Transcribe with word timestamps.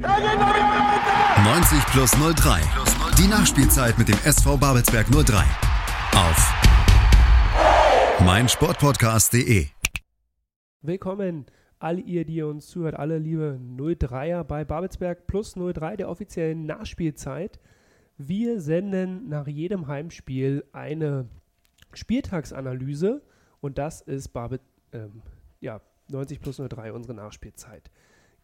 90 0.00 1.84
plus 1.92 2.12
03. 2.12 2.60
Die 3.18 3.28
Nachspielzeit 3.28 3.98
mit 3.98 4.08
dem 4.08 4.16
SV 4.24 4.56
Babelsberg 4.56 5.06
03. 5.08 5.44
Auf 6.16 6.54
meinsportpodcast.de. 8.24 9.66
Willkommen, 10.80 11.44
alle 11.78 12.00
ihr, 12.00 12.24
die 12.24 12.40
uns 12.42 12.68
zuhört, 12.68 12.94
alle 12.94 13.18
liebe 13.18 13.60
03er 13.60 14.44
bei 14.44 14.64
Babelsberg 14.64 15.26
plus 15.26 15.54
03 15.54 15.96
der 15.96 16.08
offiziellen 16.08 16.64
Nachspielzeit. 16.64 17.60
Wir 18.16 18.62
senden 18.62 19.28
nach 19.28 19.46
jedem 19.46 19.88
Heimspiel 19.88 20.64
eine 20.72 21.28
Spieltagsanalyse 21.92 23.20
und 23.60 23.76
das 23.76 24.00
ist 24.00 24.28
Babel, 24.28 24.60
ähm, 24.92 25.20
ja, 25.60 25.82
90 26.08 26.40
plus 26.40 26.56
03 26.56 26.92
unsere 26.92 27.14
Nachspielzeit. 27.14 27.90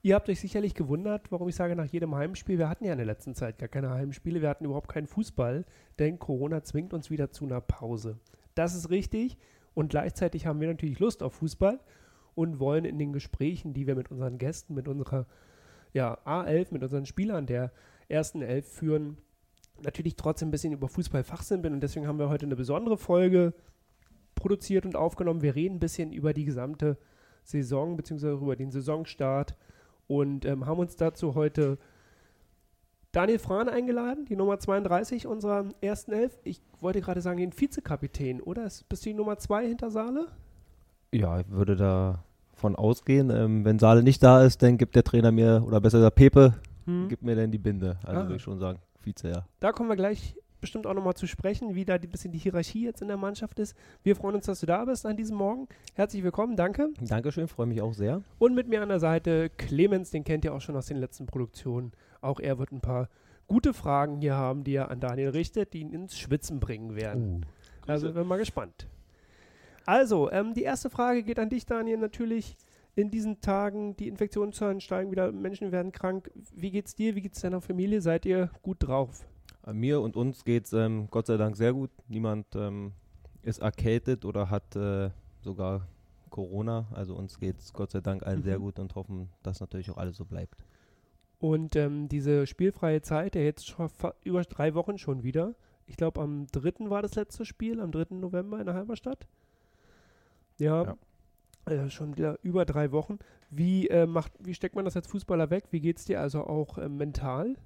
Ihr 0.01 0.15
habt 0.15 0.29
euch 0.29 0.41
sicherlich 0.41 0.75
gewundert, 0.75 1.33
warum 1.33 1.49
ich 1.49 1.57
sage 1.57 1.75
nach 1.75 1.87
jedem 1.87 2.15
Heimspiel. 2.15 2.59
Wir 2.59 2.69
hatten 2.69 2.85
ja 2.85 2.93
in 2.93 2.99
der 2.99 3.07
letzten 3.07 3.35
Zeit 3.35 3.59
gar 3.59 3.69
keine 3.69 3.91
Heimspiele. 3.91 4.41
Wir 4.41 4.49
hatten 4.49 4.65
überhaupt 4.65 4.89
keinen 4.89 5.09
Fußball, 5.09 5.65
denn 5.99 6.21
Corona 6.21 6.63
zwingt 6.63 6.95
uns 6.95 7.11
wieder 7.11 7.33
zu 7.33 7.45
einer 7.45 7.61
Pause. 7.61 8.19
Das 8.55 8.77
ist 8.77 8.91
richtig 8.91 9.39
und 9.75 9.91
gleichzeitig 9.91 10.47
haben 10.47 10.61
wir 10.61 10.69
natürlich 10.69 11.01
Lust 11.01 11.23
auf 11.23 11.35
Fußball 11.35 11.81
und 12.37 12.61
wollen 12.61 12.85
in 12.85 12.99
den 12.99 13.13
Gesprächen, 13.13 13.75
die 13.75 13.89
wir 13.89 13.97
mit 13.97 14.13
unseren 14.13 14.39
Gästen, 14.39 14.75
mit 14.75 14.87
unserer 14.87 15.27
ja, 15.93 16.17
A11, 16.25 16.69
mit 16.71 16.83
unseren 16.83 17.07
Spielern 17.07 17.47
der 17.47 17.73
ersten 18.09 18.41
Elf 18.41 18.69
führen, 18.69 19.19
natürlich 19.83 20.15
trotzdem 20.15 20.49
ein 20.49 20.53
bisschen 20.53 20.73
über 20.73 20.89
Fußball 20.89 21.25
fachsimpeln 21.25 21.75
und 21.75 21.81
deswegen 21.81 22.07
haben 22.07 22.21
wir 22.21 22.29
heute 22.29 22.47
eine 22.47 22.57
besondere 22.57 22.97
Folge 22.97 23.53
produziert 24.37 24.87
und 24.87 24.95
aufgenommen. 24.95 25.43
Wir 25.43 25.57
reden 25.57 25.77
ein 25.77 25.81
bisschen 25.81 26.13
über 26.13 26.33
die 26.33 26.45
gesamte 26.45 26.99
Saison 27.43 27.97
bzw. 27.97 28.35
über 28.35 28.55
den 28.55 28.71
Saisonstart 28.71 29.57
und 30.09 30.45
ähm, 30.45 30.67
haben 30.67 30.81
uns 30.81 30.97
dazu 30.97 31.37
heute 31.37 31.79
Daniel 33.13 33.39
Frahn 33.39 33.69
eingeladen, 33.69 34.27
die 34.27 34.37
Nummer 34.37 34.59
32 34.59 35.27
unserer 35.27 35.67
ersten 35.81 36.13
Elf. 36.13 36.39
Ich 36.45 36.61
wollte 36.81 37.01
gerade 37.01 37.21
sagen, 37.21 37.39
den 37.39 37.59
Vizekapitän, 37.59 38.41
oder? 38.41 38.65
Bist 38.89 39.05
du 39.05 39.11
die 39.11 39.15
Nummer 39.15 39.39
2 39.39 39.67
hinter 39.67 39.91
Saale? 39.91 40.27
Ja, 41.13 41.41
ich 41.41 41.51
würde 41.51 41.77
davon 41.77 42.77
ausgehen. 42.77 43.31
Ähm, 43.31 43.65
wenn 43.65 43.79
Saale 43.79 44.03
nicht 44.03 44.23
da 44.23 44.43
ist, 44.43 44.63
dann 44.63 44.77
gibt 44.77 44.95
der 44.95 45.05
Trainer 45.05 45.33
mir, 45.33 45.65
oder 45.67 45.81
besser 45.81 46.01
der 46.01 46.11
Pepe, 46.11 46.55
hm. 46.85 47.09
gibt 47.09 47.23
mir 47.23 47.35
dann 47.35 47.51
die 47.51 47.59
Binde. 47.59 47.99
Also 48.05 48.21
ah. 48.21 48.25
würde 48.25 48.37
ich 48.37 48.43
schon 48.43 48.59
sagen, 48.59 48.79
Vize, 49.01 49.31
ja. 49.31 49.47
Da 49.61 49.73
kommen 49.73 49.89
wir 49.89 49.97
gleich 49.97 50.35
bestimmt 50.61 50.87
auch 50.87 50.95
nochmal 50.95 51.15
zu 51.15 51.27
sprechen, 51.27 51.75
wie 51.75 51.85
da 51.85 51.95
ein 51.95 52.01
bisschen 52.09 52.33
die 52.33 52.39
Hierarchie 52.39 52.85
jetzt 52.85 53.03
in 53.03 53.09
der 53.09 53.17
Mannschaft 53.17 53.59
ist. 53.59 53.77
Wir 54.03 54.17
freuen 54.17 54.37
uns, 54.37 54.47
dass 54.47 54.61
du 54.61 54.67
da 54.67 54.85
bist 54.85 55.07
an 55.07 55.17
diesem 55.17 55.37
Morgen. 55.37 55.69
Herzlich 55.95 56.23
willkommen, 56.23 56.57
danke. 56.57 56.91
Dankeschön, 57.01 57.49
freue 57.49 57.67
mich 57.67 57.81
auch 57.81 57.95
sehr. 57.95 58.23
Und 58.39 58.55
mit 58.55 58.69
mir 58.69 58.83
an 58.83 58.89
der 58.89 59.01
Seite 59.01 59.51
Clemens, 59.51 60.11
den 60.11 60.25
kennt 60.25 60.45
ihr 60.45 60.55
auch 60.55 60.61
schon 60.61 60.77
aus 60.77 60.87
den 60.87 60.99
letzten 60.99 61.27
Produktionen. 61.27 61.93
Auch 62.21 62.41
er 62.41 62.59
wird 62.59 62.73
ein 62.73 62.81
paar 62.81 63.09
gute 63.47 63.75
Fragen 63.75 64.21
hier 64.21 64.35
haben, 64.35 64.63
die 64.65 64.75
er 64.75 64.91
an 64.91 65.01
Daniel 65.01 65.31
richtet, 65.31 65.73
die 65.73 65.81
ihn 65.81 65.93
ins 65.93 66.19
Schwitzen 66.19 66.61
bringen 66.61 66.95
werden. 66.95 67.47
Uh, 67.87 67.91
also, 67.91 68.15
wir 68.15 68.25
mal 68.25 68.39
gespannt. 68.39 68.87
Also, 69.87 70.31
ähm, 70.31 70.53
die 70.53 70.63
erste 70.63 70.91
Frage 70.91 71.23
geht 71.23 71.39
an 71.39 71.49
dich, 71.49 71.65
Daniel, 71.67 71.97
natürlich. 71.99 72.57
In 72.95 73.11
diesen 73.11 73.41
Tagen, 73.41 73.97
die 73.97 74.09
Infektionszahlen 74.09 74.81
steigen 74.81 75.13
wieder, 75.13 75.31
Menschen 75.31 75.71
werden 75.71 75.93
krank. 75.93 76.33
Wie 76.53 76.73
geht's 76.73 76.97
dir? 76.97 77.15
Wie 77.15 77.23
geht's 77.23 77.41
deiner 77.41 77.61
Familie? 77.61 78.01
Seid 78.01 78.27
ihr 78.27 78.51
gut 78.63 78.79
drauf? 78.81 79.25
Äh, 79.69 79.73
mir 79.73 80.01
und 80.01 80.17
uns 80.17 80.45
geht 80.45 80.67
es 80.67 80.73
ähm, 80.73 81.09
Gott 81.11 81.27
sei 81.27 81.37
Dank 81.37 81.57
sehr 81.57 81.73
gut. 81.73 81.91
Niemand 82.09 82.47
ähm, 82.55 82.93
ist 83.43 83.61
erkältet 83.61 84.25
oder 84.25 84.51
hat 84.51 84.77
äh, 84.77 85.11
sogar 85.41 85.87
Corona. 86.31 86.87
Also 86.93 87.15
uns 87.15 87.39
geht 87.39 87.59
es 87.59 87.73
Gott 87.73 87.91
sei 87.91 88.01
Dank 88.01 88.23
allen 88.23 88.41
mhm. 88.41 88.45
sehr 88.45 88.59
gut 88.59 88.79
und 88.79 88.95
hoffen, 88.95 89.29
dass 89.43 89.61
natürlich 89.61 89.91
auch 89.91 89.99
alles 89.99 90.17
so 90.17 90.25
bleibt. 90.25 90.65
Und 91.39 91.77
ähm, 91.77 92.09
diese 92.09 92.47
spielfreie 92.47 93.01
Zeit, 93.01 93.35
der 93.35 93.45
jetzt 93.45 93.69
schon 93.69 93.89
über 94.25 94.43
drei 94.43 94.75
Wochen 94.75 94.99
schon 94.99 95.23
wieder. 95.23 95.55
Ich 95.87 95.97
glaube, 95.97 96.21
am 96.21 96.47
3. 96.49 96.91
war 96.91 97.01
das 97.01 97.15
letzte 97.15 97.45
Spiel, 97.45 97.81
am 97.81 97.93
3. 97.93 98.17
November 98.17 98.59
in 98.59 98.67
der 98.67 98.75
Halberstadt. 98.75 99.27
Ja, 100.59 100.83
ja. 100.85 100.97
Äh, 101.73 101.91
schon 101.91 102.17
wieder 102.17 102.39
über 102.43 102.65
drei 102.65 102.91
Wochen. 102.93 103.19
Wie, 103.51 103.89
äh, 103.89 104.07
macht, 104.07 104.33
wie 104.41 104.55
steckt 104.55 104.75
man 104.75 104.85
das 104.85 104.97
als 104.97 105.07
Fußballer 105.07 105.51
weg? 105.51 105.65
Wie 105.71 105.81
geht 105.81 105.99
es 105.99 106.05
dir 106.05 106.21
also 106.21 106.45
auch 106.45 106.77
äh, 106.79 106.89
mental? 106.89 107.57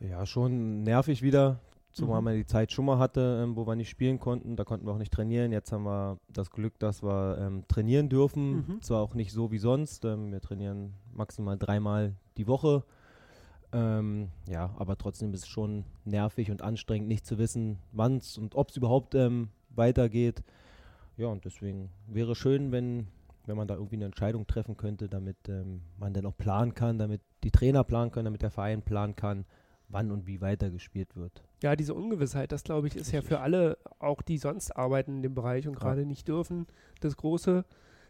Ja, 0.00 0.26
schon 0.26 0.84
nervig 0.84 1.22
wieder, 1.22 1.58
zumal 1.92 2.20
mhm. 2.20 2.24
man 2.24 2.34
die 2.34 2.46
Zeit 2.46 2.70
schon 2.70 2.84
mal 2.84 2.98
hatte, 2.98 3.40
ähm, 3.42 3.56
wo 3.56 3.66
wir 3.66 3.74
nicht 3.74 3.90
spielen 3.90 4.20
konnten. 4.20 4.54
Da 4.54 4.64
konnten 4.64 4.86
wir 4.86 4.92
auch 4.92 4.98
nicht 4.98 5.12
trainieren. 5.12 5.50
Jetzt 5.50 5.72
haben 5.72 5.84
wir 5.84 6.18
das 6.28 6.50
Glück, 6.50 6.78
dass 6.78 7.02
wir 7.02 7.38
ähm, 7.40 7.64
trainieren 7.66 8.08
dürfen. 8.08 8.56
Mhm. 8.56 8.82
Zwar 8.82 9.02
auch 9.02 9.14
nicht 9.14 9.32
so 9.32 9.50
wie 9.50 9.58
sonst. 9.58 10.04
Ähm, 10.04 10.30
wir 10.30 10.40
trainieren 10.40 10.94
maximal 11.12 11.58
dreimal 11.58 12.14
die 12.36 12.46
Woche. 12.46 12.84
Ähm, 13.72 14.28
ja, 14.48 14.70
aber 14.78 14.96
trotzdem 14.96 15.34
ist 15.34 15.42
es 15.42 15.48
schon 15.48 15.84
nervig 16.04 16.50
und 16.50 16.62
anstrengend, 16.62 17.08
nicht 17.08 17.26
zu 17.26 17.36
wissen, 17.36 17.78
wann 17.92 18.16
es 18.16 18.38
und 18.38 18.54
ob 18.54 18.70
es 18.70 18.76
überhaupt 18.76 19.14
ähm, 19.14 19.48
weitergeht. 19.70 20.42
Ja, 21.16 21.26
und 21.26 21.44
deswegen 21.44 21.90
wäre 22.06 22.34
schön, 22.34 22.70
wenn, 22.72 23.08
wenn 23.44 23.56
man 23.56 23.68
da 23.68 23.74
irgendwie 23.74 23.96
eine 23.96 24.06
Entscheidung 24.06 24.46
treffen 24.46 24.76
könnte, 24.76 25.08
damit 25.08 25.36
ähm, 25.48 25.82
man 25.98 26.14
dann 26.14 26.24
auch 26.24 26.36
planen 26.36 26.74
kann, 26.74 26.98
damit 26.98 27.20
die 27.42 27.50
Trainer 27.50 27.84
planen 27.84 28.10
können, 28.10 28.26
damit 28.26 28.42
der 28.42 28.52
Verein 28.52 28.82
planen 28.82 29.16
kann 29.16 29.44
wann 29.88 30.10
und 30.10 30.26
wie 30.26 30.40
weiter 30.40 30.70
gespielt 30.70 31.16
wird. 31.16 31.42
Ja, 31.62 31.76
diese 31.76 31.94
Ungewissheit, 31.94 32.52
das 32.52 32.64
glaube 32.64 32.86
ich, 32.86 32.96
ist 32.96 33.12
ja 33.12 33.22
für 33.22 33.40
alle, 33.40 33.78
auch 33.98 34.22
die 34.22 34.38
sonst 34.38 34.76
arbeiten 34.76 35.16
in 35.16 35.22
dem 35.22 35.34
Bereich 35.34 35.66
und 35.66 35.76
gerade 35.76 36.02
ja. 36.02 36.06
nicht 36.06 36.28
dürfen, 36.28 36.66
das 37.00 37.16
große, 37.16 37.64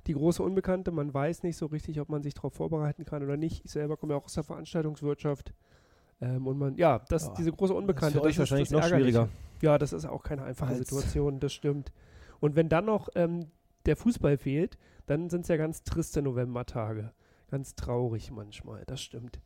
die 0.06 0.12
große 0.12 0.42
Unbekannte. 0.42 0.90
Man 0.90 1.12
weiß 1.12 1.42
nicht 1.42 1.56
so 1.56 1.66
richtig, 1.66 2.00
ob 2.00 2.08
man 2.08 2.22
sich 2.22 2.34
darauf 2.34 2.54
vorbereiten 2.54 3.04
kann 3.04 3.22
oder 3.22 3.36
nicht. 3.36 3.64
Ich 3.64 3.70
selber 3.70 3.96
komme 3.96 4.14
ja 4.14 4.18
auch 4.18 4.24
aus 4.24 4.34
der 4.34 4.44
Veranstaltungswirtschaft. 4.44 5.52
Ähm, 6.20 6.46
und 6.46 6.58
man, 6.58 6.76
ja, 6.76 7.00
das, 7.08 7.26
ja, 7.26 7.34
diese 7.38 7.52
große 7.52 7.74
Unbekannte. 7.74 8.18
Das 8.18 8.26
ist 8.26 8.36
für 8.36 8.42
euch 8.42 8.50
wahrscheinlich 8.50 8.70
noch 8.70 8.84
schwieriger. 8.84 9.28
Ja, 9.62 9.78
das 9.78 9.92
ist 9.92 10.04
auch 10.04 10.22
keine 10.22 10.42
einfache 10.42 10.70
Als 10.70 10.88
Situation, 10.88 11.40
das 11.40 11.52
stimmt. 11.52 11.92
Und 12.40 12.56
wenn 12.56 12.68
dann 12.68 12.86
noch 12.86 13.08
ähm, 13.14 13.46
der 13.86 13.96
Fußball 13.96 14.36
fehlt, 14.36 14.78
dann 15.06 15.30
sind 15.30 15.42
es 15.42 15.48
ja 15.48 15.56
ganz 15.56 15.82
triste 15.82 16.22
Novembertage. 16.22 17.12
Ganz 17.50 17.74
traurig 17.74 18.30
manchmal, 18.30 18.84
das 18.86 19.00
stimmt. 19.00 19.40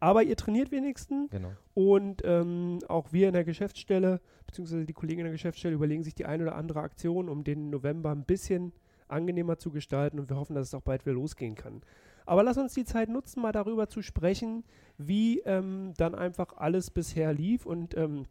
Aber 0.00 0.22
ihr 0.22 0.36
trainiert 0.36 0.70
wenigstens. 0.70 1.30
Genau. 1.30 1.52
Und 1.74 2.22
ähm, 2.24 2.80
auch 2.88 3.12
wir 3.12 3.28
in 3.28 3.34
der 3.34 3.44
Geschäftsstelle, 3.44 4.20
beziehungsweise 4.46 4.84
die 4.84 4.92
Kollegen 4.92 5.20
in 5.20 5.24
der 5.24 5.32
Geschäftsstelle, 5.32 5.74
überlegen 5.74 6.02
sich 6.02 6.14
die 6.14 6.26
ein 6.26 6.42
oder 6.42 6.56
andere 6.56 6.80
Aktion, 6.80 7.28
um 7.28 7.44
den 7.44 7.70
November 7.70 8.10
ein 8.10 8.24
bisschen 8.24 8.72
angenehmer 9.08 9.58
zu 9.58 9.70
gestalten. 9.70 10.18
Und 10.18 10.28
wir 10.28 10.36
hoffen, 10.36 10.54
dass 10.54 10.68
es 10.68 10.74
auch 10.74 10.82
bald 10.82 11.06
wieder 11.06 11.14
losgehen 11.14 11.54
kann. 11.54 11.82
Aber 12.26 12.42
lass 12.42 12.58
uns 12.58 12.74
die 12.74 12.84
Zeit 12.84 13.08
nutzen, 13.08 13.42
mal 13.42 13.52
darüber 13.52 13.88
zu 13.88 14.02
sprechen, 14.02 14.64
wie 14.96 15.40
ähm, 15.40 15.92
dann 15.96 16.14
einfach 16.14 16.56
alles 16.56 16.90
bisher 16.90 17.32
lief 17.32 17.66
und 17.66 17.96
ähm, 17.96 18.26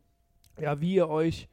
ja, 0.59 0.81
wie 0.81 0.95
ihr 0.95 1.09
euch 1.09 1.47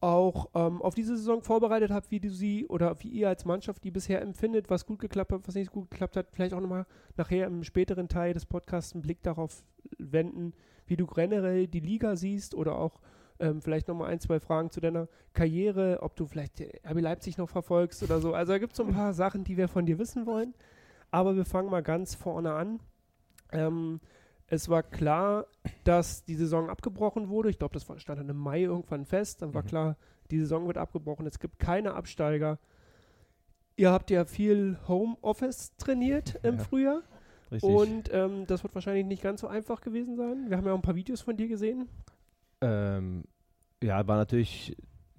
auch 0.00 0.50
ähm, 0.54 0.82
auf 0.82 0.94
diese 0.94 1.16
Saison 1.16 1.42
vorbereitet 1.42 1.90
habt, 1.90 2.10
wie 2.10 2.20
du 2.20 2.30
sie 2.30 2.66
oder 2.66 3.02
wie 3.02 3.08
ihr 3.08 3.28
als 3.28 3.44
Mannschaft 3.44 3.82
die 3.84 3.90
bisher 3.90 4.20
empfindet, 4.20 4.68
was 4.68 4.86
gut 4.86 4.98
geklappt 4.98 5.32
hat, 5.32 5.48
was 5.48 5.54
nicht 5.54 5.72
gut 5.72 5.90
geklappt 5.90 6.16
hat. 6.16 6.26
Vielleicht 6.32 6.52
auch 6.52 6.60
nochmal 6.60 6.86
nachher 7.16 7.46
im 7.46 7.64
späteren 7.64 8.08
Teil 8.08 8.34
des 8.34 8.44
Podcasts 8.44 8.92
einen 8.92 9.02
Blick 9.02 9.22
darauf 9.22 9.64
wenden, 9.98 10.52
wie 10.86 10.96
du 10.96 11.06
generell 11.06 11.66
die 11.66 11.80
Liga 11.80 12.16
siehst 12.16 12.54
oder 12.54 12.76
auch 12.76 13.00
ähm, 13.40 13.60
vielleicht 13.60 13.88
nochmal 13.88 14.10
ein, 14.10 14.20
zwei 14.20 14.40
Fragen 14.40 14.70
zu 14.70 14.80
deiner 14.80 15.08
Karriere, 15.32 15.98
ob 16.02 16.16
du 16.16 16.26
vielleicht 16.26 16.60
RB 16.60 17.00
Leipzig 17.00 17.38
noch 17.38 17.48
verfolgst 17.48 18.02
oder 18.02 18.20
so. 18.20 18.34
Also 18.34 18.52
da 18.52 18.58
gibt 18.58 18.72
es 18.72 18.76
so 18.76 18.84
ein 18.84 18.94
paar 18.94 19.14
Sachen, 19.14 19.44
die 19.44 19.56
wir 19.56 19.68
von 19.68 19.86
dir 19.86 19.98
wissen 19.98 20.26
wollen. 20.26 20.54
Aber 21.10 21.36
wir 21.36 21.44
fangen 21.44 21.70
mal 21.70 21.82
ganz 21.82 22.14
vorne 22.14 22.52
an. 22.52 22.80
Ähm, 23.52 24.00
es 24.48 24.68
war 24.68 24.82
klar, 24.82 25.46
dass 25.84 26.24
die 26.24 26.34
Saison 26.34 26.70
abgebrochen 26.70 27.28
wurde. 27.28 27.50
Ich 27.50 27.58
glaube, 27.58 27.74
das 27.74 27.84
stand 28.00 28.20
dann 28.20 28.28
im 28.28 28.36
Mai 28.36 28.62
irgendwann 28.62 29.04
fest. 29.04 29.42
Dann 29.42 29.54
war 29.54 29.62
mhm. 29.62 29.68
klar, 29.68 29.96
die 30.30 30.38
Saison 30.38 30.66
wird 30.66 30.78
abgebrochen. 30.78 31.26
Es 31.26 31.38
gibt 31.40 31.58
keine 31.58 31.94
Absteiger. 31.94 32.58
Ihr 33.76 33.90
habt 33.90 34.10
ja 34.10 34.24
viel 34.24 34.78
Homeoffice 34.88 35.76
trainiert 35.76 36.38
im 36.42 36.58
ja, 36.58 36.62
Frühjahr. 36.62 37.02
Richtig. 37.50 37.70
Und 37.70 38.10
ähm, 38.12 38.46
das 38.46 38.62
wird 38.62 38.74
wahrscheinlich 38.74 39.06
nicht 39.06 39.22
ganz 39.22 39.40
so 39.40 39.48
einfach 39.48 39.80
gewesen 39.80 40.16
sein. 40.16 40.46
Wir 40.48 40.56
haben 40.56 40.66
ja 40.66 40.72
auch 40.72 40.76
ein 40.76 40.82
paar 40.82 40.96
Videos 40.96 41.20
von 41.20 41.36
dir 41.36 41.48
gesehen. 41.48 41.88
Ähm, 42.60 43.24
ja, 43.82 44.06
war 44.06 44.16
natürlich 44.16 44.76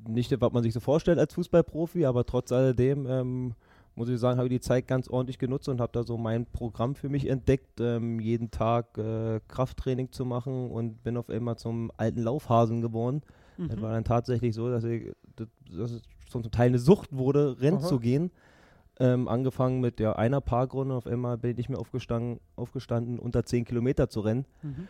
nicht, 0.08 0.40
was 0.40 0.54
man 0.54 0.64
sich 0.64 0.74
so 0.74 0.80
vorstellt 0.80 1.20
als 1.20 1.34
Fußballprofi, 1.34 2.06
aber 2.06 2.26
trotz 2.26 2.52
alledem 2.52 3.06
ähm, 3.08 3.56
muss 3.98 4.10
ich 4.10 4.20
sagen, 4.20 4.38
habe 4.38 4.48
ich 4.48 4.54
die 4.54 4.60
Zeit 4.60 4.88
ganz 4.88 5.10
ordentlich 5.10 5.40
genutzt 5.40 5.68
und 5.70 5.82
habe 5.82 5.92
da 5.92 6.04
so 6.04 6.20
mein 6.20 6.46
Programm 6.46 6.94
für 6.94 7.10
mich 7.10 7.28
entdeckt, 7.28 7.82
ähm, 7.82 8.20
jeden 8.20 8.52
Tag 8.52 8.96
äh, 9.00 9.40
Krafttraining 9.48 10.12
zu 10.12 10.24
machen 10.24 10.70
und 10.70 11.04
bin 11.04 11.18
auf 11.18 11.32
einmal 11.32 11.58
zum 11.58 11.92
alten 11.98 12.22
Laufhasen 12.22 12.82
geworden. 12.82 13.24
Mhm. 13.58 13.70
Das 13.70 13.82
war 13.82 13.92
dann 13.92 14.04
tatsächlich 14.04 14.54
so, 14.54 14.70
dass, 14.70 14.84
ich, 14.84 15.12
dass 15.36 15.92
es 15.92 16.04
zum 16.30 16.44
Teil 16.52 16.68
eine 16.68 16.78
Sucht 16.78 17.12
wurde, 17.12 17.60
Rennen 17.60 17.80
Aha. 17.80 17.88
zu 17.88 18.00
gehen. 18.00 18.30
Ähm, 19.00 19.28
angefangen 19.28 19.82
mit 19.82 20.00
ja, 20.00 20.14
einer 20.14 20.42
Parkrunde, 20.42 20.94
auf 20.94 21.08
einmal 21.08 21.40
bin 21.40 21.52
ich 21.52 21.58
nicht 21.58 21.70
mehr 21.70 21.80
aufgestanden, 21.80 22.40
aufgestanden 22.56 23.18
unter 23.18 23.46
10 23.46 23.66
Kilometer 23.66 24.10
zu 24.10 24.20
rennen. 24.20 24.46
Mhm. 24.62 24.88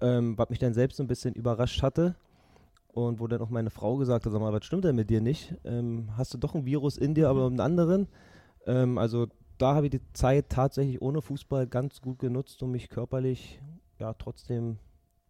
Ähm, 0.00 0.38
was 0.38 0.50
mich 0.50 0.58
dann 0.58 0.74
selbst 0.74 0.96
so 0.96 1.04
ein 1.04 1.08
bisschen 1.08 1.34
überrascht 1.34 1.84
hatte. 1.84 2.16
Und 2.88 3.20
wo 3.20 3.28
dann 3.28 3.40
auch 3.40 3.50
meine 3.50 3.70
Frau 3.70 3.96
gesagt 3.96 4.26
hat, 4.26 4.32
sag 4.32 4.40
mal, 4.40 4.52
was 4.52 4.64
stimmt 4.64 4.84
denn 4.84 4.96
mit 4.96 5.08
dir 5.08 5.20
nicht? 5.20 5.54
Ähm, 5.62 6.08
hast 6.16 6.34
du 6.34 6.38
doch 6.38 6.56
ein 6.56 6.64
Virus 6.64 6.96
in 6.96 7.14
dir, 7.14 7.28
aber 7.28 7.42
mhm. 7.42 7.52
einen 7.52 7.60
anderen? 7.60 8.08
Ähm, 8.66 8.98
also 8.98 9.26
da 9.58 9.74
habe 9.74 9.86
ich 9.86 9.90
die 9.90 10.00
Zeit 10.12 10.48
tatsächlich 10.48 11.02
ohne 11.02 11.22
Fußball 11.22 11.66
ganz 11.66 12.00
gut 12.00 12.18
genutzt, 12.18 12.62
um 12.62 12.70
mich 12.72 12.88
körperlich 12.88 13.60
ja 13.98 14.14
trotzdem 14.14 14.78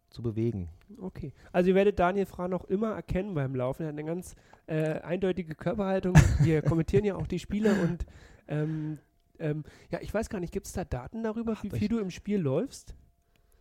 zu 0.09 0.21
bewegen. 0.21 0.69
Okay. 0.99 1.33
Also 1.51 1.69
ihr 1.69 1.75
werdet 1.75 1.99
Daniel 1.99 2.25
Frah 2.25 2.47
noch 2.47 2.65
immer 2.65 2.91
erkennen 2.91 3.33
beim 3.33 3.55
Laufen. 3.55 3.83
Er 3.83 3.87
hat 3.89 3.93
eine 3.95 4.03
ganz 4.05 4.35
äh, 4.67 4.99
eindeutige 5.01 5.55
Körperhaltung. 5.55 6.15
Wir 6.39 6.61
kommentieren 6.61 7.05
ja 7.05 7.15
auch 7.15 7.27
die 7.27 7.39
Spiele 7.39 7.73
und 7.81 8.05
ähm, 8.47 8.99
ähm, 9.39 9.63
ja, 9.89 9.99
ich 10.01 10.13
weiß 10.13 10.29
gar 10.29 10.39
nicht, 10.39 10.53
gibt 10.53 10.67
es 10.67 10.73
da 10.73 10.83
Daten 10.83 11.23
darüber, 11.23 11.55
wie 11.61 11.69
viel 11.69 11.87
du 11.87 11.99
im 11.99 12.11
Spiel 12.11 12.39
läufst? 12.39 12.93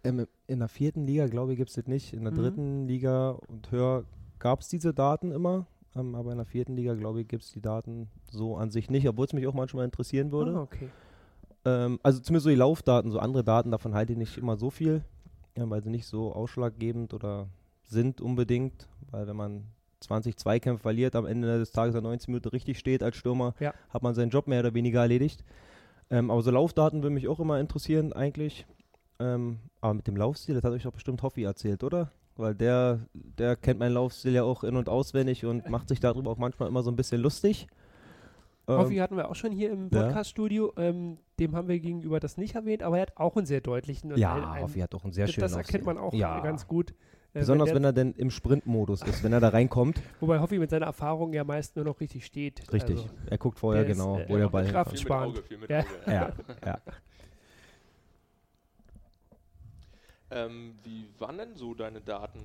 Ähm, 0.05 0.27
in 0.47 0.59
der 0.59 0.69
vierten 0.69 1.07
Liga, 1.07 1.27
glaube 1.27 1.53
ich, 1.53 1.59
gibt 1.59 1.71
es 1.71 1.77
das 1.77 1.87
nicht. 1.87 2.13
In 2.13 2.25
der 2.25 2.33
Mhm. 2.33 2.37
dritten 2.37 2.89
Liga 2.89 3.31
und 3.31 3.71
höher 3.71 4.05
gab 4.39 4.61
es 4.61 4.69
diese 4.69 4.93
Daten 4.93 5.31
immer. 5.31 5.67
Ähm, 5.97 6.15
aber 6.15 6.33
in 6.33 6.39
der 6.39 6.47
vierten 6.47 6.77
Liga, 6.77 6.95
glaube 6.95 7.21
ich, 7.23 7.29
gibt 7.29 7.43
es 7.43 7.53
die 7.53 7.61
Daten 7.61 8.09
so 8.31 8.57
an 8.57 8.71
sich 8.71 8.91
nicht, 8.91 9.09
obwohl 9.09 9.27
es 9.27 9.33
mich 9.33 9.47
auch 9.47 9.55
manchmal 9.55 9.85
interessieren 9.85 10.31
würde. 10.33 10.53
Ah, 10.57 10.63
okay. 10.63 10.89
Ähm, 11.65 11.99
also 12.03 12.21
zumindest 12.21 12.45
so 12.45 12.51
die 12.51 12.57
Laufdaten, 12.57 13.11
so 13.11 13.19
andere 13.19 13.45
Daten, 13.45 13.71
davon 13.71 13.95
halte 13.95 14.13
ich 14.13 14.19
nicht 14.19 14.39
immer 14.39 14.57
so 14.57 14.71
viel, 14.71 15.05
ja, 15.57 15.69
weil 15.69 15.83
sie 15.83 15.91
nicht 15.91 16.07
so 16.07 16.33
ausschlaggebend 16.33 17.13
oder 17.13 17.49
sind 17.85 18.21
unbedingt, 18.21 18.89
weil 19.11 19.27
wenn 19.27 19.37
man 19.37 19.65
20 20.01 20.37
Zweikämpfe 20.37 20.83
verliert, 20.83 21.15
am 21.17 21.27
Ende 21.27 21.59
des 21.59 21.73
Tages 21.73 21.95
an 21.97 22.05
90 22.05 22.29
Minuten 22.29 22.49
richtig 22.49 22.79
steht 22.79 23.03
als 23.03 23.17
Stürmer, 23.17 23.55
Ja. 23.61 23.75
hat 23.91 24.03
man 24.03 24.15
seinen 24.15 24.31
Job 24.31 24.47
mehr 24.47 24.61
oder 24.61 24.75
weniger 24.75 25.01
erledigt. 25.01 25.45
Ähm, 26.09 26.31
aber 26.31 26.43
so 26.43 26.51
Laufdaten 26.51 27.03
würde 27.03 27.15
mich 27.15 27.29
auch 27.29 27.41
immer 27.41 27.61
interessieren 27.61 28.13
eigentlich. 28.13 28.67
Ähm, 29.19 29.59
aber 29.81 29.95
mit 29.95 30.07
dem 30.07 30.17
Laufstil, 30.17 30.55
das 30.55 30.65
hat 30.65 30.73
euch 30.73 30.85
doch 30.85 30.93
bestimmt 30.93 31.23
Hoffi 31.23 31.43
erzählt, 31.43 31.85
oder? 31.85 32.11
Weil 32.37 32.55
der, 32.55 33.01
der 33.13 33.57
kennt 33.57 33.79
meinen 33.81 33.95
Laufstil 33.95 34.33
ja 34.33 34.43
auch 34.45 34.65
in- 34.65 34.77
und 34.77 34.89
auswendig 34.89 35.45
und 35.45 35.69
macht 35.69 35.89
sich 35.89 36.01
darüber 36.01 36.31
auch 36.31 36.39
manchmal 36.39 36.69
immer 36.69 36.83
so 36.83 36.91
ein 36.91 36.97
bisschen 36.97 37.21
lustig. 37.21 37.67
Ähm, 38.69 38.79
Hoffi 38.79 38.97
hatten 38.97 39.17
wir 39.17 39.29
auch 39.31 39.35
schon 39.35 39.51
hier 39.53 39.71
im 39.73 39.91
ja. 39.93 40.05
Podcaststudio. 40.05 40.73
Ähm, 40.77 41.19
dem 41.39 41.57
haben 41.57 41.69
wir 41.69 41.79
gegenüber 41.81 42.21
das 42.21 42.37
nicht 42.37 42.55
erwähnt, 42.55 42.83
aber 42.83 42.97
er 42.97 43.03
hat 43.03 43.17
auch 43.17 43.37
einen 43.37 43.47
sehr 43.47 43.61
deutlichen. 43.61 44.17
ja, 44.17 44.59
Hoffi 44.61 44.81
hat 44.81 44.95
doch 44.95 45.05
einen 45.05 45.13
sehr 45.13 45.27
schönen 45.27 45.43
das 45.43 45.57
erkennt 45.57 45.85
man 45.85 45.99
auch 45.99 46.15
Ja. 46.15 46.41
ganz 46.41 46.67
gut. 46.67 46.93
Äh, 47.33 47.41
Besonders 47.41 47.67
der, 47.67 47.77
wenn 47.77 47.85
er 47.85 47.93
denn 47.93 48.13
im 48.15 48.31
Sprintmodus 48.31 49.03
ist, 49.03 49.23
wenn 49.23 49.33
er 49.33 49.39
da 49.41 49.51
reinkommt. 49.51 50.01
Wobei 50.21 50.41
Hoffi 50.41 50.59
mit 50.59 50.71
seiner 50.71 50.87
Erfahrung 50.87 51.33
ja 51.33 51.45
meist 51.45 51.77
nur 51.77 51.85
noch 51.85 52.01
richtig 52.01 52.27
steht. 52.27 52.73
Richtig. 52.73 52.97
Also, 52.97 53.09
er 53.27 53.39
guckt 53.39 53.59
vorher 53.61 53.83
der 53.85 53.93
ist, 53.93 53.99
genau, 53.99 54.19
äh, 54.19 54.29
wo 54.29 54.37
der 54.37 54.49
Ball 54.49 54.67
Kraft. 54.67 54.97
hinkommt. 54.97 54.99
Viel 54.99 54.99
mit 54.99 55.01
sparen. 55.01 55.29
Auge, 55.31 55.43
viel 55.43 55.59
mit 55.59 55.71
Ja. 55.71 55.81
Auge. 55.81 55.89
Ja, 56.07 56.33
ja. 56.67 56.79
Ähm, 60.31 60.79
wie 60.85 61.09
waren 61.19 61.39
denn 61.39 61.57
so 61.57 61.75
deine 61.75 62.01
Daten 62.01 62.41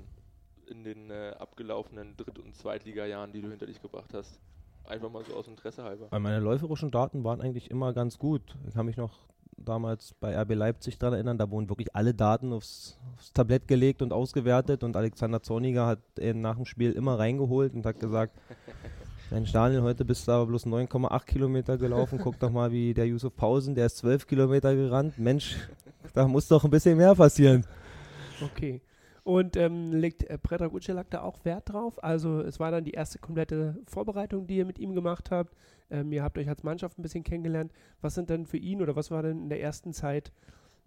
in 0.68 0.84
den 0.84 1.12
äh, 1.12 1.36
abgelaufenen 1.38 2.18
Dritt- 2.18 2.40
und 2.40 2.56
Zweitliga-Jahren, 2.56 3.32
die 3.32 3.42
du 3.42 3.50
hinter 3.50 3.68
dich 3.68 3.82
gebracht 3.82 4.14
hast? 4.14 4.40
Einfach 4.86 5.12
mal 5.12 5.24
so 5.24 5.36
aus 5.36 5.48
Interesse 5.48 5.84
halber. 5.84 6.08
Weil 6.10 6.20
Meine 6.20 6.40
läuferischen 6.40 6.92
Daten 6.92 7.24
waren 7.24 7.42
eigentlich 7.42 7.72
immer 7.72 7.94
ganz 7.94 8.20
gut. 8.20 8.56
Ich 8.68 8.74
kann 8.74 8.86
mich 8.86 8.98
noch 8.98 9.12
damals 9.58 10.14
bei 10.20 10.36
RB 10.40 10.54
Leipzig 10.54 10.98
daran 10.98 11.16
erinnern, 11.16 11.38
da 11.38 11.50
wurden 11.50 11.70
wirklich 11.70 11.96
alle 11.96 12.14
Daten 12.14 12.54
aufs, 12.54 13.00
aufs 13.16 13.32
Tablett 13.34 13.68
gelegt 13.68 14.02
und 14.02 14.14
ausgewertet 14.14 14.84
und 14.84 14.96
Alexander 14.96 15.42
Zorniger 15.42 15.86
hat 15.88 16.00
ihn 16.20 16.42
nach 16.42 16.56
dem 16.56 16.66
Spiel 16.66 16.92
immer 16.92 17.18
reingeholt 17.18 17.74
und 17.74 17.86
hat 17.86 18.00
gesagt, 18.00 18.38
Mensch 19.32 19.52
Daniel, 19.52 19.82
heute 19.82 20.06
bist 20.06 20.28
du 20.28 20.34
aber 20.34 20.46
bloß 20.48 20.68
9,8 20.68 21.26
Kilometer 21.26 21.78
gelaufen, 21.78 22.20
guck 22.22 22.40
doch 22.40 22.52
mal 22.52 22.72
wie 22.72 22.94
der 22.94 23.08
Yusuf 23.08 23.36
Pausen, 23.36 23.76
der 23.76 23.88
ist 23.88 23.98
12 23.98 24.28
Kilometer 24.28 24.76
gerannt, 24.76 25.18
Mensch, 25.18 25.58
da 26.14 26.28
muss 26.28 26.48
doch 26.48 26.64
ein 26.64 26.72
bisschen 26.72 26.98
mehr 26.98 27.16
passieren. 27.16 27.66
Okay. 28.42 28.82
Und 29.24 29.58
ähm, 29.58 29.92
legt 29.92 30.24
äh, 30.24 30.38
Predrag 30.38 30.72
Ucelak 30.72 31.10
da 31.10 31.22
auch 31.22 31.44
Wert 31.46 31.74
drauf? 31.74 32.04
Also 32.04 32.42
es 32.42 32.60
war 32.60 32.70
dann 32.70 32.84
die 32.84 32.92
erste 32.92 33.18
komplette 33.18 33.76
Vorbereitung, 33.88 34.46
die 34.46 34.58
ihr 34.58 34.66
mit 34.66 34.78
ihm 34.78 34.94
gemacht 34.94 35.32
habt. 35.32 35.56
Ähm, 35.90 36.12
ihr 36.12 36.22
habt 36.22 36.38
euch 36.38 36.48
als 36.48 36.62
Mannschaft 36.62 37.00
ein 37.00 37.02
bisschen 37.02 37.24
kennengelernt. 37.24 37.72
Was 38.02 38.14
sind 38.14 38.30
denn 38.30 38.46
für 38.46 38.58
ihn 38.58 38.84
oder 38.84 38.96
was 38.96 39.10
war 39.10 39.24
denn 39.24 39.42
in 39.44 39.50
der 39.50 39.62
ersten 39.62 39.94
Zeit, 39.94 40.32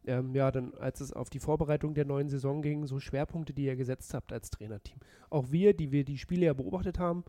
ähm, 0.07 0.37
ja, 0.37 0.53
dann 0.53 0.73
als 0.75 1.01
es 1.01 1.13
auf 1.13 1.31
die 1.31 1.41
Vorbereitung 1.41 1.95
der 1.95 2.05
neuen 2.05 2.29
Saison 2.29 2.63
ging, 2.63 2.87
so 2.87 3.01
Schwerpunkte, 3.01 3.53
die 3.53 3.65
ihr 3.65 3.75
gesetzt 3.75 4.15
habt 4.15 4.33
als 4.33 4.51
Trainerteam? 4.51 4.99
Auch 5.31 5.51
wir, 5.51 5.75
die 5.75 5.91
wir 5.91 6.05
die 6.05 6.19
Spiele 6.19 6.47
ja 6.47 6.53
beobachtet 6.53 7.01
haben, 7.01 7.25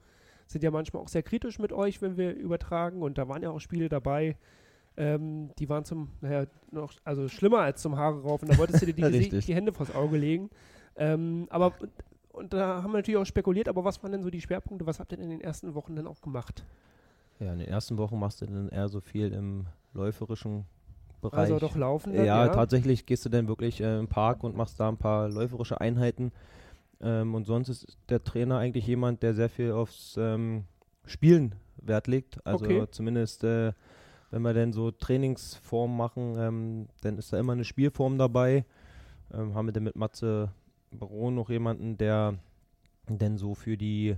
sind 0.46 0.64
ja 0.64 0.70
manchmal 0.70 1.02
auch 1.02 1.10
sehr 1.10 1.24
kritisch 1.24 1.58
mit 1.58 1.74
euch, 1.74 2.04
wenn 2.04 2.18
wir 2.18 2.36
übertragen. 2.36 3.02
Und 3.02 3.18
da 3.18 3.28
waren 3.28 3.42
ja 3.42 3.50
auch 3.50 3.60
Spiele 3.60 3.90
dabei, 3.90 4.38
ähm, 4.98 5.52
die 5.58 5.70
waren 5.70 5.86
zum, 5.86 6.10
naja, 6.22 6.46
noch, 6.72 6.94
also 7.04 7.28
schlimmer 7.28 7.60
als 7.60 7.82
zum 7.82 7.98
Haare 7.98 8.22
rauf. 8.22 8.42
Und 8.42 8.50
da 8.50 8.58
wolltest 8.58 8.82
du 8.82 8.86
dir 8.94 8.94
die, 9.10 9.30
die 9.30 9.56
Hände 9.56 9.74
vors 9.74 9.94
Auge 9.94 10.18
legen. 10.18 10.50
Ähm, 10.96 11.48
aber 11.50 11.74
und, 11.80 11.92
und 12.32 12.54
da 12.54 12.84
haben 12.84 12.92
wir 12.92 12.98
natürlich 12.98 13.18
auch 13.18 13.26
spekuliert, 13.26 13.68
aber 13.68 13.84
was 13.84 14.02
waren 14.04 14.12
denn 14.12 14.24
so 14.24 14.30
die 14.30 14.42
Schwerpunkte? 14.42 14.86
Was 14.86 15.00
habt 15.00 15.12
ihr 15.12 15.18
denn 15.18 15.26
in 15.26 15.32
den 15.32 15.42
ersten 15.42 15.74
Wochen 15.74 15.96
dann 15.96 16.08
auch 16.08 16.22
gemacht? 16.22 16.64
Ja, 17.40 17.54
in 17.54 17.60
den 17.60 17.68
ersten 17.70 17.98
Wochen 17.98 18.20
machst 18.20 18.42
du 18.42 18.46
dann 18.46 18.70
eher 18.70 18.90
so 18.90 19.00
viel 19.00 19.32
im 19.32 19.66
läuferischen 19.94 20.66
Bereich. 21.22 21.40
Also 21.40 21.60
doch 21.60 21.76
laufen 21.76 22.14
dann, 22.14 22.26
ja, 22.26 22.46
ja? 22.46 22.50
tatsächlich 22.50 23.06
gehst 23.06 23.26
du 23.26 23.30
dann 23.30 23.48
wirklich 23.48 23.82
äh, 23.82 24.00
im 24.00 24.08
Park 24.08 24.44
und 24.44 24.56
machst 24.56 24.80
da 24.80 24.90
ein 24.90 24.98
paar 24.98 25.30
läuferische 25.30 25.80
Einheiten. 25.80 26.32
Ähm, 27.02 27.36
und 27.36 27.46
sonst 27.46 27.70
ist 27.70 27.98
der 28.10 28.24
Trainer 28.24 28.58
eigentlich 28.58 28.88
jemand, 28.88 29.24
der 29.24 29.34
sehr 29.34 29.50
viel 29.50 29.72
aufs 29.72 30.16
ähm, 30.18 30.66
Spielen 31.06 31.56
Wert 31.78 32.08
legt. 32.08 32.46
Also 32.46 32.66
Okay. 32.66 32.86
zumindest, 32.92 33.44
äh, 33.44 33.74
wenn 34.32 34.42
wir 34.42 34.54
dann 34.54 34.74
so 34.74 34.92
Trainingsformen 34.92 35.96
machen, 35.96 36.36
ähm, 36.38 36.88
dann 37.02 37.18
ist 37.18 37.34
da 37.34 37.40
immer 37.40 37.54
eine 37.54 37.66
Spielform 37.66 38.18
dabei. 38.18 38.66
Ähm, 39.34 39.54
haben 39.54 39.68
wir 39.68 39.74
dann 39.74 39.84
mit 39.84 39.96
Matze 39.96 40.52
Baron 40.92 41.36
noch 41.36 41.50
jemanden, 41.50 41.98
der 41.98 42.36
denn 43.08 43.38
so 43.38 43.56
für 43.56 43.78
die 43.78 44.18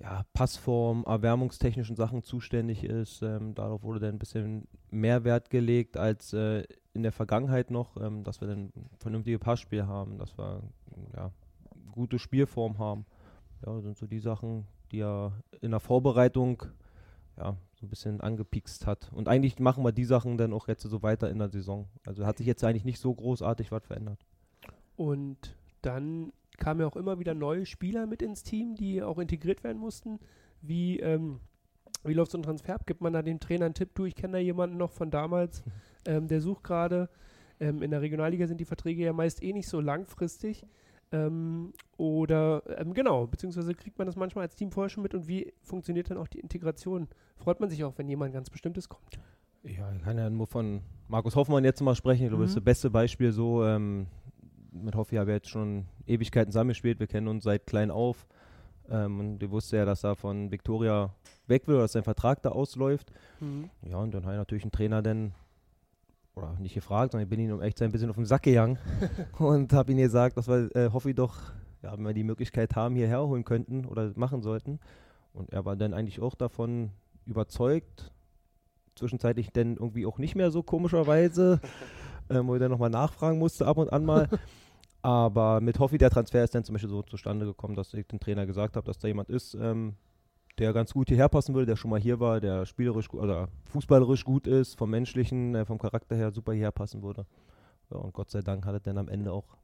ja, 0.00 0.24
Passform, 0.32 1.04
erwärmungstechnischen 1.06 1.96
Sachen 1.96 2.22
zuständig 2.22 2.84
ist. 2.84 3.22
Ähm, 3.22 3.54
darauf 3.54 3.82
wurde 3.82 4.00
dann 4.00 4.14
ein 4.14 4.18
bisschen 4.18 4.68
mehr 4.90 5.24
Wert 5.24 5.50
gelegt 5.50 5.96
als 5.96 6.32
äh, 6.32 6.64
in 6.92 7.02
der 7.02 7.12
Vergangenheit 7.12 7.70
noch, 7.70 7.96
ähm, 8.00 8.24
dass 8.24 8.40
wir 8.40 8.48
dann 8.48 8.72
ein 8.76 8.90
vernünftiges 8.98 9.40
Passspiel 9.40 9.86
haben, 9.86 10.18
dass 10.18 10.36
wir 10.38 10.62
ja, 11.16 11.30
gute 11.92 12.18
Spielform 12.18 12.78
haben. 12.78 13.06
Ja, 13.64 13.74
das 13.74 13.84
sind 13.84 13.96
so 13.96 14.06
die 14.06 14.20
Sachen, 14.20 14.66
die 14.92 15.00
er 15.00 15.32
in 15.60 15.72
der 15.72 15.80
Vorbereitung 15.80 16.62
ja, 17.36 17.56
so 17.78 17.86
ein 17.86 17.90
bisschen 17.90 18.20
angepikst 18.20 18.86
hat. 18.86 19.10
Und 19.12 19.28
eigentlich 19.28 19.58
machen 19.58 19.84
wir 19.84 19.92
die 19.92 20.04
Sachen 20.04 20.36
dann 20.36 20.52
auch 20.52 20.66
jetzt 20.68 20.82
so 20.82 21.02
weiter 21.02 21.30
in 21.30 21.38
der 21.38 21.48
Saison. 21.48 21.86
Also 22.06 22.26
hat 22.26 22.38
sich 22.38 22.46
jetzt 22.46 22.64
eigentlich 22.64 22.84
nicht 22.84 22.98
so 22.98 23.14
großartig 23.14 23.70
was 23.70 23.86
verändert. 23.86 24.18
Und 24.96 25.54
dann 25.82 26.32
kamen 26.56 26.80
ja 26.80 26.86
auch 26.86 26.96
immer 26.96 27.20
wieder 27.20 27.34
neue 27.34 27.66
Spieler 27.66 28.06
mit 28.06 28.20
ins 28.20 28.42
Team, 28.42 28.74
die 28.74 29.02
auch 29.02 29.18
integriert 29.18 29.62
werden 29.62 29.78
mussten. 29.78 30.18
Wie, 30.60 30.98
ähm, 30.98 31.38
wie 32.02 32.14
läuft 32.14 32.32
so 32.32 32.38
ein 32.38 32.42
Transfer? 32.42 32.74
ab? 32.74 32.86
Gibt 32.86 33.00
man 33.00 33.12
da 33.12 33.22
dem 33.22 33.38
Trainer 33.38 33.66
einen 33.66 33.74
Tipp? 33.74 33.90
Du, 33.94 34.06
ich 34.06 34.16
kenne 34.16 34.34
da 34.34 34.38
jemanden 34.38 34.76
noch 34.76 34.90
von 34.90 35.12
damals, 35.12 35.62
ähm, 36.06 36.26
der 36.26 36.40
sucht 36.40 36.64
gerade. 36.64 37.08
Ähm, 37.60 37.82
in 37.82 37.92
der 37.92 38.00
Regionalliga 38.00 38.48
sind 38.48 38.58
die 38.58 38.64
Verträge 38.64 39.04
ja 39.04 39.12
meist 39.12 39.42
eh 39.42 39.52
nicht 39.52 39.68
so 39.68 39.80
langfristig. 39.80 40.66
Ähm, 41.10 41.72
oder 41.96 42.62
ähm, 42.78 42.92
genau, 42.92 43.26
beziehungsweise 43.26 43.74
kriegt 43.74 43.96
man 43.98 44.06
das 44.06 44.16
manchmal 44.16 44.42
als 44.44 44.56
Team 44.56 44.70
vorher 44.70 44.90
schon 44.90 45.02
mit 45.02 45.14
und 45.14 45.26
wie 45.26 45.52
funktioniert 45.62 46.10
dann 46.10 46.18
auch 46.18 46.28
die 46.28 46.40
Integration? 46.40 47.08
Freut 47.36 47.60
man 47.60 47.70
sich 47.70 47.82
auch, 47.84 47.94
wenn 47.96 48.08
jemand 48.08 48.34
ganz 48.34 48.50
Bestimmtes 48.50 48.88
kommt? 48.88 49.18
Ja, 49.62 49.90
ich 49.92 50.02
kann 50.02 50.18
ja 50.18 50.28
nur 50.30 50.46
von 50.46 50.82
Markus 51.08 51.34
Hoffmann 51.34 51.64
jetzt 51.64 51.80
mal 51.80 51.94
sprechen. 51.94 52.24
Ich 52.24 52.28
glaube, 52.28 52.44
das 52.44 52.50
ist 52.50 52.56
Mhm. 52.56 52.60
das 52.60 52.64
beste 52.64 52.90
Beispiel 52.90 53.32
so. 53.32 53.64
Ähm, 53.64 54.06
mit 54.70 54.94
Hoffi 54.94 55.16
habe 55.16 55.30
ich 55.30 55.36
jetzt 55.36 55.48
schon 55.48 55.86
Ewigkeiten 56.06 56.52
zusammengespielt. 56.52 57.00
Wir 57.00 57.06
kennen 57.06 57.26
uns 57.28 57.44
seit 57.44 57.66
klein 57.66 57.90
auf. 57.90 58.26
Ähm, 58.90 59.18
und 59.18 59.42
ich 59.42 59.50
wusste 59.50 59.78
ja, 59.78 59.84
dass 59.84 60.04
er 60.04 60.14
von 60.14 60.50
Victoria 60.50 61.14
weg 61.46 61.66
will 61.66 61.74
oder 61.76 61.84
dass 61.84 61.92
sein 61.92 62.04
Vertrag 62.04 62.42
da 62.42 62.50
ausläuft. 62.50 63.10
Ja, 63.82 63.96
und 63.98 64.12
dann 64.14 64.24
habe 64.24 64.34
ich 64.34 64.38
natürlich 64.38 64.64
einen 64.64 64.72
Trainer 64.72 65.02
dann, 65.02 65.32
oder 66.38 66.56
nicht 66.58 66.74
gefragt, 66.74 67.12
sondern 67.12 67.26
ich 67.26 67.30
bin 67.30 67.40
ihm 67.40 67.52
um 67.52 67.60
echt 67.60 67.80
ein 67.82 67.92
bisschen 67.92 68.10
auf 68.10 68.16
den 68.16 68.24
Sack 68.24 68.42
gegangen 68.42 68.78
und 69.38 69.72
habe 69.72 69.92
ihm 69.92 69.98
gesagt, 69.98 70.36
dass 70.36 70.48
wir 70.48 70.74
äh, 70.74 70.90
Hoffi 70.92 71.14
doch, 71.14 71.36
ja, 71.82 71.92
wenn 71.92 72.04
wir 72.04 72.14
die 72.14 72.24
Möglichkeit 72.24 72.76
haben, 72.76 72.94
hierher 72.94 73.26
holen 73.26 73.44
könnten 73.44 73.84
oder 73.84 74.12
machen 74.16 74.42
sollten. 74.42 74.78
Und 75.32 75.52
er 75.52 75.64
war 75.64 75.76
dann 75.76 75.94
eigentlich 75.94 76.20
auch 76.20 76.34
davon 76.34 76.90
überzeugt, 77.26 78.12
zwischenzeitlich 78.96 79.52
dann 79.52 79.76
irgendwie 79.76 80.06
auch 80.06 80.18
nicht 80.18 80.34
mehr 80.34 80.50
so 80.50 80.62
komischerweise, 80.62 81.60
ähm, 82.30 82.46
wo 82.48 82.54
ich 82.54 82.60
dann 82.60 82.70
nochmal 82.70 82.90
nachfragen 82.90 83.38
musste 83.38 83.66
ab 83.66 83.78
und 83.78 83.92
an 83.92 84.04
mal. 84.04 84.28
Aber 85.02 85.60
mit 85.60 85.78
Hoffi, 85.78 85.96
der 85.96 86.10
Transfer 86.10 86.42
ist 86.42 86.54
dann 86.54 86.64
zum 86.64 86.72
Beispiel 86.72 86.90
so 86.90 87.02
zustande 87.02 87.46
gekommen, 87.46 87.76
dass 87.76 87.94
ich 87.94 88.06
dem 88.08 88.18
Trainer 88.18 88.46
gesagt 88.46 88.76
habe, 88.76 88.86
dass 88.86 88.98
da 88.98 89.06
jemand 89.06 89.30
ist, 89.30 89.54
ähm, 89.54 89.94
der 90.58 90.72
ganz 90.72 90.92
gut 90.92 91.08
hierher 91.08 91.28
passen 91.28 91.54
würde, 91.54 91.66
der 91.66 91.76
schon 91.76 91.90
mal 91.90 92.00
hier 92.00 92.20
war, 92.20 92.40
der 92.40 92.66
spielerisch 92.66 93.08
oder 93.12 93.48
fußballerisch 93.70 94.24
gut 94.24 94.46
ist, 94.46 94.76
vom 94.78 94.90
menschlichen, 94.90 95.54
äh, 95.54 95.64
vom 95.64 95.78
Charakter 95.78 96.16
her 96.16 96.30
super 96.32 96.52
hierher 96.52 96.72
passen 96.72 97.02
würde. 97.02 97.26
Ja, 97.90 97.98
und 97.98 98.12
Gott 98.12 98.30
sei 98.30 98.40
Dank 98.42 98.66
hat 98.66 98.74
er 98.74 98.80
dann 98.80 98.98
am 98.98 99.08
Ende 99.08 99.32
auch 99.32 99.56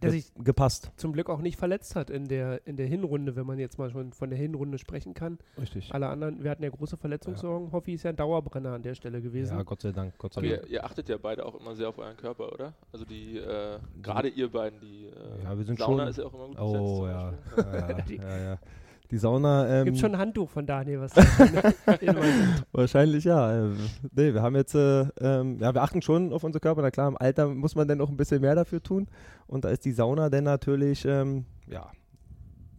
Der 0.00 0.10
sich 0.10 0.32
gepasst. 0.36 0.92
zum 0.96 1.12
Glück 1.12 1.28
auch 1.28 1.40
nicht 1.40 1.58
verletzt 1.58 1.96
hat 1.96 2.08
in 2.08 2.26
der, 2.28 2.66
in 2.66 2.76
der 2.76 2.86
Hinrunde, 2.86 3.36
wenn 3.36 3.46
man 3.46 3.58
jetzt 3.58 3.78
mal 3.78 3.90
schon 3.90 4.12
von 4.12 4.30
der 4.30 4.38
Hinrunde 4.38 4.78
sprechen 4.78 5.12
kann. 5.12 5.38
Richtig. 5.60 5.92
Alle 5.92 6.08
anderen, 6.08 6.42
wir 6.44 6.50
hatten 6.50 6.62
ja 6.62 6.70
große 6.70 6.96
Verletzungssorgen. 6.96 7.72
Hoffi 7.72 7.94
ist 7.94 8.04
ja 8.04 8.10
ein 8.10 8.16
Dauerbrenner 8.16 8.72
an 8.74 8.82
der 8.82 8.94
Stelle 8.94 9.20
gewesen. 9.20 9.56
Ja, 9.56 9.62
Gott 9.64 9.82
sei 9.82 9.92
Dank, 9.92 10.16
Gott 10.18 10.34
sei 10.34 10.40
Aber 10.40 10.48
Dank. 10.48 10.62
ihr, 10.64 10.70
ihr 10.70 10.84
achtet 10.84 11.08
ja 11.08 11.16
beide 11.20 11.44
auch 11.44 11.58
immer 11.60 11.74
sehr 11.74 11.88
auf 11.88 11.98
euren 11.98 12.16
Körper, 12.16 12.52
oder? 12.52 12.72
Also 12.92 13.04
die, 13.04 13.38
äh, 13.38 13.78
gerade 14.00 14.28
ihr 14.28 14.50
beiden, 14.50 14.78
die 14.80 15.06
äh, 15.06 15.42
Ja, 15.42 15.58
wir 15.58 15.64
sind 15.64 15.78
Sauna 15.78 16.04
schon- 16.04 16.10
ist 16.10 16.16
ja 16.18 16.24
auch 16.26 16.34
immer 16.34 16.46
gut 16.48 16.58
Oh 16.60 17.02
besetzt 17.02 17.56
ja. 17.58 17.62
zum 17.62 17.72
ja, 17.72 18.02
Die- 18.02 18.16
ja, 18.16 18.38
ja. 18.38 18.58
Die 19.10 19.18
Sauna. 19.18 19.68
Ähm, 19.68 19.84
Gibt 19.84 19.98
schon 19.98 20.12
ein 20.12 20.18
Handtuch 20.18 20.48
von 20.48 20.66
Daniel, 20.66 21.00
was 21.00 21.14
Wahrscheinlich 22.72 23.24
ja. 23.24 23.64
Ähm, 23.64 23.76
nee, 24.14 24.32
wir 24.32 24.42
haben 24.42 24.56
jetzt, 24.56 24.74
äh, 24.74 25.02
ähm, 25.20 25.58
ja, 25.60 25.74
wir 25.74 25.82
achten 25.82 26.00
schon 26.00 26.32
auf 26.32 26.42
unser 26.42 26.60
Körper. 26.60 26.82
Na 26.82 26.90
klar, 26.90 27.08
im 27.08 27.16
Alter 27.18 27.48
muss 27.48 27.74
man 27.74 27.86
dann 27.86 28.00
auch 28.00 28.08
ein 28.08 28.16
bisschen 28.16 28.40
mehr 28.40 28.54
dafür 28.54 28.82
tun. 28.82 29.08
Und 29.46 29.64
da 29.64 29.68
ist 29.68 29.84
die 29.84 29.92
Sauna 29.92 30.30
dann 30.30 30.44
natürlich, 30.44 31.04
ähm, 31.04 31.44
ja, 31.66 31.90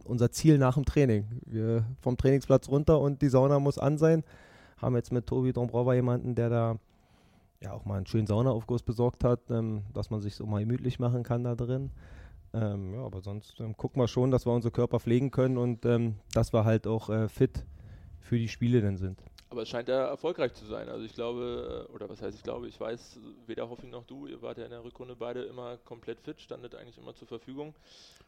unser 0.04 0.30
Ziel 0.30 0.58
nach 0.58 0.74
dem 0.74 0.84
Training. 0.84 1.26
Wir 1.46 1.84
vom 2.00 2.16
Trainingsplatz 2.16 2.68
runter 2.68 3.00
und 3.00 3.22
die 3.22 3.28
Sauna 3.28 3.58
muss 3.60 3.78
an 3.78 3.98
sein. 3.98 4.24
Haben 4.78 4.96
jetzt 4.96 5.12
mit 5.12 5.26
Tobi 5.26 5.52
Dombrauer 5.52 5.94
jemanden, 5.94 6.34
der 6.34 6.48
da 6.48 6.76
ja 7.62 7.72
auch 7.72 7.84
mal 7.84 7.96
einen 7.96 8.06
schönen 8.06 8.26
Saunaaufguss 8.26 8.82
besorgt 8.82 9.24
hat, 9.24 9.50
ähm, 9.50 9.82
dass 9.94 10.10
man 10.10 10.20
sich 10.20 10.34
so 10.34 10.46
mal 10.46 10.60
gemütlich 10.60 10.98
machen 10.98 11.22
kann 11.22 11.44
da 11.44 11.54
drin. 11.54 11.90
Ähm, 12.56 12.94
ja, 12.94 13.04
aber 13.04 13.20
sonst 13.20 13.60
ähm, 13.60 13.76
gucken 13.76 14.00
wir 14.00 14.08
schon, 14.08 14.30
dass 14.30 14.46
wir 14.46 14.52
unsere 14.52 14.72
Körper 14.72 14.98
pflegen 14.98 15.30
können 15.30 15.58
und 15.58 15.84
ähm, 15.84 16.14
dass 16.32 16.52
wir 16.52 16.64
halt 16.64 16.86
auch 16.86 17.10
äh, 17.10 17.28
fit 17.28 17.64
für 18.20 18.38
die 18.38 18.48
Spiele 18.48 18.80
dann 18.80 18.96
sind. 18.96 19.18
Aber 19.50 19.62
es 19.62 19.68
scheint 19.68 19.88
ja 19.88 20.06
erfolgreich 20.06 20.54
zu 20.54 20.64
sein. 20.64 20.88
Also 20.88 21.04
ich 21.04 21.12
glaube, 21.14 21.86
äh, 21.88 21.92
oder 21.94 22.08
was 22.08 22.20
heißt 22.20 22.36
ich 22.36 22.42
glaube, 22.42 22.66
ich 22.66 22.80
weiß, 22.80 23.20
weder 23.46 23.68
Hoffing 23.68 23.90
noch 23.90 24.04
du, 24.04 24.26
ihr 24.26 24.40
wart 24.42 24.58
ja 24.58 24.64
in 24.64 24.70
der 24.70 24.82
Rückrunde 24.82 25.14
beide 25.14 25.42
immer 25.42 25.76
komplett 25.84 26.20
fit, 26.20 26.40
standet 26.40 26.74
eigentlich 26.74 26.98
immer 26.98 27.14
zur 27.14 27.28
Verfügung. 27.28 27.74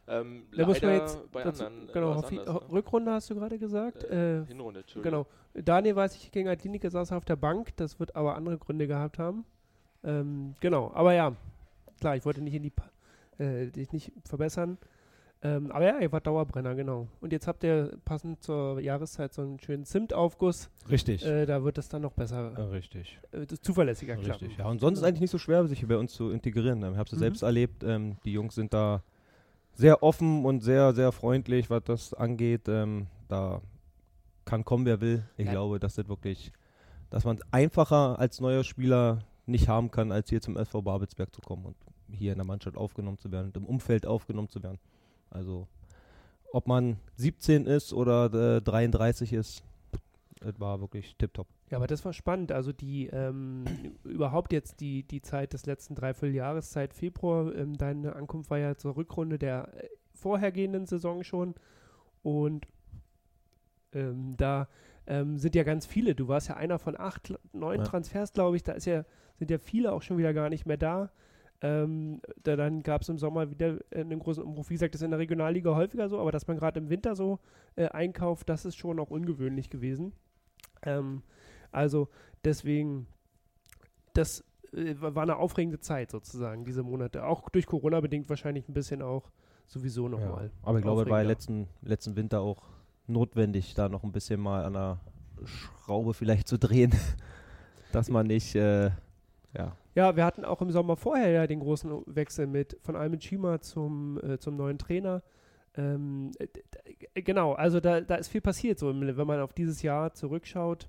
Ähm, 0.07 0.43
Da 0.55 0.65
muss 0.65 0.81
man 0.81 0.91
jetzt 0.93 1.31
bei 1.31 1.43
dazu, 1.43 1.65
anderen 1.65 1.89
äh, 1.89 1.91
genau, 1.93 2.13
Hoffi- 2.13 2.39
anders, 2.39 2.61
ne? 2.61 2.71
Rückrunde 2.71 3.11
hast 3.11 3.29
du 3.29 3.35
gerade 3.35 3.57
gesagt. 3.59 4.03
Äh, 4.05 4.41
Äh, 4.41 4.45
Hinrunde, 4.45 4.79
Entschuldigung. 4.81 5.25
genau. 5.53 5.63
Daniel 5.65 5.95
weiß 5.95 6.15
ich, 6.15 6.31
gegen 6.31 6.47
Atletico 6.47 6.87
saß 6.89 7.11
er 7.11 7.17
auf 7.17 7.25
der 7.25 7.35
Bank. 7.35 7.75
Das 7.77 7.99
wird 7.99 8.15
aber 8.15 8.35
andere 8.35 8.57
Gründe 8.57 8.87
gehabt 8.87 9.19
haben. 9.19 9.43
Ähm, 10.03 10.53
genau, 10.61 10.91
aber 10.93 11.13
ja, 11.13 11.35
klar, 11.99 12.15
ich 12.15 12.23
wollte 12.25 12.41
nicht 12.41 12.53
in 12.53 12.63
die 12.63 12.69
Pa- 12.69 12.89
äh, 13.39 13.67
dich 13.67 13.91
nicht 13.91 14.11
verbessern. 14.25 14.77
Ähm, 15.41 15.71
aber 15.71 15.85
ja, 15.85 15.99
ihr 15.99 16.11
wart 16.11 16.27
Dauerbrenner, 16.27 16.75
genau. 16.75 17.07
Und 17.21 17.31
jetzt 17.31 17.47
habt 17.47 17.63
ihr 17.63 17.97
passend 18.03 18.43
zur 18.43 18.81
Jahreszeit 18.81 19.33
so 19.33 19.41
einen 19.41 19.57
schönen 19.61 19.85
Zimtaufguss. 19.85 20.69
Richtig. 20.89 21.25
Äh, 21.25 21.45
da 21.45 21.63
wird 21.63 21.77
es 21.77 21.87
dann 21.87 22.01
noch 22.01 22.11
besser, 22.11 22.71
richtig. 22.73 23.17
äh, 23.31 23.45
das 23.45 23.61
zuverlässiger 23.61 24.17
klappen. 24.17 24.47
Richtig, 24.47 24.57
ja. 24.57 24.65
Und 24.67 24.81
sonst 24.81 24.97
ist 24.97 25.03
es 25.03 25.07
eigentlich 25.07 25.21
nicht 25.21 25.31
so 25.31 25.37
schwer, 25.37 25.65
sich 25.67 25.79
hier 25.79 25.87
bei 25.87 25.95
uns 25.97 26.11
zu 26.11 26.31
integrieren. 26.31 26.79
Ich 26.79 26.97
habe 26.97 27.03
es 27.07 27.13
Mhm. 27.13 27.19
selbst 27.19 27.41
erlebt. 27.41 27.83
Ähm, 27.85 28.17
die 28.25 28.33
Jungs 28.33 28.55
sind 28.55 28.73
da 28.73 29.01
sehr 29.75 30.03
offen 30.03 30.43
und 30.43 30.59
sehr, 30.61 30.93
sehr 30.93 31.13
freundlich, 31.13 31.69
was 31.69 31.83
das 31.85 32.13
angeht. 32.13 32.67
Ähm, 32.67 33.07
da 33.29 33.61
kann 34.43 34.65
kommen, 34.65 34.85
wer 34.85 34.99
will. 34.99 35.23
Ich 35.37 35.45
Ja. 35.45 35.51
glaube, 35.53 35.79
dass 35.79 35.95
das 35.95 36.09
wirklich, 36.09 36.51
dass 37.11 37.23
man 37.23 37.37
es 37.37 37.43
einfacher 37.53 38.19
als 38.19 38.41
neuer 38.41 38.65
Spieler 38.65 39.19
nicht 39.45 39.69
haben 39.69 39.89
kann, 39.89 40.11
als 40.11 40.29
hier 40.29 40.41
zum 40.41 40.57
SV 40.57 40.81
Babelsberg 40.81 41.33
zu 41.33 41.39
kommen 41.39 41.65
und 41.65 41.75
hier 42.11 42.31
in 42.31 42.37
der 42.37 42.45
Mannschaft 42.45 42.77
aufgenommen 42.77 43.17
zu 43.17 43.31
werden 43.31 43.47
und 43.47 43.57
im 43.57 43.65
Umfeld 43.65 44.05
aufgenommen 44.05 44.49
zu 44.49 44.61
werden. 44.63 44.79
Also, 45.29 45.67
ob 46.51 46.67
man 46.67 46.97
17 47.15 47.65
ist 47.65 47.93
oder 47.93 48.57
äh, 48.57 48.61
33 48.61 49.33
ist, 49.33 49.63
das 50.39 50.59
war 50.59 50.79
wirklich 50.79 51.15
tipptopp. 51.17 51.47
Ja, 51.69 51.77
aber 51.77 51.87
das 51.87 52.03
war 52.05 52.13
spannend. 52.13 52.51
Also 52.51 52.71
die 52.71 53.07
ähm, 53.07 53.65
überhaupt 54.03 54.53
jetzt 54.53 54.79
die, 54.79 55.03
die 55.03 55.21
Zeit 55.21 55.53
des 55.53 55.65
letzten 55.65 55.95
Dreivierteljahres, 55.95 56.71
seit 56.71 56.93
Februar, 56.93 57.53
ähm, 57.55 57.77
deine 57.77 58.15
Ankunft 58.15 58.49
war 58.49 58.57
ja 58.57 58.75
zur 58.75 58.95
Rückrunde 58.95 59.37
der 59.37 59.69
äh, 59.75 59.87
vorhergehenden 60.13 60.85
Saison 60.85 61.23
schon. 61.23 61.55
Und 62.23 62.67
ähm, 63.93 64.35
da 64.37 64.67
ähm, 65.07 65.37
sind 65.37 65.55
ja 65.55 65.63
ganz 65.63 65.85
viele. 65.85 66.15
Du 66.15 66.27
warst 66.27 66.49
ja 66.49 66.55
einer 66.55 66.79
von 66.79 66.99
acht, 66.99 67.33
neun 67.53 67.79
Ja. 67.79 67.83
Transfers, 67.85 68.33
glaube 68.33 68.55
ich. 68.55 68.63
Da 68.63 68.73
ist 68.73 68.85
ja, 68.85 69.05
sind 69.37 69.51
ja 69.51 69.57
viele 69.57 69.91
auch 69.91 70.01
schon 70.01 70.17
wieder 70.17 70.33
gar 70.33 70.49
nicht 70.49 70.65
mehr 70.65 70.77
da. 70.77 71.11
Ähm, 71.61 72.21
da, 72.43 72.55
dann 72.55 72.83
gab 72.83 73.01
es 73.01 73.09
im 73.09 73.17
Sommer 73.17 73.51
wieder 73.51 73.79
äh, 73.91 73.99
einen 73.99 74.19
großen 74.19 74.43
Umbruch. 74.43 74.69
Wie 74.69 74.75
gesagt, 74.75 74.93
das 74.93 75.01
ist 75.01 75.05
in 75.05 75.11
der 75.11 75.19
Regionalliga 75.19 75.75
häufiger 75.75 76.07
so, 76.07 76.19
aber 76.19 76.31
dass 76.31 76.47
man 76.47 76.57
gerade 76.57 76.79
im 76.79 76.89
Winter 76.89 77.15
so 77.15 77.39
äh, 77.75 77.87
einkauft, 77.89 78.47
das 78.47 78.65
ist 78.65 78.77
schon 78.77 78.99
auch 78.99 79.09
ungewöhnlich 79.09 79.69
gewesen. 79.69 80.13
Ähm, 80.83 81.21
also 81.71 82.07
deswegen, 82.45 83.07
das 84.13 84.43
äh, 84.73 84.95
war 84.99 85.23
eine 85.23 85.35
aufregende 85.35 85.79
Zeit 85.79 86.11
sozusagen, 86.11 86.63
diese 86.63 86.83
Monate. 86.83 87.25
Auch 87.25 87.49
durch 87.49 87.65
Corona 87.65 87.99
bedingt 87.99 88.29
wahrscheinlich 88.29 88.67
ein 88.69 88.73
bisschen 88.73 89.01
auch 89.01 89.29
sowieso 89.67 90.07
nochmal. 90.07 90.51
Aber 90.63 90.77
ich 90.79 90.83
glaube, 90.83 91.03
es 91.03 91.09
war 91.09 91.21
ja 91.21 91.27
letzten, 91.27 91.67
letzten 91.81 92.15
Winter 92.15 92.41
auch 92.41 92.63
notwendig, 93.07 93.73
da 93.75 93.89
noch 93.89 94.03
ein 94.03 94.11
bisschen 94.11 94.39
mal 94.39 94.63
an 94.63 94.73
der 94.73 94.99
Schraube 95.45 96.13
vielleicht 96.13 96.47
zu 96.47 96.57
drehen, 96.57 96.93
dass 97.91 98.09
man 98.09 98.27
nicht, 98.27 98.55
äh, 98.55 98.91
ja, 99.53 99.75
Ja, 99.99 100.15
wir 100.15 100.23
hatten 100.23 100.45
auch 100.45 100.61
im 100.61 100.71
Sommer 100.71 100.95
vorher 100.95 101.29
ja 101.29 101.45
den 101.45 101.59
großen 101.59 102.03
Wechsel 102.05 102.47
mit 102.47 102.77
von 102.79 102.95
Almen 102.95 103.19
Schima 103.19 103.59
zum, 103.59 104.17
äh, 104.23 104.39
zum 104.39 104.55
neuen 104.55 104.77
Trainer. 104.77 105.21
Ähm, 105.75 106.31
äh, 106.39 107.21
genau, 107.21 107.51
also 107.51 107.81
da, 107.81 107.99
da 107.99 108.15
ist 108.15 108.29
viel 108.29 108.39
passiert, 108.39 108.79
so 108.79 108.89
im, 108.91 109.01
wenn 109.01 109.27
man 109.27 109.41
auf 109.41 109.51
dieses 109.51 109.81
Jahr 109.81 110.13
zurückschaut, 110.13 110.87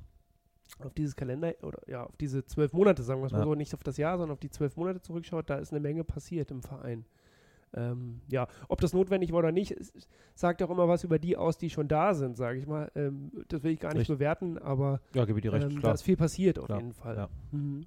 auf 0.79 0.95
dieses 0.95 1.17
Kalender 1.17 1.55
oder 1.63 1.81
ja, 1.89 2.05
auf 2.05 2.17
diese 2.19 2.45
zwölf 2.45 2.73
Monate, 2.73 3.03
sagen 3.03 3.21
wir 3.21 3.27
es 3.27 3.33
mal 3.33 3.39
Ja. 3.39 3.45
so, 3.47 3.57
nicht 3.57 3.75
auf 3.75 3.83
das 3.83 3.97
Jahr, 3.97 4.17
sondern 4.17 4.35
auf 4.35 4.39
die 4.39 4.51
zwölf 4.51 4.77
Monate 4.77 5.01
zurückschaut, 5.03 5.51
da 5.51 5.57
ist 5.57 5.73
eine 5.73 5.81
Menge 5.81 6.05
passiert 6.05 6.53
im 6.53 6.63
Verein. 6.63 7.05
Ähm, 7.75 8.21
ja, 8.29 8.47
ob 8.69 8.81
das 8.81 8.93
notwendig 8.93 9.33
war 9.33 9.41
oder 9.41 9.51
nicht, 9.53 9.73
es 9.73 9.93
sagt 10.37 10.63
auch 10.63 10.71
immer 10.71 10.87
was 10.87 11.03
über 11.03 11.19
die 11.19 11.37
aus, 11.37 11.59
die 11.59 11.69
schon 11.71 11.89
da 11.89 12.15
sind, 12.15 12.37
sage 12.37 12.61
ich 12.61 12.67
mal. 12.69 12.93
Ähm, 12.95 13.33
das 13.49 13.65
will 13.65 13.73
ich 13.73 13.81
gar 13.81 13.89
nicht 13.89 14.03
Richtig. 14.03 14.19
bewerten, 14.19 14.57
aber 14.59 15.01
ja, 15.15 15.25
gebe 15.25 15.41
dir 15.41 15.53
recht, 15.53 15.69
ähm, 15.69 15.81
da 15.81 15.91
ist 15.91 16.03
viel 16.03 16.17
passiert 16.17 16.61
auf 16.61 16.67
Klar, 16.67 16.79
jeden 16.79 16.93
Fall. 16.93 17.17
ja. 17.17 17.29
Mhm. 17.51 17.87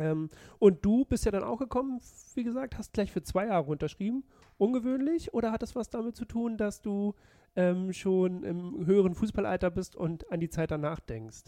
Ähm, 0.00 0.30
und 0.58 0.84
du 0.84 1.04
bist 1.04 1.24
ja 1.24 1.30
dann 1.30 1.44
auch 1.44 1.58
gekommen, 1.58 2.00
wie 2.34 2.44
gesagt, 2.44 2.78
hast 2.78 2.92
gleich 2.92 3.12
für 3.12 3.22
zwei 3.22 3.46
Jahre 3.46 3.70
unterschrieben. 3.70 4.24
Ungewöhnlich 4.58 5.32
oder 5.32 5.52
hat 5.52 5.62
das 5.62 5.74
was 5.74 5.90
damit 5.90 6.16
zu 6.16 6.24
tun, 6.24 6.56
dass 6.56 6.82
du 6.82 7.14
ähm, 7.56 7.92
schon 7.92 8.42
im 8.42 8.86
höheren 8.86 9.14
Fußballalter 9.14 9.70
bist 9.70 9.96
und 9.96 10.30
an 10.30 10.40
die 10.40 10.50
Zeit 10.50 10.70
danach 10.70 11.00
denkst? 11.00 11.44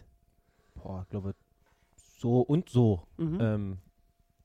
Boah, 0.75 1.03
ich 1.03 1.09
glaube, 1.11 1.35
so 2.19 2.41
und 2.41 2.69
so. 2.69 3.03
Mhm. 3.19 3.39
Ähm, 3.41 3.79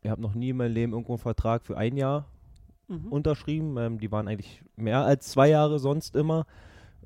ich 0.02 0.10
habe 0.10 0.22
noch 0.22 0.36
nie 0.36 0.50
in 0.50 0.58
meinem 0.58 0.74
Leben 0.74 0.94
irgendwo 0.94 1.14
einen 1.14 1.20
Vertrag 1.20 1.66
für 1.66 1.78
ein 1.78 1.98
Jahr 1.98 2.26
Mhm. 2.88 3.08
unterschrieben. 3.12 3.78
Ähm, 3.78 4.00
die 4.00 4.12
waren 4.12 4.28
eigentlich 4.28 4.64
mehr 4.76 5.04
als 5.04 5.28
zwei 5.30 5.50
Jahre 5.50 5.80
sonst 5.80 6.16
immer. 6.16 6.46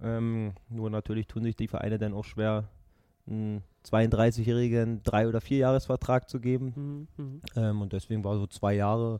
Ähm, 0.01 0.53
nur 0.69 0.89
natürlich 0.89 1.27
tun 1.27 1.43
sich 1.43 1.55
die 1.55 1.67
Vereine 1.67 1.97
dann 1.97 2.13
auch 2.13 2.25
schwer, 2.25 2.69
32-Jährigen 3.85 5.01
drei- 5.03 5.27
oder 5.27 5.41
vierjahresvertrag 5.41 6.29
zu 6.29 6.39
geben. 6.39 7.07
Mhm. 7.17 7.23
Mhm. 7.25 7.41
Ähm, 7.55 7.81
und 7.81 7.93
deswegen 7.93 8.23
war 8.23 8.37
so 8.37 8.47
zwei 8.47 8.73
Jahre, 8.75 9.19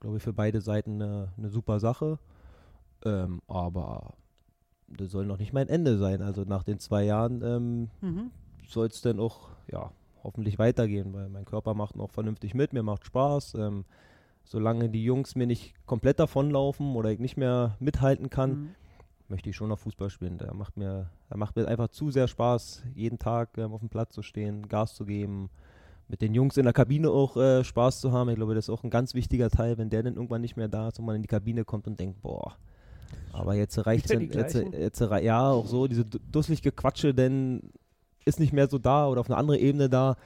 glaube 0.00 0.18
ich, 0.18 0.22
für 0.22 0.32
beide 0.32 0.60
Seiten 0.60 1.00
eine, 1.00 1.28
eine 1.38 1.48
super 1.50 1.80
Sache. 1.80 2.18
Ähm, 3.04 3.40
aber 3.48 4.14
das 4.88 5.10
soll 5.10 5.26
noch 5.26 5.38
nicht 5.38 5.52
mein 5.52 5.68
Ende 5.68 5.96
sein. 5.98 6.22
Also 6.22 6.42
nach 6.42 6.62
den 6.62 6.78
zwei 6.78 7.04
Jahren 7.04 7.42
ähm, 7.42 7.88
Mhm. 8.00 8.30
soll 8.68 8.86
es 8.88 9.00
dann 9.00 9.20
auch, 9.20 9.48
ja, 9.70 9.90
hoffentlich 10.22 10.58
weitergehen, 10.58 11.12
weil 11.12 11.28
mein 11.28 11.44
Körper 11.44 11.74
macht 11.74 11.96
noch 11.96 12.10
vernünftig 12.10 12.54
mit, 12.54 12.72
mir 12.72 12.82
macht 12.82 13.04
Spaß. 13.06 13.54
Ähm, 13.54 13.84
solange 14.44 14.88
die 14.90 15.04
Jungs 15.04 15.34
mir 15.36 15.46
nicht 15.46 15.74
komplett 15.86 16.18
davonlaufen 16.20 16.94
oder 16.96 17.10
ich 17.10 17.18
nicht 17.18 17.36
mehr 17.36 17.76
mithalten 17.80 18.30
kann, 18.30 18.50
Mhm. 18.50 18.70
Möchte 19.34 19.50
ich 19.50 19.56
schon 19.56 19.68
noch 19.68 19.80
Fußball 19.80 20.10
spielen. 20.10 20.38
Da 20.38 20.54
macht 20.54 20.76
mir, 20.76 21.10
da 21.28 21.36
macht 21.36 21.56
mir 21.56 21.66
einfach 21.66 21.88
zu 21.88 22.12
sehr 22.12 22.28
Spaß, 22.28 22.84
jeden 22.94 23.18
Tag 23.18 23.58
ähm, 23.58 23.72
auf 23.72 23.80
dem 23.80 23.88
Platz 23.88 24.14
zu 24.14 24.22
stehen, 24.22 24.68
Gas 24.68 24.94
zu 24.94 25.04
geben, 25.04 25.50
mit 26.06 26.22
den 26.22 26.34
Jungs 26.34 26.56
in 26.56 26.62
der 26.62 26.72
Kabine 26.72 27.10
auch 27.10 27.36
äh, 27.36 27.64
Spaß 27.64 28.00
zu 28.00 28.12
haben. 28.12 28.30
Ich 28.30 28.36
glaube, 28.36 28.54
das 28.54 28.66
ist 28.66 28.70
auch 28.70 28.84
ein 28.84 28.90
ganz 28.90 29.12
wichtiger 29.14 29.50
Teil, 29.50 29.76
wenn 29.76 29.90
der 29.90 30.04
dann 30.04 30.14
irgendwann 30.14 30.40
nicht 30.40 30.56
mehr 30.56 30.68
da 30.68 30.86
ist 30.88 31.00
und 31.00 31.04
man 31.04 31.16
in 31.16 31.22
die 31.22 31.28
Kabine 31.28 31.64
kommt 31.64 31.88
und 31.88 31.98
denkt, 31.98 32.22
boah, 32.22 32.54
aber 33.32 33.54
jetzt 33.54 33.84
reicht 33.84 34.04
es. 34.06 34.10
Jetzt, 34.36 34.54
jetzt, 34.54 35.02
rei- 35.02 35.24
ja, 35.24 35.50
auch 35.50 35.66
so, 35.66 35.88
diese 35.88 36.04
du- 36.04 36.20
dusselige 36.30 36.70
Quatsche, 36.70 37.12
denn 37.12 37.72
ist 38.24 38.38
nicht 38.38 38.52
mehr 38.52 38.68
so 38.68 38.78
da 38.78 39.08
oder 39.08 39.20
auf 39.20 39.28
einer 39.28 39.38
anderen 39.38 39.58
Ebene 39.58 39.88
da. 39.88 40.16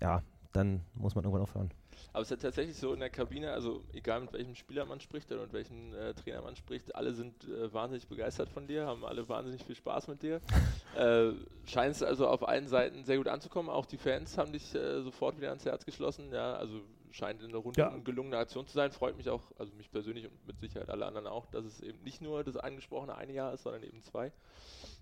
Ja, 0.00 0.22
dann 0.54 0.80
muss 0.94 1.14
man 1.14 1.24
irgendwann 1.24 1.42
aufhören. 1.42 1.70
Aber 2.18 2.22
es 2.24 2.32
ist 2.32 2.42
ja 2.42 2.48
tatsächlich 2.48 2.76
so 2.76 2.92
in 2.94 2.98
der 2.98 3.10
Kabine, 3.10 3.52
also 3.52 3.84
egal 3.92 4.20
mit 4.20 4.32
welchem 4.32 4.56
Spieler 4.56 4.84
man 4.84 4.98
spricht 4.98 5.30
oder 5.30 5.42
mit 5.42 5.52
welchem 5.52 5.94
äh, 5.94 6.14
Trainer 6.14 6.42
man 6.42 6.56
spricht, 6.56 6.92
alle 6.96 7.14
sind 7.14 7.44
äh, 7.44 7.72
wahnsinnig 7.72 8.08
begeistert 8.08 8.48
von 8.48 8.66
dir, 8.66 8.86
haben 8.86 9.04
alle 9.04 9.28
wahnsinnig 9.28 9.62
viel 9.62 9.76
Spaß 9.76 10.08
mit 10.08 10.24
dir. 10.24 10.40
äh, 10.96 11.30
scheinst 11.64 12.02
also 12.02 12.26
auf 12.26 12.48
allen 12.48 12.66
Seiten 12.66 13.04
sehr 13.04 13.18
gut 13.18 13.28
anzukommen. 13.28 13.70
Auch 13.70 13.86
die 13.86 13.98
Fans 13.98 14.36
haben 14.36 14.52
dich 14.52 14.74
äh, 14.74 15.00
sofort 15.02 15.36
wieder 15.36 15.50
ans 15.50 15.64
Herz 15.64 15.84
geschlossen. 15.84 16.32
Ja, 16.32 16.56
also 16.56 16.80
scheint 17.12 17.40
eine 17.40 17.56
rundum 17.56 17.84
Ja. 17.84 17.96
gelungene 17.98 18.38
Aktion 18.38 18.66
zu 18.66 18.74
sein. 18.74 18.90
Freut 18.90 19.16
mich 19.16 19.30
auch, 19.30 19.52
also 19.56 19.72
mich 19.76 19.88
persönlich 19.88 20.24
und 20.24 20.44
mit 20.44 20.58
Sicherheit 20.58 20.90
alle 20.90 21.06
anderen 21.06 21.28
auch, 21.28 21.46
dass 21.46 21.64
es 21.64 21.80
eben 21.80 22.02
nicht 22.02 22.20
nur 22.20 22.42
das 22.42 22.56
angesprochene 22.56 23.14
eine 23.14 23.32
Jahr 23.32 23.54
ist, 23.54 23.62
sondern 23.62 23.84
eben 23.84 24.02
zwei. 24.02 24.32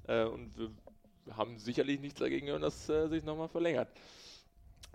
Äh, 0.06 0.24
und 0.24 0.58
wir 0.58 0.70
haben 1.34 1.58
sicherlich 1.58 1.98
nichts 1.98 2.20
dagegen, 2.20 2.48
wenn 2.48 2.60
das 2.60 2.90
äh, 2.90 3.08
sich 3.08 3.24
nochmal 3.24 3.48
verlängert. 3.48 3.88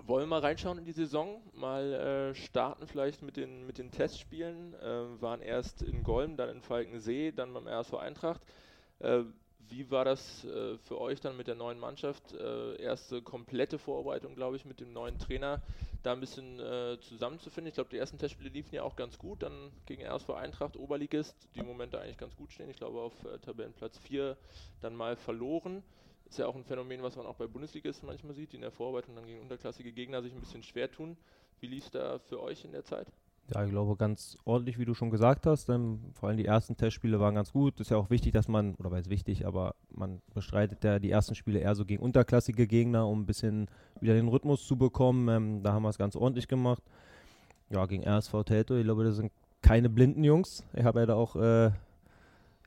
Wollen 0.08 0.24
wir 0.24 0.28
mal 0.28 0.40
reinschauen 0.40 0.80
in 0.80 0.86
die 0.86 0.94
Saison, 0.94 1.42
mal 1.54 1.94
äh, 1.94 2.36
starten 2.36 2.88
vielleicht 2.88 3.22
mit 3.22 3.38
den, 3.38 3.68
mit 3.68 3.78
den 3.78 3.92
Testspielen. 3.92 4.74
Äh, 4.74 5.22
waren 5.22 5.42
erst 5.42 5.84
in 5.84 6.02
Golm, 6.04 6.38
dann 6.38 6.50
in 6.50 6.62
Falkensee, 6.62 7.32
dann 7.32 7.54
beim 7.54 7.68
RSV 7.68 7.94
Eintracht. 7.94 8.42
Äh, 9.00 9.24
wie 9.70 9.92
war 9.92 10.04
das 10.04 10.44
äh, 10.44 10.78
für 10.80 11.00
euch 11.00 11.20
dann 11.22 11.38
mit 11.38 11.48
der 11.48 11.54
neuen 11.54 11.80
Mannschaft? 11.80 12.34
Äh, 12.34 12.82
erste 12.82 13.22
komplette 13.22 13.78
Vorbereitung, 13.78 14.34
glaube 14.34 14.56
ich, 14.56 14.66
mit 14.66 14.80
dem 14.80 14.92
neuen 14.92 15.20
Trainer, 15.20 15.62
da 16.02 16.14
ein 16.14 16.20
bisschen 16.20 16.60
äh, 16.60 16.98
zusammenzufinden. 17.00 17.70
Ich 17.70 17.76
glaube, 17.76 17.92
die 17.92 17.98
ersten 17.98 18.18
Testspiele 18.18 18.50
liefen 18.50 18.74
ja 18.74 18.82
auch 18.82 18.96
ganz 18.96 19.20
gut. 19.20 19.44
Dann 19.44 19.72
gegen 19.86 20.04
RSV 20.04 20.32
Eintracht, 20.32 20.78
Oberligist, 20.78 21.48
die 21.54 21.60
im 21.60 21.68
Moment 21.68 21.94
eigentlich 21.94 22.18
ganz 22.18 22.36
gut 22.36 22.52
stehen. 22.52 22.72
Ich 22.72 22.78
glaube, 22.78 23.00
auf 23.00 23.14
Tabellenplatz 23.44 24.00
4 24.00 24.36
dann 24.82 24.96
mal 24.96 25.16
verloren. 25.16 25.84
Ist 26.32 26.40
ja 26.40 26.48
auch 26.48 26.56
ein 26.56 26.64
Phänomen, 26.64 27.04
was 27.04 27.18
man 27.18 27.26
auch 27.26 27.36
bei 27.36 27.46
Bundesligisten 27.46 28.08
manchmal 28.08 28.34
sieht, 28.34 28.54
die 28.54 28.56
in 28.56 28.62
der 28.62 28.72
Vorarbeitung 28.72 29.16
dann 29.16 29.26
gegen 29.26 29.42
unterklassige 29.42 29.92
Gegner 29.92 30.22
sich 30.22 30.32
ein 30.32 30.40
bisschen 30.40 30.64
schwer 30.64 30.90
tun. 30.90 31.18
Wie 31.60 31.68
lief 31.68 31.84
es 31.84 31.92
da 31.92 32.20
für 32.20 32.42
euch 32.42 32.64
in 32.64 32.72
der 32.72 32.86
Zeit? 32.86 33.12
Ja, 33.54 33.66
ich 33.66 33.70
glaube 33.70 33.98
ganz 33.98 34.38
ordentlich, 34.46 34.80
wie 34.80 34.86
du 34.86 34.94
schon 34.94 35.10
gesagt 35.10 35.46
hast. 35.46 35.68
Ähm, 35.68 36.00
vor 36.14 36.30
allem 36.30 36.38
die 36.38 36.46
ersten 36.46 36.78
Testspiele 36.78 37.20
waren 37.20 37.36
ganz 37.36 37.52
gut. 37.52 37.82
Ist 37.82 37.92
ja 37.92 37.98
auch 37.98 38.10
wichtig, 38.10 38.32
dass 38.32 38.48
man, 38.48 38.76
oder 38.76 38.90
weiß 38.92 39.10
wichtig, 39.10 39.46
aber 39.46 39.76
man 39.90 40.22
bestreitet 40.34 40.86
ja 40.86 41.00
die 41.00 41.12
ersten 41.12 41.36
Spiele 41.36 41.60
eher 41.60 41.76
so 41.76 41.84
gegen 41.84 42.02
unterklassige 42.02 42.66
Gegner, 42.66 43.10
um 43.10 43.24
ein 43.24 43.26
bisschen 43.26 43.68
wieder 44.00 44.14
den 44.14 44.30
Rhythmus 44.30 44.66
zu 44.66 44.78
bekommen. 44.78 45.28
Ähm, 45.28 45.64
da 45.64 45.74
haben 45.74 45.84
wir 45.84 45.90
es 45.90 45.98
ganz 45.98 46.16
ordentlich 46.16 46.48
gemacht. 46.48 46.82
Ja, 47.70 47.86
gegen 47.88 48.08
RSV 48.08 48.46
Telto, 48.46 48.78
ich 48.78 48.86
glaube, 48.86 49.04
das 49.04 49.18
sind 49.18 49.34
keine 49.62 49.90
blinden 49.90 50.24
Jungs. 50.24 50.64
Ich 50.74 50.86
habe 50.86 51.02
ja 51.02 51.08
da 51.08 51.16
auch 51.16 51.36
äh, 51.36 51.72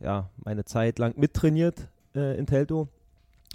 ja, 0.00 0.28
meine 0.36 0.66
Zeit 0.66 0.98
lang 0.98 1.16
mittrainiert 1.16 1.88
äh, 2.14 2.36
in 2.38 2.44
Telto. 2.44 2.88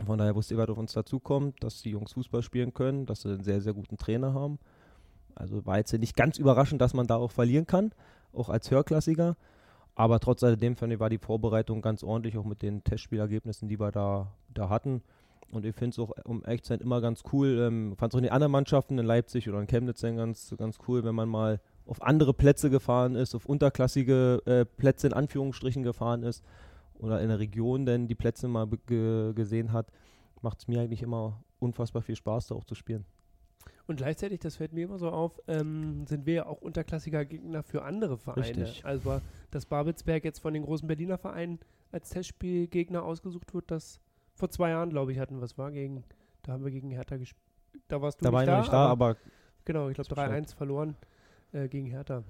Von 0.05 0.17
daher 0.17 0.35
wusste 0.35 0.53
ich, 0.53 0.59
was 0.59 0.69
auf 0.69 0.77
uns 0.77 0.93
dazukommt, 0.93 1.63
dass 1.63 1.81
die 1.81 1.91
Jungs 1.91 2.13
Fußball 2.13 2.41
spielen 2.41 2.73
können, 2.73 3.05
dass 3.05 3.21
sie 3.21 3.29
einen 3.29 3.43
sehr, 3.43 3.61
sehr 3.61 3.73
guten 3.73 3.97
Trainer 3.97 4.33
haben. 4.33 4.59
Also 5.35 5.65
war 5.65 5.77
jetzt 5.77 5.93
nicht 5.93 6.15
ganz 6.15 6.37
überraschend, 6.37 6.81
dass 6.81 6.93
man 6.93 7.07
da 7.07 7.15
auch 7.15 7.31
verlieren 7.31 7.65
kann, 7.65 7.91
auch 8.33 8.49
als 8.49 8.69
Hörklassiker. 8.71 9.35
Aber 9.95 10.19
trotz 10.19 10.43
alledem 10.43 10.75
fand 10.75 10.93
ich, 10.93 10.99
war 10.99 11.09
die 11.09 11.17
Vorbereitung 11.17 11.81
ganz 11.81 12.03
ordentlich, 12.03 12.37
auch 12.37 12.45
mit 12.45 12.61
den 12.61 12.83
Testspielergebnissen, 12.83 13.67
die 13.67 13.79
wir 13.79 13.91
da, 13.91 14.31
da 14.53 14.69
hatten. 14.69 15.01
Und 15.51 15.65
ich 15.65 15.75
finde 15.75 15.93
es 15.93 15.99
auch, 15.99 16.13
um 16.25 16.43
echt 16.45 16.65
sein, 16.65 16.79
immer 16.79 17.01
ganz 17.01 17.23
cool. 17.33 17.59
Ähm, 17.59 17.95
fand 17.97 18.13
es 18.13 18.15
auch 18.15 18.19
in 18.19 18.23
den 18.23 18.31
anderen 18.31 18.51
Mannschaften 18.51 18.97
in 18.97 19.05
Leipzig 19.05 19.49
oder 19.49 19.59
in 19.59 19.67
Chemnitz 19.67 20.01
ganz, 20.01 20.53
ganz 20.57 20.77
cool, 20.87 21.03
wenn 21.03 21.15
man 21.15 21.27
mal 21.27 21.59
auf 21.85 22.01
andere 22.03 22.33
Plätze 22.33 22.69
gefahren 22.69 23.15
ist, 23.15 23.33
auf 23.33 23.45
unterklassige 23.45 24.41
äh, 24.45 24.65
Plätze 24.65 25.07
in 25.07 25.13
Anführungsstrichen 25.13 25.83
gefahren 25.83 26.23
ist 26.23 26.43
oder 26.99 27.21
in 27.21 27.29
der 27.29 27.39
Region 27.39 27.85
denn 27.85 28.07
die 28.07 28.15
Plätze 28.15 28.47
mal 28.47 28.67
gesehen 28.67 29.71
hat, 29.71 29.91
macht 30.41 30.59
es 30.59 30.67
mir 30.67 30.81
eigentlich 30.81 31.01
immer 31.01 31.43
unfassbar 31.59 32.01
viel 32.01 32.15
Spaß, 32.15 32.47
da 32.47 32.55
auch 32.55 32.63
zu 32.63 32.75
spielen. 32.75 33.05
Und 33.87 33.95
gleichzeitig, 33.95 34.39
das 34.39 34.57
fällt 34.57 34.71
mir 34.71 34.85
immer 34.85 34.99
so 34.99 35.09
auf, 35.09 35.41
ähm, 35.47 36.05
sind 36.05 36.27
wir 36.27 36.33
ja 36.33 36.45
auch 36.45 36.61
unterklassiger 36.61 37.25
Gegner 37.25 37.63
für 37.63 37.83
andere 37.83 38.17
Vereine. 38.17 38.45
Richtig. 38.45 38.85
Also, 38.85 39.19
dass 39.49 39.65
Babelsberg 39.65 40.23
jetzt 40.23 40.39
von 40.39 40.53
den 40.53 40.63
großen 40.63 40.87
Berliner 40.87 41.17
Vereinen 41.17 41.59
als 41.91 42.09
Testspielgegner 42.09 43.03
ausgesucht 43.03 43.51
wird, 43.53 43.71
das 43.71 43.99
vor 44.35 44.49
zwei 44.51 44.69
Jahren, 44.69 44.91
glaube 44.91 45.11
ich, 45.11 45.17
hatten. 45.17 45.41
Was 45.41 45.57
war 45.57 45.71
gegen, 45.71 46.03
da 46.43 46.53
haben 46.53 46.63
wir 46.63 46.71
gegen 46.71 46.91
Hertha 46.91 47.17
gespielt. 47.17 47.43
Da 47.87 47.99
warst 48.01 48.21
du 48.21 48.25
da 48.25 48.29
nicht 48.29 48.37
war 48.37 48.45
da. 48.45 48.59
nicht 48.59 48.71
da, 48.71 48.85
aber, 48.85 49.09
aber 49.09 49.17
genau, 49.65 49.89
ich 49.89 49.95
glaube 49.95 50.13
3-1 50.13 50.55
verloren 50.55 50.95
äh, 51.51 51.67
gegen 51.67 51.87
Hertha. 51.87 52.23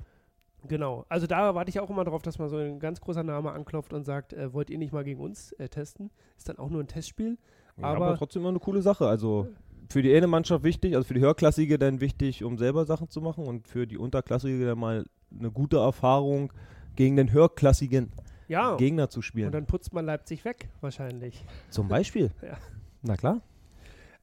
Genau, 0.68 1.06
also 1.08 1.25
da 1.25 1.56
warte 1.56 1.70
ich 1.70 1.80
auch 1.80 1.89
immer 1.89 2.04
darauf, 2.04 2.22
dass 2.22 2.38
mal 2.38 2.50
so 2.50 2.58
ein 2.58 2.80
ganz 2.80 3.00
großer 3.00 3.24
Name 3.24 3.51
anklopft 3.51 3.94
und 3.94 4.04
sagt, 4.04 4.34
äh, 4.34 4.54
wollt 4.54 4.70
ihr 4.70 4.78
nicht 4.78 4.92
mal 4.92 5.04
gegen 5.04 5.22
uns 5.22 5.54
äh, 5.54 5.70
testen? 5.70 6.12
Ist 6.38 6.50
dann 6.50 6.58
auch 6.58 6.70
nur 6.70 6.82
ein 6.82 6.88
Testspiel. 6.88 7.38
Ja, 7.78 7.86
aber, 7.86 8.08
aber, 8.08 8.18
trotzdem 8.18 8.42
immer 8.42 8.50
eine 8.50 8.60
coole 8.60 8.82
Sache. 8.82 9.08
Also 9.08 9.48
für 9.89 10.01
die 10.01 10.13
eine 10.13 10.28
Mannschaft 10.28 10.63
wichtig, 10.63 10.96
also 10.96 11.08
für 11.08 11.13
die 11.13 11.22
Höherklassige 11.22 11.80
dann 11.80 12.01
wichtig, 12.01 12.44
um 12.44 12.58
selber 12.58 12.86
Sachen 12.86 13.10
zu 13.10 13.22
machen 13.22 13.46
und 13.46 13.68
für 13.68 13.88
die 13.88 13.98
Unterklassige 13.98 14.66
dann 14.66 14.80
mal 14.80 15.06
eine 15.38 15.51
gute 15.51 15.78
Erfahrung 15.78 16.51
gegen 16.96 17.16
den 17.16 17.32
höherklassigen 17.32 18.12
ja. 18.48 18.75
Gegner 18.75 19.10
zu 19.10 19.22
spielen. 19.22 19.48
Und 19.48 19.54
dann 19.54 19.66
putzt 19.66 19.94
man 19.94 20.06
Leipzig 20.06 20.44
weg, 20.46 20.70
wahrscheinlich. 20.82 21.46
Zum 21.70 21.88
Beispiel. 21.88 22.32
ja. 22.42 22.58
Na 23.01 23.16
klar. 23.16 23.42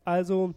Also, 0.05 0.55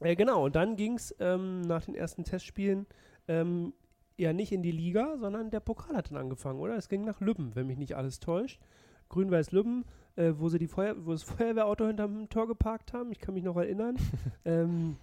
äh, 0.00 0.16
genau, 0.16 0.46
und 0.46 0.56
dann 0.56 0.76
ging 0.76 0.94
es 0.94 1.14
ähm, 1.20 1.60
nach 1.62 1.84
den 1.84 1.94
ersten 1.94 2.24
Testspielen 2.24 2.86
ähm, 3.28 3.72
ja 4.20 4.32
nicht 4.32 4.52
in 4.52 4.62
die 4.62 4.72
Liga, 4.72 5.16
sondern 5.18 5.50
der 5.50 5.60
Pokal 5.60 5.96
hat 5.96 6.10
dann 6.10 6.18
angefangen, 6.18 6.60
oder? 6.60 6.76
Es 6.76 6.88
ging 6.88 7.04
nach 7.04 7.20
Lübben, 7.20 7.54
wenn 7.54 7.66
mich 7.66 7.78
nicht 7.78 7.96
alles 7.96 8.20
täuscht. 8.20 8.60
Grün-Weiß 9.08 9.52
Lübben, 9.52 9.84
äh, 10.16 10.32
wo 10.36 10.48
sie 10.48 10.58
die 10.58 10.68
Feuer 10.68 10.94
wo 11.04 11.12
das 11.12 11.22
Feuerwehrauto 11.22 11.86
hinterm 11.86 12.28
Tor 12.28 12.46
geparkt 12.46 12.92
haben. 12.92 13.10
Ich 13.12 13.18
kann 13.18 13.34
mich 13.34 13.44
noch 13.44 13.56
erinnern. 13.56 13.96
ähm, 14.44 14.96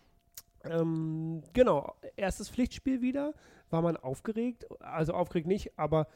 ähm, 0.63 1.43
genau, 1.53 1.95
erstes 2.15 2.49
Pflichtspiel 2.49 3.01
wieder. 3.01 3.33
War 3.69 3.81
man 3.81 3.97
aufgeregt? 3.97 4.65
Also 4.79 5.13
aufgeregt 5.13 5.47
nicht, 5.47 5.77
aber 5.77 6.07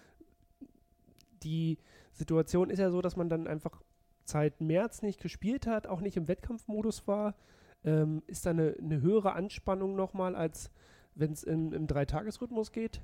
die 1.44 1.78
Situation 2.14 2.70
ist 2.70 2.80
ja 2.80 2.92
so, 2.92 3.02
dass 3.02 3.16
man 3.16 3.30
dann 3.30 3.48
einfach 3.48 3.82
seit 4.24 4.62
März 4.62 5.02
nicht 5.02 5.22
gespielt 5.22 5.68
hat, 5.68 5.88
auch 5.88 6.02
nicht 6.02 6.18
im 6.18 6.28
Wettkampfmodus 6.28 7.08
war. 7.08 7.36
Ähm, 7.84 8.22
ist 8.28 8.46
da 8.46 8.52
eine, 8.52 8.76
eine 8.80 9.02
höhere 9.02 9.34
Anspannung 9.34 9.96
nochmal 9.96 10.36
als 10.36 10.70
wenn 11.16 11.32
es 11.32 11.44
im 11.44 11.88
Dreitagesrhythmus 11.88 12.72
geht? 12.72 13.02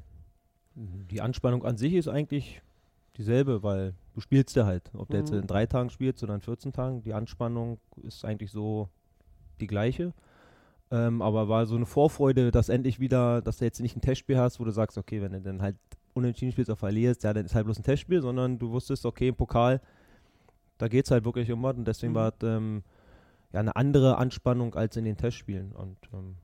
Die 0.76 1.22
Anspannung 1.22 1.65
an 1.65 1.78
sich 1.78 1.93
ist 1.93 2.08
eigentlich 2.08 2.62
dieselbe, 3.17 3.63
weil 3.63 3.96
du 4.13 4.22
spielst 4.22 4.56
ja 4.56 4.65
halt. 4.65 4.91
Ob 4.93 5.10
du 5.10 5.17
jetzt 5.17 5.32
mhm. 5.32 5.39
in 5.39 5.48
drei 5.48 5.65
Tagen 5.65 5.89
spielst 5.89 6.24
oder 6.24 6.36
in 6.36 6.41
14 6.41 6.72
Tagen, 6.72 7.02
die 7.02 7.13
Anspannung 7.13 7.80
ist 8.04 8.24
eigentlich 8.24 8.52
so 8.52 8.89
die 9.60 9.67
gleiche. 9.67 10.13
Ähm, 10.89 11.22
aber 11.22 11.50
war 11.50 11.65
so 11.65 11.76
eine 11.76 11.86
Vorfreude, 11.86 12.52
dass 12.52 12.70
endlich 12.70 13.00
wieder, 13.00 13.41
dass 13.41 13.58
du 13.58 13.65
jetzt 13.65 13.82
nicht 13.82 13.98
ein 13.98 14.02
Testspiel 14.02 14.38
hast, 14.38 14.60
wo 14.60 14.63
du 14.63 14.72
sagst, 14.72 14.98
okay, 14.98 15.22
wenn 15.22 15.34
du 15.34 15.41
dann 15.41 15.62
halt 15.62 15.76
unentschieden 16.13 16.52
spielst 16.52 16.70
oder 16.70 16.78
verlierst, 16.78 17.24
ja, 17.24 17.34
dann 17.34 17.46
ist 17.46 17.56
halt 17.56 17.65
bloß 17.65 17.80
ein 17.80 17.84
Testspiel, 17.84 18.22
sondern 18.22 18.58
du 18.58 18.72
wusstest, 18.72 19.06
okay, 19.06 19.30
im 19.30 19.36
Pokal, 19.36 19.82
da 20.78 20.88
geht 20.88 21.06
es 21.06 21.12
halt 21.12 21.26
wirklich 21.26 21.52
um 21.52 21.62
was 21.63 21.76
und 21.76 21.86
deswegen 21.86 22.13
mhm. 22.13 22.17
war 22.17 22.28
es 22.30 22.43
ähm, 22.43 22.84
ja 23.52 23.60
eine 23.60 23.76
andere 23.76 24.17
Anspannung 24.17 24.76
als 24.76 24.96
in 24.96 25.06
den 25.06 25.17
Testspielen. 25.17 25.74
Und 25.74 25.98
ähm, 26.13 26.36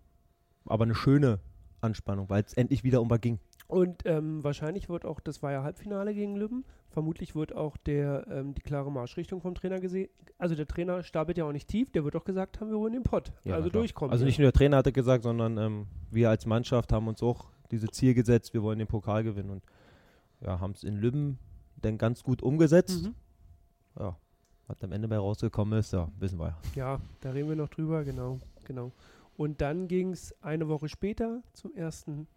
aber 0.66 0.84
eine 0.84 0.96
schöne 0.96 1.40
Anspannung, 1.84 2.30
weil 2.30 2.44
es 2.44 2.54
endlich 2.54 2.84
wieder 2.84 3.02
um 3.02 3.10
was 3.10 3.22
ging. 3.22 3.40
Und 3.68 4.04
ähm, 4.06 4.44
wahrscheinlich 4.44 4.90
wird 4.90 5.06
auch, 5.06 5.20
das 5.20 5.42
war 5.42 5.52
ja 5.52 5.64
Halbfinale 5.64 6.14
gegen 6.14 6.36
Lübben, 6.36 6.64
vermutlich 6.90 7.34
wird 7.34 7.56
auch 7.56 7.78
der, 7.78 8.28
ähm, 8.30 8.54
die 8.54 8.62
klare 8.62 8.92
Marschrichtung 8.92 9.42
vom 9.42 9.56
Trainer 9.56 9.80
gesehen. 9.80 10.10
Also 10.38 10.54
der 10.56 10.68
Trainer 10.68 11.02
stapelt 11.04 11.38
ja 11.38 11.46
auch 11.46 11.52
nicht 11.52 11.68
tief, 11.68 11.92
der 11.92 12.04
wird 12.04 12.16
doch 12.16 12.26
gesagt 12.26 12.60
haben, 12.60 12.70
wir 12.70 12.78
holen 12.78 12.94
den 12.94 13.04
Pott. 13.04 13.32
Ja, 13.46 13.56
also 13.56 13.70
durchkommen. 13.70 14.12
Also 14.12 14.26
nicht 14.26 14.38
nur 14.38 14.46
der 14.46 14.54
Trainer 14.54 14.78
hatte 14.78 14.92
gesagt, 14.92 15.24
sondern 15.24 15.58
ähm, 15.58 15.88
wir 16.12 16.30
als 16.30 16.46
Mannschaft 16.46 16.92
haben 16.92 17.08
uns 17.08 17.24
auch 17.24 17.46
diese 17.72 17.88
Ziel 17.88 18.14
gesetzt, 18.14 18.54
wir 18.54 18.62
wollen 18.62 18.80
den 18.80 18.88
Pokal 18.88 19.24
gewinnen. 19.24 19.50
Und 19.50 19.64
ja, 20.42 20.60
haben 20.60 20.72
es 20.72 20.84
in 20.84 20.98
Lübben 20.98 21.40
dann 21.82 21.98
ganz 21.98 22.24
gut 22.24 22.44
umgesetzt. 22.44 23.06
Mhm. 23.06 23.16
Ja, 24.00 24.18
was 24.68 24.84
am 24.84 24.92
Ende 24.92 25.08
bei 25.08 25.18
rausgekommen 25.18 25.80
ist, 25.80 25.94
ja, 25.94 26.10
wissen 26.20 26.40
wir. 26.40 26.58
Ja, 26.76 27.00
da 27.22 27.32
reden 27.32 27.50
wir 27.50 27.56
noch 27.56 27.70
drüber, 27.70 28.04
genau, 28.04 28.40
genau. 28.66 28.92
Und 29.38 29.62
dann 29.62 29.88
ging 29.88 30.12
es 30.12 30.34
eine 30.42 30.68
Woche 30.68 30.90
später 30.90 31.42
zum 31.54 31.74
ersten 31.76 32.28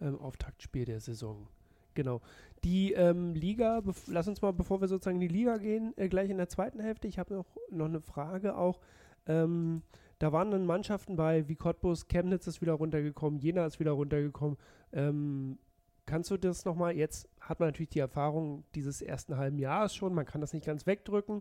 ähm, 0.00 0.18
Auftaktspiel 0.18 0.84
der 0.84 1.00
Saison. 1.00 1.46
Genau. 1.94 2.20
Die 2.64 2.92
ähm, 2.92 3.34
Liga, 3.34 3.82
lass 4.06 4.28
uns 4.28 4.42
mal, 4.42 4.52
bevor 4.52 4.80
wir 4.80 4.88
sozusagen 4.88 5.20
in 5.20 5.28
die 5.28 5.34
Liga 5.34 5.56
gehen, 5.58 5.92
äh, 5.96 6.08
gleich 6.08 6.30
in 6.30 6.38
der 6.38 6.48
zweiten 6.48 6.80
Hälfte. 6.80 7.08
Ich 7.08 7.18
habe 7.18 7.34
noch, 7.34 7.46
noch 7.70 7.86
eine 7.86 8.00
Frage 8.00 8.56
auch. 8.56 8.80
Ähm, 9.26 9.82
da 10.18 10.32
waren 10.32 10.50
dann 10.50 10.66
Mannschaften 10.66 11.16
bei 11.16 11.48
wie 11.48 11.56
Cottbus, 11.56 12.06
Chemnitz 12.08 12.46
ist 12.46 12.60
wieder 12.60 12.74
runtergekommen, 12.74 13.40
Jena 13.40 13.64
ist 13.64 13.80
wieder 13.80 13.92
runtergekommen. 13.92 14.58
Ähm, 14.92 15.58
kannst 16.04 16.30
du 16.30 16.36
das 16.36 16.64
nochmal, 16.64 16.94
jetzt 16.96 17.28
hat 17.40 17.60
man 17.60 17.68
natürlich 17.68 17.90
die 17.90 18.00
Erfahrung 18.00 18.64
dieses 18.74 19.00
ersten 19.00 19.36
halben 19.38 19.58
Jahres 19.58 19.94
schon, 19.94 20.12
man 20.12 20.26
kann 20.26 20.40
das 20.40 20.52
nicht 20.52 20.66
ganz 20.66 20.86
wegdrücken, 20.86 21.40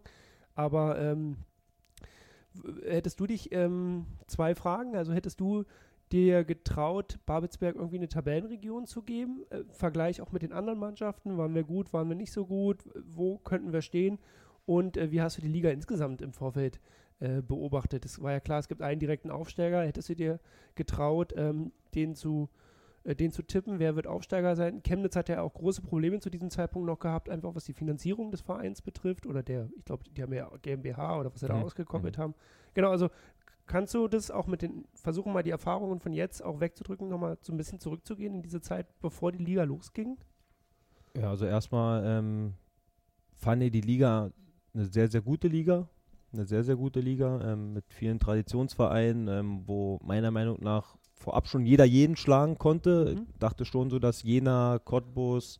aber 0.56 0.98
ähm, 1.00 1.38
hättest 2.84 3.20
du 3.20 3.28
dich, 3.28 3.52
ähm, 3.52 4.06
zwei 4.28 4.56
Fragen, 4.56 4.96
also 4.96 5.14
hättest 5.14 5.40
du 5.40 5.66
dir 6.12 6.44
getraut, 6.44 7.20
Babelsberg 7.26 7.76
irgendwie 7.76 7.98
eine 7.98 8.08
Tabellenregion 8.08 8.86
zu 8.86 9.02
geben? 9.02 9.44
Äh, 9.50 9.64
Vergleich 9.72 10.22
auch 10.22 10.32
mit 10.32 10.42
den 10.42 10.54
anderen 10.54 10.80
Mannschaften. 10.80 11.38
Waren 11.38 11.56
wir 11.56 11.64
gut, 11.64 11.94
waren 11.94 12.10
wir 12.10 12.16
nicht 12.16 12.32
so 12.32 12.46
gut? 12.46 12.84
Wo 13.06 13.38
könnten 13.38 13.74
wir 13.74 13.82
stehen? 13.82 14.20
Und 14.66 14.98
äh, 14.98 15.12
wie 15.12 15.22
hast 15.22 15.38
du 15.38 15.42
die 15.42 15.48
Liga 15.48 15.70
insgesamt 15.70 16.22
im 16.22 16.34
Vorfeld 16.34 16.80
äh, 17.20 17.42
beobachtet? 17.42 18.06
Es 18.06 18.22
war 18.22 18.32
ja 18.32 18.40
klar, 18.40 18.60
es 18.60 18.68
gibt 18.68 18.82
einen 18.82 19.00
direkten 19.00 19.32
Aufsteiger. 19.32 19.84
Hättest 19.84 20.10
du 20.10 20.16
dir 20.16 20.40
getraut, 20.76 21.34
ähm, 21.36 21.72
den 21.96 22.16
zu 22.16 22.50
den 23.04 23.32
zu 23.32 23.44
tippen, 23.44 23.80
wer 23.80 23.96
wird 23.96 24.08
Aufsteiger 24.08 24.56
sein. 24.56 24.84
Chemnitz 24.84 25.16
hat 25.16 25.30
ja 25.30 25.42
auch 25.42 25.54
große 25.54 25.82
Probleme 25.82 26.20
zu 26.20 26.30
diesem 26.30 26.50
Zeitpunkt 26.50 26.88
noch 26.88 27.00
gehabt, 27.00 27.30
einfach 27.30 27.56
was 27.56 27.66
die 27.66 27.74
Finanzierung 27.74 28.32
des 28.32 28.42
Vereins 28.42 28.82
betrifft 28.82 29.26
oder 29.26 29.42
der, 29.42 29.70
ich 29.78 29.86
glaube, 29.86 30.04
die 30.10 30.22
haben 30.22 30.34
ja 30.34 30.50
GmbH 30.62 31.20
oder 31.20 31.34
was 31.34 31.40
sie 31.40 31.46
mhm. 31.46 31.54
da 31.54 31.62
ausgekoppelt 31.62 32.18
mhm. 32.18 32.22
haben. 32.22 32.36
Genau, 32.74 32.92
also 32.92 33.10
kannst 33.66 33.94
du 33.94 34.08
das 34.08 34.32
auch 34.32 34.48
mit 34.48 34.62
den, 34.62 34.86
versuchen 34.94 35.32
mal 35.32 35.44
die 35.44 35.52
Erfahrungen 35.52 36.00
von 36.00 36.14
jetzt 36.14 36.44
auch 36.44 36.60
wegzudrücken, 36.60 37.08
nochmal 37.08 37.38
so 37.42 37.54
ein 37.54 37.58
bisschen 37.58 37.80
zurückzugehen 37.80 38.36
in 38.36 38.42
diese 38.42 38.62
Zeit, 38.62 38.88
bevor 39.00 39.32
die 39.32 39.44
Liga 39.44 39.64
losging? 39.64 40.18
Ja, 41.16 41.30
also 41.30 41.46
erstmal 41.46 42.04
ähm, 42.06 42.54
fand 43.34 43.64
ich 43.64 43.72
die 43.72 43.82
Liga 43.82 44.32
eine 44.74 44.86
sehr, 44.86 45.08
sehr 45.08 45.22
gute 45.22 45.48
Liga. 45.48 45.88
Eine 46.32 46.46
sehr, 46.46 46.64
sehr 46.64 46.76
gute 46.76 47.00
Liga 47.00 47.42
ähm, 47.42 47.74
mit 47.74 47.86
vielen 47.92 48.20
Traditionsvereinen, 48.20 49.28
ähm, 49.28 49.64
wo 49.66 50.00
meiner 50.04 50.30
Meinung 50.30 50.58
nach 50.62 50.96
vorab 51.20 51.48
schon 51.48 51.66
jeder 51.66 51.86
jeden 51.86 52.16
schlagen 52.16 52.58
konnte. 52.58 53.16
Mhm. 53.16 53.28
Ich 53.32 53.40
dachte 53.40 53.66
schon 53.66 53.90
so, 53.90 54.00
dass 54.00 54.24
Jena, 54.24 54.80
Cottbus, 54.84 55.60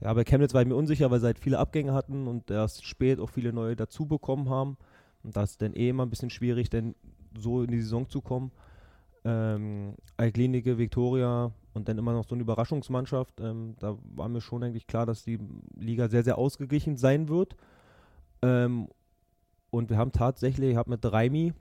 ja, 0.00 0.12
bei 0.14 0.24
Chemnitz 0.24 0.54
war 0.54 0.62
ich 0.62 0.68
mir 0.68 0.76
unsicher, 0.76 1.10
weil 1.10 1.20
sie 1.20 1.26
halt 1.26 1.38
viele 1.38 1.58
Abgänge 1.58 1.92
hatten 1.92 2.26
und 2.26 2.50
erst 2.50 2.84
spät 2.84 3.20
auch 3.20 3.28
viele 3.28 3.52
neue 3.52 3.76
dazu 3.76 4.06
bekommen 4.06 4.48
haben. 4.48 4.78
Und 5.22 5.36
das 5.36 5.52
ist 5.52 5.62
dann 5.62 5.74
eh 5.74 5.90
immer 5.90 6.06
ein 6.06 6.10
bisschen 6.10 6.30
schwierig, 6.30 6.70
denn 6.70 6.94
so 7.38 7.62
in 7.62 7.70
die 7.70 7.82
Saison 7.82 8.08
zu 8.08 8.22
kommen. 8.22 8.50
Ähm, 9.24 9.94
Altklinike, 10.16 10.78
Viktoria 10.78 11.52
und 11.74 11.88
dann 11.88 11.98
immer 11.98 12.14
noch 12.14 12.26
so 12.26 12.34
eine 12.34 12.42
Überraschungsmannschaft. 12.42 13.40
Ähm, 13.40 13.74
da 13.78 13.98
war 14.14 14.30
mir 14.30 14.40
schon 14.40 14.62
eigentlich 14.62 14.86
klar, 14.86 15.04
dass 15.04 15.24
die 15.24 15.38
Liga 15.76 16.08
sehr, 16.08 16.24
sehr 16.24 16.38
ausgeglichen 16.38 16.96
sein 16.96 17.28
wird. 17.28 17.54
Ähm, 18.40 18.88
und 19.70 19.90
wir 19.90 19.98
haben 19.98 20.12
tatsächlich, 20.12 20.70
ich 20.70 20.76
habe 20.76 20.90
mit 20.90 21.04
Reimi, 21.04 21.52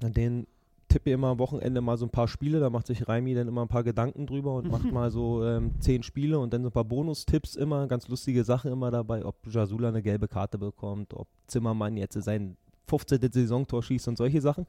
den 0.00 0.46
tippe 0.94 1.10
immer 1.10 1.28
am 1.28 1.38
Wochenende 1.40 1.80
mal 1.80 1.96
so 1.96 2.06
ein 2.06 2.10
paar 2.10 2.28
Spiele, 2.28 2.60
da 2.60 2.70
macht 2.70 2.86
sich 2.86 3.08
Reimi 3.08 3.34
dann 3.34 3.48
immer 3.48 3.62
ein 3.62 3.68
paar 3.68 3.82
Gedanken 3.82 4.26
drüber 4.26 4.54
und 4.54 4.70
macht 4.70 4.84
mal 4.92 5.10
so 5.10 5.44
ähm, 5.44 5.72
zehn 5.80 6.04
Spiele 6.04 6.38
und 6.38 6.52
dann 6.52 6.62
so 6.62 6.68
ein 6.68 6.72
paar 6.72 6.84
Bonustipps 6.84 7.56
immer, 7.56 7.88
ganz 7.88 8.06
lustige 8.06 8.44
Sachen 8.44 8.70
immer 8.70 8.92
dabei, 8.92 9.24
ob 9.24 9.34
Jasula 9.44 9.88
eine 9.88 10.02
gelbe 10.02 10.28
Karte 10.28 10.56
bekommt, 10.56 11.12
ob 11.12 11.26
Zimmermann 11.48 11.96
jetzt 11.96 12.14
sein 12.22 12.56
15. 12.86 13.32
Saisontor 13.32 13.82
schießt 13.82 14.06
und 14.06 14.18
solche 14.18 14.40
Sachen. 14.40 14.66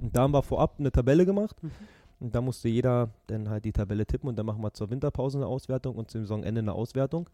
Und 0.00 0.16
da 0.16 0.22
haben 0.22 0.32
wir 0.32 0.42
vorab 0.42 0.76
eine 0.78 0.90
Tabelle 0.90 1.26
gemacht. 1.26 1.62
Mhm. 1.62 1.70
Und 2.20 2.34
da 2.34 2.40
musste 2.40 2.68
jeder 2.68 3.10
dann 3.26 3.50
halt 3.50 3.66
die 3.66 3.72
Tabelle 3.72 4.06
tippen 4.06 4.30
und 4.30 4.36
dann 4.38 4.46
machen 4.46 4.62
wir 4.62 4.72
zur 4.72 4.88
Winterpause 4.88 5.36
eine 5.36 5.46
Auswertung 5.46 5.96
und 5.96 6.10
zum 6.10 6.22
Saisonende 6.22 6.60
eine 6.60 6.72
Auswertung. 6.72 7.28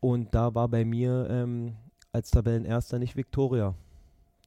Und 0.00 0.34
da 0.34 0.54
war 0.54 0.68
bei 0.68 0.86
mir 0.86 1.26
ähm, 1.28 1.74
als 2.10 2.30
Tabellenerster 2.30 2.98
nicht 2.98 3.16
Viktoria, 3.16 3.74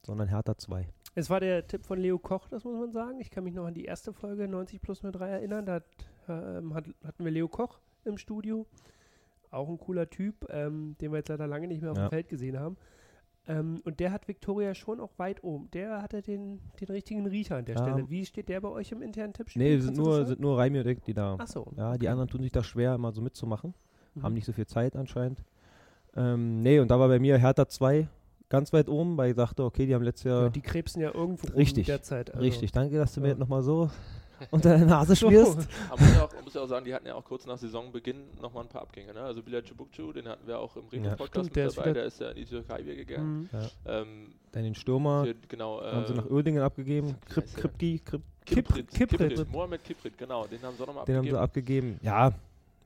sondern 0.02 0.26
Hertha 0.26 0.58
2. 0.58 0.88
Es 1.14 1.30
war 1.30 1.40
der 1.40 1.66
Tipp 1.66 1.84
von 1.84 1.98
Leo 1.98 2.18
Koch, 2.18 2.48
das 2.48 2.64
muss 2.64 2.78
man 2.78 2.90
sagen. 2.92 3.20
Ich 3.20 3.30
kann 3.30 3.44
mich 3.44 3.54
noch 3.54 3.66
an 3.66 3.74
die 3.74 3.84
erste 3.84 4.12
Folge 4.12 4.48
90 4.48 4.80
plus 4.80 5.00
03 5.00 5.28
erinnern. 5.28 5.66
Da 5.66 5.74
hat, 5.74 5.84
ähm, 6.28 6.74
hat, 6.74 6.86
hatten 7.04 7.24
wir 7.24 7.30
Leo 7.30 7.48
Koch 7.48 7.78
im 8.04 8.18
Studio. 8.18 8.66
Auch 9.50 9.68
ein 9.68 9.78
cooler 9.78 10.10
Typ, 10.10 10.46
ähm, 10.50 10.96
den 11.00 11.12
wir 11.12 11.18
jetzt 11.18 11.28
leider 11.28 11.46
lange 11.46 11.68
nicht 11.68 11.82
mehr 11.82 11.92
auf 11.92 11.98
ja. 11.98 12.06
dem 12.06 12.10
Feld 12.10 12.28
gesehen 12.28 12.58
haben. 12.58 12.76
Ähm, 13.46 13.80
und 13.84 14.00
der 14.00 14.10
hat 14.10 14.26
Victoria 14.26 14.74
schon 14.74 15.00
auch 15.00 15.12
weit 15.18 15.44
oben. 15.44 15.70
Der 15.72 16.02
hatte 16.02 16.22
den, 16.22 16.60
den 16.80 16.88
richtigen 16.88 17.26
Riecher 17.26 17.56
an 17.56 17.64
der 17.66 17.76
ja. 17.76 17.82
Stelle. 17.82 18.10
Wie 18.10 18.24
steht 18.24 18.48
der 18.48 18.60
bei 18.60 18.68
euch 18.68 18.90
im 18.90 19.02
internen 19.02 19.34
Tippspiel? 19.34 19.62
Nee, 19.62 19.78
sind 19.78 19.96
nur, 19.96 20.24
sind 20.24 20.40
nur 20.40 20.58
Raimi 20.58 20.78
und 20.78 20.86
Dick, 20.86 21.04
die 21.04 21.14
da. 21.14 21.36
Ach 21.38 21.46
so. 21.46 21.70
Ja, 21.76 21.90
okay. 21.90 21.98
die 21.98 22.08
anderen 22.08 22.28
tun 22.28 22.42
sich 22.42 22.52
da 22.52 22.64
schwer, 22.64 22.94
immer 22.94 23.12
so 23.12 23.20
mitzumachen. 23.20 23.74
Mhm. 24.14 24.22
Haben 24.22 24.34
nicht 24.34 24.46
so 24.46 24.52
viel 24.52 24.66
Zeit 24.66 24.96
anscheinend. 24.96 25.44
Ähm, 26.16 26.62
nee, 26.62 26.78
und 26.80 26.90
da 26.90 26.98
war 26.98 27.08
bei 27.08 27.18
mir 27.18 27.36
Hertha 27.38 27.68
2 27.68 28.08
ganz 28.48 28.72
weit 28.72 28.88
oben, 28.88 29.16
weil 29.16 29.30
ich 29.30 29.36
dachte, 29.36 29.64
okay, 29.64 29.86
die 29.86 29.94
haben 29.94 30.04
letztes 30.04 30.24
Jahr. 30.24 30.42
Ja, 30.44 30.48
die 30.48 30.60
krebsen 30.60 31.02
ja 31.02 31.14
irgendwo 31.14 31.46
richtig, 31.56 31.86
derzeit. 31.86 32.30
Also. 32.30 32.42
Richtig, 32.42 32.72
danke, 32.72 32.96
dass 32.96 33.14
du 33.14 33.20
ja. 33.20 33.22
mir 33.22 33.28
jetzt 33.30 33.38
nochmal 33.38 33.62
so 33.62 33.90
unter 34.50 34.76
der 34.76 34.86
Nase 34.86 35.16
schmierst. 35.16 35.68
Aber 35.88 36.00
man 36.00 36.08
muss, 36.08 36.16
ja 36.16 36.24
auch, 36.24 36.34
man 36.34 36.44
muss 36.44 36.54
ja 36.54 36.60
auch 36.62 36.68
sagen, 36.68 36.84
die 36.84 36.94
hatten 36.94 37.06
ja 37.06 37.14
auch 37.14 37.24
kurz 37.24 37.46
nach 37.46 37.58
Saisonbeginn 37.58 38.24
nochmal 38.40 38.64
ein 38.64 38.68
paar 38.68 38.82
Abgänge. 38.82 39.12
Ne? 39.12 39.20
Also 39.20 39.42
Bilal 39.42 39.62
Chubukchu, 39.62 40.12
den 40.12 40.28
hatten 40.28 40.46
wir 40.46 40.58
auch 40.58 40.76
im 40.76 40.86
Retro-Podcast 40.88 41.56
ja. 41.56 41.64
mit 41.64 41.76
dabei, 41.76 41.92
der 41.92 42.04
ist 42.04 42.20
ja 42.20 42.30
in 42.30 42.36
die 42.36 42.44
Türkei 42.44 42.84
wieder 42.84 42.94
gegangen. 42.94 43.40
Mhm. 43.40 43.48
Ja. 43.52 44.00
Ähm, 44.00 44.34
Dann 44.52 44.62
den 44.64 44.74
Stürmer 44.74 45.24
hier, 45.24 45.34
genau, 45.48 45.80
äh, 45.80 45.92
haben 45.92 46.06
sie 46.06 46.14
nach 46.14 46.30
Oerdingen 46.30 46.62
abgegeben. 46.62 47.16
Krip, 47.28 47.46
Kripki, 47.54 48.00
Krip, 48.04 48.22
Kiprit, 48.44 48.90
Kiprit, 48.90 49.30
Kiprit. 49.30 49.50
Mohamed 49.50 49.84
Kiprit, 49.84 50.18
genau, 50.18 50.46
den 50.46 50.62
haben 50.62 50.76
sie 50.76 50.80
nochmal 50.80 51.02
abgegeben. 51.02 51.06
Den 51.06 51.32
haben 51.32 51.38
sie 51.38 51.42
abgegeben. 51.42 52.00
Ja, 52.02 52.32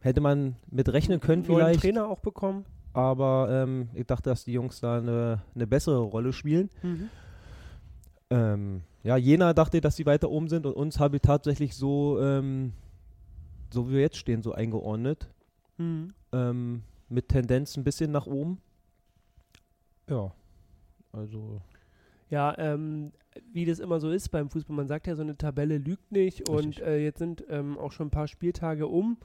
hätte 0.01 0.21
man 0.21 0.57
mit 0.71 0.89
rechnen 0.91 1.21
können 1.21 1.45
vielleicht. 1.45 1.81
Trainer 1.81 2.09
auch 2.09 2.21
bekommen 2.21 2.65
aber 2.93 3.49
ähm, 3.51 3.89
ich 3.95 4.07
dachte, 4.07 4.31
dass 4.31 4.45
die 4.45 4.53
Jungs 4.53 4.81
da 4.81 4.99
eine, 4.99 5.43
eine 5.55 5.67
bessere 5.67 6.01
Rolle 6.01 6.33
spielen. 6.33 6.71
Mhm. 6.83 7.11
Ähm, 8.31 8.83
ja, 9.03 9.17
Jena 9.17 9.55
dachte, 9.55 9.81
dass 9.81 9.97
sie 9.97 10.07
weiter 10.07 10.31
oben 10.31 10.49
sind 10.49 10.67
und 10.67 10.75
uns 10.75 10.99
habe 10.99 11.17
ich 11.17 11.23
tatsächlich 11.23 11.75
so, 11.75 12.21
ähm, 12.21 12.73
so 13.71 13.89
wie 13.89 13.95
wir 13.95 14.01
jetzt 14.01 14.17
stehen, 14.17 14.43
so 14.43 14.53
eingeordnet. 14.53 15.29
Mhm. 15.79 16.13
Ähm, 16.33 16.83
mit 17.09 17.29
Tendenz 17.29 17.77
ein 17.77 17.85
bisschen 17.85 18.11
nach 18.11 18.27
oben. 18.27 18.61
Ja, 20.09 20.33
also. 21.13 21.63
Ja, 22.31 22.57
ähm, 22.59 23.13
wie 23.53 23.65
das 23.65 23.79
immer 23.79 24.01
so 24.01 24.11
ist 24.11 24.29
beim 24.29 24.51
Fußball, 24.51 24.77
man 24.77 24.89
sagt 24.89 25.07
ja, 25.07 25.15
so 25.15 25.23
eine 25.23 25.37
Tabelle 25.37 25.79
lügt 25.79 26.13
nicht 26.13 26.41
Richtig. 26.41 26.55
und 26.55 26.81
äh, 26.81 26.99
jetzt 26.99 27.19
sind 27.19 27.45
ähm, 27.49 27.79
auch 27.79 27.93
schon 27.93 28.09
ein 28.09 28.11
paar 28.11 28.29
Spieltage 28.29 28.87
um. 28.87 29.17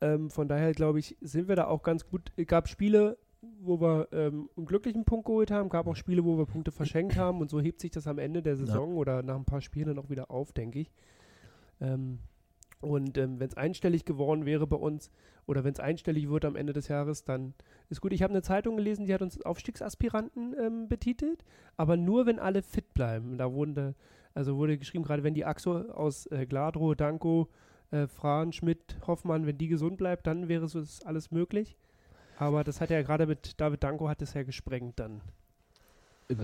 Ähm, 0.00 0.30
von 0.30 0.48
daher 0.48 0.72
glaube 0.72 0.98
ich, 0.98 1.16
sind 1.20 1.48
wir 1.48 1.56
da 1.56 1.66
auch 1.66 1.82
ganz 1.82 2.06
gut. 2.06 2.32
Es 2.36 2.46
gab 2.46 2.68
Spiele, 2.68 3.18
wo 3.60 3.80
wir 3.80 4.08
ähm, 4.12 4.48
einen 4.56 4.66
glücklichen 4.66 5.04
Punkt 5.04 5.26
geholt 5.26 5.50
haben, 5.50 5.68
gab 5.68 5.86
auch 5.86 5.96
Spiele, 5.96 6.24
wo 6.24 6.38
wir 6.38 6.46
Punkte 6.46 6.72
verschenkt 6.72 7.16
haben 7.16 7.40
und 7.40 7.50
so 7.50 7.60
hebt 7.60 7.80
sich 7.80 7.90
das 7.90 8.06
am 8.06 8.18
Ende 8.18 8.42
der 8.42 8.56
Saison 8.56 8.90
ja. 8.90 8.96
oder 8.96 9.22
nach 9.22 9.36
ein 9.36 9.44
paar 9.44 9.60
Spielen 9.60 9.88
dann 9.88 9.98
auch 9.98 10.10
wieder 10.10 10.30
auf, 10.30 10.52
denke 10.52 10.80
ich. 10.80 10.90
Ähm, 11.80 12.18
und 12.80 13.18
ähm, 13.18 13.40
wenn 13.40 13.48
es 13.48 13.56
einstellig 13.56 14.04
geworden 14.04 14.46
wäre 14.46 14.66
bei 14.66 14.76
uns 14.76 15.10
oder 15.46 15.64
wenn 15.64 15.72
es 15.72 15.80
einstellig 15.80 16.30
wird 16.30 16.44
am 16.44 16.56
Ende 16.56 16.72
des 16.72 16.88
Jahres, 16.88 17.24
dann 17.24 17.54
ist 17.90 18.00
gut. 18.00 18.12
Ich 18.12 18.22
habe 18.22 18.32
eine 18.32 18.42
Zeitung 18.42 18.76
gelesen, 18.76 19.06
die 19.06 19.12
hat 19.12 19.22
uns 19.22 19.40
Aufstiegsaspiranten 19.42 20.54
ähm, 20.58 20.88
betitelt, 20.88 21.44
aber 21.76 21.96
nur 21.96 22.24
wenn 22.26 22.38
alle 22.38 22.62
fit 22.62 22.94
bleiben. 22.94 23.36
Da 23.36 23.52
wurde, 23.52 23.94
also 24.32 24.56
wurde 24.56 24.78
geschrieben, 24.78 25.04
gerade 25.04 25.22
wenn 25.24 25.34
die 25.34 25.44
Axo 25.44 25.76
aus 25.76 26.26
äh, 26.26 26.46
Gladrow, 26.46 26.94
Danko, 26.94 27.48
äh, 27.90 28.06
Fran, 28.06 28.52
Schmidt, 28.52 28.96
Hoffmann, 29.06 29.46
wenn 29.46 29.58
die 29.58 29.68
gesund 29.68 29.98
bleibt, 29.98 30.26
dann 30.26 30.48
wäre 30.48 30.68
so 30.68 30.82
alles 31.04 31.30
möglich. 31.30 31.76
Aber 32.38 32.64
das 32.64 32.80
hat 32.80 32.90
ja 32.90 33.02
gerade 33.02 33.26
mit 33.26 33.60
David 33.60 33.82
Danko 33.82 34.08
hat 34.08 34.22
es 34.22 34.34
ja 34.34 34.42
gesprengt 34.42 34.98
dann. 34.98 35.20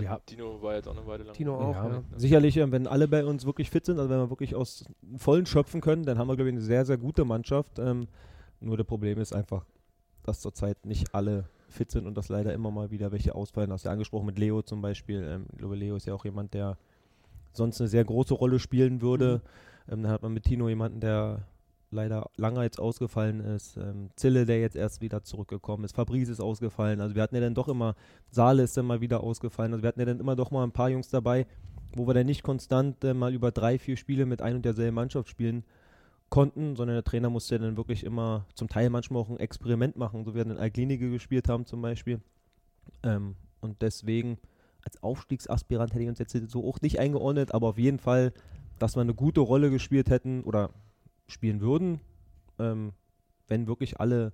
Ja. 0.01 0.19
Tino 0.25 0.61
war 0.61 0.75
jetzt 0.75 0.87
auch 0.87 0.97
eine 0.97 1.07
Weile 1.07 1.23
lang. 1.23 1.33
Tino 1.33 1.55
auch, 1.55 1.73
ja. 1.73 1.89
Ja. 1.89 2.03
Sicherlich, 2.17 2.57
äh, 2.57 2.71
wenn 2.71 2.87
alle 2.87 3.07
bei 3.07 3.23
uns 3.25 3.45
wirklich 3.45 3.69
fit 3.69 3.85
sind, 3.85 3.99
also 3.99 4.09
wenn 4.09 4.19
wir 4.19 4.29
wirklich 4.29 4.53
aus 4.53 4.85
vollen 5.15 5.45
schöpfen 5.45 5.79
können, 5.81 6.03
dann 6.03 6.17
haben 6.17 6.27
wir, 6.27 6.35
glaube 6.35 6.49
ich, 6.49 6.55
eine 6.55 6.61
sehr, 6.61 6.85
sehr 6.85 6.97
gute 6.97 7.23
Mannschaft. 7.23 7.79
Ähm, 7.79 8.07
nur 8.59 8.75
das 8.75 8.85
Problem 8.85 9.19
ist 9.19 9.33
einfach, 9.33 9.65
dass 10.23 10.41
zurzeit 10.41 10.85
nicht 10.85 11.15
alle 11.15 11.45
fit 11.69 11.89
sind 11.89 12.05
und 12.05 12.15
dass 12.15 12.29
leider 12.29 12.53
immer 12.53 12.69
mal 12.69 12.91
wieder 12.91 13.11
welche 13.11 13.33
ausfallen. 13.33 13.71
Hast 13.71 13.85
du 13.85 13.89
ja 13.89 13.93
angesprochen 13.93 14.25
mit 14.25 14.37
Leo 14.37 14.61
zum 14.61 14.81
Beispiel. 14.81 15.23
Ähm, 15.23 15.45
ich 15.51 15.59
glaube, 15.59 15.75
Leo 15.75 15.95
ist 15.95 16.05
ja 16.05 16.13
auch 16.13 16.25
jemand, 16.25 16.53
der 16.53 16.77
sonst 17.53 17.79
eine 17.79 17.87
sehr 17.87 18.03
große 18.03 18.33
Rolle 18.33 18.59
spielen 18.59 19.01
würde. 19.01 19.41
Mhm. 19.43 19.49
Ähm, 19.89 20.03
dann 20.03 20.11
hat 20.11 20.21
man 20.21 20.33
mit 20.33 20.43
Tino 20.43 20.69
jemanden, 20.69 20.99
der 20.99 21.47
leider 21.89 22.29
lange 22.35 22.63
jetzt 22.63 22.79
ausgefallen 22.79 23.39
ist. 23.39 23.77
Ähm, 23.77 24.09
Zille, 24.15 24.45
der 24.45 24.59
jetzt 24.59 24.75
erst 24.75 25.01
wieder 25.01 25.23
zurückgekommen 25.23 25.85
ist. 25.85 25.95
Fabrice 25.95 26.29
ist 26.29 26.41
ausgefallen. 26.41 27.01
Also 27.01 27.15
wir 27.15 27.21
hatten 27.21 27.35
ja 27.35 27.41
dann 27.41 27.53
doch 27.55 27.67
immer, 27.67 27.95
Saale 28.29 28.63
ist 28.63 28.75
dann 28.75 28.85
mal 28.85 29.01
wieder 29.01 29.23
ausgefallen. 29.23 29.73
Also 29.73 29.83
wir 29.83 29.87
hatten 29.87 29.99
ja 29.99 30.05
dann 30.05 30.19
immer 30.19 30.35
doch 30.35 30.51
mal 30.51 30.63
ein 30.63 30.71
paar 30.71 30.89
Jungs 30.89 31.09
dabei, 31.09 31.47
wo 31.95 32.05
wir 32.07 32.13
dann 32.13 32.25
nicht 32.25 32.43
konstant 32.43 33.03
äh, 33.03 33.13
mal 33.13 33.33
über 33.33 33.51
drei, 33.51 33.79
vier 33.79 33.97
Spiele 33.97 34.25
mit 34.25 34.41
ein 34.41 34.57
und 34.57 34.65
derselben 34.65 34.95
Mannschaft 34.95 35.29
spielen 35.29 35.63
konnten, 36.29 36.75
sondern 36.75 36.97
der 36.97 37.05
Trainer 37.05 37.29
musste 37.29 37.55
ja 37.55 37.61
dann 37.61 37.77
wirklich 37.77 38.03
immer 38.03 38.45
zum 38.53 38.67
Teil 38.67 38.89
manchmal 38.89 39.21
auch 39.21 39.29
ein 39.29 39.39
Experiment 39.39 39.95
machen, 39.95 40.25
so 40.25 40.33
wie 40.33 40.35
wir 40.35 40.45
in 40.45 40.57
Alklinike 40.57 41.09
gespielt 41.09 41.47
haben 41.47 41.65
zum 41.65 41.81
Beispiel. 41.81 42.19
Ähm, 43.03 43.35
und 43.61 43.81
deswegen 43.81 44.37
als 44.83 45.01
Aufstiegsaspirant 45.01 45.93
hätte 45.93 46.03
ich 46.03 46.09
uns 46.09 46.19
jetzt 46.19 46.35
so 46.49 46.67
auch 46.67 46.81
nicht 46.81 46.99
eingeordnet, 46.99 47.53
aber 47.53 47.67
auf 47.67 47.77
jeden 47.77 47.99
Fall 47.99 48.33
dass 48.79 48.95
wir 48.95 49.01
eine 49.01 49.13
gute 49.13 49.41
Rolle 49.41 49.69
gespielt 49.69 50.09
hätten 50.09 50.43
oder 50.43 50.71
spielen 51.27 51.61
würden, 51.61 51.99
ähm, 52.59 52.93
wenn 53.47 53.67
wirklich 53.67 53.99
alle 53.99 54.33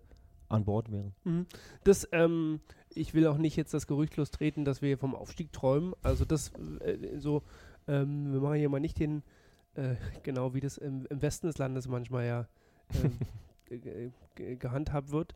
an 0.50 0.66
Bord 0.66 0.92
wären. 0.92 1.14
Mhm. 1.24 1.46
Das, 1.84 2.08
ähm, 2.12 2.60
ich 2.90 3.14
will 3.14 3.28
auch 3.28 3.38
nicht 3.38 3.56
jetzt 3.56 3.74
das 3.74 3.88
Gerücht 3.88 4.16
lostreten, 4.18 4.66
dass 4.66 4.82
wir 4.82 4.98
vom 4.98 5.16
Aufstieg 5.16 5.52
träumen. 5.52 5.94
Also 6.02 6.26
das 6.26 6.52
äh, 6.82 7.18
so, 7.18 7.44
ähm, 7.88 8.32
wir 8.32 8.40
machen 8.40 8.58
hier 8.58 8.70
mal 8.70 8.80
nicht 8.80 9.00
den, 9.00 9.24
äh, 9.76 9.96
genau 10.22 10.54
wie 10.54 10.60
das 10.60 10.78
im, 10.78 11.06
im, 11.10 11.22
Westen 11.22 11.48
des 11.48 11.58
Landes 11.58 11.88
manchmal 11.88 12.26
ja 12.26 12.48
äh, 13.70 14.56
gehandhabt 14.56 15.12
wird. 15.12 15.34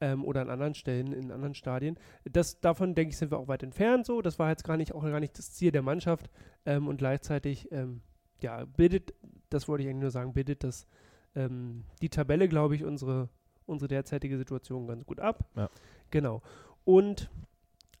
Ähm, 0.00 0.24
oder 0.24 0.40
an 0.40 0.50
anderen 0.50 0.74
Stellen, 0.74 1.12
in 1.12 1.30
anderen 1.30 1.54
Stadien. 1.54 1.96
Das, 2.24 2.60
davon, 2.60 2.94
denke 2.94 3.10
ich, 3.10 3.18
sind 3.18 3.30
wir 3.30 3.38
auch 3.38 3.46
weit 3.46 3.62
entfernt 3.62 4.06
so. 4.06 4.20
Das 4.20 4.38
war 4.38 4.48
jetzt 4.48 4.64
gar 4.64 4.76
nicht, 4.76 4.94
auch 4.94 5.02
gar 5.02 5.20
nicht 5.20 5.38
das 5.38 5.52
Ziel 5.52 5.70
der 5.70 5.82
Mannschaft. 5.82 6.28
Ähm, 6.66 6.88
und 6.88 6.96
gleichzeitig 6.96 7.70
ähm, 7.70 8.00
ja, 8.42 8.64
bildet, 8.64 9.14
das 9.50 9.68
wollte 9.68 9.84
ich 9.84 9.88
eigentlich 9.88 10.02
nur 10.02 10.10
sagen, 10.10 10.32
bildet 10.32 10.64
das 10.64 10.86
ähm, 11.34 11.84
die 12.00 12.08
Tabelle, 12.08 12.48
glaube 12.48 12.74
ich, 12.74 12.84
unsere, 12.84 13.28
unsere 13.66 13.88
derzeitige 13.88 14.36
Situation 14.38 14.86
ganz 14.86 15.04
gut 15.04 15.20
ab. 15.20 15.44
Ja. 15.56 15.70
Genau. 16.10 16.42
Und 16.84 17.30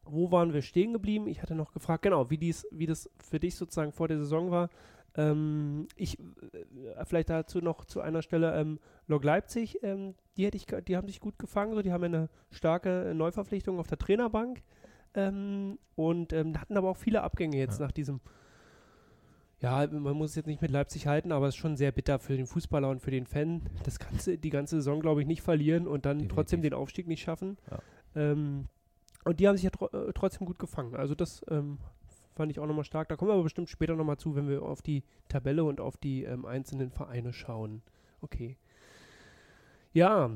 wo 0.04 0.30
waren 0.32 0.52
wir 0.52 0.62
stehen 0.62 0.92
geblieben? 0.92 1.26
Ich 1.26 1.42
hatte 1.42 1.54
noch 1.54 1.72
gefragt, 1.72 2.02
genau, 2.02 2.30
wie, 2.30 2.38
dies, 2.38 2.66
wie 2.70 2.86
das 2.86 3.08
für 3.18 3.38
dich 3.38 3.54
sozusagen 3.54 3.92
vor 3.92 4.08
der 4.08 4.18
Saison 4.18 4.50
war. 4.50 4.68
Ähm, 5.14 5.86
ich, 5.96 6.18
äh, 6.18 7.04
vielleicht 7.04 7.30
dazu 7.30 7.60
noch 7.60 7.84
zu 7.84 8.00
einer 8.00 8.22
Stelle, 8.22 8.58
ähm, 8.58 8.78
Lok 9.06 9.24
Leipzig, 9.24 9.82
ähm, 9.82 10.14
die, 10.36 10.46
hätte 10.46 10.56
ich, 10.56 10.66
die 10.86 10.96
haben 10.96 11.06
sich 11.06 11.20
gut 11.20 11.38
gefangen, 11.38 11.74
so, 11.74 11.82
die 11.82 11.92
haben 11.92 12.04
eine 12.04 12.30
starke 12.50 13.12
Neuverpflichtung 13.14 13.78
auf 13.78 13.86
der 13.86 13.98
Trainerbank 13.98 14.62
ähm, 15.14 15.78
und 15.96 16.32
ähm, 16.32 16.58
hatten 16.58 16.76
aber 16.76 16.88
auch 16.88 16.96
viele 16.96 17.22
Abgänge 17.22 17.58
jetzt 17.58 17.78
ja. 17.78 17.86
nach 17.86 17.92
diesem 17.92 18.20
ja, 19.62 19.86
man 19.86 20.16
muss 20.16 20.30
es 20.30 20.36
jetzt 20.36 20.46
nicht 20.46 20.60
mit 20.60 20.72
Leipzig 20.72 21.06
halten, 21.06 21.30
aber 21.30 21.46
es 21.46 21.54
ist 21.54 21.60
schon 21.60 21.76
sehr 21.76 21.92
bitter 21.92 22.18
für 22.18 22.36
den 22.36 22.46
Fußballer 22.46 22.88
und 22.88 23.00
für 23.00 23.12
den 23.12 23.26
Fan. 23.26 23.62
Das 23.84 24.00
ganze, 24.00 24.36
die 24.36 24.50
ganze 24.50 24.76
Saison, 24.76 25.00
glaube 25.00 25.20
ich, 25.20 25.26
nicht 25.28 25.42
verlieren 25.42 25.86
und 25.86 26.04
dann 26.04 26.18
Definitiv. 26.18 26.34
trotzdem 26.34 26.62
den 26.62 26.74
Aufstieg 26.74 27.06
nicht 27.06 27.22
schaffen. 27.22 27.56
Ja. 27.70 27.78
Ähm, 28.16 28.66
und 29.24 29.38
die 29.38 29.46
haben 29.46 29.54
sich 29.54 29.62
ja 29.62 29.70
tro 29.70 29.86
äh, 29.86 30.12
trotzdem 30.14 30.48
gut 30.48 30.58
gefangen. 30.58 30.96
Also 30.96 31.14
das 31.14 31.42
ähm, 31.48 31.78
fand 32.34 32.50
ich 32.50 32.58
auch 32.58 32.66
nochmal 32.66 32.84
stark. 32.84 33.08
Da 33.08 33.14
kommen 33.14 33.30
wir 33.30 33.34
aber 33.34 33.44
bestimmt 33.44 33.68
später 33.68 33.94
nochmal 33.94 34.16
zu, 34.16 34.34
wenn 34.34 34.48
wir 34.48 34.62
auf 34.62 34.82
die 34.82 35.04
Tabelle 35.28 35.62
und 35.62 35.80
auf 35.80 35.96
die 35.96 36.24
ähm, 36.24 36.44
einzelnen 36.44 36.90
Vereine 36.90 37.32
schauen. 37.32 37.82
Okay. 38.20 38.56
Ja, 39.92 40.28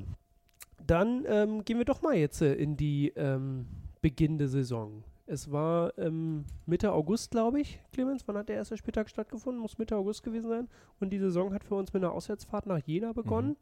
Dann 0.86 1.24
ähm, 1.26 1.64
gehen 1.64 1.78
wir 1.78 1.84
doch 1.84 2.00
mal 2.02 2.14
jetzt 2.14 2.42
äh, 2.42 2.54
in 2.54 2.76
die 2.76 3.08
ähm, 3.16 3.66
Beginn 4.02 4.38
der 4.38 4.48
Saison. 4.48 5.02
Es 5.26 5.50
war 5.50 5.96
ähm, 5.98 6.44
Mitte 6.66 6.92
August, 6.92 7.32
glaube 7.32 7.60
ich, 7.60 7.80
Clemens. 7.92 8.26
Wann 8.28 8.36
hat 8.36 8.48
der 8.48 8.56
erste 8.56 8.76
Spieltag 8.76 9.08
stattgefunden? 9.08 9.60
Muss 9.60 9.76
Mitte 9.76 9.96
August 9.96 10.22
gewesen 10.22 10.48
sein. 10.48 10.68
Und 11.00 11.10
die 11.10 11.18
Saison 11.18 11.52
hat 11.52 11.64
für 11.64 11.74
uns 11.74 11.92
mit 11.92 12.02
einer 12.02 12.12
Auswärtsfahrt 12.12 12.66
nach 12.66 12.78
Jena 12.78 13.12
begonnen. 13.12 13.56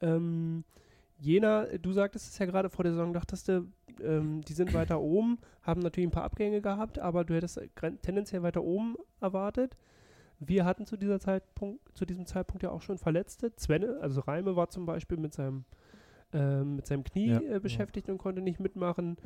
Ähm, 0.00 0.64
Jena, 1.18 1.64
du 1.64 1.92
sagtest 1.92 2.30
es 2.30 2.38
ja 2.38 2.46
gerade 2.46 2.70
vor 2.70 2.84
der 2.84 2.92
Saison, 2.92 3.12
dachtest 3.12 3.48
du, 3.48 3.66
ähm, 4.02 4.42
die 4.42 4.52
sind 4.52 4.72
weiter 4.72 5.00
oben, 5.00 5.38
haben 5.62 5.80
natürlich 5.82 6.08
ein 6.08 6.12
paar 6.12 6.24
Abgänge 6.24 6.60
gehabt, 6.60 6.98
aber 6.98 7.24
du 7.24 7.34
hättest 7.34 7.60
tendenziell 8.02 8.42
weiter 8.42 8.62
oben 8.62 8.96
erwartet. 9.20 9.76
Wir 10.38 10.64
hatten 10.64 10.86
zu, 10.86 10.96
dieser 10.96 11.18
Zeitpunkt, 11.18 11.80
zu 11.96 12.06
diesem 12.06 12.24
Zeitpunkt 12.24 12.62
ja 12.62 12.70
auch 12.70 12.82
schon 12.82 12.96
Verletzte. 12.96 13.52
Svenne, 13.58 13.98
also 14.00 14.20
Reime 14.20 14.54
war 14.54 14.68
zum 14.70 14.86
Beispiel 14.86 15.18
mit 15.18 15.34
seinem, 15.34 15.64
ähm, 16.32 16.76
mit 16.76 16.86
seinem 16.86 17.02
Knie 17.02 17.26
Ja, 17.26 17.40
äh, 17.40 17.52
ja. 17.54 17.58
beschäftigt 17.58 18.08
und 18.08 18.18
konnte 18.18 18.40
nicht 18.40 18.60
mitmachen. 18.60 19.16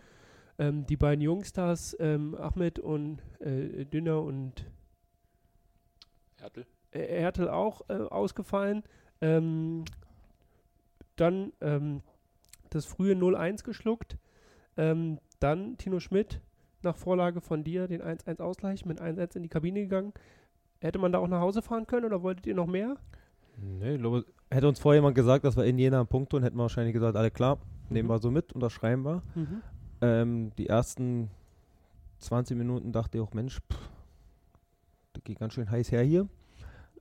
Ähm, 0.59 0.87
die 0.87 0.97
beiden 0.97 1.23
Jungstars, 1.23 1.97
ähm, 1.99 2.35
Ahmed 2.37 2.79
und 2.79 3.21
äh, 3.41 3.85
Dünner 3.87 4.23
und 4.23 4.67
Hertel. 6.39 6.67
äh, 6.93 7.21
Hertel 7.21 7.49
auch 7.49 7.83
äh, 7.89 7.95
ausgefallen. 7.95 8.83
Ähm, 9.21 9.85
dann 11.17 11.53
ähm, 11.61 12.03
das 12.71 12.85
frühe 12.87 13.15
0-1 13.15 13.65
geschluckt. 13.65 14.17
Ähm, 14.77 15.19
dann 15.41 15.77
Tino 15.79 16.01
Schmidt 16.01 16.41
nach 16.83 16.97
Vorlage 16.97 17.41
von 17.41 17.65
dir 17.65 17.87
den 17.89 18.03
1-1 18.03 18.41
Ausgleich 18.41 18.85
mit 18.85 19.01
1-1 19.01 19.37
in 19.37 19.43
die 19.43 19.49
Kabine 19.49 19.81
gegangen. 19.83 20.13
Hätte 20.81 20.99
man 20.99 21.13
da 21.13 21.19
auch 21.19 21.29
nach 21.29 21.41
Hause 21.41 21.63
fahren 21.63 21.87
können 21.87 22.07
oder 22.07 22.23
wolltet 22.23 22.47
ihr 22.47 22.55
noch 22.55 22.67
mehr? 22.67 22.97
Nee, 23.57 23.99
glaube, 23.99 24.25
hätte 24.51 24.67
uns 24.67 24.81
vorher 24.81 24.99
jemand 24.99 25.15
gesagt, 25.15 25.45
dass 25.45 25.57
wir 25.57 25.65
in 25.65 25.79
Jena 25.79 25.99
einen 26.01 26.09
Punkt 26.09 26.33
holen, 26.33 26.43
hätten 26.43 26.57
wir 26.57 26.63
wahrscheinlich 26.63 26.95
gesagt, 26.95 27.17
alle 27.17 27.31
klar, 27.31 27.59
nehmen 27.91 28.09
Mhm. 28.09 28.13
wir 28.13 28.19
so 28.19 28.31
mit, 28.31 28.53
unterschreiben 28.53 29.05
wir. 29.05 29.23
Ähm, 30.03 30.51
die 30.59 30.69
ersten 30.69 31.31
20 32.19 32.57
Minuten 32.57 32.93
dachte 32.93 33.19
ich 33.19 33.25
auch, 33.25 33.33
Mensch, 33.33 33.61
pff, 33.61 33.89
das 35.13 35.25
geht 35.25 35.39
ganz 35.39 35.55
schön 35.55 35.71
heiß 35.71 35.93
her 35.93 36.03
hier. 36.03 36.29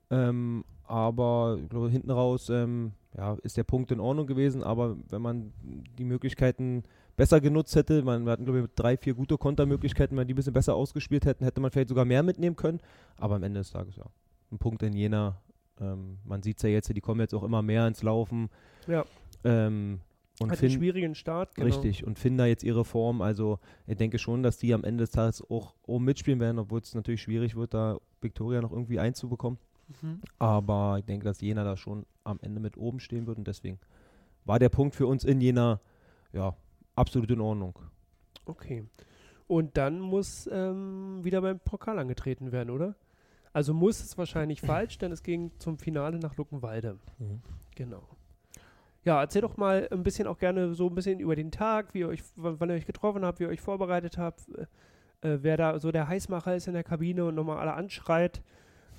Ähm, 0.10 0.64
aber 0.86 1.58
ich 1.62 1.70
glaube, 1.70 1.90
hinten 1.90 2.12
raus 2.12 2.50
ähm, 2.50 2.92
ja, 3.18 3.38
ist 3.44 3.58
der 3.58 3.64
Punkt 3.64 3.92
in 3.92 4.00
Ordnung 4.00 4.28
gewesen. 4.28 4.64
Aber 4.64 4.98
wenn 5.10 5.22
man 5.22 5.54
die 5.98 6.04
Möglichkeiten 6.04 6.84
besser 7.16 7.42
genutzt 7.42 7.76
hätte, 7.76 8.04
man, 8.04 8.26
wir 8.26 8.32
hatten 8.32 8.46
glaube 8.46 8.62
ich 8.62 8.66
drei, 8.76 8.98
vier 8.98 9.14
gute 9.14 9.38
Kontermöglichkeiten, 9.38 10.16
wenn 10.16 10.24
wir 10.24 10.26
die 10.26 10.34
ein 10.34 10.36
bisschen 10.36 10.54
besser 10.54 10.76
ausgespielt 10.76 11.26
hätten, 11.26 11.44
hätte 11.44 11.62
man 11.62 11.72
vielleicht 11.72 11.90
sogar 11.90 12.06
mehr 12.06 12.24
mitnehmen 12.24 12.56
können. 12.56 12.80
Aber 13.18 13.36
am 13.36 13.44
Ende 13.44 13.62
des 13.62 13.72
Tages 13.72 13.96
ja, 13.96 14.06
ein 14.52 14.60
Punkt 14.60 14.84
in 14.84 14.94
Jena. 14.94 15.42
Ähm, 15.80 16.18
man 16.26 16.44
sieht 16.44 16.58
es 16.58 16.64
ja 16.64 16.70
jetzt, 16.70 16.96
die 16.96 17.02
kommen 17.02 17.22
jetzt 17.22 17.34
auch 17.34 17.44
immer 17.44 17.62
mehr 17.62 17.88
ins 17.88 18.04
Laufen. 18.04 18.50
Ja. 18.88 19.06
Ähm, 19.44 20.02
und 20.42 20.52
Hat 20.52 20.60
einen 20.60 20.70
Finn- 20.72 20.80
schwierigen 20.80 21.16
Start. 21.16 21.56
Genau. 21.56 21.68
Richtig, 21.68 22.06
und 22.06 22.18
finden 22.20 22.38
da 22.40 22.46
jetzt 22.46 22.64
ihre 22.64 22.84
Form. 22.86 23.22
Also 23.22 23.60
ich 23.88 23.98
denke 23.98 24.20
schon, 24.20 24.44
dass 24.44 24.58
die 24.58 24.74
am 24.74 24.84
Ende 24.84 25.04
des 25.04 25.12
Tages 25.12 25.44
auch 25.50 25.74
oben 25.86 26.06
mitspielen 26.06 26.40
werden, 26.40 26.60
obwohl 26.60 26.80
es 26.82 26.94
natürlich 26.96 27.22
schwierig 27.22 27.56
wird, 27.56 27.74
da 27.74 27.98
Victoria 28.22 28.62
noch 28.62 28.72
irgendwie 28.72 29.00
einzubekommen. 29.00 29.60
Mhm. 30.02 30.22
Aber 30.40 30.98
ich 31.00 31.06
denke, 31.06 31.26
dass 31.26 31.42
Jena 31.42 31.64
da 31.64 31.76
schon 31.78 32.06
am 32.24 32.40
Ende 32.42 32.60
mit 32.62 32.78
oben 32.78 33.00
stehen 33.00 33.28
wird 33.28 33.38
und 33.38 33.48
deswegen 33.48 33.80
war 34.46 34.58
der 34.60 34.70
Punkt 34.70 34.96
für 34.96 35.08
uns 35.08 35.24
in 35.24 35.42
Jena 35.42 35.80
ja 36.34 36.56
absolut 36.96 37.30
in 37.32 37.42
Ordnung. 37.42 37.78
Okay. 38.46 38.86
Und 39.48 39.76
dann 39.78 40.00
muss 40.00 40.50
ähm, 40.52 41.20
wieder 41.24 41.42
beim 41.42 41.60
Pokal 41.60 42.00
angetreten 42.00 42.52
werden, 42.52 42.70
oder? 42.70 42.96
Also 43.54 43.74
muss 43.74 44.02
es 44.02 44.18
wahrscheinlich 44.18 44.62
falsch, 44.62 44.98
denn 44.98 45.12
es 45.12 45.24
ging 45.24 45.52
zum 45.60 45.78
Finale 45.78 46.20
nach 46.20 46.38
Luckenwalde. 46.38 46.98
Genau. 47.76 48.08
Ja, 49.04 49.20
erzähl 49.20 49.42
doch 49.42 49.58
mal 49.58 49.88
ein 49.92 50.04
bisschen 50.04 50.28
auch 50.28 50.38
gerne 50.38 50.74
so 50.76 50.88
ein 50.88 50.96
bisschen 50.96 51.20
über 51.20 51.36
den 51.36 51.52
Tag, 51.52 51.94
wie 51.94 52.00
ihr 52.00 52.08
euch, 52.08 52.22
wann 52.36 52.70
ihr 52.70 52.76
euch 52.76 52.86
getroffen 52.86 53.26
habt, 53.26 53.40
wie 53.40 53.44
ihr 53.46 53.50
euch 53.50 53.62
vorbereitet 53.62 54.18
habt, 54.18 54.42
äh, 55.22 55.38
wer 55.42 55.58
da 55.58 55.80
so 55.80 55.92
der 55.92 56.08
Heißmacher 56.08 56.56
ist 56.56 56.68
in 56.68 56.74
der 56.74 56.84
Kabine 56.84 57.26
und 57.26 57.36
nochmal 57.36 57.58
alle 57.58 57.74
anschreit. 57.74 58.42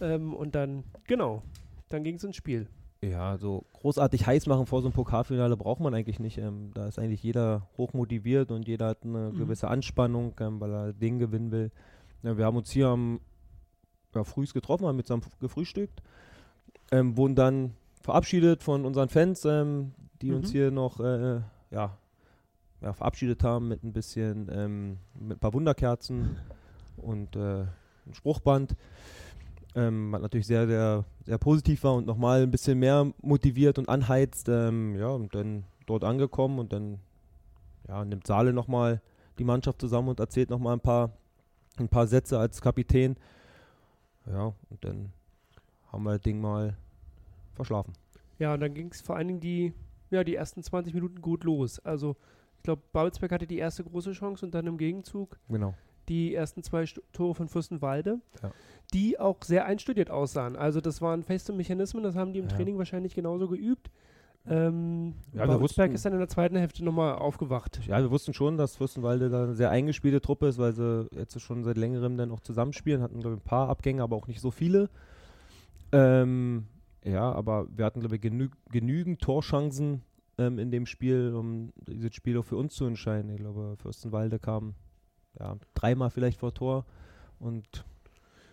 Ähm, 0.01 0.35
und 0.35 0.55
dann, 0.57 0.83
genau, 1.07 1.43
dann 1.88 2.03
ging 2.03 2.17
es 2.17 2.25
ins 2.25 2.35
Spiel. 2.37 2.67
Ja, 3.05 3.37
so 3.37 3.65
großartig 3.75 4.27
heiß 4.27 4.47
machen 4.47 4.67
vor 4.67 4.81
so 4.81 4.87
einem 4.88 4.95
Pokalfinale 4.95 5.57
braucht 5.57 5.81
man 5.81 5.95
eigentlich 5.95 6.19
nicht. 6.21 6.38
Ähm, 6.38 6.71
da 6.75 6.87
ist 6.87 6.99
eigentlich 6.99 7.23
jeder 7.23 7.69
hochmotiviert 7.77 8.51
und 8.51 8.67
jeder 8.67 8.88
hat 8.88 9.05
eine 9.05 9.31
Mhm. 9.31 9.38
gewisse 9.38 9.69
Anspannung, 9.69 10.35
ähm, 10.41 10.61
weil 10.61 10.73
er 10.73 10.93
den 10.93 11.19
gewinnen 11.19 11.51
will. 11.53 11.71
Ja, 12.23 12.37
wir 12.37 12.45
haben 12.45 12.57
uns 12.57 12.71
hier 12.71 12.88
am 12.88 13.21
ja, 14.15 14.25
frühst 14.25 14.55
getroffen, 14.55 14.87
haben 14.87 14.97
mit 14.97 15.07
zusammen 15.07 15.25
gefrühstückt, 15.41 16.03
ähm, 16.93 17.17
wurden 17.17 17.35
dann 17.35 17.75
verabschiedet 18.03 18.62
von 18.62 18.85
unseren 18.85 19.09
Fans, 19.09 19.45
ähm, 19.45 19.93
die 20.21 20.33
uns 20.33 20.49
Mhm. 20.49 20.53
hier 20.53 20.71
noch 20.71 21.01
äh, 21.01 21.41
ja, 21.71 21.97
ja, 22.81 22.93
verabschiedet 22.93 23.43
haben 23.45 23.69
mit 23.69 23.83
ein 23.83 23.93
bisschen, 23.93 24.49
ähm, 24.53 24.99
mit 25.19 25.37
ein 25.38 25.41
paar 25.41 25.55
Wunderkerzen 25.55 26.37
und 26.97 27.37
äh, 27.37 27.62
ein 27.62 28.15
Spruchband. 28.15 28.77
Ähm, 29.75 30.12
was 30.12 30.21
natürlich 30.21 30.47
sehr, 30.47 30.67
sehr, 30.67 31.05
sehr 31.25 31.38
positiv 31.38 31.83
war 31.85 31.95
und 31.95 32.07
nochmal 32.07 32.43
ein 32.43 32.51
bisschen 32.51 32.79
mehr 32.79 33.11
motiviert 33.23 33.79
und 33.79 33.88
anheizt. 33.88 34.49
Ähm, 34.49 34.97
ja, 34.97 35.09
und 35.09 35.35
dann 35.35 35.65
dort 35.87 36.05
angekommen 36.05 36.59
und 36.59 36.73
dann 36.73 36.99
ja, 37.88 38.05
nimmt 38.05 38.27
Saale 38.27 38.53
nochmal 38.53 39.01
die 39.38 39.45
Mannschaft 39.45 39.81
zusammen 39.81 40.09
und 40.09 40.21
erzählt 40.21 40.51
nochmal 40.51 40.75
ein 40.75 40.81
paar, 40.81 41.12
ein 41.79 41.88
paar 41.88 42.07
Sätze 42.07 42.38
als 42.38 42.61
Kapitän. 42.61 43.17
Ja, 44.27 44.53
und 44.69 44.85
dann 44.85 45.12
haben 45.91 46.03
wir 46.05 46.12
das 46.12 46.21
Ding 46.21 46.41
mal 46.41 46.77
verschlafen. 47.55 47.93
Ja, 48.38 48.55
und 48.55 48.61
dann 48.61 48.75
ging 48.75 48.88
es 48.91 49.01
vor 49.01 49.17
allen 49.17 49.29
Dingen 49.29 49.41
die, 49.41 49.73
ja, 50.11 50.25
die 50.25 50.35
ersten 50.35 50.62
20 50.62 50.95
Minuten 50.95 51.21
gut 51.23 51.45
los. 51.45 51.79
Also, 51.81 52.17
ich 52.57 52.62
glaube, 52.65 52.83
Babelsberg 52.93 53.33
hatte 53.33 53.47
die 53.47 53.59
erste 53.59 53.85
große 53.85 54.12
Chance 54.12 54.45
und 54.47 54.55
dann 54.55 54.67
im 54.67 54.79
Gegenzug 54.79 55.38
Genau. 55.49 55.75
die 56.09 56.35
ersten 56.35 56.62
zwei 56.62 56.85
St 56.87 57.01
Tore 57.12 57.35
von 57.35 57.49
Fürstenwalde, 57.49 58.21
Ja. 58.43 58.51
die 58.95 59.19
auch 59.19 59.38
sehr 59.43 59.65
einstudiert 59.67 60.11
aussahen. 60.11 60.57
Also 60.57 60.81
das 60.81 61.01
waren 61.01 61.23
feste 61.23 61.53
Mechanismen, 61.53 62.03
das 62.03 62.15
haben 62.17 62.33
die 62.33 62.38
im 62.41 62.49
Ja. 62.49 62.57
Training 62.57 62.79
wahrscheinlich 62.79 63.15
genauso 63.15 63.49
geübt. 63.49 63.91
Ähm, 64.45 65.15
Ja, 65.35 65.47
Babelsberg 65.47 65.93
ist 65.93 66.05
dann 66.05 66.12
in 66.15 66.19
der 66.19 66.29
zweiten 66.29 66.57
Hälfte 66.57 66.85
nochmal 66.85 67.15
aufgewacht. 67.15 67.81
Ja, 67.87 68.01
wir 68.01 68.11
wussten 68.11 68.35
schon, 68.35 68.57
dass 68.57 68.75
Fürstenwalde 68.77 69.31
da 69.31 69.45
eine 69.45 69.55
sehr 69.55 69.71
eingespielte 69.71 70.21
Truppe 70.21 70.49
ist, 70.49 70.59
weil 70.59 70.73
sie 70.73 71.07
jetzt 71.17 71.41
schon 71.41 71.62
seit 71.62 71.77
längerem 71.77 72.17
dann 72.17 72.33
auch 72.33 72.41
zusammenspielen, 72.41 73.03
hatten 73.03 73.21
glaube 73.21 73.37
ich 73.37 73.41
ein 73.41 73.45
paar 73.45 73.69
Abgänge, 73.69 74.03
aber 74.03 74.17
auch 74.17 74.27
nicht 74.27 74.41
so 74.41 74.51
viele. 74.51 74.91
Ähm, 75.93 76.67
ja, 77.05 77.33
aber 77.33 77.67
wir 77.71 77.85
hatten 77.85 78.01
glaube 78.01 78.17
ich 78.17 78.23
genü 78.23 78.51
genügend 78.71 79.21
Torchancen 79.21 80.03
ähm, 80.38 80.59
in 80.59 80.71
dem 80.71 80.87
Spiel, 80.87 81.35
um 81.35 81.73
dieses 81.87 82.15
Spiel 82.15 82.38
auch 82.38 82.45
für 82.45 82.57
uns 82.57 82.75
zu 82.75 82.85
entscheiden. 82.85 83.31
Ich 83.31 83.38
glaube, 83.38 83.77
Fürstenwalde 83.77 84.38
kam 84.38 84.75
ja, 85.38 85.57
dreimal 85.75 86.11
vielleicht 86.11 86.38
vor 86.38 86.55
Tor 86.55 86.87
und 87.38 87.85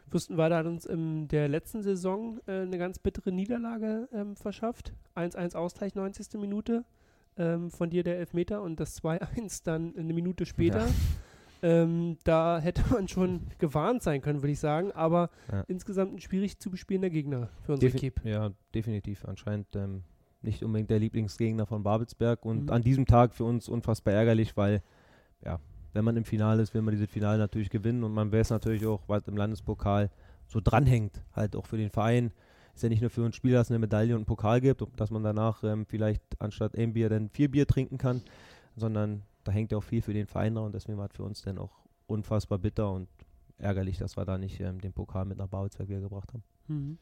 Fürstenwalde 0.10 0.56
hat 0.56 0.66
uns 0.66 0.86
in 0.86 1.28
der 1.28 1.48
letzten 1.48 1.84
Saison 1.84 2.40
äh, 2.48 2.62
eine 2.62 2.78
ganz 2.78 2.98
bittere 3.00 3.32
Niederlage 3.32 4.10
ähm, 4.12 4.36
verschafft. 4.36 4.94
1-1 5.16 5.56
Ausgleich, 5.56 5.94
90. 5.94 6.40
Minute. 6.40 6.84
Ähm, 7.38 7.70
von 7.70 7.90
dir 7.90 8.04
der 8.04 8.18
Elfmeter 8.18 8.62
und 8.62 8.80
das 8.80 9.02
2-1 9.02 9.64
dann 9.64 9.96
eine 9.96 10.14
Minute 10.14 10.46
später. 10.46 10.88
Ja. 10.88 10.94
Ähm, 11.62 12.18
da 12.24 12.60
hätte 12.60 12.84
man 12.92 13.08
schon 13.08 13.42
gewarnt 13.60 14.02
sein 14.04 14.22
können, 14.22 14.42
würde 14.42 14.52
ich 14.54 14.60
sagen. 14.60 14.92
Aber 14.94 15.30
Ja. 15.52 15.62
insgesamt 15.68 16.14
ein 16.14 16.20
schwierig 16.20 16.60
zu 16.60 16.70
bespielender 16.70 17.10
Gegner 17.10 17.50
für 17.64 17.74
unsere 17.74 17.92
Defi- 17.92 18.00
Kipp. 18.00 18.22
Ja, 18.24 18.52
definitiv. 18.74 19.26
Anscheinend 19.26 19.76
ähm, 19.76 20.04
nicht 20.42 20.64
unbedingt 20.64 20.90
der 20.90 21.00
Lieblingsgegner 21.00 21.66
von 21.66 21.84
Babelsberg 21.84 22.46
und 22.46 22.66
Mhm. 22.66 22.70
an 22.72 22.82
diesem 22.82 23.06
Tag 23.06 23.34
für 23.34 23.44
uns 23.44 23.68
unfassbar 23.68 24.14
ärgerlich, 24.14 24.56
weil, 24.56 24.82
ja, 25.44 25.60
wenn 25.94 26.06
man 26.06 26.16
im 26.16 26.24
Finale 26.24 26.62
ist, 26.62 26.74
will 26.74 26.82
man 26.82 26.94
dieses 26.94 27.10
Finale 27.10 27.38
natürlich 27.40 27.70
gewinnen 27.70 28.04
und 28.04 28.14
man 28.14 28.32
weiß 28.32 28.52
natürlich 28.52 28.86
auch, 28.86 29.02
was 29.08 29.28
im 29.28 29.36
Landespokal 29.36 30.10
so 30.48 30.62
dranhängt, 30.64 31.22
halt 31.36 31.56
auch 31.56 31.66
für 31.66 31.78
den 31.78 31.90
Verein. 31.90 32.32
Ist 32.74 32.84
ja 32.84 32.90
nicht 32.90 33.02
nur 33.02 33.10
für 33.10 33.24
uns 33.26 33.36
Spieler, 33.36 33.58
dass 33.58 33.68
es 33.68 33.72
eine 33.72 33.80
Medaille 33.80 34.14
und 34.14 34.20
einen 34.20 34.26
Pokal 34.26 34.62
gibt, 34.62 34.82
dass 34.98 35.12
man 35.12 35.24
danach 35.24 35.64
ähm, 35.64 35.86
vielleicht 35.86 36.22
anstatt 36.40 36.78
ein 36.78 36.94
Bier 36.94 37.10
dann 37.10 37.30
vier 37.30 37.52
Bier 37.52 37.68
trinken 37.68 37.98
kann, 37.98 38.22
sondern 38.78 39.24
da 39.50 39.54
hängt 39.54 39.72
ja 39.72 39.80
auch 39.80 39.84
viel 39.84 40.04
für 40.04 40.14
den 40.14 40.28
Verein 40.28 40.54
dran 40.54 40.66
und 40.66 40.76
deswegen 40.76 41.00
war 41.00 41.08
es 41.10 41.16
für 41.16 41.24
uns 41.24 41.42
dann 41.42 41.58
auch 41.58 41.72
unfassbar 42.06 42.60
bitter 42.60 42.92
und 42.92 43.10
ärgerlich, 43.58 43.98
dass 43.98 44.16
wir 44.16 44.24
da 44.24 44.38
nicht 44.38 44.60
ähm, 44.60 44.80
den 44.80 44.94
Pokal 44.94 45.26
mit 45.26 45.40
nach 45.40 45.48
Babelsberg 45.48 45.90
wieder 45.90 46.02
gebracht 46.02 46.32
haben. 46.34 46.44
Mhm. 46.68 46.98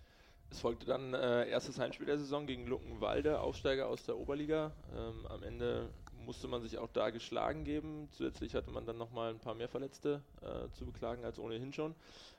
Es 0.49 0.61
folgte 0.61 0.85
dann 0.85 1.13
äh, 1.13 1.49
erstes 1.49 1.77
Heimspiel 1.77 2.05
der 2.05 2.17
Saison 2.17 2.47
gegen 2.47 2.65
Luckenwalde, 2.67 3.41
Aufsteiger 3.41 3.89
aus 3.89 4.05
der 4.05 4.17
Oberliga. 4.17 4.71
Ähm, 4.95 5.25
am 5.27 5.43
Ende 5.43 5.89
musste 6.25 6.47
man 6.47 6.61
sich 6.61 6.77
auch 6.77 6.87
da 6.93 7.09
geschlagen 7.09 7.65
geben. 7.65 8.07
Zusätzlich 8.11 8.55
hatte 8.55 8.71
man 8.71 8.85
dann 8.85 8.97
nochmal 8.97 9.31
ein 9.31 9.39
paar 9.39 9.55
mehr 9.55 9.67
Verletzte 9.67 10.21
äh, 10.41 10.71
zu 10.71 10.85
beklagen 10.85 11.25
als 11.25 11.39
ohnehin 11.39 11.73
schon. 11.73 11.95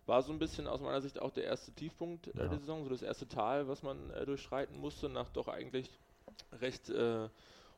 War 0.06 0.22
so 0.22 0.32
ein 0.32 0.38
bisschen 0.38 0.66
aus 0.66 0.80
meiner 0.80 1.02
Sicht 1.02 1.20
auch 1.20 1.32
der 1.32 1.44
erste 1.44 1.70
Tiefpunkt 1.72 2.28
äh, 2.28 2.30
Ja. 2.34 2.48
der 2.48 2.58
Saison, 2.60 2.82
so 2.82 2.88
das 2.88 3.02
erste 3.02 3.28
Tal, 3.28 3.68
was 3.68 3.82
man 3.82 4.08
äh, 4.12 4.24
durchschreiten 4.24 4.78
musste, 4.80 5.10
nach 5.10 5.28
doch 5.28 5.48
eigentlich 5.48 5.90
recht 6.62 6.88
äh, 6.88 7.28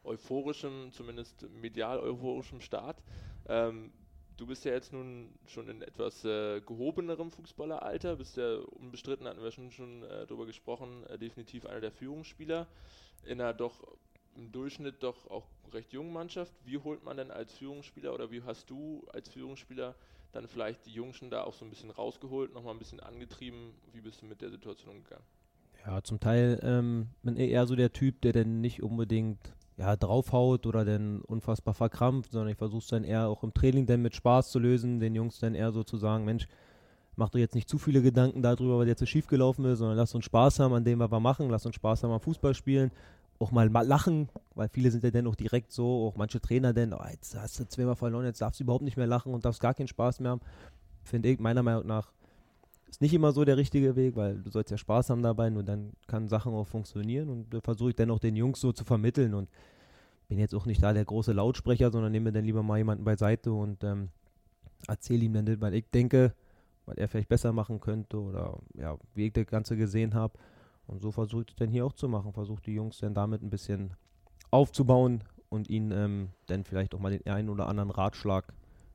euphorischem, 0.05 0.93
zumindest 0.93 1.49
medial 1.51 2.01
euphorischem 2.01 2.61
Start. 2.61 3.03
Ähm, 3.49 3.93
du 4.37 4.47
bist 4.47 4.65
ja 4.65 4.73
jetzt 4.73 4.93
nun 4.93 5.33
schon 5.47 5.69
in 5.69 5.83
etwas 5.83 6.25
äh, 6.25 6.61
gehobenerem 6.61 7.31
Fußballeralter, 7.31 8.17
bist 8.17 8.37
ja 8.37 8.57
unbestritten, 8.57 9.27
hatten 9.27 9.43
wir 9.43 9.51
schon, 9.51 9.71
schon 9.71 10.03
äh, 10.05 10.27
darüber 10.27 10.47
gesprochen, 10.47 11.05
äh, 11.07 11.19
definitiv 11.19 11.67
einer 11.67 11.81
der 11.81 11.93
Führungsspieler 11.93 12.67
in 13.25 13.41
einer 13.41 13.53
doch 13.53 13.83
im 14.37 14.53
Durchschnitt 14.53 15.03
doch 15.03 15.31
auch 15.31 15.47
recht 15.73 15.93
jungen 15.93 16.13
Mannschaft. 16.13 16.55
Wie 16.65 16.79
holt 16.79 17.05
man 17.05 17.17
denn 17.17 17.31
als 17.31 17.53
Führungsspieler 17.53 18.15
oder 18.15 18.31
wie 18.31 18.43
hast 18.43 18.71
du 18.71 19.07
als 19.13 19.29
Führungsspieler 19.29 19.95
dann 20.33 20.47
vielleicht 20.47 20.87
die 20.87 20.93
Jungschen 20.93 21.31
da 21.31 21.43
auch 21.43 21.53
so 21.53 21.65
ein 21.65 21.71
bisschen 21.71 21.91
rausgeholt, 21.91 22.55
nochmal 22.55 22.75
ein 22.75 22.79
bisschen 22.79 23.01
angetrieben? 23.01 23.75
Wie 23.93 24.01
bist 24.01 24.23
du 24.23 24.27
mit 24.27 24.41
der 24.41 24.51
Situation 24.51 24.97
umgegangen? 24.97 25.25
Ja, 25.85 26.03
zum 26.03 26.21
Teil 26.21 26.61
ähm, 26.63 27.09
bin 27.23 27.37
ich 27.37 27.51
eher 27.51 27.67
so 27.67 27.75
der 27.75 27.93
Typ, 27.93 28.21
der 28.21 28.33
dann 28.33 28.61
nicht 28.61 28.83
unbedingt 28.83 29.39
ja, 29.81 29.97
draufhaut 29.97 30.67
oder 30.67 30.85
dann 30.85 31.23
unfassbar 31.23 31.73
verkrampft, 31.73 32.33
sondern 32.33 32.51
ich 32.51 32.59
versuche 32.59 32.83
es 32.83 32.89
dann 32.89 33.03
eher 33.03 33.29
auch 33.29 33.43
im 33.43 33.55
Training 33.55 33.87
dann 33.87 34.03
mit 34.03 34.15
Spaß 34.15 34.51
zu 34.51 34.59
lösen, 34.59 35.01
den 35.01 35.15
Jungs 35.15 35.39
dann 35.39 35.55
eher 35.55 35.73
so 35.73 35.83
zu 35.83 35.97
sagen, 35.97 36.27
Mensch, 36.27 36.47
mach 37.17 37.31
doch 37.31 37.39
jetzt 37.39 37.55
nicht 37.55 37.69
zu 37.69 37.79
viele 37.79 38.03
Gedanken 38.03 38.43
darüber, 38.43 38.79
was 38.79 38.87
jetzt 38.87 39.01
so 39.01 39.07
schief 39.07 39.27
gelaufen 39.27 39.65
ist, 39.65 39.79
sondern 39.79 39.97
lass 39.97 40.15
uns 40.15 40.27
Spaß 40.27 40.61
haben 40.61 40.75
an 40.75 40.85
dem, 40.85 40.99
was 40.99 41.11
wir 41.11 41.19
machen, 41.19 41.49
lass 41.49 41.65
uns 41.65 41.77
Spaß 41.77 42.03
haben 42.03 42.11
am 42.11 42.21
Fußball 42.21 42.55
spielen, 42.55 42.91
auch 43.39 43.53
mal 43.53 43.71
lachen, 43.71 44.29
weil 44.55 44.69
viele 44.69 44.91
sind 44.91 45.03
ja 45.03 45.11
dann 45.11 45.27
auch 45.27 45.35
direkt 45.35 45.73
so, 45.73 46.09
auch 46.09 46.17
manche 46.17 46.43
Trainer 46.43 46.75
dann, 46.75 46.93
oh, 46.93 47.01
jetzt 47.11 47.35
hast 47.35 47.59
du 47.59 47.67
zweimal 47.67 47.97
verloren, 47.97 48.27
jetzt 48.27 48.43
darfst 48.43 48.61
du 48.61 48.65
überhaupt 48.65 48.85
nicht 48.85 48.99
mehr 48.99 49.07
lachen 49.07 49.33
und 49.33 49.47
darfst 49.47 49.63
gar 49.63 49.73
keinen 49.73 49.89
Spaß 49.89 50.21
mehr 50.21 50.33
haben. 50.33 50.43
Finde 51.05 51.31
ich 51.31 51.41
meiner 51.41 51.63
Meinung 51.63 51.87
nach 51.87 52.13
ist 52.91 53.01
nicht 53.01 53.15
immer 53.15 53.33
so 53.33 53.45
der 53.45 53.57
richtige 53.57 53.97
Weg, 53.97 54.17
weil 54.17 54.39
du 54.43 54.51
sollst 54.51 54.71
ja 54.71 54.77
Spaß 54.77 55.11
haben 55.11 55.23
dabei, 55.23 55.49
nur 55.49 55.63
dann 55.63 55.93
kann 56.07 56.29
Sachen 56.29 56.53
auch 56.53 56.67
funktionieren 56.67 57.29
und 57.29 57.55
da 57.55 57.61
versuche 57.61 57.91
ich 57.91 57.97
dann 57.97 58.11
auch 58.11 58.19
den 58.19 58.37
Jungs 58.37 58.61
so 58.61 58.73
zu 58.73 58.85
vermitteln 58.85 59.35
und 59.35 59.49
bin 60.29 60.39
jetzt 60.39 60.55
auch 60.55 60.67
nicht 60.67 60.83
da 60.83 60.93
der 60.93 61.05
große 61.05 61.33
Lautsprecher, 61.33 61.91
sondern 61.91 62.13
nehme 62.13 62.33
dann 62.33 62.45
lieber 62.45 62.63
mal 62.63 62.79
jemanden 62.79 63.05
beiseite 63.05 63.53
und 63.53 63.83
ähm, 63.85 64.09
erzähle 64.87 65.25
ihm 65.25 65.33
dann 65.33 65.47
das, 65.47 65.61
weil 65.61 65.75
ich 65.75 65.91
denke, 65.91 66.35
was 66.87 66.97
er 66.97 67.09
vielleicht 67.09 67.29
besser 67.29 67.53
machen 67.53 67.81
könnte 67.81 68.21
oder 68.21 68.59
ja, 68.75 68.97
wie 69.15 69.27
ich 69.27 69.33
das 69.33 69.47
Ganze 69.47 69.77
gesehen 69.77 70.15
habe. 70.15 70.39
Und 70.87 71.01
so 71.01 71.13
versuche 71.13 71.43
ich 71.43 71.51
es 71.51 71.57
dann 71.57 71.69
hier 71.69 71.87
auch 71.87 71.93
zu 71.93 72.09
machen, 72.09 72.33
versuche 72.33 72.63
die 72.63 72.75
Jungs 72.75 72.99
dann 72.99 73.15
damit 73.15 73.43
ein 73.43 73.51
bisschen 73.51 73.95
aufzubauen 74.51 75.23
und 75.49 75.69
ihnen 75.69 75.93
ähm, 75.93 76.29
dann 76.47 76.65
vielleicht 76.65 76.95
auch 76.95 76.99
mal 76.99 77.17
den 77.17 77.27
einen 77.31 77.49
oder 77.49 77.69
anderen 77.69 77.91
Ratschlag 77.91 78.53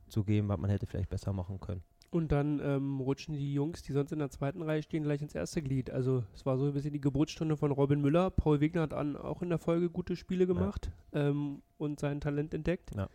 zu 0.07 0.23
geben, 0.23 0.49
was 0.49 0.57
man 0.57 0.69
hätte 0.69 0.85
vielleicht 0.85 1.09
besser 1.09 1.31
machen 1.31 1.59
können. 1.59 1.83
Und 2.15 2.31
dann 2.31 2.61
ähm, 2.63 3.01
rutschen 3.01 3.35
die 3.35 3.53
Jungs, 3.53 3.83
die 3.83 3.91
sonst 3.91 4.13
in 4.13 4.19
der 4.19 4.29
zweiten 4.29 4.61
Reihe 4.61 4.81
stehen, 4.81 5.03
gleich 5.03 5.21
ins 5.21 5.35
erste 5.35 5.61
Glied. 5.61 5.89
Also 5.89 6.23
es 6.33 6.45
war 6.45 6.57
so 6.57 6.63
ein 6.63 6.71
bisschen 6.71 6.93
die 6.93 7.01
Geburtsstunde 7.01 7.57
von 7.57 7.71
Robin 7.73 7.99
Müller. 7.99 8.29
Paul 8.29 8.61
Wegner 8.61 8.83
hat 8.83 8.93
an, 8.93 9.17
auch 9.17 9.41
in 9.41 9.49
der 9.49 9.57
Folge 9.57 9.89
gute 9.89 10.15
Spiele 10.15 10.47
gemacht 10.47 10.91
ja. 11.13 11.27
ähm, 11.27 11.61
und 11.77 11.99
sein 11.99 12.21
Talent 12.21 12.53
entdeckt. 12.53 12.95
Ja. 12.95 13.09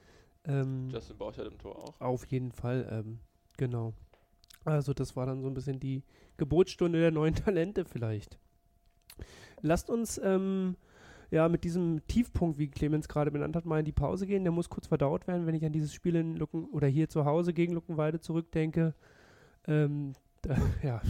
Ähm, 0.45 0.91
Justin 0.91 1.17
Borchert 1.17 1.47
im 1.47 1.57
Tor 1.57 1.79
auch. 1.79 1.99
Auf 1.99 2.27
jeden 2.27 2.53
Fall, 2.53 2.87
ähm, 2.93 3.21
genau. 3.57 3.95
Also 4.67 4.93
das 4.93 5.17
war 5.17 5.25
dann 5.25 5.41
so 5.41 5.49
ein 5.49 5.55
bisschen 5.55 5.81
die 5.81 6.03
Geburtsstunde 6.37 7.01
der 7.01 7.11
neuen 7.11 7.35
Talente 7.35 7.87
vielleicht. 7.87 8.39
Lasst 9.63 9.89
uns 9.89 10.21
ähm, 10.23 10.77
ja, 11.31 11.49
mit 11.49 11.65
diesem 11.65 12.05
Tiefpunkt, 12.07 12.59
wie 12.59 12.69
Clemens 12.69 13.09
gerade 13.09 13.31
benannt 13.31 13.55
hat, 13.55 13.65
mal 13.65 13.79
in 13.79 13.85
die 13.85 13.93
Pause 13.93 14.27
gehen. 14.27 14.43
Der 14.43 14.53
muss 14.53 14.69
kurz 14.69 14.89
verdaut 14.89 15.27
werden, 15.29 15.47
wenn 15.47 15.55
ich 15.55 15.65
an 15.65 15.73
dieses 15.73 15.95
Spiel 15.95 16.17
in 16.17 16.37
Lucken 16.37 16.65
oder 16.71 16.89
hier 16.89 17.09
zu 17.09 17.25
Hause 17.25 17.53
gegen 17.53 17.75
Luckenweide 17.75 18.21
zurückdenke. 18.21 18.95
Ähm, 19.67 20.15
da, 20.43 20.57
ja, 20.83 21.01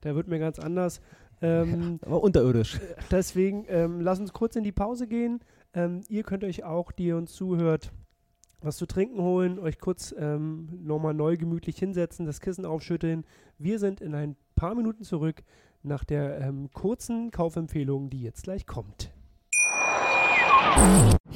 da 0.00 0.14
wird 0.14 0.28
mir 0.28 0.38
ganz 0.38 0.58
anders. 0.58 1.00
Ähm, 1.40 2.00
Aber 2.02 2.22
unterirdisch. 2.22 2.80
Deswegen, 3.10 3.64
ähm, 3.68 4.00
lass 4.00 4.18
uns 4.18 4.32
kurz 4.32 4.56
in 4.56 4.64
die 4.64 4.72
Pause 4.72 5.06
gehen. 5.06 5.40
Ähm, 5.74 6.00
ihr 6.08 6.22
könnt 6.22 6.44
euch 6.44 6.64
auch, 6.64 6.90
die 6.90 7.06
ihr 7.06 7.16
uns 7.16 7.32
zuhört, 7.32 7.92
was 8.60 8.76
zu 8.76 8.86
trinken 8.86 9.20
holen, 9.20 9.58
euch 9.58 9.78
kurz 9.78 10.14
ähm, 10.18 10.68
nochmal 10.82 11.14
neu 11.14 11.36
gemütlich 11.36 11.78
hinsetzen, 11.78 12.26
das 12.26 12.40
Kissen 12.40 12.64
aufschütteln. 12.64 13.24
Wir 13.58 13.78
sind 13.78 14.00
in 14.00 14.14
ein 14.14 14.36
paar 14.56 14.74
Minuten 14.74 15.04
zurück 15.04 15.44
nach 15.82 16.04
der 16.04 16.40
ähm, 16.40 16.70
kurzen 16.72 17.30
Kaufempfehlung, 17.30 18.10
die 18.10 18.22
jetzt 18.22 18.42
gleich 18.42 18.66
kommt. 18.66 19.12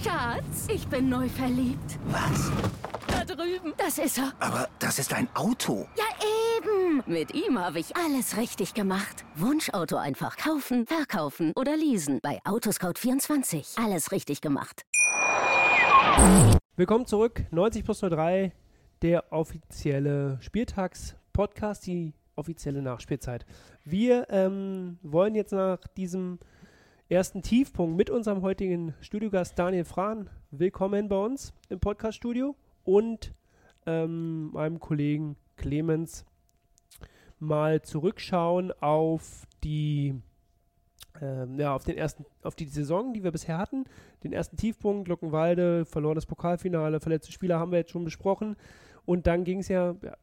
Schatz, 0.02 0.66
ich 0.68 0.86
bin 0.88 1.08
neu 1.08 1.28
verliebt. 1.28 1.98
Was? 2.06 2.50
Da 3.06 3.24
drüben. 3.24 3.72
Das 3.78 3.98
ist 3.98 4.18
er. 4.18 4.32
Aber 4.40 4.68
das 4.78 4.98
ist 4.98 5.12
ein 5.14 5.28
Auto. 5.34 5.86
Ja, 5.96 6.04
eben. 6.58 7.02
Mit 7.06 7.34
ihm 7.34 7.58
habe 7.58 7.78
ich 7.78 7.96
alles 7.96 8.36
richtig 8.36 8.74
gemacht. 8.74 9.24
Wunschauto 9.36 9.96
einfach 9.96 10.36
kaufen, 10.36 10.86
verkaufen 10.86 11.52
oder 11.56 11.76
leasen. 11.76 12.20
Bei 12.22 12.40
Autoscout24. 12.44 13.82
Alles 13.82 14.12
richtig 14.12 14.40
gemacht. 14.40 14.82
Willkommen 16.76 17.06
zurück. 17.06 17.44
90 17.50 17.84
plus 17.84 18.00
03, 18.00 18.52
der 19.00 19.32
offizielle 19.32 20.38
Spieltags-Podcast, 20.42 21.86
die 21.86 22.12
offizielle 22.36 22.82
Nachspielzeit. 22.82 23.46
Wir 23.84 24.26
ähm, 24.30 24.98
wollen 25.02 25.34
jetzt 25.34 25.52
nach 25.52 25.78
diesem 25.96 26.38
ersten 27.12 27.42
Tiefpunkt 27.42 27.94
mit 27.94 28.08
unserem 28.08 28.40
heutigen 28.40 28.94
Studiogast 29.02 29.58
Daniel 29.58 29.84
Frahn. 29.84 30.30
Willkommen 30.50 31.10
bei 31.10 31.16
uns 31.16 31.52
im 31.68 31.78
Podcaststudio 31.78 32.56
und 32.84 33.34
ähm, 33.84 34.50
meinem 34.52 34.80
Kollegen 34.80 35.36
Clemens 35.56 36.24
mal 37.38 37.82
zurückschauen 37.82 38.72
auf 38.80 39.46
die 39.62 40.14
ähm, 41.20 41.58
ja, 41.60 41.74
auf 41.74 41.84
den 41.84 41.98
ersten, 41.98 42.24
auf 42.42 42.54
die 42.54 42.64
Saison, 42.64 43.12
die 43.12 43.22
wir 43.22 43.30
bisher 43.30 43.58
hatten. 43.58 43.84
Den 44.24 44.32
ersten 44.32 44.56
Tiefpunkt, 44.56 45.06
Luckenwalde, 45.06 45.84
verloren 45.84 46.14
das 46.14 46.24
Pokalfinale, 46.24 46.98
verletzte 46.98 47.30
Spieler 47.30 47.58
haben 47.58 47.72
wir 47.72 47.78
jetzt 47.78 47.90
schon 47.90 48.04
besprochen. 48.04 48.56
Und 49.04 49.26
dann 49.26 49.44
ging 49.44 49.58
es 49.58 49.68
ja, 49.68 49.94
ja 50.02 50.16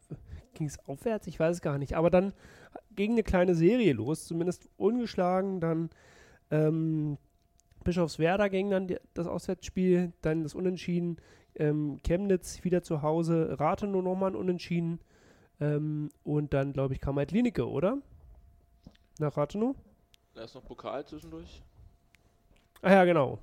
ging 0.55 0.65
es 0.65 0.79
aufwärts, 0.87 1.27
ich 1.27 1.39
weiß 1.39 1.57
es 1.57 1.61
gar 1.61 1.77
nicht. 1.77 1.95
Aber 1.95 2.09
dann 2.09 2.33
ging 2.95 3.11
eine 3.11 3.21
kleine 3.21 3.53
Serie 3.53 3.93
los, 3.93 4.25
zumindest 4.25 4.71
ungeschlagen. 4.77 5.59
Dann 5.59 5.91
ähm, 6.51 7.17
Bischofswerda 7.83 8.47
ging 8.47 8.69
dann 8.69 8.87
die, 8.87 8.97
das 9.13 9.27
Auswärtsspiel, 9.27 10.13
dann 10.21 10.43
das 10.43 10.55
Unentschieden. 10.55 11.17
Ähm, 11.55 11.99
Chemnitz 12.05 12.63
wieder 12.63 12.83
zu 12.83 13.01
Hause, 13.01 13.59
Rathenow 13.59 14.03
nochmal 14.03 14.31
ein 14.31 14.35
Unentschieden. 14.35 14.99
Ähm, 15.59 16.09
und 16.23 16.53
dann, 16.53 16.73
glaube 16.73 16.93
ich, 16.93 17.01
kam 17.01 17.17
halt 17.17 17.31
Linike, 17.31 17.67
oder? 17.67 17.97
Nach 19.19 19.35
Rathenow? 19.35 19.75
Da 20.33 20.43
ist 20.43 20.55
noch 20.55 20.63
Pokal 20.63 21.05
zwischendurch. 21.05 21.61
Ah 22.81 22.91
ja, 22.91 23.05
genau. 23.05 23.39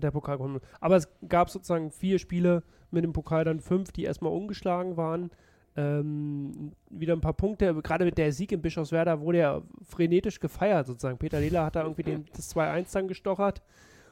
Der 0.00 0.10
Pokal 0.10 0.38
kommt. 0.38 0.62
Aber 0.80 0.96
es 0.96 1.08
gab 1.28 1.50
sozusagen 1.50 1.90
vier 1.90 2.18
Spiele 2.18 2.62
mit 2.90 3.04
dem 3.04 3.12
Pokal, 3.12 3.44
dann 3.44 3.60
fünf, 3.60 3.92
die 3.92 4.04
erstmal 4.04 4.32
ungeschlagen 4.32 4.96
waren. 4.96 5.30
Ähm, 5.78 6.72
wieder 6.90 7.12
ein 7.12 7.20
paar 7.20 7.34
Punkte, 7.34 7.72
gerade 7.82 8.04
mit 8.04 8.18
der 8.18 8.32
Sieg 8.32 8.50
in 8.50 8.60
Bischofswerda 8.60 9.20
wurde 9.20 9.38
ja 9.38 9.62
frenetisch 9.88 10.40
gefeiert 10.40 10.88
sozusagen. 10.88 11.18
Peter 11.18 11.38
Lehler 11.38 11.64
hat 11.64 11.76
da 11.76 11.82
irgendwie 11.82 12.02
den, 12.02 12.24
das 12.34 12.52
2-1 12.52 12.92
dann 12.92 13.06
gestochert 13.06 13.62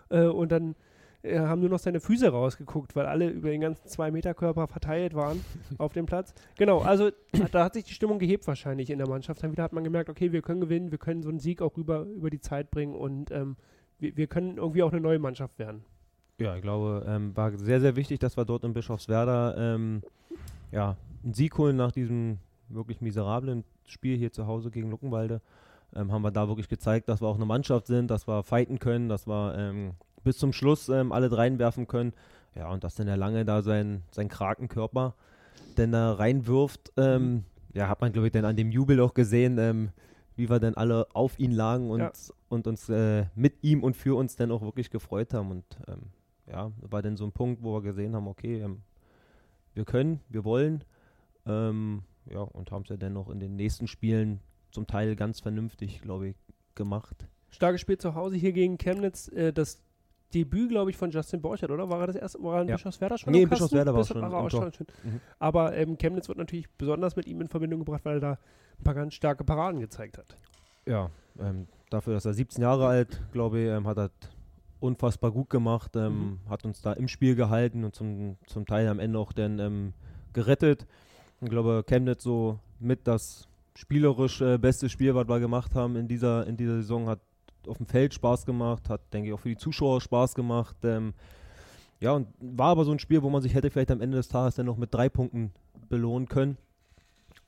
äh, 0.08 0.26
und 0.26 0.52
dann 0.52 0.76
äh, 1.22 1.40
haben 1.40 1.60
nur 1.60 1.70
noch 1.70 1.80
seine 1.80 1.98
Füße 1.98 2.28
rausgeguckt, 2.28 2.94
weil 2.94 3.06
alle 3.06 3.30
über 3.30 3.50
den 3.50 3.62
ganzen 3.62 3.88
2-Meter-Körper 3.88 4.68
verteilt 4.68 5.14
waren 5.14 5.44
auf 5.78 5.92
dem 5.92 6.06
Platz. 6.06 6.34
Genau, 6.56 6.82
also 6.82 7.10
da 7.50 7.64
hat 7.64 7.74
sich 7.74 7.82
die 7.82 7.94
Stimmung 7.94 8.20
gehebt 8.20 8.46
wahrscheinlich 8.46 8.88
in 8.90 8.98
der 8.98 9.08
Mannschaft. 9.08 9.42
Dann 9.42 9.50
wieder 9.50 9.64
hat 9.64 9.72
man 9.72 9.82
gemerkt, 9.82 10.08
okay, 10.08 10.30
wir 10.30 10.42
können 10.42 10.60
gewinnen, 10.60 10.92
wir 10.92 10.98
können 10.98 11.24
so 11.24 11.30
einen 11.30 11.40
Sieg 11.40 11.62
auch 11.62 11.76
über, 11.76 12.02
über 12.02 12.30
die 12.30 12.40
Zeit 12.40 12.70
bringen 12.70 12.94
und 12.94 13.32
ähm, 13.32 13.56
wir, 13.98 14.16
wir 14.16 14.28
können 14.28 14.58
irgendwie 14.58 14.84
auch 14.84 14.92
eine 14.92 15.00
neue 15.00 15.18
Mannschaft 15.18 15.58
werden. 15.58 15.84
Ja, 16.38 16.54
ich 16.54 16.62
glaube, 16.62 17.04
ähm, 17.08 17.36
war 17.36 17.58
sehr, 17.58 17.80
sehr 17.80 17.96
wichtig, 17.96 18.20
dass 18.20 18.36
wir 18.36 18.44
dort 18.44 18.62
in 18.62 18.72
Bischofswerda 18.72 19.74
ähm, 19.74 20.02
ja, 20.70 20.96
einen 21.26 21.34
Sieg 21.34 21.58
holen 21.58 21.76
nach 21.76 21.92
diesem 21.92 22.38
wirklich 22.68 23.00
miserablen 23.00 23.64
Spiel 23.86 24.16
hier 24.16 24.32
zu 24.32 24.46
Hause 24.46 24.70
gegen 24.70 24.90
Luckenwalde. 24.90 25.42
Ähm, 25.94 26.10
haben 26.12 26.22
wir 26.22 26.30
da 26.30 26.48
wirklich 26.48 26.68
gezeigt, 26.68 27.08
dass 27.08 27.20
wir 27.20 27.28
auch 27.28 27.36
eine 27.36 27.44
Mannschaft 27.44 27.86
sind, 27.86 28.10
dass 28.10 28.26
wir 28.26 28.42
fighten 28.42 28.78
können, 28.78 29.08
dass 29.08 29.26
wir 29.26 29.54
ähm, 29.56 29.92
bis 30.24 30.38
zum 30.38 30.52
Schluss 30.52 30.88
ähm, 30.88 31.12
alle 31.12 31.36
reinwerfen 31.36 31.86
können. 31.86 32.12
Ja, 32.54 32.70
und 32.70 32.84
dass 32.84 32.94
dann 32.94 33.06
der 33.06 33.16
Lange 33.16 33.44
da 33.44 33.62
sein, 33.62 34.02
sein 34.10 34.28
Krakenkörper 34.28 35.14
denn 35.76 35.92
da 35.92 36.14
reinwirft, 36.14 36.92
ähm, 36.96 37.22
mhm. 37.22 37.44
ja, 37.74 37.88
hat 37.88 38.00
man, 38.00 38.12
glaube 38.12 38.28
ich, 38.28 38.32
dann 38.32 38.46
an 38.46 38.56
dem 38.56 38.70
Jubel 38.70 38.98
auch 39.00 39.12
gesehen, 39.12 39.58
ähm, 39.58 39.90
wie 40.34 40.48
wir 40.48 40.58
dann 40.58 40.74
alle 40.74 41.06
auf 41.14 41.38
ihn 41.38 41.52
lagen 41.52 41.90
und, 41.90 42.00
ja. 42.00 42.12
und 42.48 42.66
uns 42.66 42.88
äh, 42.88 43.26
mit 43.34 43.62
ihm 43.62 43.82
und 43.82 43.94
für 43.94 44.16
uns 44.16 44.36
dann 44.36 44.50
auch 44.50 44.62
wirklich 44.62 44.90
gefreut 44.90 45.34
haben. 45.34 45.50
Und 45.50 45.64
ähm, 45.86 46.02
ja, 46.50 46.70
war 46.80 47.02
dann 47.02 47.16
so 47.16 47.24
ein 47.24 47.32
Punkt, 47.32 47.62
wo 47.62 47.74
wir 47.74 47.82
gesehen 47.82 48.14
haben, 48.14 48.26
okay, 48.26 48.66
wir 49.74 49.84
können, 49.84 50.20
wir 50.30 50.44
wollen 50.44 50.82
ähm, 51.46 52.02
ja, 52.30 52.40
und 52.40 52.70
haben 52.70 52.82
es 52.82 52.88
ja 52.88 52.96
dennoch 52.96 53.28
in 53.30 53.40
den 53.40 53.56
nächsten 53.56 53.86
Spielen 53.86 54.40
zum 54.70 54.86
Teil 54.86 55.16
ganz 55.16 55.40
vernünftig, 55.40 56.02
glaube 56.02 56.28
ich, 56.28 56.36
gemacht. 56.74 57.26
Starkes 57.50 57.80
Spiel 57.80 57.98
zu 57.98 58.14
Hause 58.14 58.36
hier 58.36 58.52
gegen 58.52 58.78
Chemnitz. 58.78 59.28
Äh, 59.28 59.52
das 59.52 59.82
Debüt, 60.34 60.70
glaube 60.70 60.90
ich, 60.90 60.96
von 60.96 61.10
Justin 61.10 61.40
Borchert, 61.40 61.70
oder? 61.70 61.88
War 61.88 62.00
er 62.00 62.06
das 62.08 62.16
erste 62.16 62.40
Mal 62.40 62.62
in 62.62 62.68
ja. 62.68 62.74
Bischofswerda 62.74 63.16
schon? 63.16 63.32
Nee, 63.32 63.42
in 63.42 63.48
Bischofswerda 63.48 63.94
war, 63.94 64.04
schon, 64.04 64.20
war 64.20 64.50
schon. 64.50 64.72
schon. 64.72 64.86
Mhm. 65.04 65.20
Aber 65.38 65.76
ähm, 65.76 65.96
Chemnitz 65.98 66.28
wird 66.28 66.38
natürlich 66.38 66.68
besonders 66.70 67.16
mit 67.16 67.26
ihm 67.26 67.40
in 67.40 67.48
Verbindung 67.48 67.80
gebracht, 67.80 68.04
weil 68.04 68.16
er 68.16 68.20
da 68.20 68.32
ein 68.32 68.84
paar 68.84 68.94
ganz 68.94 69.14
starke 69.14 69.44
Paraden 69.44 69.80
gezeigt 69.80 70.18
hat. 70.18 70.36
Ja, 70.84 71.10
ähm, 71.38 71.68
dafür, 71.90 72.14
dass 72.14 72.24
er 72.24 72.34
17 72.34 72.62
Jahre 72.62 72.86
alt, 72.86 73.22
glaube 73.32 73.60
ich, 73.60 73.68
ähm, 73.68 73.86
hat 73.86 73.98
er 73.98 74.10
unfassbar 74.80 75.30
gut 75.30 75.48
gemacht, 75.48 75.96
ähm, 75.96 76.40
mhm. 76.44 76.50
hat 76.50 76.64
uns 76.64 76.82
da 76.82 76.92
im 76.92 77.08
Spiel 77.08 77.34
gehalten 77.34 77.84
und 77.84 77.94
zum, 77.94 78.36
zum 78.46 78.66
Teil 78.66 78.88
am 78.88 78.98
Ende 78.98 79.18
auch 79.18 79.32
dann 79.32 79.58
ähm, 79.58 79.92
gerettet. 80.32 80.86
Ich 81.40 81.50
glaube, 81.50 81.84
Chemnitz 81.86 82.22
so 82.22 82.58
mit 82.78 83.06
das 83.06 83.48
spielerisch 83.74 84.40
äh, 84.40 84.58
beste 84.58 84.88
Spiel, 84.88 85.14
was 85.14 85.28
wir 85.28 85.38
gemacht 85.38 85.74
haben 85.74 85.96
in 85.96 86.08
dieser, 86.08 86.46
in 86.46 86.56
dieser 86.56 86.76
Saison, 86.76 87.08
hat 87.08 87.20
auf 87.66 87.76
dem 87.76 87.86
Feld 87.86 88.14
Spaß 88.14 88.46
gemacht, 88.46 88.88
hat, 88.88 89.12
denke 89.12 89.28
ich, 89.28 89.34
auch 89.34 89.40
für 89.40 89.48
die 89.48 89.56
Zuschauer 89.56 90.00
Spaß 90.00 90.34
gemacht. 90.34 90.76
Ähm, 90.84 91.14
ja, 92.00 92.12
und 92.12 92.28
war 92.40 92.68
aber 92.68 92.84
so 92.84 92.92
ein 92.92 92.98
Spiel, 92.98 93.22
wo 93.22 93.30
man 93.30 93.42
sich 93.42 93.54
hätte 93.54 93.70
vielleicht 93.70 93.90
am 93.90 94.00
Ende 94.00 94.16
des 94.16 94.28
Tages 94.28 94.54
dann 94.54 94.66
noch 94.66 94.76
mit 94.76 94.92
drei 94.94 95.08
Punkten 95.08 95.52
belohnen 95.88 96.28
können. 96.28 96.56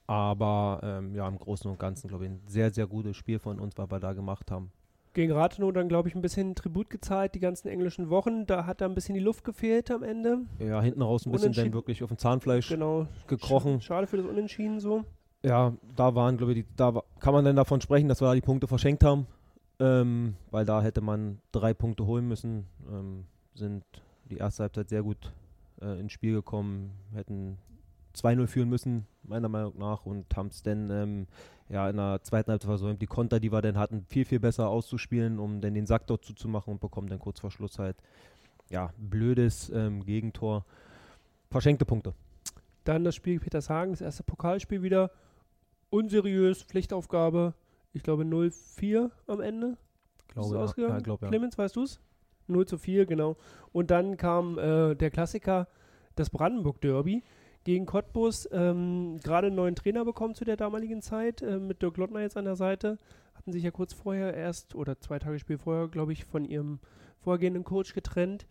Aber 0.06 0.80
ähm, 0.82 1.14
ja, 1.14 1.28
im 1.28 1.38
Großen 1.38 1.70
und 1.70 1.78
Ganzen, 1.78 2.08
glaube 2.08 2.24
ich, 2.24 2.30
ein 2.30 2.40
sehr, 2.46 2.72
sehr 2.72 2.86
gutes 2.86 3.16
Spiel 3.16 3.38
von 3.38 3.60
uns, 3.60 3.76
was 3.76 3.90
wir 3.90 4.00
da 4.00 4.14
gemacht 4.14 4.50
haben. 4.50 4.72
Gegen 5.14 5.32
Rathenow 5.32 5.72
dann, 5.72 5.88
glaube 5.88 6.08
ich, 6.08 6.14
ein 6.14 6.20
bisschen 6.22 6.54
Tribut 6.54 6.90
gezahlt, 6.90 7.34
die 7.34 7.40
ganzen 7.40 7.68
englischen 7.68 8.10
Wochen. 8.10 8.46
Da 8.46 8.66
hat 8.66 8.80
da 8.80 8.84
ein 8.86 8.94
bisschen 8.94 9.14
die 9.14 9.20
Luft 9.20 9.44
gefehlt 9.44 9.90
am 9.90 10.02
Ende. 10.02 10.40
Ja, 10.58 10.80
hinten 10.82 11.02
raus 11.02 11.26
ein 11.26 11.32
bisschen 11.32 11.52
dann 11.52 11.72
wirklich 11.72 12.02
auf 12.02 12.08
dem 12.08 12.18
Zahnfleisch 12.18 12.68
Genau. 12.68 13.06
gekrochen. 13.26 13.78
Sch- 13.78 13.82
Schade 13.82 14.06
für 14.06 14.16
das 14.18 14.26
Unentschieden 14.26 14.80
so. 14.80 15.04
Ja, 15.42 15.72
da 15.96 16.14
waren, 16.14 16.36
glaube 16.36 16.52
ich, 16.52 16.64
die, 16.64 16.66
da 16.76 16.94
wa- 16.94 17.04
kann 17.20 17.32
man 17.32 17.44
dann 17.44 17.56
davon 17.56 17.80
sprechen, 17.80 18.08
dass 18.08 18.20
wir 18.20 18.26
da 18.28 18.34
die 18.34 18.40
Punkte 18.40 18.66
verschenkt 18.68 19.02
haben. 19.04 19.26
Ähm, 19.80 20.34
weil 20.50 20.64
da 20.64 20.82
hätte 20.82 21.00
man 21.00 21.38
drei 21.52 21.72
Punkte 21.74 22.04
holen 22.06 22.26
müssen. 22.26 22.66
Ähm, 22.90 23.24
sind 23.54 23.84
die 24.30 24.36
erste 24.38 24.64
Halbzeit 24.64 24.88
sehr 24.88 25.02
gut 25.04 25.32
äh, 25.80 26.00
ins 26.00 26.12
Spiel 26.12 26.34
gekommen, 26.34 26.90
hätten 27.14 27.58
2-0 28.22 28.46
führen 28.46 28.68
müssen, 28.68 29.06
meiner 29.22 29.48
Meinung 29.48 29.78
nach, 29.78 30.06
und 30.06 30.24
haben 30.36 30.48
es 30.48 30.62
dann 30.62 30.90
ähm, 30.90 31.26
ja, 31.68 31.88
in 31.88 31.96
der 31.96 32.22
zweiten 32.22 32.50
Halbzeit 32.50 32.68
versäumt, 32.68 33.02
die 33.02 33.06
Konter, 33.06 33.40
die 33.40 33.52
wir 33.52 33.62
dann 33.62 33.78
hatten, 33.78 34.04
viel, 34.08 34.24
viel 34.24 34.40
besser 34.40 34.68
auszuspielen, 34.68 35.38
um 35.38 35.60
dann 35.60 35.74
den 35.74 35.86
Sack 35.86 36.06
dort 36.06 36.24
zuzumachen 36.24 36.72
und 36.72 36.80
bekommen 36.80 37.08
dann 37.08 37.18
kurz 37.18 37.40
vor 37.40 37.50
Schluss 37.50 37.78
halt, 37.78 37.96
ja, 38.70 38.92
blödes 38.98 39.70
ähm, 39.70 40.04
Gegentor. 40.04 40.64
Verschenkte 41.50 41.84
Punkte. 41.84 42.14
Dann 42.84 43.04
das 43.04 43.14
Spiel 43.14 43.40
Petershagen, 43.40 43.92
das 43.92 44.00
erste 44.00 44.22
Pokalspiel 44.22 44.82
wieder. 44.82 45.10
Unseriös, 45.90 46.62
Pflichtaufgabe. 46.62 47.54
Ich 47.92 48.02
glaube 48.02 48.24
0-4 48.24 49.10
am 49.26 49.40
Ende. 49.40 49.76
Glaube, 50.28 50.54
ja. 50.54 50.62
ausgegangen? 50.62 50.94
Ja, 50.94 51.00
glaub, 51.00 51.22
ja. 51.22 51.28
Clemens, 51.28 51.56
weißt 51.56 51.76
du 51.76 51.84
es? 51.84 52.00
0 52.46 52.66
zu 52.66 52.78
4, 52.78 53.06
genau. 53.06 53.36
Und 53.72 53.90
dann 53.90 54.16
kam 54.16 54.58
äh, 54.58 54.94
der 54.94 55.10
Klassiker, 55.10 55.68
das 56.14 56.30
Brandenburg-Derby 56.30 57.22
gegen 57.68 57.84
Cottbus. 57.84 58.48
Ähm, 58.50 59.18
Gerade 59.22 59.48
einen 59.48 59.56
neuen 59.56 59.74
Trainer 59.76 60.02
bekommen 60.06 60.34
zu 60.34 60.46
der 60.46 60.56
damaligen 60.56 61.02
Zeit, 61.02 61.42
äh, 61.42 61.58
mit 61.58 61.82
Dirk 61.82 61.98
Lottner 61.98 62.20
jetzt 62.22 62.38
an 62.38 62.46
der 62.46 62.56
Seite. 62.56 62.96
Hatten 63.34 63.52
sich 63.52 63.62
ja 63.62 63.70
kurz 63.70 63.92
vorher 63.92 64.32
erst, 64.32 64.74
oder 64.74 64.98
zwei 65.00 65.18
Tage 65.18 65.38
Spiel 65.38 65.58
vorher, 65.58 65.88
glaube 65.88 66.14
ich, 66.14 66.24
von 66.24 66.46
ihrem 66.46 66.78
vorhergehenden 67.20 67.64
Coach 67.64 67.92
getrennt. 67.92 68.46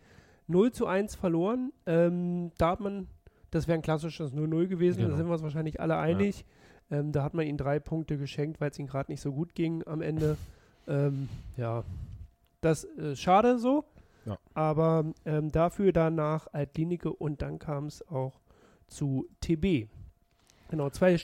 0 0.46 0.70
zu 0.70 0.86
1 0.86 1.16
verloren. 1.16 1.72
Ähm, 1.84 2.52
da 2.58 2.70
hat 2.70 2.78
man, 2.78 3.08
das 3.50 3.66
wäre 3.66 3.76
ein 3.76 3.82
klassisches 3.82 4.32
0-0 4.32 4.68
gewesen, 4.68 5.00
da 5.00 5.06
Genau. 5.06 5.16
sind 5.16 5.26
wir 5.26 5.32
uns 5.32 5.42
wahrscheinlich 5.42 5.80
alle 5.80 5.96
einig. 5.96 6.44
Ähm, 6.88 7.10
da 7.10 7.24
hat 7.24 7.34
man 7.34 7.44
ihnen 7.44 7.58
drei 7.58 7.80
Punkte 7.80 8.18
geschenkt, 8.18 8.60
weil 8.60 8.70
es 8.70 8.78
ihnen 8.78 8.86
gerade 8.86 9.10
nicht 9.10 9.20
so 9.20 9.32
gut 9.32 9.56
ging 9.56 9.84
am 9.86 10.00
Ende. 10.00 10.36
Ähm, 10.90 11.28
ja, 11.58 11.84
das 12.62 12.84
ist 12.84 13.20
schade 13.20 13.58
so. 13.58 13.84
Ja. 14.24 14.38
Aber 14.54 15.12
ähm, 15.26 15.52
dafür 15.52 15.92
danach 15.92 16.46
Altlinike 16.50 17.12
und 17.12 17.42
dann 17.42 17.58
kam 17.58 17.84
es 17.88 18.08
auch 18.08 18.40
zu 18.88 19.28
TB. 19.40 19.88
Genau, 20.70 20.90
zwei 20.90 21.18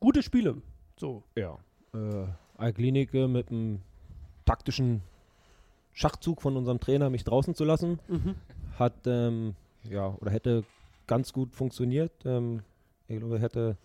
gute 0.00 0.22
Spiele. 0.22 0.60
So. 0.96 1.22
Ja. 1.36 1.58
Äh, 1.94 2.26
Alklinike 2.56 3.28
mit 3.28 3.50
einem 3.50 3.80
taktischen 4.44 5.02
Schachzug 5.92 6.42
von 6.42 6.56
unserem 6.56 6.80
Trainer, 6.80 7.10
mich 7.10 7.24
draußen 7.24 7.54
zu 7.54 7.64
lassen, 7.64 7.98
hat, 8.78 9.06
ähm, 9.06 9.54
ja, 9.88 10.08
oder 10.20 10.30
hätte 10.30 10.64
ganz 11.06 11.32
gut 11.32 11.54
funktioniert. 11.54 12.12
Ähm, 12.24 12.62
ich 13.08 13.18
glaube, 13.18 13.38
hätte 13.38 13.76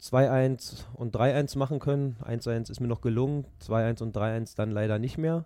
2-1 0.00 0.84
und 0.94 1.14
3-1 1.14 1.58
machen 1.58 1.80
können. 1.80 2.16
1-1 2.22 2.70
ist 2.70 2.80
mir 2.80 2.86
noch 2.86 3.00
gelungen, 3.00 3.44
2-1 3.62 4.02
und 4.02 4.16
3-1 4.16 4.56
dann 4.56 4.70
leider 4.70 4.98
nicht 4.98 5.18
mehr. 5.18 5.44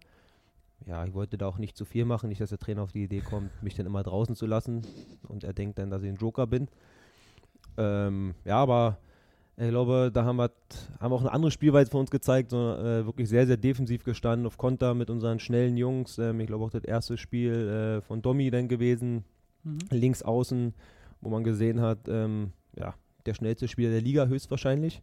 Ja, 0.86 1.04
ich 1.04 1.14
wollte 1.14 1.38
da 1.38 1.46
auch 1.46 1.58
nicht 1.58 1.76
zu 1.76 1.84
viel 1.84 2.04
machen, 2.04 2.28
nicht, 2.28 2.40
dass 2.40 2.50
der 2.50 2.58
Trainer 2.58 2.82
auf 2.82 2.92
die 2.92 3.04
Idee 3.04 3.20
kommt, 3.20 3.50
mich 3.62 3.74
dann 3.74 3.86
immer 3.86 4.02
draußen 4.02 4.34
zu 4.34 4.46
lassen 4.46 4.82
und 5.28 5.44
er 5.44 5.52
denkt 5.52 5.78
dann, 5.78 5.90
dass 5.90 6.02
ich 6.02 6.08
ein 6.08 6.16
Joker 6.16 6.46
bin. 6.46 6.68
Ähm, 7.76 8.34
ja, 8.44 8.56
aber 8.56 8.98
ich 9.56 9.68
glaube, 9.68 10.10
da 10.12 10.24
haben 10.24 10.36
wir, 10.36 10.50
haben 10.98 11.12
wir 11.12 11.16
auch 11.16 11.20
eine 11.20 11.32
andere 11.32 11.50
Spielweise 11.50 11.90
von 11.90 12.00
uns 12.00 12.10
gezeigt, 12.10 12.50
so, 12.50 12.56
äh, 12.74 13.06
wirklich 13.06 13.28
sehr, 13.28 13.46
sehr 13.46 13.56
defensiv 13.56 14.02
gestanden, 14.02 14.46
auf 14.46 14.58
Konter 14.58 14.94
mit 14.94 15.08
unseren 15.08 15.38
schnellen 15.38 15.76
Jungs. 15.76 16.18
Ähm, 16.18 16.40
ich 16.40 16.46
glaube 16.48 16.64
auch 16.64 16.70
das 16.70 16.84
erste 16.84 17.16
Spiel 17.16 17.52
äh, 17.52 18.00
von 18.00 18.22
Domi 18.22 18.50
dann 18.50 18.66
gewesen, 18.66 19.24
links 19.90 20.22
außen, 20.22 20.74
wo 21.20 21.28
man 21.28 21.44
gesehen 21.44 21.80
hat, 21.80 22.08
ähm, 22.08 22.52
ja, 22.76 22.94
der 23.26 23.34
schnellste 23.34 23.68
Spieler 23.68 23.90
der 23.90 24.00
Liga 24.00 24.26
höchstwahrscheinlich. 24.26 25.00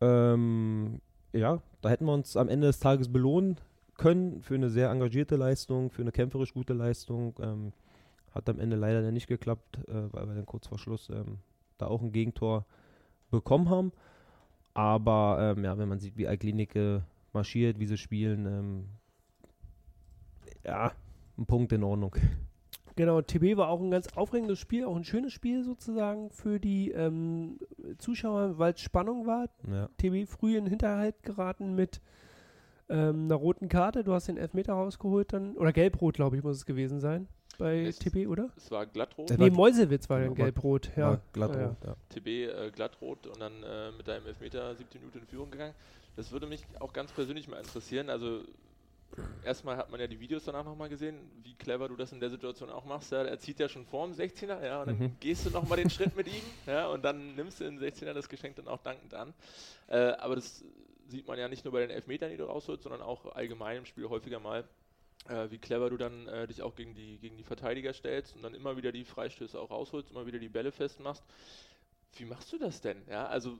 Ähm, 0.00 1.00
ja, 1.32 1.62
da 1.80 1.88
hätten 1.88 2.04
wir 2.04 2.12
uns 2.12 2.36
am 2.36 2.48
Ende 2.48 2.66
des 2.66 2.80
Tages 2.80 3.10
belohnen 3.10 3.56
können 3.96 4.42
für 4.42 4.54
eine 4.54 4.70
sehr 4.70 4.90
engagierte 4.90 5.36
Leistung, 5.36 5.90
für 5.90 6.02
eine 6.02 6.12
kämpferisch 6.12 6.54
gute 6.54 6.72
Leistung. 6.72 7.34
Ähm, 7.40 7.72
hat 8.34 8.48
am 8.48 8.58
Ende 8.58 8.76
leider 8.76 9.10
nicht 9.12 9.28
geklappt, 9.28 9.78
äh, 9.88 10.12
weil 10.12 10.26
wir 10.26 10.34
dann 10.34 10.46
kurz 10.46 10.66
vor 10.66 10.78
Schluss 10.78 11.08
ähm, 11.08 11.38
da 11.78 11.86
auch 11.86 12.02
ein 12.02 12.12
Gegentor 12.12 12.66
bekommen 13.30 13.70
haben. 13.70 13.92
Aber 14.74 15.54
ähm, 15.56 15.64
ja, 15.64 15.78
wenn 15.78 15.88
man 15.88 16.00
sieht, 16.00 16.16
wie 16.16 16.26
Alklinike 16.26 17.04
marschiert, 17.32 17.78
wie 17.78 17.86
sie 17.86 17.96
spielen, 17.96 18.46
ähm, 18.46 18.84
ja, 20.64 20.92
ein 21.38 21.46
Punkt 21.46 21.72
in 21.72 21.84
Ordnung. 21.84 22.16
Genau, 22.96 23.20
TB 23.20 23.56
war 23.56 23.68
auch 23.68 23.80
ein 23.80 23.90
ganz 23.90 24.08
aufregendes 24.16 24.60
Spiel, 24.60 24.84
auch 24.84 24.94
ein 24.94 25.04
schönes 25.04 25.32
Spiel 25.32 25.64
sozusagen 25.64 26.30
für 26.30 26.60
die 26.60 26.92
ähm, 26.92 27.58
Zuschauer, 27.98 28.58
weil 28.58 28.74
es 28.74 28.80
Spannung 28.80 29.26
war. 29.26 29.48
Ja. 29.68 29.88
TB 29.96 30.28
früh 30.28 30.56
in 30.56 30.66
Hinterhalt 30.66 31.22
geraten 31.24 31.74
mit 31.74 32.00
ähm, 32.88 33.24
einer 33.24 33.34
roten 33.36 33.68
Karte. 33.68 34.04
Du 34.04 34.12
hast 34.12 34.28
den 34.28 34.36
Elfmeter 34.36 34.72
rausgeholt 34.74 35.32
dann, 35.32 35.56
oder 35.56 35.72
gelb-rot, 35.72 36.14
glaube 36.14 36.36
ich, 36.36 36.42
muss 36.42 36.56
es 36.56 36.66
gewesen 36.66 37.00
sein 37.00 37.28
bei 37.58 37.82
Es- 37.84 37.98
TB, 37.98 38.26
oder? 38.26 38.50
Es 38.56 38.70
war 38.70 38.84
glattrot, 38.86 39.30
Der 39.30 39.38
Nee, 39.38 39.50
war- 39.50 39.56
Mäusewitz 39.56 40.08
war 40.10 40.18
Ja, 40.18 40.24
dann 40.24 40.30
war- 40.38 40.44
gelb-rot, 40.44 40.90
ja. 40.96 41.10
War 41.10 41.20
glatt 41.32 41.54
ja. 41.56 41.96
TB 42.10 42.26
äh, 42.46 42.70
glattrot 42.72 43.26
und 43.28 43.40
dann 43.40 43.62
äh, 43.62 43.92
mit 43.92 44.08
deinem 44.08 44.26
Elfmeter 44.26 44.74
17 44.74 45.00
Minuten 45.00 45.18
in 45.20 45.26
Führung 45.26 45.50
gegangen. 45.50 45.74
Das 46.16 46.30
würde 46.32 46.46
mich 46.46 46.64
auch 46.80 46.92
ganz 46.92 47.12
persönlich 47.12 47.48
mal 47.48 47.58
interessieren. 47.58 48.10
Also 48.10 48.40
erstmal 49.44 49.76
hat 49.76 49.90
man 49.90 50.00
ja 50.00 50.06
die 50.08 50.18
Videos 50.18 50.44
danach 50.44 50.64
nochmal 50.64 50.88
gesehen, 50.88 51.16
wie 51.44 51.54
clever 51.54 51.88
du 51.88 51.94
das 51.96 52.10
in 52.12 52.18
der 52.20 52.30
Situation 52.30 52.70
auch 52.70 52.84
machst. 52.84 53.12
Ja. 53.12 53.22
Er 53.22 53.38
zieht 53.38 53.60
ja 53.60 53.68
schon 53.68 53.84
vorm 53.86 54.12
16er, 54.12 54.64
ja, 54.64 54.80
und 54.80 54.88
dann 54.88 54.98
Mhm. 54.98 55.16
gehst 55.20 55.46
du 55.46 55.50
nochmal 55.50 55.78
den 55.78 55.90
Schritt 55.90 56.16
mit 56.16 56.26
ihm, 56.26 56.42
ja, 56.66 56.88
und 56.88 57.04
dann 57.04 57.36
nimmst 57.36 57.60
du 57.60 57.64
den 57.64 57.78
16er 57.78 58.12
das 58.12 58.28
Geschenk 58.28 58.56
dann 58.56 58.66
auch 58.68 58.80
dankend 58.82 59.14
an. 59.14 59.32
Äh, 59.86 59.96
aber 60.18 60.34
das 60.36 60.64
sieht 61.08 61.26
man 61.26 61.38
ja 61.38 61.48
nicht 61.48 61.64
nur 61.64 61.72
bei 61.72 61.80
den 61.80 61.90
Elfmetern, 61.90 62.30
die 62.30 62.36
du 62.36 62.44
rausholst, 62.44 62.82
sondern 62.82 63.02
auch 63.02 63.34
allgemein 63.34 63.78
im 63.78 63.86
Spiel 63.86 64.08
häufiger 64.08 64.40
mal. 64.40 64.64
Äh, 65.28 65.50
wie 65.50 65.58
clever 65.58 65.88
du 65.88 65.96
dann 65.96 66.28
äh, 66.28 66.46
dich 66.46 66.60
auch 66.60 66.74
gegen 66.74 66.94
die, 66.94 67.18
gegen 67.18 67.36
die 67.38 67.44
Verteidiger 67.44 67.94
stellst 67.94 68.36
und 68.36 68.42
dann 68.42 68.54
immer 68.54 68.76
wieder 68.76 68.92
die 68.92 69.04
Freistöße 69.04 69.58
auch 69.58 69.70
rausholst, 69.70 70.10
immer 70.10 70.26
wieder 70.26 70.38
die 70.38 70.50
Bälle 70.50 70.70
festmachst. 70.70 71.24
Wie 72.16 72.26
machst 72.26 72.52
du 72.52 72.58
das 72.58 72.80
denn? 72.80 72.98
Ja, 73.08 73.26
also 73.26 73.58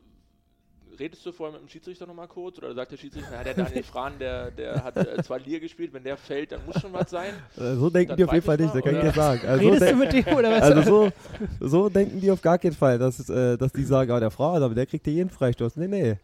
redest 0.99 1.25
du 1.27 1.33
vorher 1.33 1.59
mit 1.59 1.67
dem 1.67 1.69
Schiedsrichter 1.69 2.07
nochmal 2.07 2.29
kurz 2.29 2.59
oder 2.59 2.75
sagt 2.75 2.93
der 2.93 2.97
Schiedsrichter, 2.97 3.31
na, 3.33 3.43
der 3.43 3.55
Daniel 3.55 3.83
Frahn, 3.93 4.19
der, 4.19 4.51
der 4.51 4.85
hat 4.85 4.97
äh, 4.97 5.23
zwei 5.23 5.39
Liga 5.39 5.59
gespielt, 5.59 5.93
wenn 5.93 6.05
der 6.05 6.17
fällt, 6.17 6.53
dann 6.53 6.65
muss 6.67 6.81
schon 6.81 6.93
was 6.93 7.11
sein. 7.11 7.33
Äh, 7.57 7.77
so 7.77 7.89
denken 7.89 8.17
die 8.17 8.25
auf 8.25 8.33
jeden 8.33 8.45
Fall 8.45 8.61
ich 8.61 8.63
nicht, 8.63 8.75
da 8.75 8.81
kann 8.81 8.97
ich 8.97 9.01
dir 9.01 9.13
sagen. 9.13 9.47
Also, 9.47 9.65
so 9.65 9.71
Redest 9.71 9.93
du 9.93 9.97
mit 9.97 10.13
dem 10.13 10.35
oder 10.35 10.51
was? 10.51 10.63
also 10.63 10.83
so, 10.83 11.13
so 11.61 11.89
denken 11.89 12.21
die 12.21 12.31
auf 12.31 12.43
gar 12.43 12.59
keinen 12.59 12.73
Fall, 12.73 12.99
dass, 12.99 13.29
äh, 13.29 13.57
dass 13.57 13.73
die 13.73 13.85
sagen, 13.85 14.11
ah, 14.11 14.21
der 14.21 14.31
Frau, 14.31 14.55
aber 14.55 14.75
der 14.75 14.87
kriegt 14.87 15.07
ja 15.07 15.13
jeden 15.13 15.31
Freistoß. 15.31 15.77
Nee, 15.77 15.87
nee, 15.87 16.17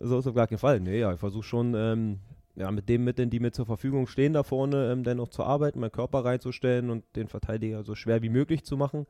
so 0.00 0.18
ist 0.18 0.26
auf 0.26 0.34
gar 0.34 0.46
keinen 0.46 0.58
Fall. 0.58 0.80
Nee, 0.80 1.00
ja, 1.00 1.12
ich 1.12 1.20
versuche 1.20 1.44
schon, 1.44 1.74
ähm, 1.74 2.18
ja, 2.56 2.70
mit 2.70 2.88
den 2.88 3.04
Mitteln, 3.04 3.30
die 3.30 3.40
mir 3.40 3.52
zur 3.52 3.66
Verfügung 3.66 4.06
stehen, 4.06 4.32
da 4.32 4.42
vorne, 4.42 4.92
ähm, 4.92 5.04
dann 5.04 5.18
noch 5.18 5.28
zu 5.28 5.44
arbeiten, 5.44 5.80
meinen 5.80 5.92
Körper 5.92 6.24
reinzustellen 6.24 6.90
und 6.90 7.04
den 7.14 7.28
Verteidiger 7.28 7.84
so 7.84 7.94
schwer 7.94 8.22
wie 8.22 8.28
möglich 8.28 8.64
zu 8.64 8.76
machen, 8.76 9.06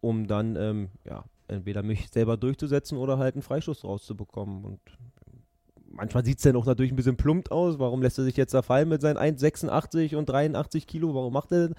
um 0.00 0.26
dann, 0.26 0.56
ähm, 0.56 0.88
ja, 1.04 1.24
entweder 1.48 1.82
mich 1.82 2.08
selber 2.10 2.36
durchzusetzen 2.36 2.96
oder 2.96 3.18
halt 3.18 3.34
einen 3.34 3.42
Freistoß 3.42 3.84
rauszubekommen. 3.84 4.64
Und 4.64 4.80
manchmal 5.90 6.24
sieht 6.24 6.38
es 6.38 6.44
dann 6.44 6.54
auch 6.56 6.66
natürlich 6.66 6.92
ein 6.92 6.96
bisschen 6.96 7.16
plumpt 7.16 7.50
aus. 7.50 7.78
Warum 7.80 8.02
lässt 8.02 8.18
er 8.18 8.24
sich 8.24 8.36
jetzt 8.36 8.54
da 8.54 8.62
fallen 8.62 8.88
mit 8.88 9.00
seinen 9.00 9.18
1,86 9.18 10.14
und 10.14 10.26
83 10.26 10.86
Kilo? 10.86 11.12
Warum 11.14 11.32
macht 11.32 11.50
er 11.50 11.68
das? 11.68 11.76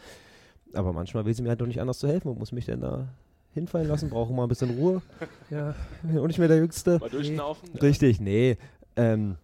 Aber 0.73 0.93
manchmal 0.93 1.25
will 1.25 1.34
sie 1.34 1.41
mir 1.41 1.49
halt 1.49 1.61
doch 1.61 1.67
nicht 1.67 1.82
anders 1.82 1.99
zu 1.99 2.07
helfen 2.07 2.29
und 2.29 2.39
muss 2.39 2.51
mich 2.51 2.65
dann 2.65 2.82
da 2.82 3.07
hinfallen 3.54 3.88
lassen, 3.88 4.10
brauche 4.10 4.34
mal 4.34 4.43
ein 4.43 4.49
bisschen 4.49 4.72
Ruhe. 4.72 5.02
ja. 5.49 5.76
Bin 6.04 6.18
auch 6.18 6.28
nicht 6.28 6.39
mehr 6.39 6.47
der 6.47 6.58
Jüngste. 6.58 6.99
Mal 6.99 7.10
durchschnaufen. 7.10 7.70
ja. 7.74 7.82
Richtig, 7.82 8.20
nee. 8.20 8.58
Ähm, 8.95 9.38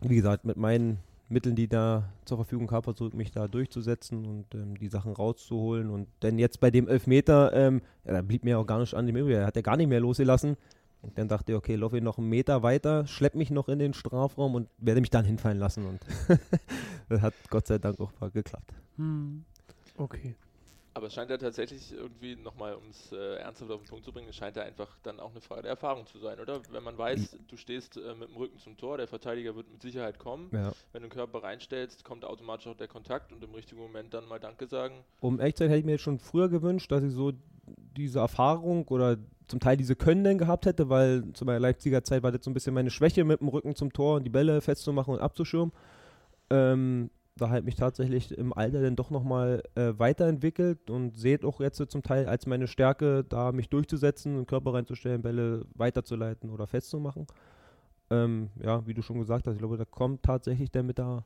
wie 0.00 0.16
gesagt, 0.16 0.44
mit 0.44 0.56
meinen 0.56 0.98
Mitteln, 1.28 1.54
die 1.54 1.68
da 1.68 2.04
zur 2.24 2.38
Verfügung 2.38 2.70
habe, 2.72 2.84
versuche 2.84 3.10
ich 3.10 3.14
mich 3.14 3.30
da 3.30 3.46
durchzusetzen 3.46 4.26
und 4.26 4.46
ähm, 4.54 4.76
die 4.78 4.88
Sachen 4.88 5.12
rauszuholen. 5.12 5.90
Und 5.90 6.08
denn 6.22 6.38
jetzt 6.38 6.60
bei 6.60 6.70
dem 6.70 6.88
Elfmeter, 6.88 7.52
ähm, 7.52 7.82
ja, 8.04 8.14
da 8.14 8.22
blieb 8.22 8.44
mir 8.44 8.58
auch 8.58 8.66
gar 8.66 8.80
nicht 8.80 8.94
an 8.94 9.06
dem 9.06 9.16
übrig. 9.16 9.36
Er 9.36 9.46
hat 9.46 9.56
ja 9.56 9.62
gar 9.62 9.76
nicht 9.76 9.88
mehr 9.88 10.00
losgelassen. 10.00 10.56
Und 11.02 11.16
dann 11.16 11.28
dachte 11.28 11.52
ich, 11.52 11.56
okay, 11.56 11.76
laufe 11.76 11.96
ich 11.96 12.02
noch 12.02 12.18
einen 12.18 12.28
Meter 12.28 12.62
weiter, 12.62 13.06
schlepp 13.06 13.34
mich 13.34 13.50
noch 13.50 13.68
in 13.68 13.78
den 13.78 13.94
Strafraum 13.94 14.54
und 14.54 14.68
werde 14.78 15.00
mich 15.00 15.08
dann 15.08 15.24
hinfallen 15.24 15.58
lassen. 15.58 15.86
Und 15.86 16.00
das 17.08 17.22
hat 17.22 17.32
Gott 17.48 17.66
sei 17.66 17.78
Dank 17.78 17.98
auch 18.00 18.12
mal 18.20 18.30
geklappt. 18.30 18.74
Hm. 18.96 19.44
Okay. 19.96 20.34
Aber 21.00 21.06
es 21.06 21.14
scheint 21.14 21.30
ja 21.30 21.38
tatsächlich 21.38 21.94
irgendwie 21.94 22.36
nochmal, 22.36 22.74
um 22.74 22.90
es 22.90 23.10
äh, 23.10 23.36
ernsthaft 23.36 23.70
auf 23.70 23.80
den 23.80 23.88
Punkt 23.88 24.04
zu 24.04 24.12
bringen, 24.12 24.28
es 24.28 24.36
scheint 24.36 24.54
ja 24.56 24.64
einfach 24.64 24.98
dann 25.02 25.18
auch 25.18 25.30
eine 25.30 25.40
Frage 25.40 25.62
der 25.62 25.70
Erfahrung 25.70 26.04
zu 26.04 26.18
sein, 26.18 26.38
oder? 26.38 26.60
Wenn 26.70 26.82
man 26.82 26.98
weiß, 26.98 27.38
du 27.48 27.56
stehst 27.56 27.96
äh, 27.96 28.14
mit 28.14 28.28
dem 28.28 28.36
Rücken 28.36 28.58
zum 28.58 28.76
Tor, 28.76 28.98
der 28.98 29.08
Verteidiger 29.08 29.56
wird 29.56 29.72
mit 29.72 29.80
Sicherheit 29.80 30.18
kommen. 30.18 30.50
Ja. 30.52 30.72
Wenn 30.92 31.00
du 31.00 31.08
den 31.08 31.14
Körper 31.14 31.42
reinstellst, 31.42 32.04
kommt 32.04 32.26
automatisch 32.26 32.66
auch 32.66 32.76
der 32.76 32.86
Kontakt 32.86 33.32
und 33.32 33.42
im 33.42 33.54
richtigen 33.54 33.80
Moment 33.80 34.12
dann 34.12 34.28
mal 34.28 34.38
Danke 34.38 34.66
sagen. 34.66 35.02
Um 35.20 35.40
echt 35.40 35.56
zu 35.56 35.64
sein, 35.64 35.70
hätte 35.70 35.78
ich 35.78 35.86
mir 35.86 35.92
jetzt 35.92 36.02
schon 36.02 36.18
früher 36.18 36.50
gewünscht, 36.50 36.92
dass 36.92 37.02
ich 37.02 37.12
so 37.12 37.32
diese 37.96 38.18
Erfahrung 38.18 38.86
oder 38.88 39.16
zum 39.46 39.58
Teil 39.58 39.78
diese 39.78 39.96
Können 39.96 40.22
denn 40.22 40.36
gehabt 40.36 40.66
hätte, 40.66 40.90
weil 40.90 41.32
zu 41.32 41.46
meiner 41.46 41.60
Leipziger 41.60 42.04
Zeit 42.04 42.22
war 42.22 42.30
das 42.30 42.44
so 42.44 42.50
ein 42.50 42.54
bisschen 42.54 42.74
meine 42.74 42.90
Schwäche 42.90 43.24
mit 43.24 43.40
dem 43.40 43.48
Rücken 43.48 43.74
zum 43.74 43.90
Tor 43.90 44.16
und 44.16 44.24
die 44.24 44.30
Bälle 44.30 44.60
festzumachen 44.60 45.14
und 45.14 45.20
abzuschirmen. 45.20 45.72
Ähm, 46.50 47.08
da 47.40 47.50
halt 47.50 47.64
mich 47.64 47.74
tatsächlich 47.74 48.36
im 48.36 48.52
Alter 48.52 48.82
dann 48.82 48.96
doch 48.96 49.10
nochmal 49.10 49.62
äh, 49.74 49.92
weiterentwickelt 49.96 50.90
und 50.90 51.16
seht 51.16 51.44
auch 51.44 51.60
jetzt 51.60 51.82
zum 51.90 52.02
Teil 52.02 52.26
als 52.26 52.46
meine 52.46 52.66
Stärke, 52.66 53.24
da 53.28 53.52
mich 53.52 53.68
durchzusetzen, 53.68 54.36
den 54.36 54.46
Körper 54.46 54.74
reinzustellen, 54.74 55.22
Bälle 55.22 55.66
weiterzuleiten 55.74 56.50
oder 56.50 56.66
festzumachen. 56.66 57.26
Ähm, 58.10 58.50
ja, 58.62 58.86
wie 58.86 58.94
du 58.94 59.02
schon 59.02 59.18
gesagt 59.18 59.46
hast, 59.46 59.54
ich 59.54 59.60
glaube, 59.60 59.76
da 59.76 59.84
kommt 59.84 60.22
tatsächlich 60.22 60.70
dann 60.70 60.86
mit 60.86 60.98
der, 60.98 61.24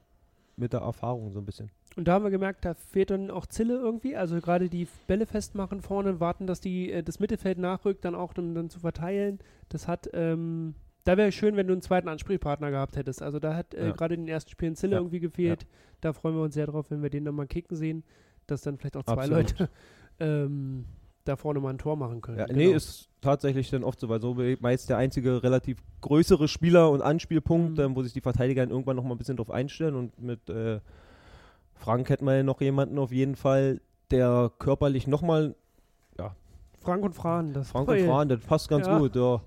mit 0.56 0.72
der 0.72 0.80
Erfahrung 0.80 1.32
so 1.32 1.38
ein 1.38 1.46
bisschen. 1.46 1.70
Und 1.96 2.08
da 2.08 2.14
haben 2.14 2.24
wir 2.24 2.30
gemerkt, 2.30 2.64
da 2.64 2.74
fehlt 2.74 3.10
dann 3.10 3.30
auch 3.30 3.46
Zille 3.46 3.74
irgendwie. 3.74 4.16
Also 4.16 4.40
gerade 4.40 4.68
die 4.68 4.88
Bälle 5.06 5.26
festmachen 5.26 5.80
vorne, 5.80 6.20
warten, 6.20 6.46
dass 6.46 6.60
die, 6.60 6.90
äh, 6.90 7.02
das 7.02 7.20
Mittelfeld 7.20 7.58
nachrückt, 7.58 8.04
dann 8.04 8.14
auch 8.14 8.36
um 8.36 8.54
dann 8.54 8.70
zu 8.70 8.80
verteilen. 8.80 9.38
Das 9.68 9.88
hat, 9.88 10.10
ähm, 10.12 10.74
da 11.04 11.16
wäre 11.16 11.30
schön, 11.32 11.56
wenn 11.56 11.66
du 11.66 11.72
einen 11.74 11.82
zweiten 11.82 12.08
Ansprechpartner 12.08 12.70
gehabt 12.70 12.96
hättest. 12.96 13.22
Also 13.22 13.38
da 13.38 13.54
hat 13.54 13.74
äh, 13.74 13.88
Ja. 13.88 13.92
gerade 13.92 14.14
in 14.14 14.22
den 14.22 14.28
ersten 14.28 14.50
Spielen 14.50 14.74
Zille 14.76 14.92
Ja. 14.96 14.98
irgendwie 15.00 15.20
gefehlt. 15.20 15.66
Da 16.00 16.12
freuen 16.12 16.34
wir 16.36 16.42
uns 16.42 16.54
sehr 16.54 16.66
drauf, 16.66 16.86
wenn 16.90 17.02
wir 17.02 17.10
den 17.10 17.24
dann 17.24 17.34
mal 17.34 17.46
kicken 17.46 17.76
sehen, 17.76 18.04
dass 18.46 18.62
dann 18.62 18.76
vielleicht 18.78 18.96
auch 18.96 19.04
zwei 19.04 19.12
Absolut. 19.12 19.58
Leute 19.58 19.70
ähm, 20.20 20.84
da 21.24 21.36
vorne 21.36 21.60
mal 21.60 21.70
ein 21.70 21.78
Tor 21.78 21.96
machen 21.96 22.20
können. 22.20 22.38
Ja, 22.38 22.46
Genau. 22.46 22.58
Nee, 22.58 22.72
ist 22.72 23.08
tatsächlich 23.22 23.70
dann 23.70 23.84
oft 23.84 23.98
so, 24.00 24.08
weil 24.08 24.20
so 24.20 24.36
meist 24.60 24.90
der 24.90 24.98
einzige 24.98 25.42
relativ 25.42 25.78
größere 26.02 26.48
Spieler 26.48 26.90
und 26.90 27.00
Anspielpunkt, 27.02 27.78
Mhm. 27.78 27.84
ähm, 27.84 27.96
wo 27.96 28.02
sich 28.02 28.12
die 28.12 28.20
Verteidiger 28.20 28.62
dann 28.62 28.70
irgendwann 28.70 28.96
noch 28.96 29.04
mal 29.04 29.12
ein 29.14 29.18
bisschen 29.18 29.36
drauf 29.38 29.50
einstellen 29.50 29.94
und 29.94 30.20
mit 30.20 30.48
äh, 30.50 30.80
Frank 31.74 32.08
hätten 32.10 32.24
wir 32.26 32.36
ja 32.36 32.42
noch 32.42 32.60
jemanden 32.60 32.98
auf 32.98 33.12
jeden 33.12 33.36
Fall, 33.36 33.80
der 34.10 34.50
körperlich 34.58 35.06
nochmal, 35.06 35.54
Frank 36.80 37.02
und 37.02 37.14
Fran, 37.14 37.54
das 37.54 37.70
Frank 37.70 37.88
und 37.88 37.98
Fran, 38.00 38.28
das 38.28 38.40
passt 38.40 38.68
ganz 38.68 38.86
Ja. 38.86 38.98
gut, 38.98 39.14
der, 39.14 39.40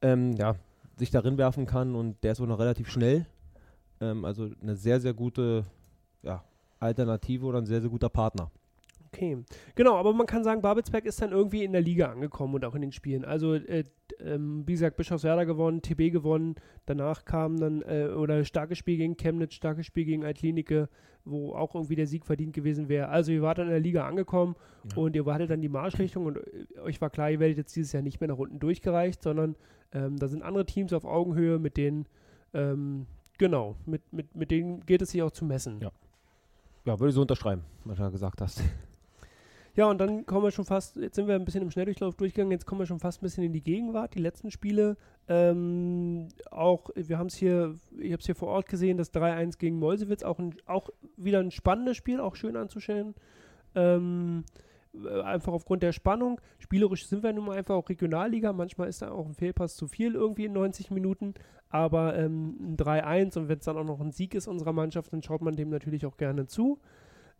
ähm, 0.00 0.32
ja, 0.36 0.54
sich 0.98 1.10
darin 1.10 1.38
werfen 1.38 1.66
kann 1.66 1.94
und 1.94 2.22
der 2.22 2.32
ist 2.32 2.40
auch 2.40 2.46
noch 2.46 2.58
relativ 2.58 2.90
schnell. 2.90 3.26
Ähm, 4.00 4.24
also 4.24 4.50
eine 4.60 4.76
sehr, 4.76 5.00
sehr 5.00 5.14
gute 5.14 5.64
ja, 6.22 6.44
Alternative 6.80 7.46
oder 7.46 7.58
ein 7.58 7.66
sehr, 7.66 7.80
sehr 7.80 7.90
guter 7.90 8.08
Partner. 8.08 8.50
Okay, 9.12 9.38
genau, 9.74 9.96
aber 9.96 10.12
man 10.12 10.26
kann 10.26 10.44
sagen, 10.44 10.60
Babelsberg 10.60 11.04
ist 11.06 11.20
dann 11.22 11.32
irgendwie 11.32 11.64
in 11.64 11.72
der 11.72 11.80
Liga 11.80 12.10
angekommen 12.10 12.54
und 12.54 12.64
auch 12.64 12.74
in 12.74 12.82
den 12.82 12.92
Spielen. 12.92 13.24
Also, 13.24 13.54
äh, 13.54 13.84
ähm, 14.20 14.62
wie 14.66 14.72
gesagt, 14.72 14.96
Bischofswerda 14.96 15.44
gewonnen, 15.44 15.80
TB 15.82 16.10
gewonnen, 16.12 16.56
danach 16.86 17.24
kam 17.24 17.58
dann, 17.58 17.82
äh, 17.82 18.08
oder 18.08 18.44
starkes 18.44 18.76
Spiel 18.78 18.96
gegen 18.98 19.16
Chemnitz, 19.16 19.54
starkes 19.54 19.86
Spiel 19.86 20.04
gegen 20.04 20.24
Altlinike, 20.24 20.88
wo 21.24 21.54
auch 21.54 21.74
irgendwie 21.74 21.94
der 21.96 22.06
Sieg 22.06 22.26
verdient 22.26 22.54
gewesen 22.54 22.88
wäre. 22.88 23.08
Also, 23.08 23.32
ihr 23.32 23.42
wart 23.42 23.58
dann 23.58 23.66
in 23.66 23.72
der 23.72 23.80
Liga 23.80 24.06
angekommen 24.06 24.56
Ja. 24.90 24.96
und 25.02 25.16
ihr 25.16 25.24
wartet 25.26 25.50
dann 25.50 25.62
die 25.62 25.68
Marschrichtung 25.68 26.26
und 26.26 26.36
äh, 26.36 26.80
euch 26.80 27.00
war 27.00 27.10
klar, 27.10 27.30
ihr 27.30 27.40
werdet 27.40 27.56
jetzt 27.56 27.74
dieses 27.76 27.92
Jahr 27.92 28.02
nicht 28.02 28.20
mehr 28.20 28.28
nach 28.28 28.38
unten 28.38 28.58
durchgereicht, 28.58 29.22
sondern 29.22 29.56
ähm, 29.92 30.18
da 30.18 30.28
sind 30.28 30.42
andere 30.42 30.66
Teams 30.66 30.92
auf 30.92 31.04
Augenhöhe, 31.04 31.58
mit 31.58 31.76
denen, 31.78 32.06
ähm, 32.52 33.06
genau, 33.38 33.76
mit, 33.86 34.02
mit, 34.12 34.34
mit 34.36 34.50
denen 34.50 34.84
geht 34.84 35.00
es 35.00 35.10
sich 35.12 35.22
auch 35.22 35.30
zu 35.30 35.44
messen. 35.46 35.80
Ja. 35.80 35.90
Ja, 36.84 36.98
würde 36.98 37.08
ich 37.10 37.14
so 37.14 37.20
unterschreiben, 37.22 37.62
was 37.84 37.96
du 37.98 38.02
da 38.02 38.08
gesagt 38.08 38.40
hast. 38.40 38.62
Ja, 39.78 39.86
und 39.86 39.98
dann 39.98 40.26
kommen 40.26 40.42
wir 40.42 40.50
schon 40.50 40.64
fast, 40.64 40.96
jetzt 40.96 41.14
sind 41.14 41.28
wir 41.28 41.36
ein 41.36 41.44
bisschen 41.44 41.62
im 41.62 41.70
Schnelldurchlauf 41.70 42.16
durchgegangen, 42.16 42.50
jetzt 42.50 42.66
kommen 42.66 42.80
wir 42.80 42.86
schon 42.86 42.98
fast 42.98 43.22
ein 43.22 43.26
bisschen 43.26 43.44
in 43.44 43.52
die 43.52 43.62
Gegenwart, 43.62 44.12
die 44.12 44.18
letzten 44.18 44.50
Spiele. 44.50 44.96
Ähm, 45.28 46.26
auch, 46.50 46.90
wir 46.96 47.16
haben 47.16 47.28
es 47.28 47.36
hier, 47.36 47.76
ich 47.96 48.10
habe 48.10 48.18
es 48.18 48.26
hier 48.26 48.34
vor 48.34 48.48
Ort 48.48 48.68
gesehen, 48.68 48.98
das 48.98 49.14
3-1 49.14 49.56
gegen 49.56 49.78
Molsewitz, 49.78 50.24
auch, 50.24 50.40
ein, 50.40 50.56
auch 50.66 50.88
wieder 51.16 51.38
ein 51.38 51.52
spannendes 51.52 51.96
Spiel, 51.96 52.18
auch 52.18 52.34
schön 52.34 52.56
anzuschauen. 52.56 53.14
Ähm, 53.76 54.42
äh, 54.94 55.20
einfach 55.20 55.52
aufgrund 55.52 55.84
der 55.84 55.92
Spannung. 55.92 56.40
Spielerisch 56.58 57.06
sind 57.06 57.22
wir 57.22 57.32
nun 57.32 57.44
mal 57.46 57.56
einfach 57.56 57.76
auch 57.76 57.88
Regionalliga, 57.88 58.52
manchmal 58.52 58.88
ist 58.88 59.02
da 59.02 59.12
auch 59.12 59.26
ein 59.26 59.34
Fehlpass 59.34 59.76
zu 59.76 59.86
viel 59.86 60.16
irgendwie 60.16 60.46
in 60.46 60.54
90 60.54 60.90
Minuten, 60.90 61.34
aber 61.68 62.18
ähm, 62.18 62.72
ein 62.72 62.76
3-1 62.76 63.38
und 63.38 63.48
wenn 63.48 63.58
es 63.58 63.64
dann 63.64 63.76
auch 63.76 63.84
noch 63.84 64.00
ein 64.00 64.10
Sieg 64.10 64.34
ist 64.34 64.48
unserer 64.48 64.72
Mannschaft, 64.72 65.12
dann 65.12 65.22
schaut 65.22 65.40
man 65.40 65.54
dem 65.54 65.68
natürlich 65.68 66.04
auch 66.04 66.16
gerne 66.16 66.48
zu. 66.48 66.80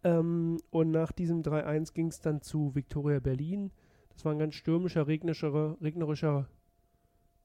Ähm, 0.04 0.58
und 0.70 0.90
nach 0.90 1.12
diesem 1.12 1.42
3-1 1.42 1.92
ging 1.92 2.08
es 2.08 2.20
dann 2.20 2.40
zu 2.40 2.74
Viktoria 2.74 3.20
Berlin. 3.20 3.70
Das 4.14 4.24
war 4.24 4.32
ein 4.32 4.38
ganz 4.38 4.54
stürmischer, 4.54 5.06
regnerischer, 5.06 5.76
regnerischer 5.80 6.48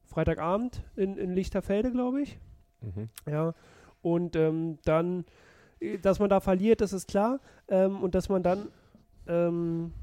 Freitagabend 0.06 0.84
in, 0.95 1.18
in 1.18 1.32
Lichterfelde, 1.32 1.91
glaube 1.91 2.22
ich. 2.22 2.39
Mhm. 2.82 3.10
Ja. 3.30 3.54
Und 4.01 4.36
ähm, 4.36 4.78
dann, 4.84 5.26
äh, 5.80 5.97
dass 5.97 6.20
man 6.20 6.30
da 6.30 6.39
verliert, 6.39 6.82
das 6.82 6.93
ist 6.93 7.08
klar. 7.08 7.39
Ähm, 7.68 8.01
und 8.01 8.16
dass 8.16 8.30
man 8.30 8.43
dann, 8.43 8.68
ähm, 9.28 9.93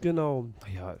genau, 0.00 0.46
Ja, 0.74 0.96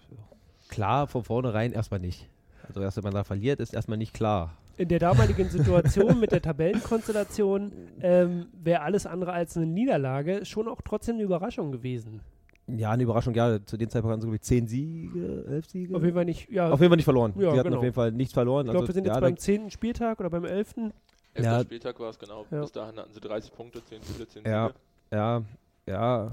klar, 0.68 1.06
von 1.06 1.24
vornherein 1.24 1.72
erstmal 1.72 2.00
nicht. 2.00 2.28
Also 2.66 2.80
erst 2.80 2.96
wenn 2.96 3.04
man 3.04 3.14
da 3.14 3.24
verliert, 3.24 3.60
ist 3.60 3.74
erstmal 3.74 3.98
nicht 3.98 4.14
klar. 4.14 4.56
In 4.78 4.88
der 4.88 4.98
damaligen 5.00 5.48
Situation 5.48 6.20
mit 6.20 6.32
der 6.32 6.40
Tabellenkonstellation 6.40 7.72
ähm, 8.00 8.46
wäre 8.52 8.82
alles 8.82 9.06
andere 9.06 9.32
als 9.32 9.56
eine 9.56 9.66
Niederlage 9.66 10.44
schon 10.44 10.68
auch 10.68 10.80
trotzdem 10.82 11.16
eine 11.16 11.24
Überraschung 11.24 11.72
gewesen. 11.72 12.20
Ja, 12.66 12.90
eine 12.90 13.02
Überraschung, 13.02 13.34
ja, 13.34 13.64
zu 13.64 13.76
dem 13.78 13.88
Zeitpunkt 13.88 14.12
hatten 14.12 14.20
sie, 14.20 14.26
glaube 14.26 14.36
ich, 14.36 14.42
zehn 14.42 14.66
Siege, 14.68 15.44
elf 15.48 15.66
Siege. 15.66 15.96
Auf 15.96 16.02
jeden 16.02 16.14
Fall 16.14 16.26
nicht, 16.26 16.50
ja, 16.50 16.70
Auf 16.70 16.80
jeden 16.80 16.90
Fall 16.90 16.96
nicht 16.96 17.04
verloren. 17.04 17.32
Ja, 17.36 17.50
sie 17.52 17.58
hatten 17.58 17.68
genau. 17.68 17.78
auf 17.78 17.82
jeden 17.82 17.94
Fall 17.94 18.12
nichts 18.12 18.34
verloren. 18.34 18.66
ich 18.66 18.70
glaube, 18.72 18.78
also, 18.84 18.88
wir 18.88 18.94
sind 18.94 19.06
ja, 19.06 19.12
jetzt 19.12 19.16
da- 19.22 19.26
beim 19.26 19.36
zehnten 19.38 19.70
Spieltag 19.70 20.20
oder 20.20 20.28
beim 20.30 20.44
elften. 20.44 20.92
Elfter 21.32 21.52
Ja. 21.52 21.60
Spieltag 21.62 21.98
war 21.98 22.10
es 22.10 22.18
genau. 22.18 22.44
Ja. 22.50 22.60
Bis 22.60 22.72
dahin 22.72 22.96
hatten 22.98 23.12
sie 23.14 23.20
30 23.20 23.52
Punkte, 23.52 23.82
10 23.82 24.02
Spiele, 24.02 24.28
10 24.28 24.44
Ja. 24.44 24.66
Siege. 24.68 24.78
Ja, 25.12 25.42
ja. 25.86 26.32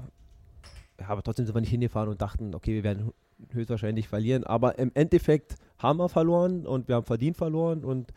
Ja, 1.00 1.08
aber 1.08 1.22
trotzdem 1.22 1.46
sind 1.46 1.54
wir 1.54 1.60
nicht 1.60 1.70
hingefahren 1.70 2.08
und 2.10 2.20
dachten, 2.20 2.54
okay, 2.54 2.74
wir 2.74 2.84
werden 2.84 3.12
höchstwahrscheinlich 3.52 4.08
verlieren. 4.08 4.44
Aber 4.44 4.78
im 4.78 4.90
Endeffekt 4.94 5.56
haben 5.78 5.98
wir 5.98 6.08
verloren 6.08 6.66
und 6.66 6.88
wir 6.88 6.96
haben 6.96 7.04
verdient 7.04 7.36
verloren 7.36 7.84
und 7.84 8.12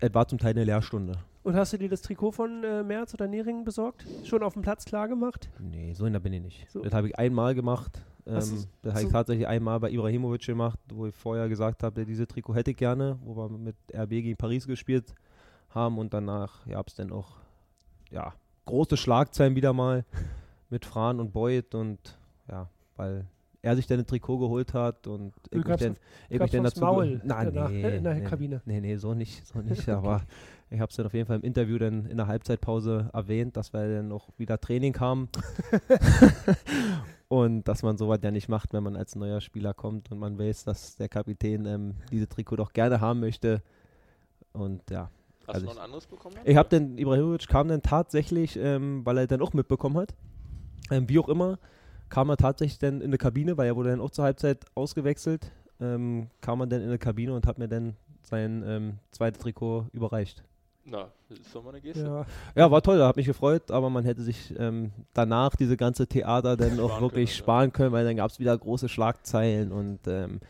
es 0.00 0.14
war 0.14 0.26
zum 0.28 0.38
Teil 0.38 0.50
eine 0.50 0.64
Lehrstunde. 0.64 1.18
Und 1.42 1.56
hast 1.56 1.72
du 1.74 1.78
dir 1.78 1.88
das 1.88 2.00
Trikot 2.02 2.32
von 2.32 2.64
äh, 2.64 2.82
Merz 2.82 3.12
oder 3.12 3.26
Neringen 3.26 3.64
besorgt? 3.64 4.06
Schon 4.24 4.42
auf 4.42 4.54
dem 4.54 4.62
Platz 4.62 4.84
klar 4.84 5.08
gemacht? 5.08 5.50
Nee, 5.58 5.92
so 5.92 6.06
in 6.06 6.12
der 6.14 6.20
bin 6.20 6.32
ich 6.32 6.42
nicht. 6.42 6.70
So. 6.70 6.80
Das 6.80 6.94
habe 6.94 7.08
ich 7.08 7.18
einmal 7.18 7.54
gemacht. 7.54 8.02
Ähm, 8.26 8.34
das 8.34 8.50
hast 8.50 8.94
habe 8.94 9.02
ich 9.02 9.12
tatsächlich 9.12 9.46
einmal 9.46 9.78
bei 9.80 9.90
Ibrahimovic 9.90 10.46
gemacht, 10.46 10.78
wo 10.88 11.06
ich 11.06 11.14
vorher 11.14 11.48
gesagt 11.48 11.82
habe, 11.82 12.06
diese 12.06 12.26
Trikot 12.26 12.54
hätte 12.54 12.70
ich 12.70 12.76
gerne, 12.78 13.18
wo 13.22 13.36
wir 13.36 13.50
mit 13.50 13.76
RB 13.94 14.08
gegen 14.08 14.36
Paris 14.36 14.66
gespielt 14.66 15.14
haben 15.68 15.98
und 15.98 16.14
danach 16.14 16.66
gab 16.66 16.88
es 16.88 16.94
dann 16.94 17.12
auch 17.12 17.36
ja, 18.10 18.32
große 18.64 18.96
Schlagzeilen 18.96 19.56
wieder 19.56 19.74
mal 19.74 20.06
mit 20.70 20.86
Fran 20.86 21.20
und 21.20 21.32
Beuth 21.32 21.74
und 21.74 22.18
ja, 22.48 22.70
weil 22.96 23.26
er 23.64 23.76
sich 23.76 23.86
dann 23.86 23.98
ein 23.98 24.06
Trikot 24.06 24.38
geholt 24.38 24.74
hat 24.74 25.06
und 25.06 25.32
Du 25.50 25.58
ich 25.58 25.64
mich 25.66 25.76
dann, 25.78 25.96
ich 26.28 26.38
mich 26.38 26.50
dann 26.50 26.64
dazu 26.64 26.80
Maul 26.80 27.20
Nein, 27.24 27.52
danach, 27.52 27.70
nee, 27.70 27.96
in 27.96 28.04
der 28.04 28.14
nee, 28.14 28.20
Kabine. 28.24 28.60
Nee, 28.66 28.80
nee, 28.80 28.96
so 28.96 29.14
nicht, 29.14 29.46
so 29.46 29.60
nicht, 29.60 29.88
aber 29.88 30.22
ich 30.70 30.80
habe 30.80 30.90
es 30.90 30.96
dann 30.96 31.06
auf 31.06 31.14
jeden 31.14 31.26
Fall 31.26 31.36
im 31.36 31.42
Interview 31.42 31.78
dann 31.78 32.06
in 32.06 32.16
der 32.16 32.26
Halbzeitpause 32.26 33.10
erwähnt, 33.12 33.56
dass 33.56 33.72
wir 33.72 33.88
dann 33.96 34.08
noch 34.08 34.28
wieder 34.38 34.60
Training 34.60 34.98
haben 35.00 35.28
und 37.28 37.66
dass 37.68 37.82
man 37.82 37.96
sowas 37.96 38.20
ja 38.22 38.30
nicht 38.30 38.48
macht, 38.48 38.72
wenn 38.72 38.82
man 38.82 38.96
als 38.96 39.14
neuer 39.16 39.40
Spieler 39.40 39.74
kommt 39.74 40.10
und 40.12 40.18
man 40.18 40.38
weiß, 40.38 40.64
dass 40.64 40.96
der 40.96 41.08
Kapitän 41.08 41.66
ähm, 41.66 41.94
diese 42.10 42.28
Trikot 42.28 42.56
doch 42.56 42.72
gerne 42.72 43.00
haben 43.00 43.20
möchte. 43.20 43.62
Und 44.52 44.88
ja, 44.90 45.10
Hast 45.46 45.56
Also 45.56 45.60
du 45.60 45.66
noch 45.66 45.72
ich- 45.72 45.78
ein 45.80 45.84
anderes 45.84 46.06
bekommen? 46.06 46.36
ich 46.44 46.56
habe 46.56 46.68
dann, 46.68 46.96
Ibrahimovic 46.98 47.48
kam 47.48 47.68
dann 47.68 47.82
tatsächlich, 47.82 48.56
ähm, 48.58 49.04
weil 49.04 49.18
er 49.18 49.26
dann 49.26 49.42
auch 49.42 49.52
mitbekommen 49.52 49.96
hat, 49.96 50.14
ähm, 50.90 51.08
wie 51.08 51.18
auch 51.18 51.28
immer, 51.28 51.58
kam 52.08 52.28
er 52.30 52.36
tatsächlich 52.36 52.78
dann 52.78 53.00
in 53.00 53.08
eine 53.08 53.18
Kabine, 53.18 53.56
weil 53.56 53.66
er 53.66 53.76
wurde 53.76 53.90
dann 53.90 54.00
auch 54.00 54.10
zur 54.10 54.24
Halbzeit 54.24 54.64
ausgewechselt, 54.74 55.50
ähm, 55.80 56.28
kam 56.40 56.60
er 56.60 56.66
dann 56.66 56.80
in 56.80 56.88
eine 56.88 56.98
Kabine 56.98 57.34
und 57.34 57.46
hat 57.46 57.58
mir 57.58 57.68
dann 57.68 57.96
sein 58.22 58.64
ähm, 58.66 58.98
zweites 59.10 59.40
Trikot 59.40 59.86
überreicht. 59.92 60.42
Na, 60.86 61.10
das 61.28 61.38
ist 61.38 61.54
doch 61.54 61.62
mal 61.62 61.70
eine 61.70 61.80
Geste. 61.80 62.04
Ja. 62.04 62.26
Ja, 62.54 62.70
war 62.70 62.82
toll, 62.82 63.02
hat 63.02 63.16
mich 63.16 63.26
gefreut, 63.26 63.70
aber 63.70 63.88
man 63.88 64.04
hätte 64.04 64.22
sich 64.22 64.54
ähm, 64.58 64.92
danach 65.14 65.56
diese 65.56 65.76
ganze 65.76 66.06
Theater 66.06 66.56
dann 66.58 66.78
auch 66.78 67.00
wirklich 67.00 67.30
können, 67.30 67.38
ja. 67.38 67.42
sparen 67.42 67.72
können, 67.72 67.92
weil 67.92 68.04
dann 68.04 68.16
gab 68.16 68.30
es 68.30 68.38
wieder 68.38 68.56
große 68.56 68.88
Schlagzeilen 68.88 69.72
und 69.72 70.00
ähm, 70.06 70.40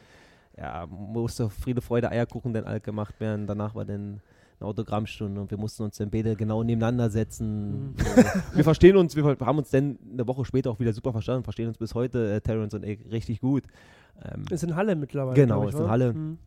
ja, 0.57 0.86
musste 0.86 1.50
Friede, 1.50 1.80
Freude, 1.80 2.11
Eierkuchen 2.11 2.52
dann 2.52 2.64
alt 2.64 2.84
gemacht 2.84 3.20
werden. 3.20 3.46
Danach 3.46 3.74
war 3.74 3.84
dann 3.84 4.20
eine 4.61 4.68
Autogrammstunde 4.68 5.40
und 5.40 5.50
wir 5.50 5.59
mussten 5.59 5.82
uns 5.82 5.96
dann 5.96 6.11
beide 6.11 6.36
genau 6.36 6.62
nebeneinander 6.62 7.11
setzen. 7.11 7.88
Mhm. 7.88 7.94
Wir 8.55 8.64
verstehen 8.64 8.96
uns, 8.96 9.16
wir 9.16 9.24
haben 9.24 9.59
uns 9.59 9.70
dann 9.70 9.98
eine 10.12 10.26
Woche 10.26 10.44
später 10.44 10.70
auch 10.70 10.78
wieder 10.78 10.92
super 10.92 11.12
verstanden, 11.12 11.44
verstehen 11.44 11.68
uns 11.68 11.78
bis 11.78 11.94
heute, 11.94 12.34
äh, 12.34 12.40
Terrence 12.40 12.74
und 12.74 12.84
ich, 12.84 13.00
richtig 13.11 13.40
gut. 13.40 13.64
Ähm, 14.22 14.44
Ist 14.50 14.62
in 14.62 14.76
Halle 14.76 14.94
mittlerweile. 14.94 15.34
Genau, 15.34 15.64
ich, 15.64 15.74
ist 15.74 15.80
in? 15.80 15.88
Halle. 15.88 16.12
Mhm. 16.12 16.38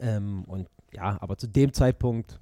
ähm, 0.00 0.44
und 0.46 0.68
ja, 0.92 1.18
aber 1.20 1.36
zu 1.36 1.48
dem 1.48 1.72
Zeitpunkt 1.72 2.40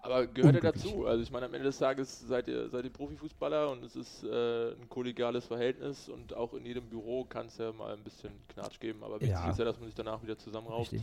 Aber 0.00 0.26
gehört 0.26 0.54
er 0.54 0.60
dazu? 0.60 1.06
Also 1.06 1.22
ich 1.22 1.30
meine, 1.30 1.46
am 1.46 1.54
Ende 1.54 1.66
des 1.66 1.78
Tages 1.78 2.20
seid 2.20 2.48
ihr, 2.48 2.68
seid 2.70 2.84
ihr 2.84 2.90
Profifußballer 2.92 3.70
und 3.70 3.84
es 3.84 3.96
ist 3.96 4.22
äh, 4.24 4.70
ein 4.72 4.88
kollegiales 4.88 5.44
Verhältnis 5.46 6.08
und 6.08 6.34
auch 6.34 6.54
in 6.54 6.64
jedem 6.64 6.88
Büro 6.88 7.24
kann 7.24 7.46
es 7.46 7.58
ja 7.58 7.72
mal 7.72 7.94
ein 7.94 8.04
bisschen 8.04 8.30
Knatsch 8.48 8.78
geben, 8.80 9.02
aber 9.02 9.14
wichtig 9.20 9.30
Ja. 9.30 9.50
ist 9.50 9.58
ja, 9.58 9.64
dass 9.64 9.76
man 9.78 9.86
sich 9.86 9.94
danach 9.96 10.22
wieder 10.22 10.38
zusammenrauft. 10.38 10.94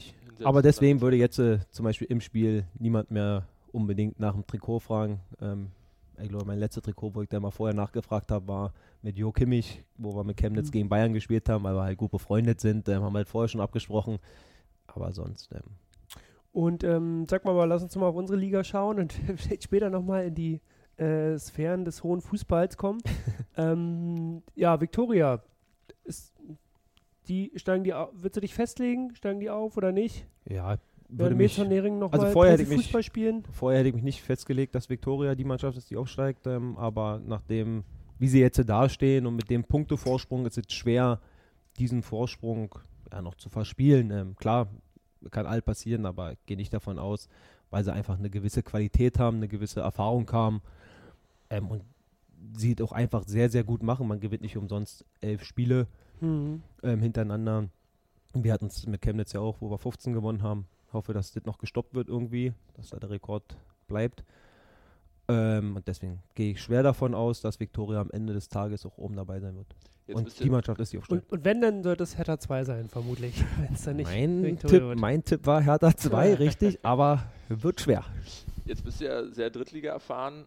Aber 0.43 0.61
deswegen 0.61 1.01
würde 1.01 1.17
jetzt 1.17 1.39
äh, 1.39 1.59
zum 1.71 1.83
Beispiel 1.83 2.07
im 2.09 2.21
Spiel 2.21 2.65
niemand 2.79 3.11
mehr 3.11 3.47
unbedingt 3.71 4.19
nach 4.19 4.33
dem 4.33 4.47
Trikot 4.47 4.79
fragen. 4.79 5.19
Ähm, 5.41 5.71
ich 6.17 6.29
glaube, 6.29 6.45
mein 6.45 6.59
letztes 6.59 6.81
Trikot, 6.83 7.13
wo 7.13 7.21
ich 7.21 7.27
da 7.29 7.41
mal 7.41 7.51
vorher 7.51 7.75
nachgefragt 7.75 8.31
habe, 8.31 8.47
war 8.47 8.73
mit 9.01 9.17
Jo 9.17 9.33
Kimmich, 9.33 9.83
wo 9.97 10.15
wir 10.15 10.23
mit 10.23 10.37
Chemnitz 10.37 10.67
Mhm. 10.67 10.71
gegen 10.71 10.89
Bayern 10.89 11.13
gespielt 11.13 11.49
haben, 11.49 11.65
weil 11.65 11.75
wir 11.75 11.83
halt 11.83 11.97
gut 11.97 12.11
befreundet 12.11 12.61
sind. 12.61 12.87
Ähm, 12.87 13.03
haben 13.03 13.11
wir 13.13 13.17
halt 13.17 13.27
vorher 13.27 13.49
schon 13.49 13.59
abgesprochen. 13.59 14.19
Aber 14.87 15.11
sonst, 15.11 15.51
ähm, 15.51 15.59
Und 16.55 16.85
ähm, 16.85 17.25
sag 17.29 17.43
mal, 17.43 17.53
mal, 17.53 17.65
lass 17.65 17.83
uns 17.83 17.93
mal 17.97 18.05
auf 18.07 18.15
unsere 18.15 18.39
Liga 18.39 18.63
schauen 18.63 18.97
und 18.97 19.11
vielleicht 19.35 19.63
später 19.63 19.89
nochmal 19.89 20.27
in 20.27 20.35
die 20.35 20.61
äh, 20.95 21.37
Sphären 21.37 21.83
des 21.83 22.01
hohen 22.01 22.21
Fußballs 22.21 22.77
kommen. 22.77 23.01
ähm, 23.57 24.41
ja, 24.55 24.79
Viktoria, 24.79 25.43
ist, 26.05 26.33
die 27.27 27.51
steigen 27.57 27.83
die 27.83 27.93
willst 28.13 28.37
du 28.37 28.39
dich 28.39 28.53
festlegen? 28.53 29.13
Steigen 29.15 29.41
die 29.41 29.49
auf 29.49 29.75
oder 29.75 29.91
nicht? 29.91 30.27
ja, 30.47 30.77
Würde 31.09 31.35
mich, 31.35 31.57
noch 31.57 32.13
also 32.13 32.25
mal 32.25 32.31
vorher 32.31 32.53
hätte 32.53 32.63
ich 32.63 32.69
mich- 32.69 32.83
Fußball 32.83 33.03
spielen? 33.03 33.43
vorher 33.51 33.79
hätte 33.79 33.89
ich 33.89 33.95
mich 33.95 34.05
nicht 34.05 34.21
festgelegt, 34.21 34.75
dass 34.75 34.89
Viktoria 34.89 35.35
die 35.35 35.43
Mannschaft 35.43 35.77
ist, 35.77 35.89
die 35.89 35.97
aufsteigt. 35.97 36.47
Ähm, 36.47 36.77
aber 36.77 37.19
nachdem, 37.27 37.83
wie 38.17 38.29
sie 38.29 38.39
jetzt 38.39 38.63
dastehen 38.69 39.25
und 39.25 39.35
mit 39.35 39.49
dem 39.49 39.65
Punktevorsprung 39.65 40.45
ist 40.45 40.57
es 40.57 40.73
schwer, 40.73 41.19
diesen 41.79 42.01
Vorsprung 42.01 42.73
ja, 43.11 43.21
noch 43.21 43.35
zu 43.35 43.49
verspielen. 43.49 44.09
Ähm, 44.11 44.37
klar, 44.37 44.69
kann 45.31 45.45
all 45.45 45.61
passieren, 45.61 46.05
aber 46.05 46.33
ich 46.33 46.45
gehe 46.45 46.57
nicht 46.57 46.73
davon 46.73 46.99
aus, 46.99 47.27
weil 47.69 47.83
sie 47.83 47.93
einfach 47.93 48.17
eine 48.17 48.29
gewisse 48.29 48.63
Qualität 48.63 49.19
haben, 49.19 49.37
eine 49.37 49.47
gewisse 49.47 49.81
Erfahrung 49.81 50.31
haben 50.31 50.61
ähm, 51.49 51.67
und 51.67 51.83
sie 52.53 52.75
auch 52.81 52.91
einfach 52.91 53.23
sehr, 53.25 53.49
sehr 53.49 53.63
gut 53.63 53.83
machen. 53.83 54.07
Man 54.07 54.19
gewinnt 54.19 54.41
nicht 54.43 54.57
umsonst 54.57 55.05
elf 55.21 55.43
Spiele 55.43 55.87
Mhm. 56.21 56.61
ähm, 56.83 57.01
hintereinander. 57.01 57.67
Wir 58.33 58.53
hatten 58.53 58.67
es 58.67 58.85
mit 58.87 59.01
Chemnitz 59.01 59.33
ja 59.33 59.41
auch, 59.41 59.57
wo 59.59 59.69
wir 59.69 59.77
15 59.77 60.13
gewonnen 60.13 60.43
haben. 60.43 60.65
Hoffe, 60.93 61.13
dass 61.13 61.33
das 61.33 61.43
noch 61.45 61.57
gestoppt 61.57 61.93
wird 61.93 62.07
irgendwie, 62.07 62.53
dass 62.75 62.89
da 62.89 62.99
der 62.99 63.09
Rekord 63.09 63.57
bleibt. 63.87 64.23
Ähm, 65.27 65.75
und 65.75 65.87
deswegen 65.87 66.21
gehe 66.35 66.51
ich 66.51 66.61
schwer 66.61 66.83
davon 66.83 67.15
aus, 67.15 67.41
dass 67.41 67.59
Viktoria 67.59 67.99
am 68.01 68.11
Ende 68.11 68.33
des 68.33 68.47
Tages 68.49 68.85
auch 68.85 68.97
oben 68.97 69.15
dabei 69.15 69.39
sein 69.39 69.55
wird. 69.55 69.67
Jetzt 70.07 70.17
und 70.17 70.39
die 70.39 70.49
Mannschaft 70.51 70.79
ist 70.79 70.93
die 70.93 70.99
aufsteigt. 70.99 71.23
Und, 71.31 71.39
und 71.39 71.45
wenn, 71.45 71.61
dann 71.61 71.81
sollte 71.81 72.03
es 72.03 72.15
Hertha 72.15 72.37
2 72.39 72.63
sein, 72.63 72.89
vermutlich. 72.89 73.43
Wenn 73.59 73.73
es 73.73 73.83
dann 73.85 73.95
nicht 73.95 74.07
Mein 74.07 74.59
Tipp, 74.59 74.69
wird. 74.69 74.99
mein 74.99 75.23
Tipp 75.23 75.47
war 75.47 75.61
Hertha 75.63 75.97
2, 75.97 76.35
richtig, 76.35 76.77
aber 76.85 77.23
wird 77.49 77.81
schwer. 77.81 78.03
jetzt 78.65 78.83
bist 78.83 79.01
du 79.01 79.05
ja 79.05 79.25
sehr 79.25 79.49
Drittliga 79.49 79.91
erfahren. 79.91 80.45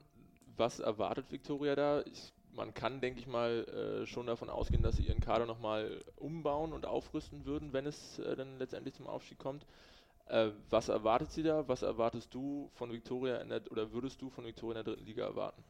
Was 0.57 0.79
erwartet 0.79 1.27
Viktoria 1.31 1.75
da? 1.75 2.03
Ich, 2.03 2.33
man 2.55 2.73
kann, 2.73 3.01
denke 3.01 3.19
ich 3.19 3.27
mal, 3.27 3.65
äh, 4.03 4.07
schon 4.07 4.27
davon 4.27 4.49
ausgehen, 4.49 4.83
dass 4.83 4.97
sie 4.97 5.03
ihren 5.05 5.21
Kader 5.21 5.47
nochmal 5.47 6.05
umbauen 6.15 6.73
und 6.73 6.87
aufrüsten 6.87 7.45
würden, 7.45 7.73
wenn 7.73 7.87
es 7.87 8.21
äh, 8.21 8.37
dann 8.37 8.59
letztendlich 8.61 8.95
zum 8.95 9.09
Aufstieg 9.09 9.39
kommt. 9.39 9.67
Äh, 10.29 10.51
was 10.69 10.89
erwartet 10.89 11.33
sie 11.33 11.43
da? 11.43 11.67
Was 11.69 11.83
erwartest 11.83 12.35
du 12.35 12.71
von 12.75 12.93
Viktoria 12.93 13.39
in 13.39 13.49
der, 13.49 13.63
oder 13.71 13.93
würdest 13.93 14.21
du 14.21 14.29
von 14.29 14.45
Viktoria 14.45 14.79
in 14.79 14.85
der 14.85 14.95
dritten 14.95 15.07
Liga 15.07 15.25
erwarten? 15.25 15.63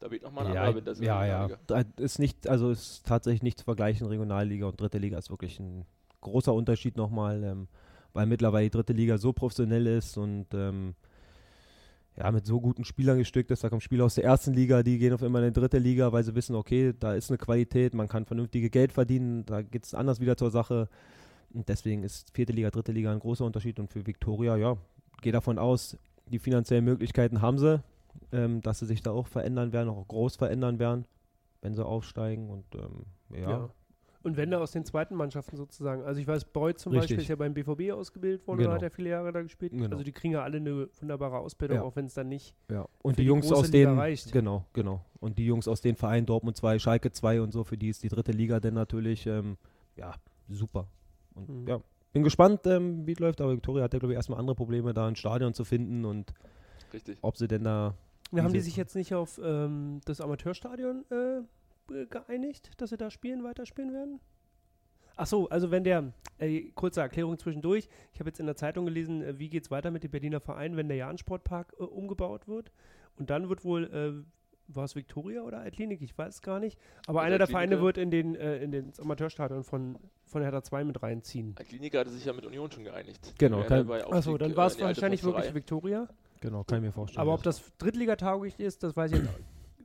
Da 0.00 0.10
weht 0.10 0.22
nochmal 0.22 0.46
ein 0.46 0.54
Ja, 0.54 0.62
anderer 0.64 1.02
ja, 1.02 1.46
ja. 1.48 1.56
Da 1.66 1.84
Ist 1.96 2.18
nicht, 2.18 2.48
also 2.48 2.70
ist 2.70 3.06
tatsächlich 3.06 3.42
nicht 3.42 3.58
zu 3.58 3.64
vergleichen. 3.64 4.06
Regionalliga 4.06 4.66
und 4.66 4.80
dritte 4.80 4.98
Liga 4.98 5.16
ist 5.16 5.30
wirklich 5.30 5.60
ein 5.60 5.86
großer 6.20 6.52
Unterschied 6.52 6.96
nochmal, 6.96 7.42
ähm, 7.44 7.68
weil 8.12 8.26
mittlerweile 8.26 8.64
die 8.64 8.70
dritte 8.70 8.92
Liga 8.92 9.16
so 9.18 9.32
professionell 9.32 9.86
ist 9.86 10.18
und 10.18 10.46
ähm, 10.52 10.94
ja, 12.16 12.30
mit 12.30 12.46
so 12.46 12.60
guten 12.60 12.84
Spielern 12.84 13.18
gestückt 13.18 13.50
ist. 13.50 13.64
Da 13.64 13.68
kommen 13.68 13.80
Spieler 13.80 14.04
aus 14.04 14.16
der 14.16 14.24
ersten 14.24 14.52
Liga, 14.54 14.82
die 14.82 14.98
gehen 14.98 15.12
auf 15.12 15.22
einmal 15.22 15.42
in 15.44 15.52
die 15.52 15.60
dritte 15.60 15.78
Liga, 15.78 16.12
weil 16.12 16.24
sie 16.24 16.34
wissen, 16.34 16.54
okay, 16.54 16.92
da 16.98 17.14
ist 17.14 17.30
eine 17.30 17.38
Qualität, 17.38 17.94
man 17.94 18.08
kann 18.08 18.24
vernünftige 18.24 18.70
Geld 18.70 18.92
verdienen, 18.92 19.44
da 19.46 19.62
geht 19.62 19.84
es 19.84 19.94
anders 19.94 20.20
wieder 20.20 20.36
zur 20.36 20.50
Sache. 20.50 20.88
Und 21.54 21.68
deswegen 21.68 22.02
ist 22.02 22.30
vierte 22.34 22.52
Liga, 22.52 22.70
dritte 22.70 22.92
Liga 22.92 23.12
ein 23.12 23.20
großer 23.20 23.44
Unterschied. 23.44 23.78
Und 23.78 23.90
für 23.90 24.06
Viktoria, 24.06 24.56
ja, 24.56 24.76
gehe 25.22 25.32
davon 25.32 25.58
aus, 25.58 25.96
die 26.26 26.38
finanziellen 26.38 26.84
Möglichkeiten 26.84 27.40
haben 27.40 27.58
sie, 27.58 27.82
ähm, 28.32 28.60
dass 28.60 28.80
sie 28.80 28.86
sich 28.86 29.02
da 29.02 29.12
auch 29.12 29.26
verändern 29.28 29.72
werden, 29.72 29.88
auch 29.88 30.06
groß 30.08 30.36
verändern 30.36 30.78
werden, 30.78 31.04
wenn 31.62 31.74
sie 31.74 31.84
aufsteigen. 31.84 32.50
Und 32.50 32.64
ähm, 32.74 33.04
ja, 33.30 33.50
Ja. 33.50 33.70
Und 34.24 34.38
wenn 34.38 34.50
da 34.50 34.58
aus 34.58 34.72
den 34.72 34.86
zweiten 34.86 35.14
Mannschaften 35.16 35.54
sozusagen, 35.58 36.02
also 36.02 36.18
ich 36.18 36.26
weiß, 36.26 36.46
Beuth 36.46 36.78
zum 36.78 36.92
Richtig. 36.92 37.10
Beispiel 37.10 37.22
ist 37.24 37.28
ja 37.28 37.36
beim 37.36 37.52
BVB 37.52 37.92
ausgebildet 37.92 38.46
worden 38.46 38.56
Genau. 38.60 38.70
oder 38.70 38.76
hat 38.76 38.82
ja 38.82 38.88
viele 38.88 39.10
Jahre 39.10 39.32
da 39.32 39.42
gespielt. 39.42 39.72
Genau. 39.72 39.90
Also 39.90 40.02
die 40.02 40.12
kriegen 40.12 40.32
ja 40.32 40.42
alle 40.42 40.56
eine 40.56 40.88
wunderbare 40.98 41.38
Ausbildung, 41.38 41.76
Ja. 41.76 41.82
auch 41.82 41.94
wenn 41.94 42.06
es 42.06 42.14
dann 42.14 42.30
nicht. 42.30 42.54
Ja, 42.70 42.88
und 43.02 43.18
die 43.18 43.22
die 43.22 43.28
Jungs 43.28 43.52
aus 43.52 43.70
den 43.70 44.00
genau, 44.32 44.64
genau. 44.72 45.04
Und 45.20 45.36
die 45.36 45.44
Jungs 45.44 45.68
aus 45.68 45.82
den 45.82 45.94
Vereinen 45.96 46.24
Dortmund 46.24 46.56
2, 46.56 46.78
Schalke 46.78 47.12
2 47.12 47.42
und 47.42 47.52
so, 47.52 47.64
für 47.64 47.76
die 47.76 47.90
ist 47.90 48.02
die 48.02 48.08
dritte 48.08 48.32
Liga 48.32 48.60
dann 48.60 48.72
natürlich 48.72 49.26
ähm, 49.26 49.58
ja, 49.94 50.14
super. 50.48 50.88
Und 51.34 51.48
Mhm. 51.48 51.68
ja, 51.68 51.80
bin 52.12 52.22
gespannt, 52.22 52.66
ähm, 52.66 53.06
wie 53.06 53.12
es 53.12 53.18
läuft, 53.18 53.40
aber 53.40 53.52
Viktoria 53.52 53.84
hat 53.84 53.92
ja 53.92 53.98
glaube 53.98 54.12
ich 54.12 54.16
erstmal 54.16 54.38
andere 54.38 54.54
Probleme, 54.56 54.94
da 54.94 55.06
ein 55.06 55.16
Stadion 55.16 55.54
zu 55.54 55.64
finden 55.64 56.04
und 56.04 56.32
Richtig. 56.92 57.18
ob 57.22 57.36
sie 57.36 57.48
denn 57.48 57.64
da 57.64 57.94
Ja, 58.32 58.42
haben 58.44 58.52
die 58.52 58.60
sich 58.60 58.76
jetzt 58.76 58.94
nicht 58.94 59.14
auf 59.14 59.40
ähm, 59.42 60.00
das 60.04 60.20
Amateurstadion 60.20 61.04
äh, 61.10 62.06
geeinigt, 62.06 62.70
dass 62.80 62.90
sie 62.90 62.96
da 62.96 63.10
spielen, 63.10 63.42
weiterspielen 63.44 63.92
werden? 63.92 64.20
Ach 65.16 65.26
so, 65.26 65.48
also 65.48 65.70
wenn 65.70 65.84
der, 65.84 66.12
äh, 66.38 66.70
kurze 66.74 67.00
Erklärung 67.00 67.38
zwischendurch, 67.38 67.88
ich 68.12 68.20
habe 68.20 68.30
jetzt 68.30 68.40
in 68.40 68.46
der 68.46 68.56
Zeitung 68.56 68.84
gelesen, 68.86 69.22
äh, 69.22 69.38
wie 69.38 69.48
geht 69.48 69.64
es 69.64 69.70
weiter 69.70 69.90
mit 69.90 70.02
dem 70.02 70.10
Berliner 70.10 70.40
Verein, 70.40 70.76
wenn 70.76 70.88
der 70.88 70.96
Jahn-Sportpark 70.96 71.74
äh, 71.78 71.82
umgebaut 71.84 72.48
wird 72.48 72.72
und 73.16 73.30
dann 73.30 73.48
wird 73.48 73.64
wohl, 73.64 73.84
äh, 73.84 74.24
war 74.68 74.84
es 74.84 74.96
Viktoria 74.96 75.42
oder 75.42 75.60
Altklinik, 75.60 76.00
ich 76.02 76.16
weiß 76.16 76.34
es 76.34 76.42
gar 76.42 76.60
nicht, 76.60 76.78
aber 77.06 77.20
Also 77.20 77.26
einer 77.26 77.38
der 77.38 77.46
Vereine 77.46 77.80
wird 77.80 77.98
in 77.98 78.10
den, 78.10 78.34
äh, 78.34 78.58
in 78.58 78.72
den 78.72 78.92
Amateurstadion 78.98 79.64
von, 79.64 79.98
von 80.26 80.42
Hertha 80.42 80.62
2 80.62 80.84
mit 80.84 81.02
reinziehen. 81.02 81.54
Ein 81.58 81.66
Kliniker 81.66 82.00
hatte 82.00 82.10
sich 82.10 82.24
ja 82.24 82.32
mit 82.32 82.44
Union 82.46 82.70
schon 82.70 82.84
geeinigt. 82.84 83.34
Genau, 83.38 83.60
Achso, 83.60 84.38
dann 84.38 84.52
äh, 84.52 84.56
war 84.56 84.66
es 84.66 84.74
alte 84.74 84.86
wahrscheinlich 84.86 85.22
wirklich. 85.22 85.54
Viktoria, 85.54 86.08
genau, 86.40 86.64
kann 86.64 86.78
ich 86.78 86.84
mir 86.84 86.92
vorstellen. 86.92 87.20
aber 87.20 87.34
ob 87.34 87.42
das 87.42 87.62
Drittliga-tauglich 87.78 88.58
ist, 88.58 88.82
das 88.82 88.96
weiß 88.96 89.12
ich 89.12 89.18
jetzt, 89.18 89.30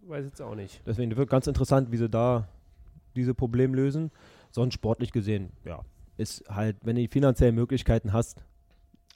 weiß 0.03 0.25
jetzt 0.25 0.41
auch 0.41 0.55
nicht. 0.55 0.81
Deswegen 0.85 1.15
wird 1.15 1.29
ganz 1.29 1.47
interessant, 1.47 1.91
wie 1.91 1.97
sie 1.97 2.09
da 2.09 2.47
diese 3.15 3.33
Probleme 3.33 3.75
lösen. 3.75 4.11
Sonst 4.51 4.73
sportlich 4.73 5.11
gesehen, 5.11 5.51
ja, 5.63 5.83
ist 6.17 6.43
halt, 6.49 6.77
wenn 6.83 6.95
du 6.95 7.01
die 7.01 7.07
finanziellen 7.07 7.55
Möglichkeiten 7.55 8.13
hast, 8.13 8.43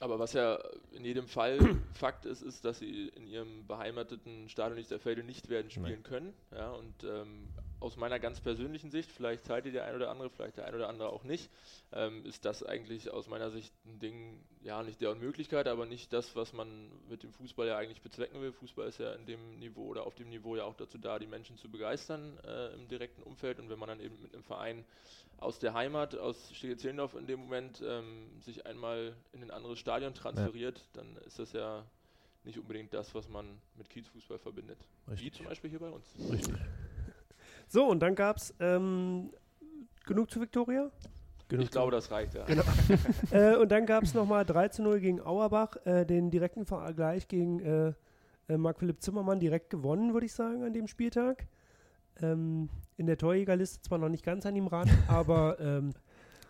Aber 0.04 0.18
was 0.18 0.34
ja 0.34 0.58
in 0.92 1.02
jedem 1.02 1.26
Fall 1.26 1.58
Fakt 1.94 2.26
ist, 2.26 2.42
ist, 2.42 2.66
dass 2.66 2.78
sie 2.78 3.08
in 3.08 3.26
ihrem 3.26 3.66
beheimateten 3.66 4.50
Stadion 4.50 4.76
Lichterfelde 4.76 5.24
nicht 5.24 5.48
werden 5.48 5.70
spielen 5.70 5.86
Nein. 5.86 6.02
können. 6.02 6.34
Ja, 6.50 6.72
und 6.72 7.04
ähm, 7.04 7.48
aus 7.80 7.96
meiner 7.96 8.18
ganz 8.18 8.40
persönlichen 8.40 8.90
Sicht, 8.90 9.10
vielleicht 9.10 9.44
teilt 9.44 9.66
ihr 9.66 9.72
der 9.72 9.84
ein 9.84 9.94
oder 9.94 10.10
andere, 10.10 10.30
vielleicht 10.30 10.56
der 10.56 10.66
ein 10.66 10.74
oder 10.74 10.88
andere 10.88 11.10
auch 11.10 11.24
nicht, 11.24 11.50
ähm, 11.92 12.24
ist 12.24 12.44
das 12.44 12.62
eigentlich 12.62 13.10
aus 13.10 13.28
meiner 13.28 13.50
Sicht 13.50 13.72
ein 13.84 13.98
Ding, 13.98 14.40
ja, 14.62 14.82
nicht 14.82 15.00
der 15.00 15.10
Unmöglichkeit, 15.10 15.68
aber 15.68 15.86
nicht 15.86 16.12
das, 16.12 16.34
was 16.34 16.52
man 16.52 16.90
mit 17.08 17.22
dem 17.22 17.32
Fußball 17.32 17.66
ja 17.66 17.76
eigentlich 17.76 18.02
bezwecken 18.02 18.40
will. 18.40 18.52
Fußball 18.52 18.88
ist 18.88 18.98
ja 18.98 19.12
in 19.12 19.26
dem 19.26 19.58
Niveau 19.58 19.86
oder 19.86 20.06
auf 20.06 20.14
dem 20.14 20.28
Niveau 20.28 20.56
ja 20.56 20.64
auch 20.64 20.74
dazu 20.74 20.98
da, 20.98 21.18
die 21.18 21.26
Menschen 21.26 21.58
zu 21.58 21.70
begeistern 21.70 22.38
äh, 22.46 22.74
im 22.74 22.88
direkten 22.88 23.22
Umfeld. 23.22 23.58
Und 23.58 23.68
wenn 23.68 23.78
man 23.78 23.88
dann 23.88 24.00
eben 24.00 24.20
mit 24.22 24.32
einem 24.32 24.44
Verein 24.44 24.84
aus 25.38 25.58
der 25.58 25.74
Heimat, 25.74 26.16
aus 26.16 26.54
Steglitz-Zehlendorf 26.54 27.14
in 27.14 27.26
dem 27.26 27.40
Moment, 27.40 27.82
ähm, 27.86 28.40
sich 28.40 28.66
einmal 28.66 29.14
in 29.32 29.42
ein 29.42 29.50
anderes 29.50 29.78
Stadion 29.78 30.14
transferiert, 30.14 30.80
dann 30.94 31.16
ist 31.26 31.38
das 31.38 31.52
ja 31.52 31.84
nicht 32.44 32.58
unbedingt 32.58 32.92
das, 32.94 33.14
was 33.14 33.28
man 33.28 33.60
mit 33.76 33.88
Kiezfußball 33.90 34.38
verbindet. 34.38 34.78
Wie 35.06 35.12
Richtig. 35.12 35.34
zum 35.34 35.46
Beispiel 35.46 35.70
hier 35.70 35.80
bei 35.80 35.90
uns. 35.90 36.06
Richtig. 36.30 36.54
So, 37.74 37.86
und 37.86 37.98
dann 37.98 38.14
gab 38.14 38.36
es 38.36 38.54
ähm, 38.60 39.32
genug 40.06 40.30
zu 40.30 40.40
Viktoria? 40.40 40.92
Ich 41.50 41.70
glaube, 41.72 41.90
das 41.90 42.08
reicht, 42.08 42.34
ja. 42.34 42.44
Genau. 42.44 42.62
äh, 43.32 43.56
und 43.56 43.72
dann 43.72 43.84
gab 43.84 44.04
es 44.04 44.14
nochmal 44.14 44.44
3 44.44 44.68
zu 44.68 44.84
0 44.84 45.00
gegen 45.00 45.20
Auerbach, 45.20 45.74
äh, 45.84 46.04
den 46.06 46.30
direkten 46.30 46.66
Vergleich 46.66 47.26
gegen 47.26 47.58
äh, 47.58 47.92
äh, 48.48 48.56
Marc-Philipp 48.56 49.02
Zimmermann 49.02 49.40
direkt 49.40 49.70
gewonnen, 49.70 50.12
würde 50.12 50.26
ich 50.26 50.34
sagen, 50.34 50.62
an 50.62 50.72
dem 50.72 50.86
Spieltag. 50.86 51.48
Ähm, 52.22 52.68
in 52.96 53.06
der 53.06 53.18
Torjägerliste 53.18 53.82
zwar 53.82 53.98
noch 53.98 54.08
nicht 54.08 54.24
ganz 54.24 54.46
an 54.46 54.54
ihm 54.54 54.68
ran, 54.68 54.88
aber 55.08 55.58
ähm, 55.58 55.94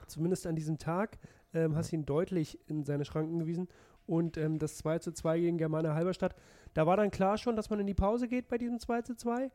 zumindest 0.06 0.46
an 0.46 0.56
diesem 0.56 0.76
Tag 0.76 1.16
ähm, 1.54 1.74
hast 1.74 1.92
du 1.92 1.96
ihn 1.96 2.04
deutlich 2.04 2.58
in 2.68 2.84
seine 2.84 3.06
Schranken 3.06 3.38
gewiesen. 3.38 3.68
Und 4.06 4.36
ähm, 4.36 4.58
das 4.58 4.76
2 4.76 4.98
zu 4.98 5.12
2 5.12 5.40
gegen 5.40 5.56
Germania 5.56 5.94
Halberstadt, 5.94 6.36
da 6.74 6.86
war 6.86 6.98
dann 6.98 7.10
klar 7.10 7.38
schon, 7.38 7.56
dass 7.56 7.70
man 7.70 7.80
in 7.80 7.86
die 7.86 7.94
Pause 7.94 8.28
geht 8.28 8.48
bei 8.48 8.58
diesem 8.58 8.78
2 8.78 9.00
zu 9.00 9.16
2. 9.16 9.50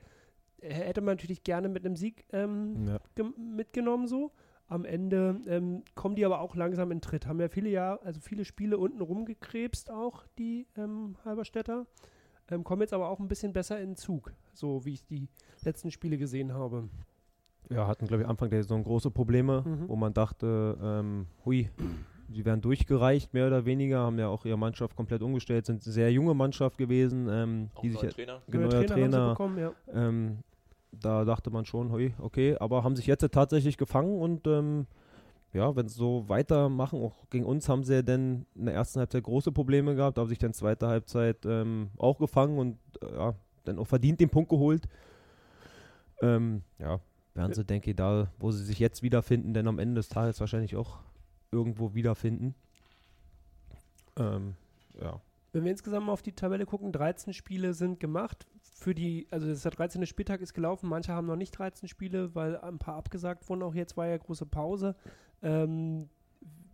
Hätte 0.62 1.02
man 1.02 1.14
natürlich 1.16 1.44
gerne 1.44 1.70
mit 1.70 1.86
einem 1.86 1.96
Sieg 1.96 2.26
ähm, 2.32 2.86
Ja. 2.88 3.00
mitgenommen 3.38 4.08
so. 4.08 4.32
Am 4.68 4.86
Ende 4.86 5.40
ähm, 5.48 5.84
kommen 5.96 6.16
die 6.16 6.26
aber 6.26 6.42
auch 6.42 6.56
langsam 6.56 6.92
in 6.92 7.02
Tritt. 7.02 7.26
Haben 7.26 7.40
ja 7.40 7.50
viele 7.50 7.70
Jahre, 7.70 8.04
also 8.04 8.20
viele 8.20 8.46
Spiele 8.46 8.78
unten 8.78 9.02
rumgekrebst 9.02 9.90
auch, 9.90 10.26
die 10.38 10.68
ähm, 10.78 11.16
Halberstädter. 11.26 11.88
Ähm, 12.52 12.64
kommen 12.64 12.82
jetzt 12.82 12.94
aber 12.94 13.10
auch 13.10 13.20
ein 13.20 13.28
bisschen 13.28 13.52
besser 13.54 13.80
in 13.82 13.96
Zug, 13.96 14.32
so 14.54 14.86
wie 14.86 14.94
ich 14.94 15.06
die 15.06 15.28
letzten 15.64 15.90
Spiele 15.92 16.18
gesehen 16.18 16.54
habe. 16.54 16.88
Ja, 17.70 17.88
hatten, 17.88 18.08
glaube 18.08 18.24
ich, 18.24 18.30
Anfang 18.30 18.50
der 18.50 18.62
Saison 18.64 18.84
große 18.84 19.12
Probleme, 19.12 19.64
Mhm. 19.66 19.90
wo 19.90 19.96
man 19.96 20.14
dachte, 20.14 20.78
ähm, 20.82 21.28
hui, 21.46 21.70
die 22.28 22.46
werden 22.46 22.62
durchgereicht, 22.62 23.34
mehr 23.34 23.48
oder 23.48 23.66
weniger, 23.66 24.00
haben 24.00 24.18
ja 24.20 24.28
auch 24.28 24.46
ihre 24.46 24.58
Mannschaft 24.58 24.96
komplett 24.96 25.22
umgestellt, 25.24 25.66
sind 25.68 25.84
eine 25.84 25.94
sehr 25.94 26.12
junge 26.12 26.34
Mannschaft 26.36 26.78
gewesen, 26.78 27.28
ähm, 27.30 27.70
Auch 27.76 27.82
die 27.82 27.90
neuer 27.90 28.00
sich 28.02 28.14
Trainer. 28.16 28.42
genau, 28.48 28.68
Trainer 28.70 28.80
haben 28.80 28.88
sie 28.88 28.94
Trainer, 28.94 29.30
bekommen, 29.30 29.58
ja. 29.60 29.72
ähm, 29.94 30.38
da 30.92 31.26
dachte 31.26 31.50
man 31.50 31.66
schon, 31.66 31.92
hui, 31.92 32.14
okay, 32.20 32.58
aber 32.60 32.84
haben 32.84 32.96
sich 32.96 33.08
jetzt 33.08 33.26
tatsächlich 33.32 33.78
gefangen 33.78 34.20
und 34.20 34.48
ähm, 34.48 34.88
ja, 35.54 35.76
wenn 35.76 35.88
sie 35.88 35.96
so 35.96 36.28
weitermachen, 36.30 37.02
auch 37.02 37.30
gegen 37.30 37.46
uns 37.46 37.68
haben 37.70 37.84
sie 37.84 37.96
ja 37.96 38.02
dann 38.02 38.46
in 38.56 38.66
der 38.66 38.76
ersten 38.76 39.00
Halbzeit 39.00 39.24
große 39.24 39.52
Probleme 39.52 39.96
gehabt, 39.96 40.20
aber 40.20 40.28
sich 40.28 40.38
dann 40.38 40.54
zweite 40.54 40.88
Halbzeit 40.88 41.46
ähm, 41.46 41.90
auch 41.98 42.20
gefangen 42.20 42.60
und 42.60 42.78
äh, 43.02 43.16
ja, 43.16 43.34
dann 43.66 43.80
auch 43.80 43.88
verdient 43.88 44.20
den 44.20 44.30
Punkt 44.30 44.50
geholt. 44.50 44.88
Ähm, 46.22 46.64
ja, 46.78 47.00
werden 47.34 47.54
sie, 47.54 47.66
denke 47.66 47.92
ich, 47.92 47.96
da, 47.96 48.32
wo 48.38 48.52
sie 48.52 48.64
sich 48.64 48.80
jetzt 48.80 49.02
wiederfinden, 49.02 49.54
denn 49.54 49.68
am 49.68 49.80
Ende 49.80 49.96
des 49.96 50.10
Tages 50.10 50.40
wahrscheinlich 50.40 50.76
auch 50.76 51.00
irgendwo 51.52 51.94
wiederfinden. 51.96 52.54
Ähm, 54.18 54.56
ja. 55.02 55.20
Wenn 55.52 55.64
wir 55.64 55.72
insgesamt 55.72 56.06
mal 56.06 56.12
auf 56.12 56.22
die 56.22 56.34
Tabelle 56.34 56.66
gucken, 56.66 56.92
13 56.92 57.34
Spiele 57.34 57.74
sind 57.74 58.00
gemacht. 58.00 58.46
Für 58.80 58.96
die, 58.96 59.28
also 59.30 59.46
der 59.54 59.72
13. 59.72 60.06
Spieltag 60.06 60.40
ist 60.40 60.54
gelaufen, 60.54 60.88
manche 60.88 61.12
haben 61.12 61.28
noch 61.28 61.36
nicht 61.36 61.52
13 61.52 61.90
Spiele, 61.90 62.34
weil 62.34 62.58
ein 62.62 62.80
paar 62.80 62.96
abgesagt 62.96 63.48
wurden. 63.50 63.62
Auch 63.62 63.76
jetzt 63.76 63.98
war 63.98 64.08
ja 64.08 64.16
große 64.18 64.46
Pause. 64.46 64.96
Ähm, 65.44 66.08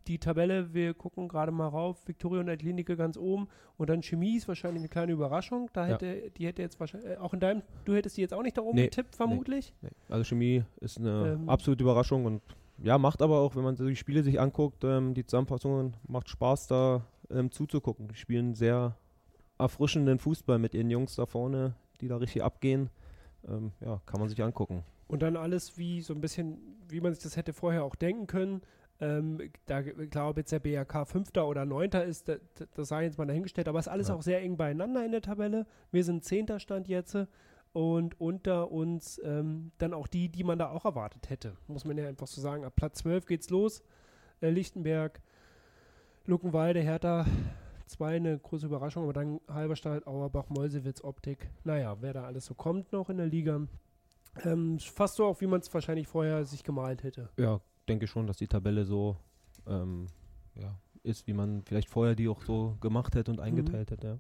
die 0.07 0.19
Tabelle, 0.19 0.71
wir 0.71 0.93
gucken 0.93 1.27
gerade 1.27 1.51
mal 1.51 1.67
rauf, 1.67 2.07
Viktoria 2.07 2.41
und 2.41 2.49
Athletic 2.49 2.95
ganz 2.95 3.17
oben 3.17 3.47
und 3.77 3.89
dann 3.89 4.03
Chemie 4.03 4.37
ist 4.37 4.47
wahrscheinlich 4.47 4.81
eine 4.81 4.87
kleine 4.89 5.13
Überraschung. 5.13 5.71
Da 5.73 5.87
Ja. 5.87 5.93
hätte, 5.93 6.29
die 6.37 6.45
hätte 6.45 6.61
jetzt 6.61 6.79
wahrscheinlich, 6.79 7.09
äh, 7.09 7.17
auch 7.17 7.33
in 7.33 7.39
deinem, 7.39 7.63
du 7.85 7.95
hättest 7.95 8.15
die 8.17 8.21
jetzt 8.21 8.35
auch 8.35 8.43
nicht 8.43 8.55
da 8.55 8.61
oben 8.61 8.75
Nee, 8.75 8.83
getippt, 8.83 9.15
vermutlich. 9.15 9.73
Nee. 9.81 9.89
Also 10.07 10.23
Chemie 10.25 10.63
ist 10.79 10.99
eine 10.99 11.37
Ähm. 11.39 11.49
absolute 11.49 11.83
Überraschung 11.83 12.25
und 12.25 12.43
ja, 12.83 12.99
macht 12.99 13.23
aber 13.23 13.39
auch, 13.39 13.55
wenn 13.55 13.63
man 13.63 13.77
so 13.77 13.87
die 13.87 13.95
Spiele 13.95 14.21
sich 14.21 14.39
anguckt, 14.39 14.83
ähm, 14.83 15.15
die 15.15 15.25
Zusammenfassungen, 15.25 15.97
macht 16.07 16.29
Spaß 16.29 16.67
da 16.67 17.01
ähm, 17.31 17.49
zuzugucken. 17.49 18.07
Die 18.09 18.15
spielen 18.15 18.53
sehr 18.53 18.95
erfrischenden 19.57 20.19
Fußball 20.19 20.59
mit 20.59 20.75
ihren 20.75 20.91
Jungs 20.91 21.15
da 21.15 21.25
vorne, 21.25 21.73
die 22.01 22.07
da 22.07 22.17
richtig 22.17 22.43
abgehen. 22.43 22.89
Ähm, 23.47 23.71
ja, 23.81 24.01
kann 24.05 24.19
man 24.19 24.29
sich 24.29 24.41
angucken. 24.43 24.83
Und 25.07 25.21
dann 25.21 25.37
alles 25.37 25.77
wie 25.77 26.01
so 26.01 26.13
ein 26.13 26.21
bisschen, 26.21 26.57
wie 26.87 26.99
man 26.99 27.13
sich 27.13 27.21
das 27.23 27.37
hätte 27.37 27.53
vorher 27.53 27.83
auch 27.83 27.95
denken 27.95 28.25
können. 28.27 28.61
Ähm, 28.99 29.39
da 29.65 29.83
klar, 29.83 30.29
ob 30.29 30.37
jetzt 30.37 30.51
der 30.51 30.59
BRK 30.59 31.05
Fünfter 31.05 31.47
oder 31.47 31.65
Neunter 31.65 32.05
ist, 32.05 32.29
das, 32.29 32.39
das 32.73 32.87
sei 32.87 33.03
jetzt 33.03 33.17
mal 33.17 33.25
dahingestellt, 33.27 33.67
aber 33.67 33.77
es 33.79 33.87
ist 33.87 33.91
alles 33.91 34.07
Ja. 34.07 34.15
auch 34.15 34.21
sehr 34.21 34.41
eng 34.41 34.55
beieinander 34.57 35.05
in 35.05 35.11
der 35.11 35.21
Tabelle. 35.21 35.67
Wir 35.91 36.03
sind 36.03 36.23
Zehnter 36.23 36.59
Stand 36.59 36.87
jetzt 36.87 37.17
und 37.73 38.19
unter 38.21 38.71
uns 38.71 39.21
ähm, 39.23 39.71
dann 39.79 39.93
auch 39.93 40.07
die, 40.07 40.29
die 40.29 40.45
man 40.45 40.57
da 40.57 40.69
auch 40.69 40.85
erwartet 40.85 41.29
hätte, 41.29 41.57
muss 41.67 41.83
man 41.83 41.97
ja 41.97 42.07
einfach 42.07 42.27
so 42.27 42.39
sagen. 42.39 42.63
Ab 42.63 42.73
Platz 42.77 42.99
12 42.99 43.25
geht's 43.25 43.49
los. 43.49 43.83
Äh, 44.39 44.49
Lichtenberg, 44.49 45.21
Luckenwalde, 46.25 46.79
Hertha, 46.79 47.25
zwei 47.85 48.15
eine 48.15 48.37
große 48.37 48.65
Überraschung, 48.65 49.03
aber 49.03 49.13
dann 49.13 49.39
Halberstadt, 49.47 50.07
Auerbach, 50.07 50.49
Meusewitz, 50.49 51.03
Optik. 51.03 51.49
Naja, 51.63 51.97
wer 52.01 52.13
da 52.13 52.23
alles 52.23 52.45
so 52.45 52.53
kommt 52.53 52.91
noch 52.91 53.09
in 53.09 53.17
der 53.17 53.27
Liga. 53.27 53.61
Ähm, 54.43 54.79
fast 54.79 55.15
so 55.15 55.25
auch, 55.25 55.41
wie 55.41 55.47
man 55.47 55.61
es 55.61 55.73
wahrscheinlich 55.73 56.07
vorher 56.07 56.43
sich 56.45 56.63
gemalt 56.63 57.03
hätte. 57.03 57.29
Ja, 57.37 57.61
denke 57.87 58.07
schon, 58.07 58.27
dass 58.27 58.37
die 58.37 58.47
Tabelle 58.47 58.85
so 58.85 59.17
ähm, 59.67 60.07
ja, 60.55 60.77
ist, 61.03 61.27
wie 61.27 61.33
man 61.33 61.63
vielleicht 61.63 61.89
vorher 61.89 62.15
die 62.15 62.27
auch 62.27 62.41
so 62.41 62.77
gemacht 62.81 63.15
hätte 63.15 63.31
und 63.31 63.39
eingeteilt 63.39 63.91
hätte. 63.91 64.07
Ja. 64.07 64.19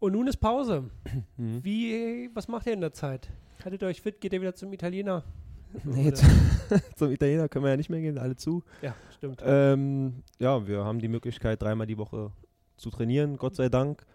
Und 0.00 0.12
nun 0.12 0.26
ist 0.26 0.38
Pause. 0.38 0.90
Mhm. 1.36 1.64
Wie, 1.64 2.30
was 2.34 2.48
macht 2.48 2.66
ihr 2.66 2.72
in 2.72 2.80
der 2.80 2.92
Zeit? 2.92 3.30
Haltet 3.64 3.82
ihr 3.82 3.88
euch 3.88 4.02
fit? 4.02 4.20
Geht 4.20 4.32
ihr 4.32 4.40
wieder 4.40 4.56
zum 4.56 4.72
Italiener? 4.72 5.22
Nee, 5.84 6.12
zum 6.96 7.10
Italiener 7.10 7.48
können 7.48 7.64
wir 7.64 7.70
ja 7.70 7.76
nicht 7.76 7.90
mehr 7.90 8.00
gehen, 8.00 8.18
alle 8.18 8.36
zu. 8.36 8.62
Ja, 8.82 8.94
stimmt. 9.16 9.42
Ähm, 9.44 10.22
ja, 10.38 10.66
wir 10.66 10.84
haben 10.84 10.98
die 10.98 11.08
Möglichkeit, 11.08 11.62
dreimal 11.62 11.86
die 11.86 11.98
Woche 11.98 12.32
zu 12.76 12.90
trainieren, 12.90 13.36
Gott 13.36 13.56
sei 13.56 13.68
Dank. 13.68 14.06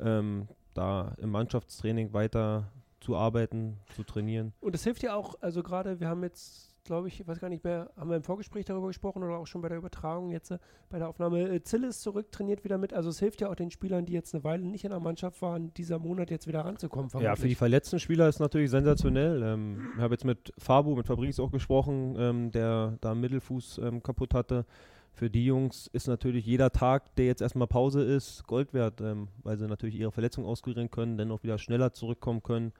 Ähm, 0.00 0.48
da 0.74 1.14
im 1.18 1.30
Mannschaftstraining 1.30 2.12
weiter 2.12 2.70
zu 3.00 3.16
arbeiten, 3.16 3.78
zu 3.94 4.04
trainieren. 4.04 4.52
Und 4.60 4.74
es 4.74 4.84
hilft 4.84 5.02
ja 5.02 5.14
auch, 5.14 5.34
also 5.40 5.62
gerade, 5.62 6.00
wir 6.00 6.08
haben 6.08 6.22
jetzt, 6.22 6.74
glaube 6.88 7.08
ich, 7.08 7.20
ich 7.20 7.28
weiß 7.28 7.38
gar 7.38 7.48
nicht 7.48 7.62
mehr, 7.62 7.90
haben 7.96 8.10
wir 8.10 8.16
im 8.16 8.22
Vorgespräch 8.22 8.64
darüber 8.64 8.88
gesprochen 8.88 9.22
oder 9.22 9.36
auch 9.36 9.46
schon 9.46 9.60
bei 9.60 9.68
der 9.68 9.78
Übertragung 9.78 10.30
jetzt 10.30 10.50
äh, 10.50 10.58
bei 10.90 10.98
der 10.98 11.08
Aufnahme. 11.08 11.48
Äh, 11.48 11.62
Zille 11.62 11.86
ist 11.86 12.02
zurück, 12.02 12.32
trainiert 12.32 12.64
wieder 12.64 12.78
mit. 12.78 12.92
Also 12.92 13.10
es 13.10 13.20
hilft 13.20 13.40
ja 13.40 13.50
auch 13.50 13.54
den 13.54 13.70
Spielern, 13.70 14.06
die 14.06 14.14
jetzt 14.14 14.34
eine 14.34 14.42
Weile 14.42 14.64
nicht 14.64 14.84
in 14.84 14.90
der 14.90 15.00
Mannschaft 15.00 15.40
waren, 15.42 15.72
dieser 15.74 15.98
Monat 15.98 16.30
jetzt 16.30 16.48
wieder 16.48 16.64
ranzukommen. 16.64 17.08
Ja, 17.08 17.12
für 17.12 17.20
die 17.20 17.24
vermutlich. 17.24 17.58
verletzten 17.58 18.00
Spieler 18.00 18.28
ist 18.28 18.40
natürlich 18.40 18.70
sensationell. 18.70 19.42
Ähm, 19.42 19.88
ich 19.94 20.00
habe 20.00 20.14
jetzt 20.14 20.24
mit 20.24 20.52
Fabu, 20.58 20.96
mit 20.96 21.06
Fabrice 21.06 21.40
auch 21.40 21.52
gesprochen, 21.52 22.16
ähm, 22.18 22.50
der 22.50 22.98
da 23.00 23.14
Mittelfuß 23.14 23.78
ähm, 23.84 24.02
kaputt 24.02 24.34
hatte. 24.34 24.64
Für 25.12 25.30
die 25.30 25.44
Jungs 25.44 25.88
ist 25.92 26.06
natürlich 26.06 26.46
jeder 26.46 26.70
Tag, 26.70 27.14
der 27.16 27.26
jetzt 27.26 27.42
erstmal 27.42 27.66
Pause 27.66 28.02
ist, 28.02 28.46
Gold 28.46 28.72
wert, 28.72 29.00
ähm, 29.00 29.28
weil 29.42 29.58
sie 29.58 29.66
natürlich 29.66 29.96
ihre 29.96 30.12
Verletzung 30.12 30.46
auskurieren 30.46 30.90
können, 30.90 31.18
dann 31.18 31.30
auch 31.32 31.42
wieder 31.42 31.58
schneller 31.58 31.92
zurückkommen 31.92 32.42
können. 32.42 32.72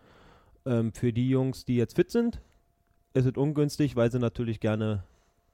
Ähm, 0.65 0.93
für 0.93 1.13
die 1.13 1.29
Jungs, 1.29 1.65
die 1.65 1.77
jetzt 1.77 1.97
fit 1.97 2.11
sind, 2.11 2.41
ist 3.15 3.27
es 3.27 3.37
ungünstig, 3.37 3.97
weil 3.97 4.11
sie 4.11 4.19
natürlich 4.19 4.61
gerne 4.61 5.05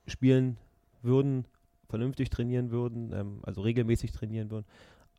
spielen 0.06 0.56
würden, 1.02 1.46
vernünftig 1.88 2.30
trainieren 2.30 2.70
würden, 2.70 3.12
ähm, 3.12 3.40
also 3.42 3.62
regelmäßig 3.62 4.12
trainieren 4.12 4.50
würden. 4.50 4.66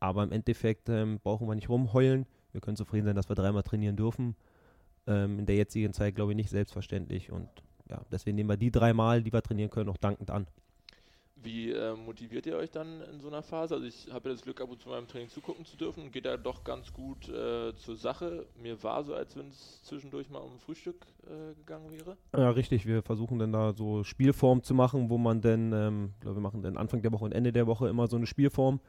Aber 0.00 0.22
im 0.22 0.32
Endeffekt 0.32 0.88
ähm, 0.88 1.20
brauchen 1.22 1.48
wir 1.48 1.54
nicht 1.54 1.68
rumheulen. 1.68 2.26
Wir 2.52 2.60
können 2.60 2.76
zufrieden 2.76 3.06
sein, 3.06 3.16
dass 3.16 3.28
wir 3.28 3.36
dreimal 3.36 3.62
trainieren 3.62 3.96
dürfen. 3.96 4.36
Ähm, 5.06 5.38
in 5.38 5.46
der 5.46 5.56
jetzigen 5.56 5.92
Zeit 5.92 6.14
glaube 6.14 6.32
ich 6.32 6.36
nicht 6.36 6.50
selbstverständlich. 6.50 7.32
Und 7.32 7.48
ja, 7.88 8.02
deswegen 8.10 8.36
nehmen 8.36 8.50
wir 8.50 8.56
die 8.56 8.70
dreimal, 8.70 9.22
die 9.22 9.32
wir 9.32 9.42
trainieren 9.42 9.70
können, 9.70 9.88
auch 9.88 9.96
dankend 9.96 10.30
an. 10.30 10.46
Wie 11.42 11.70
äh, 11.70 11.94
motiviert 11.94 12.46
ihr 12.46 12.56
euch 12.56 12.70
dann 12.70 13.02
in 13.12 13.20
so 13.20 13.28
einer 13.28 13.42
Phase? 13.42 13.74
Also 13.74 13.86
ich 13.86 14.08
habe 14.10 14.28
ja 14.28 14.34
das 14.34 14.42
Glück, 14.42 14.58
ab 14.60 14.70
und 14.70 14.80
zu 14.80 14.88
meinem 14.88 15.06
Training 15.06 15.28
zugucken 15.28 15.66
zu 15.66 15.76
dürfen 15.76 16.10
geht 16.10 16.24
da 16.24 16.38
doch 16.38 16.64
ganz 16.64 16.92
gut 16.94 17.28
äh, 17.28 17.74
zur 17.76 17.96
Sache. 17.96 18.46
Mir 18.60 18.82
war 18.82 19.04
so, 19.04 19.14
als 19.14 19.36
wenn 19.36 19.48
es 19.48 19.82
zwischendurch 19.82 20.30
mal 20.30 20.38
um 20.38 20.58
Frühstück 20.58 21.06
äh, 21.26 21.54
gegangen 21.54 21.90
wäre. 21.90 22.16
Ja, 22.34 22.50
richtig. 22.50 22.86
Wir 22.86 23.02
versuchen 23.02 23.38
dann 23.38 23.52
da 23.52 23.74
so 23.74 24.02
Spielform 24.02 24.62
zu 24.62 24.72
machen, 24.72 25.10
wo 25.10 25.18
man 25.18 25.42
dann, 25.42 25.72
ähm, 25.74 26.14
glaube, 26.20 26.38
wir 26.38 26.42
machen 26.42 26.62
dann 26.62 26.78
Anfang 26.78 27.02
der 27.02 27.12
Woche 27.12 27.26
und 27.26 27.32
Ende 27.32 27.52
der 27.52 27.66
Woche 27.66 27.88
immer 27.88 28.06
so 28.06 28.16
eine 28.16 28.26
Spielform. 28.26 28.80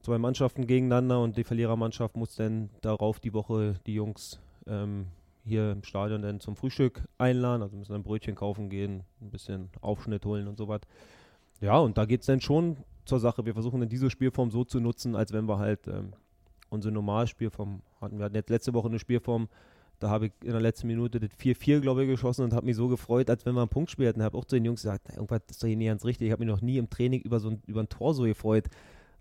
Zwei 0.00 0.16
Mannschaften 0.16 0.66
gegeneinander 0.66 1.20
und 1.20 1.36
die 1.36 1.44
Verlierermannschaft 1.44 2.16
muss 2.16 2.34
dann 2.34 2.70
darauf 2.80 3.20
die 3.20 3.34
Woche 3.34 3.74
die 3.84 3.94
Jungs 3.94 4.40
ähm, 4.66 5.08
hier 5.44 5.72
im 5.72 5.82
Stadion 5.82 6.22
dann 6.22 6.40
zum 6.40 6.56
Frühstück 6.56 7.02
einladen. 7.18 7.62
Also 7.62 7.76
müssen 7.76 7.92
dann 7.92 8.04
Brötchen 8.04 8.36
kaufen 8.36 8.70
gehen, 8.70 9.02
ein 9.20 9.30
bisschen 9.30 9.68
Aufschnitt 9.82 10.24
holen 10.24 10.48
und 10.48 10.56
so 10.56 10.66
was. 10.68 10.80
Ja, 11.60 11.78
und 11.78 11.98
da 11.98 12.04
geht 12.04 12.20
es 12.20 12.26
dann 12.26 12.40
schon 12.40 12.76
zur 13.04 13.20
Sache. 13.20 13.44
Wir 13.44 13.54
versuchen 13.54 13.80
dann 13.80 13.88
diese 13.88 14.10
Spielform 14.10 14.50
so 14.50 14.64
zu 14.64 14.80
nutzen, 14.80 15.16
als 15.16 15.32
wenn 15.32 15.46
wir 15.46 15.58
halt 15.58 15.88
ähm, 15.88 16.12
unsere 16.70 16.92
Normalspielform 16.92 17.82
hatten. 18.00 18.18
Wir 18.18 18.26
hatten 18.26 18.36
jetzt 18.36 18.50
letzte 18.50 18.74
Woche 18.74 18.88
eine 18.88 18.98
Spielform, 18.98 19.48
da 19.98 20.10
habe 20.10 20.26
ich 20.26 20.32
in 20.44 20.52
der 20.52 20.60
letzten 20.60 20.86
Minute 20.86 21.18
das 21.18 21.30
4-4, 21.30 21.80
glaube 21.80 22.04
ich, 22.04 22.10
geschossen 22.10 22.44
und 22.44 22.52
habe 22.52 22.66
mich 22.66 22.76
so 22.76 22.86
gefreut, 22.86 23.28
als 23.30 23.44
wenn 23.44 23.54
wir 23.54 23.62
einen 23.62 23.68
Punkt 23.68 23.98
hätten. 23.98 24.22
habe 24.22 24.38
auch 24.38 24.44
zu 24.44 24.54
den 24.54 24.64
Jungs 24.64 24.82
gesagt, 24.82 25.06
"Na, 25.08 25.16
irgendwas 25.16 25.42
ist 25.50 25.62
doch 25.62 25.66
hier 25.66 25.76
nicht 25.76 25.88
ganz 25.88 26.04
richtig. 26.04 26.26
Ich 26.28 26.32
habe 26.32 26.44
mich 26.44 26.52
noch 26.52 26.60
nie 26.60 26.78
im 26.78 26.88
Training 26.88 27.20
über 27.22 27.40
so 27.40 27.50
ein, 27.50 27.62
über 27.66 27.80
ein 27.80 27.88
Tor 27.88 28.14
so 28.14 28.22
gefreut. 28.22 28.66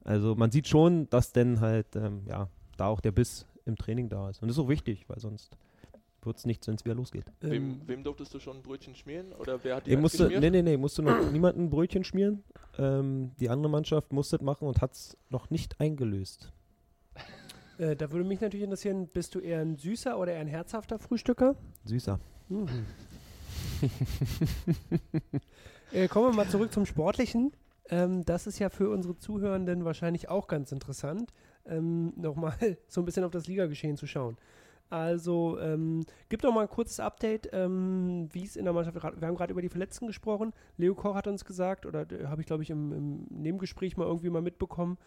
Also 0.03 0.35
man 0.35 0.51
sieht 0.51 0.67
schon, 0.67 1.09
dass 1.09 1.31
dann 1.33 1.59
halt, 1.61 1.95
ähm, 1.95 2.21
ja, 2.27 2.47
da 2.77 2.87
auch 2.87 3.01
der 3.01 3.11
Biss 3.11 3.47
im 3.65 3.75
Training 3.75 4.09
da 4.09 4.29
ist. 4.29 4.41
Und 4.41 4.49
das 4.49 4.57
ist 4.57 4.63
auch 4.63 4.69
wichtig, 4.69 5.05
weil 5.07 5.19
sonst 5.19 5.57
wird 6.23 6.37
es 6.37 6.45
nichts, 6.45 6.67
wenn 6.67 6.75
es 6.75 6.83
wieder 6.85 6.95
losgeht. 6.95 7.25
Ähm, 7.41 7.51
Wem, 7.51 7.81
wem 7.87 8.03
durftest 8.03 8.33
du 8.33 8.39
schon 8.39 8.57
ein 8.57 8.63
Brötchen 8.63 8.95
schmieren? 8.95 9.33
Oder 9.33 9.63
wer 9.63 9.77
hat 9.77 9.87
die 9.87 9.95
musste, 9.95 10.23
geschmiert? 10.25 10.41
nee, 10.41 10.49
nee, 10.49 10.61
nee, 10.61 10.77
musste 10.77 11.01
noch 11.01 11.17
niemanden 11.31 11.63
ein 11.65 11.69
Brötchen 11.69 12.03
schmieren. 12.03 12.43
Ähm, 12.77 13.31
die 13.39 13.49
andere 13.49 13.69
Mannschaft 13.69 14.11
musste 14.13 14.35
es 14.37 14.41
machen 14.41 14.67
und 14.67 14.81
hat 14.81 14.93
es 14.93 15.17
noch 15.29 15.49
nicht 15.49 15.79
eingelöst. 15.79 16.51
äh, 17.77 17.95
da 17.95 18.11
würde 18.11 18.27
mich 18.27 18.41
natürlich 18.41 18.63
interessieren, 18.63 19.07
bist 19.07 19.35
du 19.35 19.39
eher 19.39 19.61
ein 19.61 19.77
süßer 19.77 20.17
oder 20.17 20.33
eher 20.33 20.41
ein 20.41 20.47
herzhafter 20.47 20.99
Frühstücker? 20.99 21.55
Süßer. 21.85 22.19
Mhm. 22.49 22.67
äh, 25.91 26.07
kommen 26.07 26.27
wir 26.31 26.35
mal 26.35 26.49
zurück 26.49 26.71
zum 26.73 26.85
Sportlichen. 26.85 27.51
Ähm, 27.89 28.25
das 28.25 28.47
ist 28.47 28.59
ja 28.59 28.69
für 28.69 28.89
unsere 28.89 29.17
Zuhörenden 29.17 29.85
wahrscheinlich 29.85 30.29
auch 30.29 30.47
ganz 30.47 30.71
interessant, 30.71 31.31
ähm, 31.65 32.13
nochmal 32.15 32.55
so 32.87 33.01
ein 33.01 33.05
bisschen 33.05 33.23
auf 33.23 33.31
das 33.31 33.47
Ligageschehen 33.47 33.97
zu 33.97 34.07
schauen. 34.07 34.37
Also, 34.89 35.59
ähm, 35.59 36.05
gib 36.29 36.41
doch 36.41 36.53
mal 36.53 36.61
ein 36.61 36.69
kurzes 36.69 36.99
Update, 36.99 37.49
ähm, 37.51 38.29
wie 38.31 38.43
es 38.43 38.55
in 38.55 38.63
der 38.63 38.73
Mannschaft, 38.73 38.95
wir 38.95 39.27
haben 39.27 39.35
gerade 39.35 39.51
über 39.51 39.61
die 39.61 39.69
Verletzten 39.69 40.07
gesprochen. 40.07 40.53
Leo 40.77 40.95
Koch 40.95 41.15
hat 41.15 41.27
uns 41.27 41.43
gesagt, 41.43 41.85
oder 41.85 42.09
äh, 42.11 42.27
habe 42.27 42.41
ich 42.41 42.47
glaube 42.47 42.63
ich 42.63 42.69
im, 42.69 42.93
im 42.93 43.27
Nebengespräch 43.29 43.97
mal 43.97 44.05
irgendwie 44.05 44.29
mal 44.29 44.41
mitbekommen, 44.41 44.97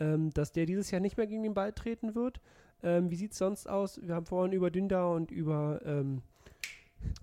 ähm, 0.00 0.32
dass 0.32 0.52
der 0.52 0.64
dieses 0.64 0.90
Jahr 0.90 1.00
nicht 1.00 1.18
mehr 1.18 1.26
gegen 1.26 1.42
den 1.42 1.54
Ball 1.54 1.72
treten 1.72 2.14
wird. 2.14 2.40
Ähm, 2.82 3.10
wie 3.10 3.16
sieht 3.16 3.32
es 3.32 3.38
sonst 3.38 3.68
aus? 3.68 4.00
Wir 4.02 4.14
haben 4.14 4.26
vorhin 4.26 4.52
über 4.52 4.70
Dündar 4.70 5.12
und 5.12 5.30
über 5.30 5.80
ähm, 5.84 6.22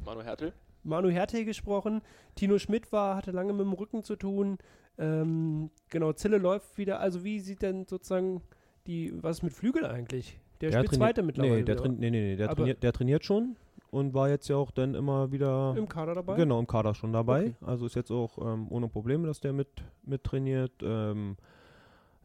Manu 0.05 0.22
Hertel? 0.22 0.53
Manu 0.84 1.09
Hertel 1.09 1.45
gesprochen. 1.45 2.01
Tino 2.36 2.59
Schmidt 2.59 2.91
war, 2.91 3.16
hatte 3.16 3.32
lange 3.32 3.53
mit 3.53 3.66
dem 3.66 3.74
Rücken 3.74 4.03
zu 4.03 4.16
tun. 4.16 4.57
Ähm, 4.97 5.72
genau, 5.89 6.14
Zille 6.14 6.38
läuft 6.38 6.78
wieder. 6.78 6.99
Also 6.99 7.24
wie 7.24 7.39
sieht 7.39 7.61
denn 7.61 7.86
sozusagen 7.88 8.41
die, 8.86 9.11
was 9.24 9.38
ist 9.38 9.43
mit 9.43 9.53
Flügel 9.53 9.86
eigentlich? 9.86 10.39
Der, 10.72 10.80
spielt 10.80 10.88
trainiert- 10.91 10.95
Zweite 11.16 11.24
mittlerweile. 11.24 11.55
Nee, 11.57 11.64
der, 11.64 11.78
train, 11.78 11.95
nee, 11.99 12.09
nee, 12.11 12.22
nee, 12.22 12.36
der, 12.36 12.49
trainiert, 12.49 12.84
der 12.84 12.93
trainiert 12.93 13.24
schon. 13.26 13.55
und 13.91 14.14
war 14.14 14.30
jetzt 14.30 14.47
ja 14.47 14.55
auch 14.55 14.72
dann 14.72 14.95
immer 14.95 15.32
wieder 15.32 15.76
Im 15.78 15.88
Kader 15.88 16.16
dabei? 16.16 16.36
Genau, 16.36 16.59
im 16.59 16.68
Kader 16.68 16.93
schon 16.95 17.14
dabei. 17.14 17.41
Okay. 17.47 17.55
Also 17.66 17.86
ist 17.86 17.95
jetzt 17.95 18.11
auch 18.11 18.38
ähm, 18.39 18.68
ohne 18.70 18.88
Probleme, 18.88 19.28
dass 19.28 19.39
der 19.39 19.53
mit, 19.53 19.68
mit 20.05 20.24
trainiert. 20.24 20.72
Ähm, 20.82 21.38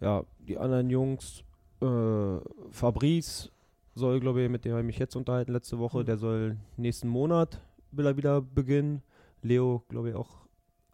ja, 0.00 0.22
die 0.46 0.56
anderen 0.56 0.88
Jungs, 0.90 1.42
äh, 1.82 2.38
Fabrice 2.70 3.50
soll, 3.94 4.20
glaube 4.20 4.42
ich, 4.42 4.48
mit 4.48 4.64
dem 4.64 4.72
habe 4.72 4.80
ich 4.82 4.86
mich 4.86 4.98
jetzt 4.98 5.16
unterhalten 5.16 5.52
letzte 5.52 5.78
Woche, 5.78 5.98
Mhm. 6.00 6.04
der 6.06 6.16
soll 6.18 6.56
nächsten 6.76 7.08
Monat 7.08 7.60
will 7.90 8.06
er 8.06 8.16
wieder 8.16 8.40
beginnen. 8.40 9.02
Leo, 9.42 9.82
glaube 9.88 10.10
ich, 10.10 10.14
auch 10.14 10.46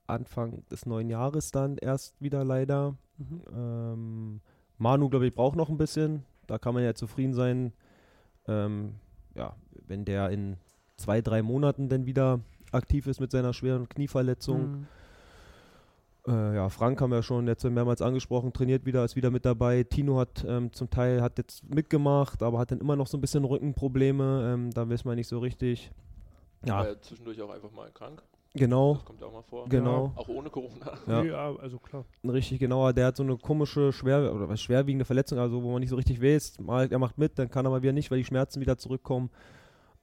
Anfang 0.07 0.63
des 0.71 0.87
neuen 0.87 1.09
Jahres 1.11 1.51
dann 1.51 1.77
erst 1.79 2.21
wieder 2.21 2.45
leider. 2.45 2.95
Mhm. 3.19 3.41
Ähm, 3.57 4.41
Manu, 4.79 5.09
glaube 5.09 5.27
ich, 5.27 5.35
braucht 5.35 5.57
noch 5.57 5.69
ein 5.69 5.79
bisschen. 5.79 6.25
Da 6.47 6.59
kann 6.59 6.75
man 6.75 6.83
ja 6.83 6.95
zufrieden 6.95 7.35
sein. 7.35 7.73
Ähm, 8.47 8.95
ja, 9.35 9.55
wenn 9.87 10.05
der 10.05 10.31
in 10.31 10.57
zwei, 10.97 11.21
drei 11.21 11.43
Monaten 11.43 11.89
dann 11.89 12.07
wieder 12.07 12.41
aktiv 12.73 13.07
ist 13.07 13.21
mit 13.21 13.31
seiner 13.31 13.53
schweren 13.53 13.89
Knieverletzung. 13.89 14.71
Mhm. 14.71 14.87
Äh, 16.27 16.57
ja, 16.57 16.69
Frank 16.71 17.01
haben 17.01 17.11
wir 17.11 17.23
schon 17.23 17.47
jetzt 17.47 17.65
mehrmals 17.65 18.01
angesprochen, 18.01 18.53
trainiert 18.53 18.87
wieder, 18.87 19.05
ist 19.05 19.17
wieder 19.17 19.31
mit 19.31 19.45
dabei. 19.45 19.83
Tino 19.83 20.19
hat 20.19 20.45
ähm, 20.47 20.73
zum 20.73 20.89
Teil 20.89 21.21
hat 21.21 21.37
jetzt 21.39 21.69
mitgemacht, 21.69 22.43
aber 22.43 22.59
hat 22.59 22.71
dann 22.71 22.81
immer 22.81 22.97
noch 22.97 23.07
so 23.07 23.19
ein 23.19 23.21
bisschen 23.21 23.45
Rückenprobleme. 23.45 24.53
Ähm, 24.55 24.71
da 24.71 24.89
wissen 24.89 25.09
wir 25.09 25.15
nicht 25.15 25.29
so 25.29 25.39
richtig. 25.39 25.91
War 26.63 26.85
Ja, 26.85 26.93
ja 26.93 27.01
zwischendurch 27.01 27.41
auch 27.43 27.51
einfach 27.51 27.71
mal 27.73 27.91
krank. 27.93 28.23
Genau, 28.55 28.95
Das 28.95 29.05
kommt 29.05 29.21
ja 29.21 29.27
auch 29.27 29.33
mal 29.33 29.43
vor. 29.43 29.69
genau. 29.69 30.13
Auch 30.17 30.29
ohne 30.29 30.49
Corona. 30.51 30.93
Ja. 31.07 31.23
Ja. 31.25 31.57
also 31.57 31.79
klar. 31.79 32.05
Richtig 32.25 32.59
genauer. 32.61 32.93
Der 32.93 33.07
hat 33.07 33.17
so 33.17 33.23
eine 33.23 33.37
komische, 33.37 33.93
schwer 33.93 34.33
oder 34.35 34.49
was, 34.49 34.61
schwerwiegende 34.63 35.05
Verletzung, 35.05 35.39
also 35.39 35.63
wo 35.63 35.71
man 35.73 35.81
nicht 35.81 35.91
so 35.91 35.97
richtig 35.97 36.23
weiß. 36.23 36.61
Mal 36.61 36.91
er 36.91 36.99
macht 36.99 37.19
mit, 37.19 37.39
dann 37.39 37.51
kann 37.51 37.67
er 37.67 37.71
mal 37.71 37.83
wieder 37.83 37.93
nicht, 37.93 38.11
weil 38.11 38.19
die 38.19 38.25
Schmerzen 38.25 38.61
wieder 38.61 38.79
zurückkommen. 38.79 39.31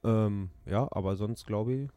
Ähm, 0.04 0.50
ja, 0.66 0.88
aber 0.92 1.16
sonst 1.16 1.46
glaube 1.46 1.74
ich, 1.74 1.90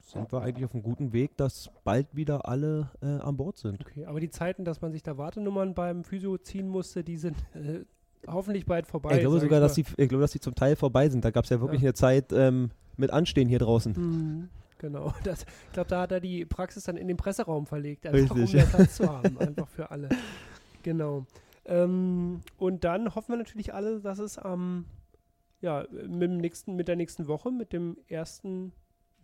sind 0.00 0.32
wir 0.32 0.40
eigentlich 0.42 0.64
auf 0.64 0.72
einem 0.74 0.82
guten 0.82 1.12
Weg, 1.12 1.36
dass 1.36 1.70
bald 1.84 2.06
wieder 2.14 2.48
alle 2.48 2.90
äh, 3.02 3.06
an 3.06 3.36
Bord 3.36 3.58
sind. 3.58 3.80
Okay, 3.80 4.04
aber 4.06 4.20
die 4.20 4.30
Zeiten, 4.30 4.64
dass 4.64 4.80
man 4.80 4.92
sich 4.92 5.02
da 5.02 5.18
Wartenummern 5.18 5.74
beim 5.74 6.04
Physio 6.04 6.38
ziehen 6.38 6.68
musste, 6.68 7.04
die 7.04 7.16
sind 7.18 7.36
äh, 7.54 7.80
hoffentlich 8.26 8.64
bald 8.66 8.86
vorbei. 8.86 9.14
ich 9.16 9.20
glaube 9.20 9.38
sogar, 9.40 9.58
mal. 9.60 9.66
dass 9.66 9.74
die, 9.74 9.84
ich 9.96 10.08
glaube, 10.08 10.22
dass 10.22 10.32
die 10.32 10.40
zum 10.40 10.54
Teil 10.54 10.76
vorbei 10.76 11.08
sind. 11.08 11.24
Da 11.24 11.30
gab 11.30 11.44
es 11.44 11.50
ja 11.50 11.60
wirklich 11.60 11.82
Ja. 11.82 11.88
eine 11.88 11.94
Zeit 11.94 12.32
ähm, 12.32 12.70
mit 12.96 13.10
Anstehen 13.10 13.48
hier 13.48 13.58
draußen. 13.58 13.92
Mhm, 13.92 14.48
Genau, 14.78 15.12
das, 15.24 15.42
ich 15.42 15.72
glaube, 15.72 15.90
da 15.90 16.02
hat 16.02 16.12
er 16.12 16.20
die 16.20 16.44
Praxis 16.44 16.84
dann 16.84 16.96
in 16.96 17.08
den 17.08 17.16
Presseraum 17.16 17.66
verlegt, 17.66 18.06
einfach 18.06 18.34
um 18.34 18.40
Richtig. 18.40 18.60
mehr 18.60 18.66
Platz 18.66 18.96
zu 18.96 19.08
haben, 19.12 19.38
einfach 19.38 19.68
für 19.68 19.90
alle. 19.90 20.08
Genau. 20.82 21.26
Ähm, 21.64 22.40
und 22.56 22.84
dann 22.84 23.14
hoffen 23.14 23.32
wir 23.32 23.36
natürlich 23.36 23.74
alle, 23.74 24.00
dass 24.00 24.18
es 24.18 24.38
am, 24.38 24.86
ja, 25.60 25.86
mit, 25.90 26.22
dem 26.22 26.38
nächsten, 26.38 26.76
mit 26.76 26.88
der 26.88 26.96
nächsten 26.96 27.26
Woche, 27.26 27.50
mit 27.50 27.72
dem 27.72 27.98
1. 28.10 28.42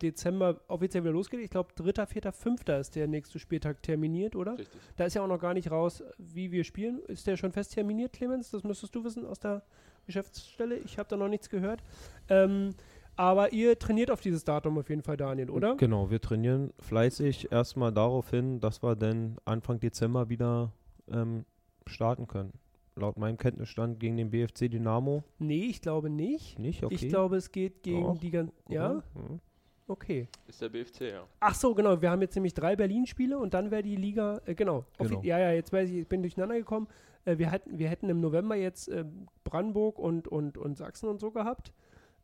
Dezember 0.01 0.59
offiziell 0.67 1.03
wieder 1.03 1.13
losgeht. 1.13 1.39
Ich 1.39 1.49
glaube, 1.49 1.73
3., 1.75 2.05
4., 2.05 2.31
5. 2.33 2.67
ist 2.67 2.95
der 2.95 3.07
nächste 3.07 3.39
Spieltag 3.39 3.81
terminiert, 3.81 4.35
oder? 4.35 4.57
Richtig. 4.57 4.79
Da 4.97 5.05
ist 5.05 5.13
ja 5.13 5.21
auch 5.21 5.27
noch 5.27 5.39
gar 5.39 5.53
nicht 5.53 5.71
raus, 5.71 6.03
wie 6.17 6.51
wir 6.51 6.65
spielen. 6.65 6.99
Ist 7.07 7.27
der 7.27 7.37
schon 7.37 7.53
fest 7.53 7.73
terminiert, 7.73 8.13
Clemens? 8.13 8.51
Das 8.51 8.63
müsstest 8.63 8.93
du 8.93 9.03
wissen 9.05 9.25
aus 9.25 9.39
der 9.39 9.63
Geschäftsstelle. 10.05 10.77
Ich 10.77 10.99
habe 10.99 11.07
da 11.09 11.15
noch 11.17 11.29
nichts 11.29 11.49
gehört. 11.49 11.81
Ähm, 12.29 12.75
aber 13.15 13.53
ihr 13.53 13.77
trainiert 13.79 14.11
auf 14.11 14.21
dieses 14.21 14.43
Datum 14.43 14.77
auf 14.77 14.89
jeden 14.89 15.01
Fall, 15.01 15.17
Daniel, 15.17 15.49
oder? 15.49 15.75
Genau, 15.75 16.09
wir 16.09 16.21
trainieren 16.21 16.73
fleißig 16.79 17.51
erstmal 17.51 17.91
darauf 17.91 18.29
hin, 18.29 18.59
dass 18.59 18.83
wir 18.83 18.95
dann 18.95 19.37
Anfang 19.45 19.79
Dezember 19.79 20.29
wieder 20.29 20.71
ähm, 21.09 21.45
starten 21.87 22.27
können. 22.27 22.53
Laut 22.95 23.17
meinem 23.17 23.37
Kenntnisstand 23.37 23.99
gegen 23.99 24.15
den 24.15 24.31
BFC 24.31 24.69
Dynamo. 24.71 25.23
Nee, 25.37 25.65
ich 25.65 25.81
glaube 25.81 26.09
nicht. 26.09 26.57
Nicht, 26.59 26.83
okay. 26.83 26.95
Ich 26.95 27.09
glaube, 27.09 27.35
es 27.35 27.51
geht 27.51 27.83
gegen 27.83 28.03
Doch. 28.03 28.17
die 28.17 28.31
ganzen. 28.31 28.53
Ja? 28.69 29.03
Mhm. 29.13 29.39
Okay. 29.87 30.27
Ist 30.47 30.61
der 30.61 30.69
BFC, 30.69 31.01
ja. 31.11 31.27
Ach 31.39 31.53
so, 31.53 31.75
genau. 31.75 32.01
Wir 32.01 32.09
haben 32.09 32.21
jetzt 32.21 32.35
nämlich 32.35 32.53
drei 32.53 32.75
Berlin-Spiele 32.75 33.37
und 33.37 33.53
dann 33.53 33.69
wäre 33.69 33.83
die 33.83 33.95
Liga. 33.95 34.41
Äh, 34.45 34.55
genau. 34.55 34.85
Genau. 34.97 35.21
Ja, 35.23 35.37
ja, 35.37 35.51
jetzt 35.51 35.71
weiß 35.71 35.89
ich, 35.89 35.97
ich 35.97 36.07
bin 36.07 36.21
durcheinander 36.21 36.55
gekommen. 36.55 36.87
Äh, 37.25 37.37
wir, 37.37 37.51
hatten, 37.51 37.77
wir 37.77 37.89
hätten 37.89 38.09
im 38.09 38.19
November 38.19 38.55
jetzt 38.55 38.87
äh, 38.87 39.05
Brandenburg 39.43 39.99
und, 39.99 40.27
und, 40.27 40.57
und 40.57 40.77
Sachsen 40.77 41.09
und 41.09 41.19
so 41.19 41.31
gehabt. 41.31 41.73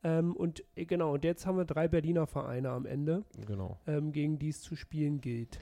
Ähm, 0.03 0.35
und 0.35 0.63
äh, 0.75 0.85
genau, 0.85 1.13
und 1.13 1.23
jetzt 1.23 1.45
haben 1.45 1.57
wir 1.57 1.65
drei 1.65 1.87
Berliner 1.87 2.27
Vereine 2.27 2.69
am 2.69 2.85
Ende, 2.85 3.23
Genau. 3.45 3.77
ähm, 3.85 4.11
gegen 4.11 4.39
die 4.39 4.49
es 4.49 4.61
zu 4.61 4.75
spielen 4.75 5.21
gilt. 5.21 5.59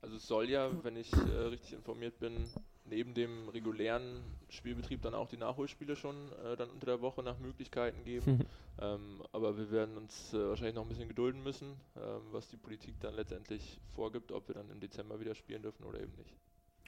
Also 0.00 0.16
es 0.16 0.26
soll 0.26 0.50
ja, 0.50 0.70
wenn 0.82 0.96
ich 0.96 1.12
äh, 1.12 1.16
richtig 1.48 1.74
informiert 1.74 2.18
bin, 2.18 2.44
neben 2.86 3.14
dem 3.14 3.48
regulären 3.48 4.20
Spielbetrieb 4.50 5.02
dann 5.02 5.14
auch 5.14 5.28
die 5.28 5.36
Nachholspiele 5.36 5.96
schon 5.96 6.14
äh, 6.44 6.56
dann 6.56 6.70
unter 6.70 6.86
der 6.86 7.00
Woche 7.00 7.22
nach 7.22 7.38
Möglichkeiten 7.38 8.04
geben. 8.04 8.40
ähm, 8.80 9.22
aber 9.32 9.56
wir 9.56 9.70
werden 9.70 9.96
uns 9.96 10.34
äh, 10.34 10.48
wahrscheinlich 10.48 10.74
noch 10.74 10.82
ein 10.82 10.88
bisschen 10.88 11.08
gedulden 11.08 11.42
müssen, 11.42 11.68
ähm, 11.96 12.20
was 12.32 12.48
die 12.48 12.56
Politik 12.56 13.00
dann 13.00 13.14
letztendlich 13.14 13.80
vorgibt, 13.94 14.32
ob 14.32 14.48
wir 14.48 14.54
dann 14.54 14.70
im 14.70 14.80
Dezember 14.80 15.20
wieder 15.20 15.34
spielen 15.34 15.62
dürfen 15.62 15.84
oder 15.84 16.00
eben 16.00 16.12
nicht. 16.16 16.34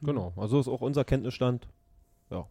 Genau. 0.03 0.33
Also 0.37 0.61
ist 0.61 0.69
auch 0.69 0.83
unser 0.83 1.05
Kenntnisstand. 1.05 1.69
Ja, 2.31 2.47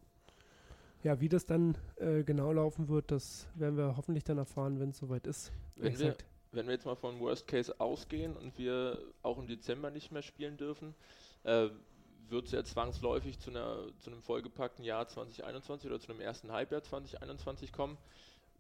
wie 1.22 1.30
das 1.30 1.46
dann 1.46 1.78
äh, 1.98 2.24
genau 2.24 2.52
laufen 2.52 2.90
wird, 2.90 3.12
das 3.12 3.48
werden 3.56 3.78
wir 3.78 3.96
hoffentlich 3.96 4.24
dann 4.24 4.38
erfahren, 4.38 4.80
wenn 4.80 4.90
es 4.90 4.98
soweit 4.98 5.28
ist. 5.28 5.52
Wenn 5.76 5.98
wir, 6.00 6.16
wenn 6.52 6.66
wir 6.66 6.74
jetzt 6.74 6.86
mal 6.86 6.96
von 6.96 7.20
Worst 7.20 7.48
Case 7.48 7.80
ausgehen 7.80 8.36
und 8.36 8.58
wir 8.58 8.98
auch 9.22 9.38
im 9.38 9.48
Dezember 9.48 9.92
nicht 9.92 10.12
mehr 10.12 10.24
spielen 10.24 10.58
dürfen, 10.58 10.96
äh, 11.44 11.70
wird 12.30 12.46
es 12.46 12.52
ja 12.52 12.64
zwangsläufig 12.64 13.40
zu, 13.40 13.52
einer, 13.52 13.78
zu 14.00 14.10
einem 14.10 14.22
vollgepackten 14.24 14.84
Jahr 14.84 15.08
2021 15.08 15.90
oder 15.90 16.00
zu 16.00 16.12
einem 16.12 16.22
ersten 16.22 16.52
Halbjahr 16.52 16.82
2021 16.82 17.72
kommen. 17.72 17.98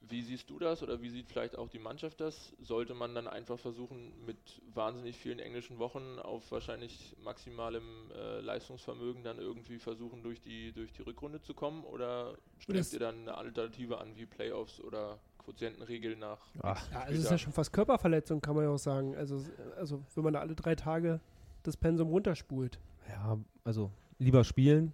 Wie 0.07 0.21
siehst 0.21 0.49
du 0.49 0.59
das 0.59 0.83
oder 0.83 1.01
wie 1.01 1.09
sieht 1.09 1.27
vielleicht 1.27 1.57
auch 1.57 1.69
die 1.69 1.79
Mannschaft 1.79 2.21
das? 2.21 2.53
Sollte 2.59 2.93
man 2.93 3.15
dann 3.15 3.27
einfach 3.27 3.57
versuchen, 3.57 4.13
mit 4.25 4.37
wahnsinnig 4.73 5.17
vielen 5.17 5.39
englischen 5.39 5.79
Wochen 5.79 6.19
auf 6.19 6.51
wahrscheinlich 6.51 7.15
maximalem 7.23 8.11
äh, 8.11 8.41
Leistungsvermögen 8.41 9.23
dann 9.23 9.39
irgendwie 9.39 9.79
versuchen, 9.79 10.21
durch 10.21 10.41
die, 10.41 10.71
durch 10.71 10.91
die 10.93 11.01
Rückrunde 11.01 11.41
zu 11.41 11.53
kommen? 11.53 11.83
Oder 11.83 12.37
strebt 12.59 12.93
ihr 12.93 12.99
dann 12.99 13.21
eine 13.21 13.37
Alternative 13.37 13.99
an 13.99 14.15
wie 14.15 14.25
Playoffs 14.25 14.79
oder 14.79 15.19
Quotientenregel 15.39 16.15
nach 16.15 16.39
Ach, 16.61 16.91
Ja, 16.91 17.01
also 17.01 17.13
es 17.13 17.23
ist 17.25 17.31
ja 17.31 17.37
schon 17.37 17.53
fast 17.53 17.71
Körperverletzung, 17.71 18.41
kann 18.41 18.55
man 18.55 18.65
ja 18.65 18.71
auch 18.71 18.79
sagen. 18.79 19.15
Also, 19.15 19.43
also 19.77 20.03
wenn 20.15 20.23
man 20.23 20.33
da 20.33 20.39
alle 20.39 20.55
drei 20.55 20.75
Tage 20.75 21.19
das 21.63 21.77
Pensum 21.77 22.09
runterspult. 22.09 22.79
Ja, 23.09 23.37
also 23.63 23.91
lieber 24.19 24.43
spielen, 24.43 24.93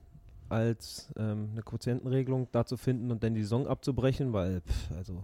als 0.51 1.09
ähm, 1.17 1.49
eine 1.53 1.63
Quotientenregelung 1.63 2.47
da 2.51 2.65
zu 2.65 2.77
finden 2.77 3.11
und 3.11 3.23
dann 3.23 3.33
die 3.33 3.41
Saison 3.41 3.67
abzubrechen, 3.67 4.33
weil, 4.33 4.61
pff, 4.61 4.91
also, 4.97 5.23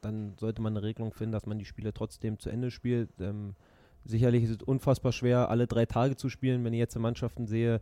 dann 0.00 0.34
sollte 0.38 0.62
man 0.62 0.76
eine 0.76 0.86
Regelung 0.86 1.12
finden, 1.12 1.32
dass 1.32 1.46
man 1.46 1.58
die 1.58 1.64
Spiele 1.64 1.92
trotzdem 1.92 2.38
zu 2.38 2.48
Ende 2.48 2.70
spielt. 2.70 3.10
Ähm, 3.20 3.54
sicherlich 4.04 4.44
ist 4.44 4.50
es 4.50 4.62
unfassbar 4.62 5.12
schwer, 5.12 5.50
alle 5.50 5.66
drei 5.66 5.86
Tage 5.86 6.16
zu 6.16 6.28
spielen, 6.28 6.64
wenn 6.64 6.72
ich 6.72 6.78
jetzt 6.78 6.98
Mannschaften 6.98 7.46
sehe, 7.46 7.80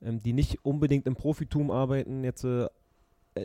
ähm, 0.00 0.20
die 0.22 0.32
nicht 0.32 0.64
unbedingt 0.64 1.06
im 1.06 1.16
Profitum 1.16 1.70
arbeiten. 1.70 2.22
Jetzt 2.24 2.44
äh, 2.44 2.68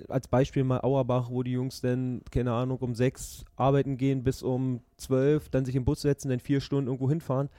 als 0.08 0.28
Beispiel 0.28 0.64
mal 0.64 0.82
Auerbach, 0.82 1.30
wo 1.30 1.44
die 1.44 1.52
Jungs 1.52 1.82
dann, 1.82 2.22
keine 2.32 2.54
Ahnung, 2.54 2.78
um 2.80 2.96
sechs 2.96 3.44
arbeiten 3.56 3.98
gehen 3.98 4.24
bis 4.24 4.44
um 4.44 4.82
zwölf, 4.98 5.50
dann 5.50 5.66
sich 5.66 5.76
im 5.76 5.86
Bus 5.86 6.02
setzen, 6.02 6.30
dann 6.30 6.40
vier 6.40 6.62
Stunden 6.62 6.88
irgendwo 6.88 7.10
hinfahren 7.10 7.50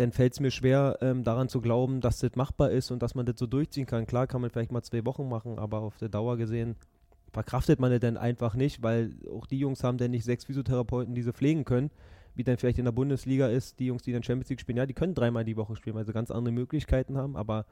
dann 0.00 0.12
fällt 0.12 0.32
es 0.32 0.40
mir 0.40 0.50
schwer, 0.50 0.98
ähm, 1.00 1.22
daran 1.24 1.48
zu 1.48 1.60
glauben, 1.60 2.00
dass 2.00 2.18
das 2.18 2.34
machbar 2.34 2.70
ist 2.70 2.90
und 2.90 3.02
dass 3.02 3.14
man 3.14 3.26
das 3.26 3.38
so 3.38 3.46
durchziehen 3.46 3.86
kann. 3.86 4.06
Klar 4.06 4.26
kann 4.26 4.40
man 4.40 4.50
vielleicht 4.50 4.72
mal 4.72 4.82
zwei 4.82 5.04
Wochen 5.04 5.28
machen, 5.28 5.58
aber 5.58 5.80
auf 5.80 5.96
der 5.98 6.08
Dauer 6.08 6.36
gesehen 6.36 6.76
verkraftet 7.32 7.78
man 7.78 7.90
das 7.92 8.00
dann 8.00 8.16
einfach 8.16 8.54
nicht, 8.54 8.82
weil 8.82 9.12
auch 9.32 9.46
die 9.46 9.58
Jungs 9.58 9.84
haben 9.84 9.98
dann 9.98 10.10
nicht 10.10 10.24
sechs 10.24 10.44
Physiotherapeuten, 10.44 11.14
die 11.14 11.22
sie 11.22 11.32
pflegen 11.32 11.64
können, 11.64 11.90
wie 12.34 12.42
dann 12.42 12.56
vielleicht 12.56 12.78
in 12.78 12.84
der 12.86 12.92
Bundesliga 12.92 13.48
ist. 13.48 13.78
Die 13.78 13.86
Jungs, 13.86 14.02
die 14.02 14.12
dann 14.12 14.22
Champions 14.22 14.48
League 14.50 14.60
spielen, 14.60 14.78
ja, 14.78 14.86
die 14.86 14.94
können 14.94 15.14
dreimal 15.14 15.44
die 15.44 15.56
Woche 15.56 15.76
spielen, 15.76 15.94
weil 15.94 16.04
sie 16.06 16.12
ganz 16.12 16.30
andere 16.30 16.52
Möglichkeiten 16.52 17.16
haben, 17.16 17.36
aber 17.36 17.66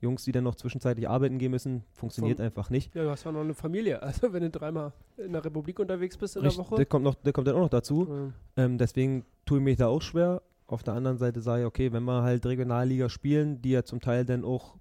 Jungs, 0.00 0.24
die 0.24 0.32
dann 0.32 0.44
noch 0.44 0.54
zwischenzeitlich 0.54 1.08
arbeiten 1.08 1.38
gehen 1.38 1.50
müssen, 1.50 1.82
funktioniert 1.92 2.36
Vom- 2.36 2.46
einfach 2.46 2.70
nicht. 2.70 2.94
Ja, 2.94 3.02
du 3.02 3.10
hast 3.10 3.24
ja 3.24 3.32
noch 3.32 3.40
eine 3.40 3.54
Familie. 3.54 4.00
Also 4.02 4.32
wenn 4.32 4.42
du 4.42 4.50
dreimal 4.50 4.92
in 5.16 5.32
der 5.32 5.44
Republik 5.44 5.78
unterwegs 5.80 6.16
bist 6.16 6.36
in 6.36 6.42
der 6.42 6.50
Richtig, 6.50 6.66
Woche. 6.66 6.76
Der 6.76 6.86
kommt, 6.86 7.04
noch, 7.04 7.14
der 7.16 7.32
kommt 7.32 7.48
dann 7.48 7.56
auch 7.56 7.60
noch 7.62 7.68
dazu. 7.70 8.06
ähm, 8.10 8.32
Ähm, 8.56 8.78
deswegen 8.78 9.24
tue 9.44 9.58
ich 9.58 9.64
mich 9.64 9.76
da 9.76 9.88
auch 9.88 10.02
schwer. 10.02 10.42
Auf 10.68 10.82
der 10.82 10.94
anderen 10.94 11.18
Seite 11.18 11.40
sage 11.40 11.62
ich, 11.62 11.66
okay, 11.66 11.92
wenn 11.92 12.04
wir 12.04 12.22
halt 12.22 12.46
Regionalliga 12.46 13.08
spielen, 13.08 13.60
die 13.60 13.70
ja 13.70 13.82
zum 13.82 14.00
Teil 14.00 14.24
dann 14.24 14.44
auch 14.44 14.76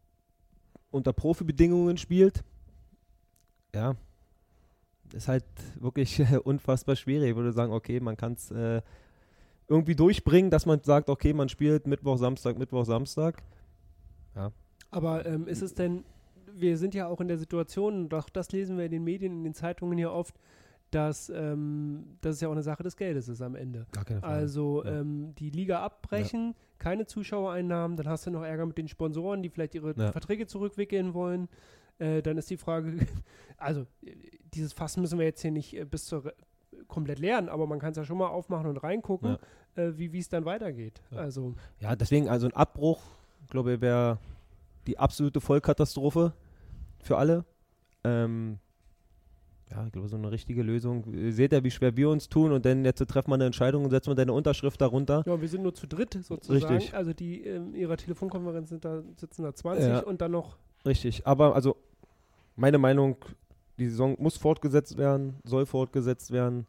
unter 0.92 1.14
Profibedingungen 1.14 1.98
spielt, 1.98 2.44
ja, 3.74 3.96
ist 5.14 5.28
halt 5.28 5.46
wirklich 5.80 6.22
unfassbar 6.44 6.96
schwierig. 6.96 7.32
Ich 7.32 7.36
würde 7.36 7.54
sagen, 7.54 7.72
okay, 7.72 8.00
man 8.00 8.18
kann 8.18 8.34
es 8.34 8.52
äh, 8.52 8.82
irgendwie 9.68 9.96
durchbringen, 9.96 10.52
dass 10.52 10.66
man 10.66 10.82
sagt, 10.84 11.10
okay, 11.10 11.34
man 11.34 11.50
spielt 11.50 11.88
Mittwoch, 11.88 12.18
Samstag, 12.18 12.58
Mittwoch, 12.58 12.86
Samstag. 12.86 13.42
Aber 14.92 15.26
ähm, 15.26 15.48
ist 15.48 15.62
es 15.62 15.74
denn, 15.74 16.04
wir 16.54 16.78
sind 16.78 16.94
ja 16.94 17.08
auch 17.08 17.22
in 17.22 17.28
der 17.28 17.38
Situation, 17.38 18.10
doch 18.10 18.30
das 18.30 18.52
lesen 18.52 18.78
wir 18.78 18.86
in 18.86 18.92
den 18.92 19.04
Medien, 19.04 19.32
in 19.34 19.44
den 19.44 19.54
Zeitungen 19.54 19.98
ja 19.98 20.10
oft, 20.10 20.36
dass 20.92 21.30
ähm, 21.30 22.18
das 22.22 22.36
ist 22.36 22.42
ja 22.42 22.48
auch 22.48 22.54
eine 22.54 22.64
Sache 22.64 22.84
des 22.84 22.96
Geldes 22.96 23.28
ist 23.28 23.42
am 23.42 23.56
Ende. 23.56 23.86
Gar 23.92 24.06
keine 24.06 24.24
Also 24.24 24.84
Ja. 24.86 25.00
ähm, 25.02 25.34
die 25.36 25.50
Liga 25.50 25.84
abbrechen, 25.84 26.56
keine 26.78 27.06
Zuschauereinnahmen, 27.06 27.98
dann 27.98 28.08
hast 28.08 28.26
du 28.26 28.32
noch 28.32 28.44
Ärger 28.44 28.66
mit 28.66 28.78
den 28.78 28.88
Sponsoren, 28.88 29.44
die 29.44 29.50
vielleicht 29.50 29.76
ihre 29.76 29.94
Ja. 29.98 30.12
Verträge 30.12 30.48
zurückwickeln 30.48 31.14
wollen. 31.14 31.50
Äh, 32.00 32.22
dann 32.22 32.38
ist 32.38 32.50
die 32.50 32.58
Frage, 32.58 32.94
also 33.58 33.82
äh, 34.04 34.16
dieses 34.54 34.72
Fass 34.74 34.98
müssen 34.98 35.18
wir 35.20 35.26
jetzt 35.26 35.42
hier 35.42 35.52
nicht 35.52 35.76
äh, 35.76 35.84
bis 35.86 36.06
zur 36.06 36.34
komplett 36.88 37.20
lernen, 37.20 37.50
aber 37.50 37.66
man 37.68 37.80
kann 37.80 37.92
es 37.92 37.98
ja 37.98 38.06
schon 38.06 38.18
mal 38.18 38.28
aufmachen 38.28 38.68
und 38.68 38.78
reingucken, 38.78 39.38
äh, 39.76 39.92
wie 39.96 40.18
es 40.20 40.30
dann 40.30 40.46
weitergeht. 40.46 41.02
Ja. 41.12 41.18
Also 41.20 41.56
Ja, 41.80 41.96
deswegen, 41.96 42.30
also 42.30 42.48
ein 42.48 42.54
Abbruch, 42.54 43.02
glaube 43.50 43.74
ich, 43.74 43.82
wäre 43.82 44.20
die 44.86 44.98
absolute 45.00 45.42
Vollkatastrophe 45.42 46.34
für 47.02 47.18
alle. 47.18 47.46
Ähm, 48.04 48.60
ja, 49.72 49.86
ich 49.86 49.92
glaube, 49.92 50.08
so 50.08 50.16
eine 50.16 50.32
richtige 50.32 50.64
Lösung. 50.64 51.14
Ihr 51.14 51.34
seht 51.34 51.52
ja, 51.52 51.64
wie 51.64 51.72
schwer 51.72 51.96
wir 51.98 52.10
uns 52.10 52.30
tun 52.30 52.52
und 52.52 52.66
dann 52.66 52.86
jetzt 52.86 53.06
treffen 53.08 53.30
wir 53.32 53.36
eine 53.36 53.46
Entscheidung 53.46 53.84
und 53.84 53.90
setzen 53.92 54.12
wir 54.12 54.16
deine 54.16 54.34
Unterschrift 54.34 54.80
darunter. 54.80 55.24
ja, 55.26 55.42
wir 55.42 55.48
sind 55.50 55.64
nur 55.64 55.74
zu 55.74 55.88
dritt 55.88 56.14
sozusagen. 56.22 56.76
Richtig. 56.76 56.94
Also 56.94 57.14
die 57.14 57.42
in 57.42 57.74
ihrer 57.74 57.98
Telefonkonferenz 57.98 58.70
sind 58.70 58.86
da, 58.86 59.04
sitzen 59.18 59.44
da 59.44 59.54
20 59.54 59.86
Ja. 59.88 60.00
und 60.00 60.22
dann 60.22 60.32
noch 60.32 60.58
Richtig, 60.86 61.28
aber 61.28 61.54
also 61.56 61.76
meine 62.56 62.78
Meinung, 62.78 63.18
die 63.78 63.88
Saison 63.90 64.16
muss 64.20 64.38
fortgesetzt 64.38 64.98
werden, 64.98 65.36
soll 65.44 65.66
fortgesetzt 65.66 66.32
werden. 66.32 66.66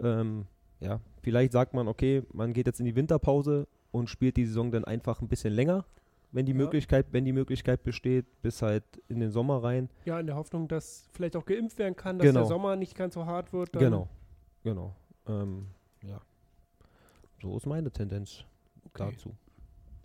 Ähm, 0.00 0.46
ja, 0.80 1.00
vielleicht 1.22 1.52
sagt 1.52 1.74
man, 1.74 1.86
okay, 1.88 2.22
man 2.32 2.54
geht 2.54 2.66
jetzt 2.66 2.80
in 2.80 2.86
die 2.86 2.96
Winterpause 2.96 3.66
und 3.90 4.08
spielt 4.08 4.36
die 4.38 4.46
Saison 4.46 4.70
dann 4.70 4.84
einfach 4.84 5.20
ein 5.20 5.28
bisschen 5.28 5.52
länger, 5.52 5.84
wenn 6.32 6.46
die 6.46 6.52
Ja. 6.52 6.58
Möglichkeit, 6.58 7.06
wenn 7.12 7.24
die 7.24 7.32
Möglichkeit 7.32 7.82
besteht, 7.82 8.26
bis 8.42 8.62
halt 8.62 8.84
in 9.08 9.20
den 9.20 9.30
Sommer 9.30 9.62
rein. 9.62 9.88
ja 10.04 10.18
in 10.20 10.26
der 10.26 10.36
Hoffnung, 10.36 10.68
dass 10.68 11.08
vielleicht 11.12 11.36
auch 11.36 11.44
geimpft 11.44 11.78
werden 11.78 11.96
kann, 11.96 12.18
dass 12.18 12.26
Genau. 12.26 12.40
der 12.40 12.46
Sommer 12.48 12.76
nicht 12.76 12.94
ganz 12.94 13.14
so 13.14 13.26
hart 13.26 13.52
wird. 13.52 13.74
Dann, 13.74 13.82
Genau, 13.82 14.08
genau. 14.62 14.94
Ähm, 15.26 15.66
ja, 16.02 16.20
so 17.42 17.56
ist 17.56 17.66
meine 17.66 17.90
Tendenz 17.90 18.44
Okay. 18.86 19.12
dazu. 19.12 19.36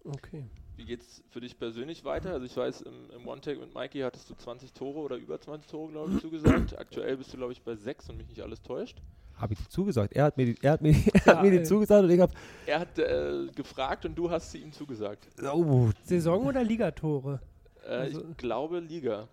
Okay. 0.04 0.46
Wie 0.78 0.86
geht's 0.86 1.24
für 1.30 1.40
dich 1.40 1.58
persönlich 1.58 2.04
weiter? 2.04 2.34
Also 2.34 2.46
ich 2.46 2.56
weiß, 2.56 2.82
im, 2.82 3.10
im 3.12 3.28
One-Take 3.28 3.60
mit 3.60 3.74
Mikey 3.74 4.00
hattest 4.02 4.30
du 4.30 4.36
20 4.36 4.74
Tore 4.74 5.00
oder 5.00 5.16
über 5.16 5.40
20 5.40 5.70
Tore, 5.72 5.92
glaube 5.92 6.12
ich, 6.14 6.20
zugesagt. 6.22 6.78
Aktuell 6.78 7.16
bist 7.18 7.32
du, 7.34 7.38
glaube 7.38 7.54
ich, 7.54 7.62
bei 7.64 7.76
6 7.76 8.10
und 8.10 8.18
mich 8.18 8.28
nicht 8.28 8.42
alles 8.42 8.62
täuscht. 8.62 9.02
Habe 9.38 9.54
ich 9.54 9.60
dir 9.60 9.70
zugesagt? 9.70 10.14
Er 10.14 10.26
hat 10.26 10.38
mir 10.38 10.46
die, 10.46 10.56
er 10.62 10.72
hat 10.74 10.82
mir, 10.82 10.92
er 11.14 11.22
Ja, 11.26 11.26
hat 11.36 11.42
mir 11.44 11.52
die 11.52 11.58
äh, 11.58 11.64
zugesagt 11.64 12.04
und 12.04 12.10
ich 12.12 12.20
habe, 12.20 12.34
Er 12.66 12.80
hat 12.80 12.98
äh, 13.00 13.48
gefragt 13.54 14.06
und 14.06 14.16
du 14.16 14.30
hast 14.30 14.52
sie 14.52 14.60
ihm 14.60 14.72
zugesagt. 14.72 15.28
oh, 15.54 15.90
Saison 16.04 16.46
oder 16.46 16.64
Ligatore? 16.64 17.40
Äh, 17.86 17.90
Also- 17.92 18.22
ich 18.30 18.38
glaube 18.38 18.80
Liga. 18.80 19.28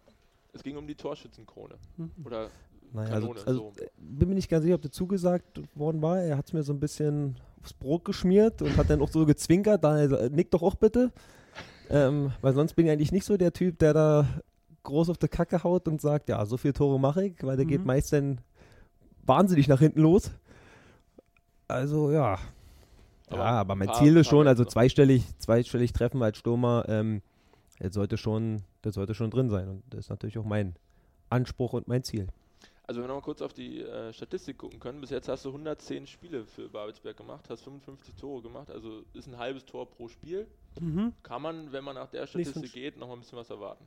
Es 0.54 0.62
ging 0.62 0.76
um 0.76 0.86
die 0.86 0.94
Torschützenkrone. 0.94 1.76
Mhm. 1.96 2.10
Oder 2.24 2.48
Naja, 2.92 3.14
also, 3.14 3.28
Kanone, 3.28 3.46
also 3.46 3.72
äh, 3.78 3.86
bin 3.96 4.28
mir 4.28 4.34
nicht 4.34 4.50
ganz 4.50 4.64
sicher, 4.64 4.74
ob 4.74 4.82
das 4.82 4.90
zugesagt 4.92 5.62
worden 5.74 6.02
war. 6.02 6.20
Er 6.20 6.36
hat 6.36 6.46
es 6.48 6.52
mir 6.52 6.62
so 6.62 6.74
ein 6.74 6.80
bisschen 6.80 7.36
aufs 7.62 7.72
Brot 7.72 8.04
geschmiert 8.04 8.60
und 8.60 8.76
hat 8.76 8.90
dann 8.90 9.00
auch 9.00 9.08
so 9.08 9.24
gezwinkert. 9.24 9.82
Da 9.82 9.98
er, 9.98 10.28
nick 10.28 10.50
doch 10.50 10.62
auch 10.62 10.74
bitte. 10.74 11.10
Ähm, 11.88 12.32
weil 12.42 12.52
sonst 12.54 12.74
bin 12.74 12.84
ich 12.86 12.92
eigentlich 12.92 13.12
nicht 13.12 13.24
so 13.24 13.36
der 13.38 13.52
Typ, 13.52 13.78
der 13.78 13.94
da 13.94 14.26
groß 14.82 15.08
auf 15.10 15.16
die 15.18 15.28
Kacke 15.28 15.62
haut 15.62 15.86
und 15.88 16.00
sagt, 16.02 16.28
ja, 16.28 16.44
so 16.44 16.56
viele 16.56 16.74
Tore 16.74 16.98
mache 17.00 17.24
ich, 17.26 17.34
weil 17.42 17.56
der 17.56 17.64
geht 17.66 17.80
Mhm. 17.80 17.86
meist 17.86 18.12
dann 18.12 18.40
wahnsinnig 19.24 19.68
nach 19.68 19.78
hinten 19.80 20.00
los. 20.00 20.30
Also 21.68 22.10
ja. 22.10 22.38
Aber 23.28 23.38
ja, 23.38 23.44
aber 23.60 23.74
ein 23.74 23.78
mein 23.78 23.88
paar- 23.88 23.96
Ziel 23.98 24.16
ist 24.16 24.28
schon, 24.28 24.46
also 24.46 24.64
zweistellig, 24.64 25.24
zweistellig 25.38 25.92
treffen 25.92 26.22
als 26.22 26.36
Stürmer, 26.38 26.84
ähm, 26.88 27.22
das 27.78 27.94
sollte 27.94 28.16
schon, 28.18 28.62
das 28.82 28.94
sollte 28.94 29.14
schon 29.14 29.30
drin 29.30 29.48
sein. 29.48 29.68
Und 29.68 29.82
das 29.90 30.00
ist 30.00 30.10
natürlich 30.10 30.36
auch 30.38 30.44
mein 30.44 30.76
Anspruch 31.30 31.72
und 31.72 31.88
mein 31.88 32.02
Ziel. 32.04 32.28
Also 32.86 33.00
wenn 33.00 33.08
wir 33.08 33.14
noch 33.14 33.20
mal 33.22 33.24
kurz 33.24 33.40
auf 33.40 33.54
die 33.54 33.80
äh, 33.80 34.12
Statistik 34.12 34.58
gucken 34.58 34.78
können, 34.80 35.00
bis 35.00 35.08
jetzt 35.10 35.28
hast 35.28 35.44
du 35.44 35.48
110 35.48 36.06
Spiele 36.06 36.44
für 36.44 36.68
Babelsberg 36.68 37.16
gemacht, 37.16 37.48
hast 37.48 37.62
55 37.62 38.14
Tore 38.16 38.42
gemacht, 38.42 38.70
also 38.70 39.02
ist 39.14 39.28
ein 39.28 39.38
halbes 39.38 39.64
Tor 39.64 39.88
pro 39.88 40.08
Spiel. 40.08 40.46
Mhm. 40.78 41.12
Kann 41.22 41.40
man, 41.40 41.72
wenn 41.72 41.84
man 41.84 41.94
nach 41.94 42.08
der 42.08 42.26
Statistik 42.26 42.72
geht, 42.72 42.98
noch 42.98 43.06
mal 43.08 43.14
ein 43.14 43.20
bisschen 43.20 43.38
was 43.38 43.48
erwarten. 43.48 43.86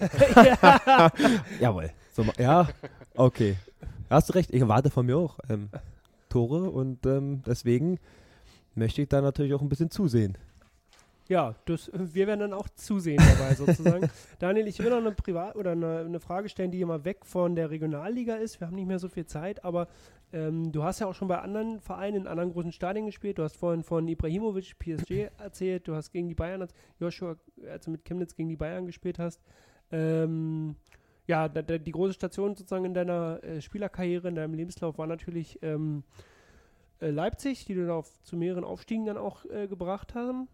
Jawohl. 1.60 1.90
So, 2.12 2.24
ja, 2.38 2.68
okay. 3.14 3.56
Hast 4.10 4.28
du 4.28 4.34
recht, 4.34 4.52
ich 4.52 4.60
erwarte 4.60 4.90
von 4.90 5.06
mir 5.06 5.16
auch 5.16 5.38
ähm, 5.48 5.70
Tore 6.28 6.70
und 6.70 7.06
ähm, 7.06 7.42
deswegen 7.46 7.98
möchte 8.74 9.02
ich 9.02 9.08
da 9.08 9.20
natürlich 9.20 9.54
auch 9.54 9.62
ein 9.62 9.68
bisschen 9.68 9.90
zusehen. 9.90 10.36
Ja, 11.26 11.54
das, 11.64 11.90
wir 11.94 12.26
werden 12.26 12.40
dann 12.40 12.52
auch 12.52 12.68
zusehen 12.68 13.16
dabei 13.16 13.54
sozusagen. 13.54 14.10
Daniel, 14.38 14.66
ich 14.66 14.78
will 14.78 14.90
noch 14.90 14.98
eine 14.98 15.12
Privat 15.12 15.56
oder 15.56 15.72
eine, 15.72 16.00
eine 16.00 16.20
Frage 16.20 16.50
stellen, 16.50 16.70
die 16.70 16.82
immer 16.82 17.04
weg 17.04 17.24
von 17.24 17.54
der 17.56 17.70
Regionalliga 17.70 18.34
ist. 18.34 18.60
Wir 18.60 18.66
haben 18.66 18.76
nicht 18.76 18.86
mehr 18.86 18.98
so 18.98 19.08
viel 19.08 19.24
Zeit, 19.24 19.64
aber 19.64 19.88
ähm, 20.34 20.70
du 20.70 20.82
hast 20.82 21.00
ja 21.00 21.06
auch 21.06 21.14
schon 21.14 21.28
bei 21.28 21.38
anderen 21.38 21.80
Vereinen 21.80 22.22
in 22.22 22.26
anderen 22.26 22.52
großen 22.52 22.72
Stadien 22.72 23.06
gespielt. 23.06 23.38
Du 23.38 23.42
hast 23.42 23.56
vorhin 23.56 23.82
von 23.82 24.06
Ibrahimovic 24.06 24.78
PSG 24.78 25.30
erzählt, 25.38 25.88
du 25.88 25.94
hast 25.94 26.10
gegen 26.10 26.28
die 26.28 26.34
Bayern, 26.34 26.68
Joshua, 26.98 27.36
als 27.70 27.86
du 27.86 27.90
mit 27.90 28.04
Chemnitz 28.04 28.34
gegen 28.34 28.50
die 28.50 28.56
Bayern 28.56 28.84
gespielt 28.84 29.18
hast. 29.18 29.40
Ähm, 29.92 30.76
ja, 31.26 31.48
die 31.48 31.92
große 31.92 32.14
Station 32.14 32.54
sozusagen 32.54 32.84
in 32.84 32.94
deiner 32.94 33.42
äh, 33.42 33.60
Spielerkarriere, 33.60 34.28
in 34.28 34.34
deinem 34.34 34.54
Lebenslauf 34.54 34.98
war 34.98 35.06
natürlich 35.06 35.58
ähm, 35.62 36.04
äh, 37.00 37.10
Leipzig, 37.10 37.64
die 37.64 37.74
du 37.74 37.86
da 37.86 37.94
auf, 37.94 38.22
zu 38.22 38.36
mehreren 38.36 38.64
Aufstiegen 38.64 39.06
dann 39.06 39.16
auch 39.16 39.44
äh, 39.46 39.66
gebracht 39.66 40.14
haben. 40.14 40.48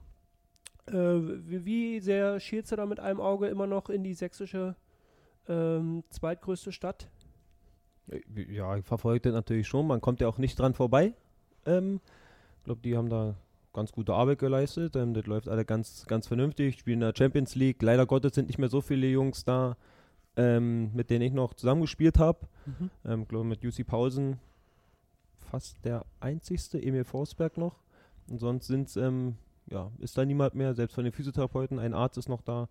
Äh, 0.86 0.92
wie, 0.94 1.64
wie 1.64 2.00
sehr 2.00 2.40
schielst 2.40 2.72
du 2.72 2.76
da 2.76 2.86
mit 2.86 3.00
einem 3.00 3.20
Auge 3.20 3.48
immer 3.48 3.66
noch 3.66 3.88
in 3.88 4.04
die 4.04 4.14
sächsische 4.14 4.76
ähm, 5.48 6.04
zweitgrößte 6.10 6.72
Stadt? 6.72 7.08
Ja, 8.34 8.76
ich 8.76 8.84
verfolge 8.84 9.20
das 9.20 9.34
natürlich 9.34 9.68
schon. 9.68 9.86
Man 9.86 10.00
kommt 10.00 10.20
ja 10.20 10.28
auch 10.28 10.38
nicht 10.38 10.58
dran 10.58 10.74
vorbei. 10.74 11.14
Ähm, 11.66 12.00
ich 12.58 12.64
glaube, 12.64 12.80
die 12.82 12.96
haben 12.96 13.08
da 13.08 13.34
ganz 13.72 13.92
gute 13.92 14.14
Arbeit 14.14 14.38
geleistet. 14.38 14.96
Ähm, 14.96 15.14
das 15.14 15.26
läuft 15.26 15.48
alle 15.48 15.64
ganz, 15.64 16.06
ganz 16.06 16.26
vernünftig. 16.26 16.78
Spielen 16.78 17.02
in 17.02 17.12
der 17.12 17.14
Champions 17.16 17.54
League. 17.54 17.82
Leider 17.82 18.06
Gottes 18.06 18.34
sind 18.34 18.48
nicht 18.48 18.58
mehr 18.58 18.68
so 18.68 18.80
viele 18.80 19.06
Jungs 19.06 19.44
da, 19.44 19.76
ähm, 20.40 20.90
mit 20.94 21.10
denen 21.10 21.22
ich 21.22 21.32
noch 21.32 21.52
zusammengespielt 21.52 22.18
habe. 22.18 22.48
Mhm. 22.64 22.90
Ähm, 23.04 23.28
glaube 23.28 23.44
mit 23.44 23.64
UC 23.64 23.86
Pausen 23.86 24.38
fast 25.50 25.84
der 25.84 26.06
einzigste, 26.18 26.82
Emil 26.82 27.04
Forsberg 27.04 27.58
noch. 27.58 27.76
Und 28.28 28.38
sonst 28.38 28.68
sind's, 28.68 28.96
ähm, 28.96 29.36
ja, 29.66 29.90
ist 29.98 30.16
da 30.16 30.24
niemand 30.24 30.54
mehr, 30.54 30.74
selbst 30.74 30.94
von 30.94 31.04
den 31.04 31.12
Physiotherapeuten, 31.12 31.78
ein 31.78 31.92
Arzt 31.92 32.16
ist 32.16 32.28
noch 32.28 32.40
da. 32.40 32.68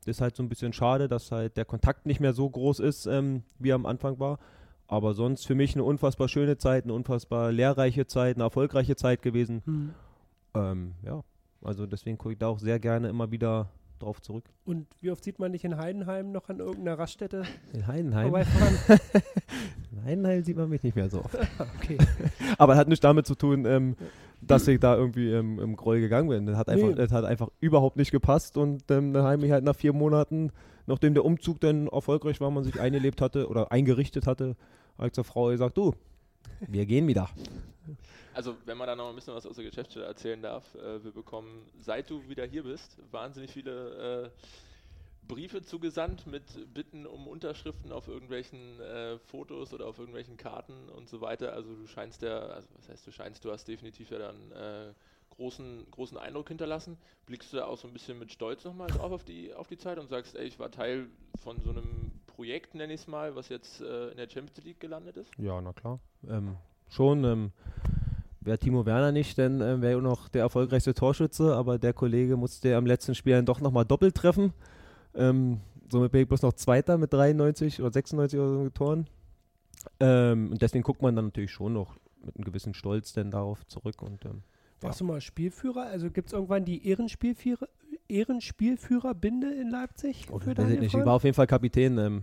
Das 0.00 0.16
ist 0.16 0.20
halt 0.20 0.36
so 0.36 0.42
ein 0.42 0.48
bisschen 0.48 0.72
schade, 0.72 1.08
dass 1.08 1.32
halt 1.32 1.56
der 1.56 1.64
Kontakt 1.64 2.06
nicht 2.06 2.20
mehr 2.20 2.32
so 2.32 2.48
groß 2.48 2.78
ist, 2.80 3.06
ähm, 3.06 3.42
wie 3.58 3.70
er 3.70 3.74
am 3.74 3.86
Anfang 3.86 4.20
war. 4.20 4.38
Aber 4.86 5.12
sonst 5.14 5.46
für 5.46 5.54
mich 5.54 5.74
eine 5.74 5.84
unfassbar 5.84 6.28
schöne 6.28 6.56
Zeit, 6.56 6.84
eine 6.84 6.92
unfassbar 6.92 7.50
lehrreiche 7.50 8.06
Zeit, 8.06 8.36
eine 8.36 8.44
erfolgreiche 8.44 8.96
Zeit 8.96 9.22
gewesen. 9.22 9.62
Hm. 9.64 9.94
Ähm, 10.54 10.94
ja, 11.02 11.22
also 11.62 11.86
deswegen 11.86 12.16
gucke 12.16 12.32
ich 12.34 12.38
da 12.38 12.46
auch 12.46 12.60
sehr 12.60 12.78
gerne 12.78 13.08
immer 13.08 13.30
wieder 13.30 13.70
drauf 13.98 14.20
zurück. 14.20 14.44
Und 14.64 14.86
wie 15.00 15.10
oft 15.10 15.22
sieht 15.24 15.38
man 15.38 15.52
dich 15.52 15.64
in 15.64 15.76
Heidenheim 15.76 16.32
noch 16.32 16.48
an 16.48 16.58
irgendeiner 16.60 16.98
Raststätte 16.98 17.42
In 17.72 17.86
Heidenheim. 17.86 18.34
In 19.92 20.04
Heidenheim 20.04 20.42
sieht 20.42 20.56
man 20.56 20.68
mich 20.68 20.82
nicht 20.82 20.96
mehr 20.96 21.08
so 21.10 21.20
oft. 21.24 21.36
okay. 21.76 21.98
Aber 22.58 22.76
hat 22.76 22.88
nichts 22.88 23.02
damit 23.02 23.26
zu 23.26 23.34
tun, 23.34 23.64
ähm, 23.64 23.96
dass 24.40 24.68
ich 24.68 24.78
da 24.80 24.96
irgendwie 24.96 25.30
ähm, 25.32 25.58
im 25.58 25.76
Groll 25.76 26.00
gegangen 26.00 26.28
bin. 26.28 26.46
Das 26.46 26.56
hat 26.56 26.68
einfach, 26.68 26.88
Nee. 26.88 26.94
das 26.94 27.12
hat 27.12 27.24
einfach 27.24 27.48
überhaupt 27.60 27.96
nicht 27.96 28.10
gepasst 28.12 28.56
und 28.56 28.90
ähm, 28.90 29.12
dann 29.12 29.24
habe 29.24 29.44
ich 29.44 29.52
halt 29.52 29.64
nach 29.64 29.74
vier 29.76 29.92
Monaten, 29.92 30.52
nachdem 30.86 31.14
der 31.14 31.24
Umzug 31.24 31.60
dann 31.60 31.88
erfolgreich 31.88 32.40
war, 32.40 32.50
man 32.50 32.64
sich 32.64 32.80
eingelebt 32.80 33.20
hatte 33.20 33.48
oder 33.48 33.72
eingerichtet 33.72 34.26
hatte, 34.26 34.56
habe 34.96 35.08
ich 35.08 35.12
zur 35.12 35.24
Frau 35.24 35.48
gesagt, 35.48 35.76
du, 35.76 35.92
wir 36.66 36.86
gehen 36.86 37.06
wieder. 37.08 37.28
Also, 38.38 38.54
wenn 38.66 38.78
man 38.78 38.86
da 38.86 38.94
noch 38.94 39.08
ein 39.08 39.16
bisschen 39.16 39.34
was 39.34 39.46
aus 39.46 39.56
der 39.56 39.64
Geschäftsstelle 39.64 40.06
erzählen 40.06 40.40
darf, 40.40 40.72
äh, 40.76 41.02
wir 41.02 41.10
bekommen, 41.10 41.68
seit 41.80 42.08
du 42.08 42.28
wieder 42.28 42.46
hier 42.46 42.62
bist, 42.62 42.96
wahnsinnig 43.10 43.50
viele 43.50 44.26
äh, 44.26 44.30
Briefe 45.26 45.60
zugesandt 45.64 46.24
mit 46.28 46.44
Bitten 46.72 47.04
um 47.04 47.26
Unterschriften 47.26 47.90
auf 47.90 48.06
irgendwelchen 48.06 48.78
äh, 48.78 49.18
Fotos 49.18 49.74
oder 49.74 49.88
auf 49.88 49.98
irgendwelchen 49.98 50.36
Karten 50.36 50.88
und 50.88 51.08
so 51.08 51.20
weiter. 51.20 51.52
Also 51.52 51.74
du 51.74 51.88
scheinst 51.88 52.22
ja, 52.22 52.38
also 52.38 52.68
was 52.76 52.88
heißt 52.88 53.08
du 53.08 53.10
scheinst, 53.10 53.44
du 53.44 53.50
hast 53.50 53.66
definitiv 53.66 54.12
ja 54.12 54.18
dann 54.18 54.52
äh, 54.52 54.92
großen, 55.30 55.90
großen 55.90 56.16
Eindruck 56.16 56.46
hinterlassen. 56.46 56.96
Blickst 57.26 57.52
du 57.52 57.56
da 57.56 57.64
auch 57.64 57.76
so 57.76 57.88
ein 57.88 57.92
bisschen 57.92 58.20
mit 58.20 58.30
Stolz 58.30 58.64
nochmal 58.64 58.86
drauf 58.86 59.10
auf 59.10 59.24
die, 59.24 59.52
auf 59.52 59.66
die 59.66 59.78
Zeit 59.78 59.98
und 59.98 60.06
sagst, 60.06 60.36
ey, 60.36 60.46
ich 60.46 60.60
war 60.60 60.70
Teil 60.70 61.08
von 61.42 61.60
so 61.60 61.70
einem 61.70 62.12
Projekt, 62.28 62.76
nenne 62.76 62.92
ich 62.92 63.00
es 63.00 63.08
mal, 63.08 63.34
was 63.34 63.48
jetzt 63.48 63.80
äh, 63.80 64.10
in 64.10 64.16
der 64.16 64.30
Champions 64.30 64.62
League 64.62 64.78
gelandet 64.78 65.16
ist? 65.16 65.32
Ja, 65.38 65.60
na 65.60 65.72
klar. 65.72 65.98
Ähm, 66.28 66.56
schon, 66.88 67.24
ähm, 67.24 67.52
wäre 68.40 68.58
Timo 68.58 68.86
Werner 68.86 69.12
nicht, 69.12 69.38
dann 69.38 69.60
ähm, 69.60 69.82
wäre 69.82 69.98
er 69.98 70.00
noch 70.00 70.28
der 70.28 70.42
erfolgreichste 70.42 70.94
Torschütze, 70.94 71.54
aber 71.54 71.78
der 71.78 71.92
Kollege 71.92 72.36
musste 72.36 72.76
am 72.76 72.86
letzten 72.86 73.14
Spiel 73.14 73.34
dann 73.34 73.46
doch 73.46 73.60
nochmal 73.60 73.84
doppelt 73.84 74.14
treffen. 74.14 74.52
Ähm, 75.14 75.60
somit 75.90 76.12
bin 76.12 76.22
ich 76.22 76.28
bloß 76.28 76.42
noch 76.42 76.52
Zweiter 76.52 76.98
mit 76.98 77.12
93 77.12 77.80
oder 77.80 77.92
96 77.92 78.38
oder 78.38 78.48
so 78.48 78.70
Toren. 78.70 79.06
Ähm, 80.00 80.52
und 80.52 80.62
deswegen 80.62 80.82
guckt 80.82 81.02
man 81.02 81.16
dann 81.16 81.26
natürlich 81.26 81.52
schon 81.52 81.72
noch 81.72 81.96
mit 82.24 82.36
einem 82.36 82.44
gewissen 82.44 82.74
Stolz 82.74 83.12
dann 83.12 83.30
darauf 83.30 83.66
zurück. 83.66 84.02
Und 84.02 84.24
ähm, 84.24 84.42
Warst 84.80 85.00
du 85.00 85.04
mal 85.04 85.20
Spielführer? 85.20 85.82
Also 85.82 86.10
gibt 86.10 86.28
es 86.28 86.32
irgendwann 86.32 86.64
die 86.64 86.86
Ehrenspielführer, 86.86 87.68
Ehrenspielführerbinde 88.08 89.52
in 89.52 89.70
Leipzig? 89.70 90.26
oh, 90.30 90.40
ich. 90.40 90.80
Ich 90.80 90.94
war 90.94 91.14
auf 91.14 91.24
jeden 91.24 91.34
Fall 91.34 91.46
Kapitän 91.46 91.98
ähm, 91.98 92.22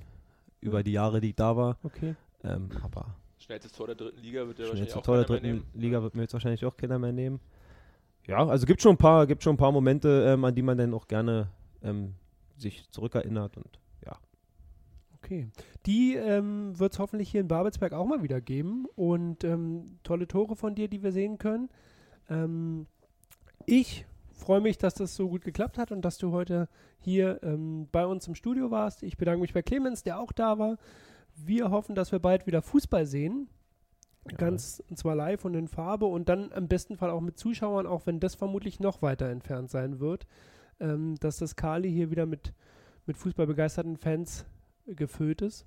über 0.62 0.84
die 0.84 0.94
Jahre, 0.94 1.22
die 1.22 1.30
ich 1.30 1.36
da 1.36 1.56
war. 1.58 1.78
Okay. 1.84 2.16
Ähm, 2.44 2.70
aber 2.84 3.16
Schnellstes 3.38 3.72
Tor 3.74 3.88
der 3.88 3.96
dritten 3.96 4.22
Liga 4.22 4.48
wird 4.48 4.58
der 4.58 4.66
Schnellste 4.66 4.96
wahrscheinlich 4.96 4.96
auch 4.96 5.04
Tor 5.04 5.16
der 5.18 5.26
dritten. 5.26 5.64
Liga 5.74 6.02
wird 6.02 6.16
mir 6.16 6.22
jetzt 6.22 6.34
wahrscheinlich 6.34 6.66
auch 6.66 6.78
keiner 6.78 7.00
mehr 7.00 7.12
nehmen. 7.12 7.40
Ja, 8.28 8.46
also 8.46 8.66
gibt 8.66 8.82
schon 8.82 8.96
ein 8.96 8.98
paar, 8.98 9.28
gibt 9.28 9.44
schon 9.44 9.54
ein 9.54 9.58
paar 9.58 9.72
Momente, 9.72 10.26
ähm, 10.28 10.44
an 10.46 10.56
die 10.56 10.64
man 10.64 10.78
dann 10.78 10.94
auch 10.94 11.08
gerne 11.08 11.50
ähm, 11.84 12.16
sich 12.58 12.90
zurückerinnert 12.90 13.58
und 13.58 13.80
ja. 14.04 14.18
Okay. 15.16 15.48
Die 15.86 16.16
ähm, 16.16 16.78
wird 16.80 16.94
es 16.94 17.00
hoffentlich 17.00 17.30
hier 17.30 17.42
in 17.42 17.48
Babelsberg 17.48 17.94
auch 17.94 18.06
mal 18.06 18.24
wieder 18.24 18.42
geben. 18.42 18.86
Und 18.96 19.44
ähm, 19.44 20.00
tolle 20.04 20.28
Tore 20.28 20.56
von 20.56 20.76
dir, 20.76 20.88
die 20.88 21.04
wir 21.04 21.12
sehen 21.12 21.38
können. 21.38 21.70
Ähm, 22.30 22.88
ich 23.66 24.06
freue 24.34 24.62
mich, 24.62 24.78
dass 24.78 24.96
das 24.96 25.16
so 25.16 25.30
gut 25.30 25.44
geklappt 25.44 25.78
hat 25.78 25.92
und 25.92 26.04
dass 26.04 26.18
du 26.18 26.32
heute 26.32 26.68
hier 27.00 27.40
ähm, 27.44 27.88
bei 27.92 28.06
uns 28.06 28.28
im 28.28 28.36
Studio 28.36 28.72
warst. 28.72 29.04
Ich 29.04 29.18
bedanke 29.18 29.42
mich 29.42 29.54
bei 29.54 29.62
Clemens, 29.62 30.04
der 30.04 30.20
auch 30.20 30.32
da 30.32 30.60
war. 30.60 30.78
Wir 31.36 31.72
hoffen, 31.72 31.96
dass 31.96 32.12
wir 32.12 32.20
bald 32.20 32.48
wieder 32.48 32.62
Fußball 32.62 33.06
sehen. 33.06 33.50
Ja. 34.30 34.38
Ganz 34.38 34.82
und 34.90 34.98
zwar 34.98 35.16
live 35.16 35.46
und 35.46 35.54
in 35.54 35.68
Farbe 35.68 36.06
und 36.06 36.30
dann 36.30 36.52
im 36.52 36.68
besten 36.68 36.98
Fall 36.98 37.12
auch 37.12 37.22
mit 37.22 37.38
Zuschauern, 37.38 37.86
auch 37.86 38.08
wenn 38.08 38.20
das 38.20 38.34
vermutlich 38.34 38.80
noch 38.80 39.02
weiter 39.04 39.30
entfernt 39.30 39.70
sein 39.70 40.00
wird, 40.00 40.26
ähm, 40.80 41.16
dass 41.20 41.38
das 41.38 41.56
Kali 41.56 41.92
hier 41.92 42.10
wieder 42.10 42.26
mit, 42.26 42.54
mit 43.06 43.18
fußballbegeisterten 43.18 43.98
Fans 43.98 44.46
gefüllt 44.88 45.42
ist. 45.44 45.66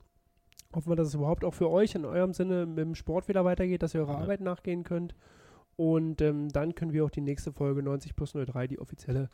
Hoffen 0.74 0.90
wir, 0.90 0.96
dass 0.96 1.08
es 1.08 1.14
überhaupt 1.14 1.44
auch 1.44 1.54
für 1.54 1.70
euch 1.70 1.94
in 1.94 2.04
eurem 2.04 2.34
Sinne 2.34 2.66
mit 2.66 2.78
dem 2.78 2.94
Sport 2.94 3.28
wieder 3.28 3.44
weitergeht, 3.44 3.82
dass 3.82 3.94
ihr 3.94 4.00
eurer 4.00 4.14
Ja. 4.14 4.18
Arbeit 4.20 4.40
nachgehen 4.40 4.82
könnt. 4.82 5.14
Und 5.76 6.20
ähm, 6.20 6.48
dann 6.48 6.74
können 6.74 6.92
wir 6.92 7.04
auch 7.04 7.10
die 7.10 7.20
nächste 7.20 7.52
Folge 7.52 7.82
90 7.82 8.16
plus 8.16 8.32
03, 8.32 8.66
die 8.66 8.80
offizielle 8.80 9.30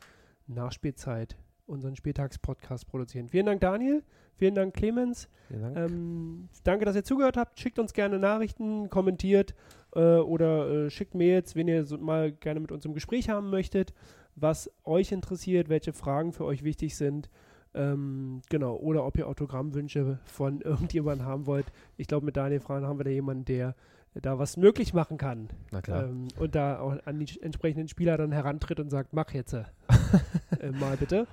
Nachspielzeit, 0.47 1.39
unseren 1.67 1.97
Spieltagspodcast 1.97 2.87
produzieren. 2.87 3.29
Vielen 3.29 3.47
Dank, 3.47 3.61
Daniel. 3.61 4.03
Vielen 4.37 4.55
Dank, 4.55 4.75
Clemens. 4.75 5.29
Vielen 5.49 5.63
Dank. 5.63 5.77
Ähm, 5.77 6.49
danke, 6.65 6.85
dass 6.85 6.97
ihr 6.97 7.05
zugehört 7.05 7.37
habt. 7.37 7.59
Schickt 7.61 7.79
uns 7.79 7.93
gerne 7.93 8.19
Nachrichten, 8.19 8.91
kommentiert 8.91 9.55
äh, 9.95 10.17
oder 10.17 10.87
äh, 10.87 10.91
schickt 10.91 11.15
Mails, 11.15 11.55
wenn 11.55 11.69
ihr 11.69 11.85
so 11.85 11.99
mal 11.99 12.33
gerne 12.33 12.61
mit 12.61 12.73
uns 12.73 12.85
im 12.85 12.95
Gespräch 12.95 13.29
haben 13.29 13.51
möchtet, 13.51 13.95
was 14.35 14.71
euch 14.85 15.13
interessiert, 15.13 15.69
welche 15.69 15.93
Fragen 15.93 16.33
für 16.33 16.45
euch 16.45 16.65
wichtig 16.65 16.97
sind. 16.97 17.31
Ähm, 17.75 18.43
genau, 18.51 18.77
oder 18.77 19.05
ob 19.05 19.17
ihr 19.17 19.27
Autogrammwünsche 19.27 20.19
von 20.25 20.61
irgendjemandem 20.63 21.27
haben 21.27 21.47
wollt. 21.47 21.67
Ich 21.97 22.07
glaube, 22.07 22.27
mit 22.27 22.37
Daniel 22.37 22.61
Fragen 22.61 22.87
haben 22.87 22.99
wir 22.99 23.05
da 23.05 23.11
jemanden, 23.11 23.45
der 23.45 23.75
da 24.15 24.39
was 24.39 24.57
möglich 24.57 24.95
machen 24.95 25.19
kann. 25.19 25.49
Na 25.73 25.83
klar. 25.83 26.05
Ähm, 26.05 26.29
und 26.39 26.55
da 26.55 26.79
auch 26.79 26.97
an 27.05 27.19
die 27.19 27.41
entsprechenden 27.41 27.89
Spieler 27.89 28.17
dann 28.17 28.33
herantritt 28.33 28.79
und 28.79 28.91
sagt, 28.91 29.13
mach 29.13 29.33
jetzt 29.33 29.55
äh, 29.55 29.65
äh, 30.61 30.71
mal 30.71 30.97
bitte. 30.97 31.27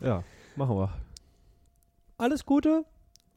Ja, 0.00 0.24
machen 0.56 0.76
wir. 0.76 0.90
Alles 2.18 2.44
Gute 2.44 2.84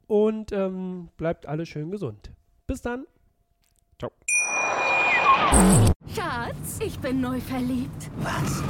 und 0.08 0.52
ähm, 0.52 1.10
bleibt 1.18 1.46
alle 1.46 1.66
schön 1.66 1.92
gesund. 1.92 2.32
Bis 2.68 2.82
dann. 2.82 3.06
Schatz, 6.16 6.80
ich 6.80 7.00
bin 7.00 7.22
neu 7.22 7.40
verliebt. 7.40 8.10
Was? 8.18 8.64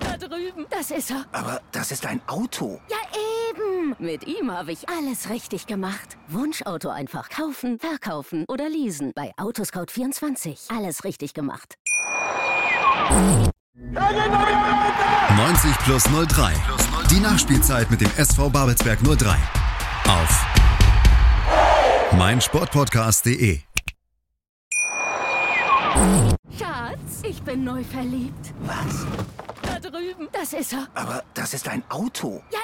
Da 0.00 0.16
drüben. 0.16 0.66
Das 0.70 0.90
ist 0.90 1.10
er. 1.10 1.24
Aber 1.32 1.60
das 1.72 1.92
ist 1.92 2.06
ein 2.06 2.20
Auto. 2.26 2.80
Ja, 2.88 2.96
eben. 3.50 3.94
Mit 3.98 4.26
ihm 4.26 4.50
habe 4.50 4.72
ich 4.72 4.88
alles 4.88 5.30
richtig 5.30 5.66
gemacht. 5.66 6.16
Wunschauto 6.28 6.88
einfach 6.88 7.28
kaufen, 7.30 7.78
verkaufen 7.78 8.44
oder 8.48 8.68
leasen. 8.68 9.12
Bei 9.14 9.32
Autoscout24. 9.36 10.76
Alles 10.76 11.04
richtig 11.04 11.34
gemacht. 11.34 11.76
90 15.36 15.78
plus 15.84 16.04
03. 16.04 16.93
Die 17.14 17.20
Nachspielzeit 17.20 17.88
mit 17.92 18.00
dem 18.00 18.10
SV 18.16 18.50
Babelsberg 18.50 18.98
03. 18.98 19.36
Auf 20.08 20.46
meinsportpodcast.de. 22.18 23.60
Schatz, 26.58 27.22
ich 27.22 27.40
bin 27.42 27.62
neu 27.62 27.84
verliebt. 27.84 28.52
Was? 28.62 29.06
Da 29.62 29.78
drüben. 29.78 30.28
Das 30.32 30.52
ist 30.54 30.72
er. 30.72 30.88
Aber 30.94 31.22
das 31.34 31.54
ist 31.54 31.68
ein 31.68 31.84
Auto. 31.88 32.42
Ja, 32.50 32.58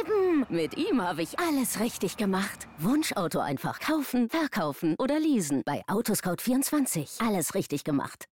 eben. 0.00 0.46
Mit 0.48 0.76
ihm 0.76 1.00
habe 1.00 1.22
ich 1.22 1.38
alles 1.38 1.78
richtig 1.78 2.16
gemacht. 2.16 2.66
Wunschauto 2.78 3.38
einfach 3.38 3.78
kaufen, 3.78 4.28
verkaufen 4.28 4.96
oder 4.98 5.20
leasen. 5.20 5.62
Bei 5.64 5.84
Autoscout24. 5.86 7.24
Alles 7.24 7.54
richtig 7.54 7.84
gemacht. 7.84 8.26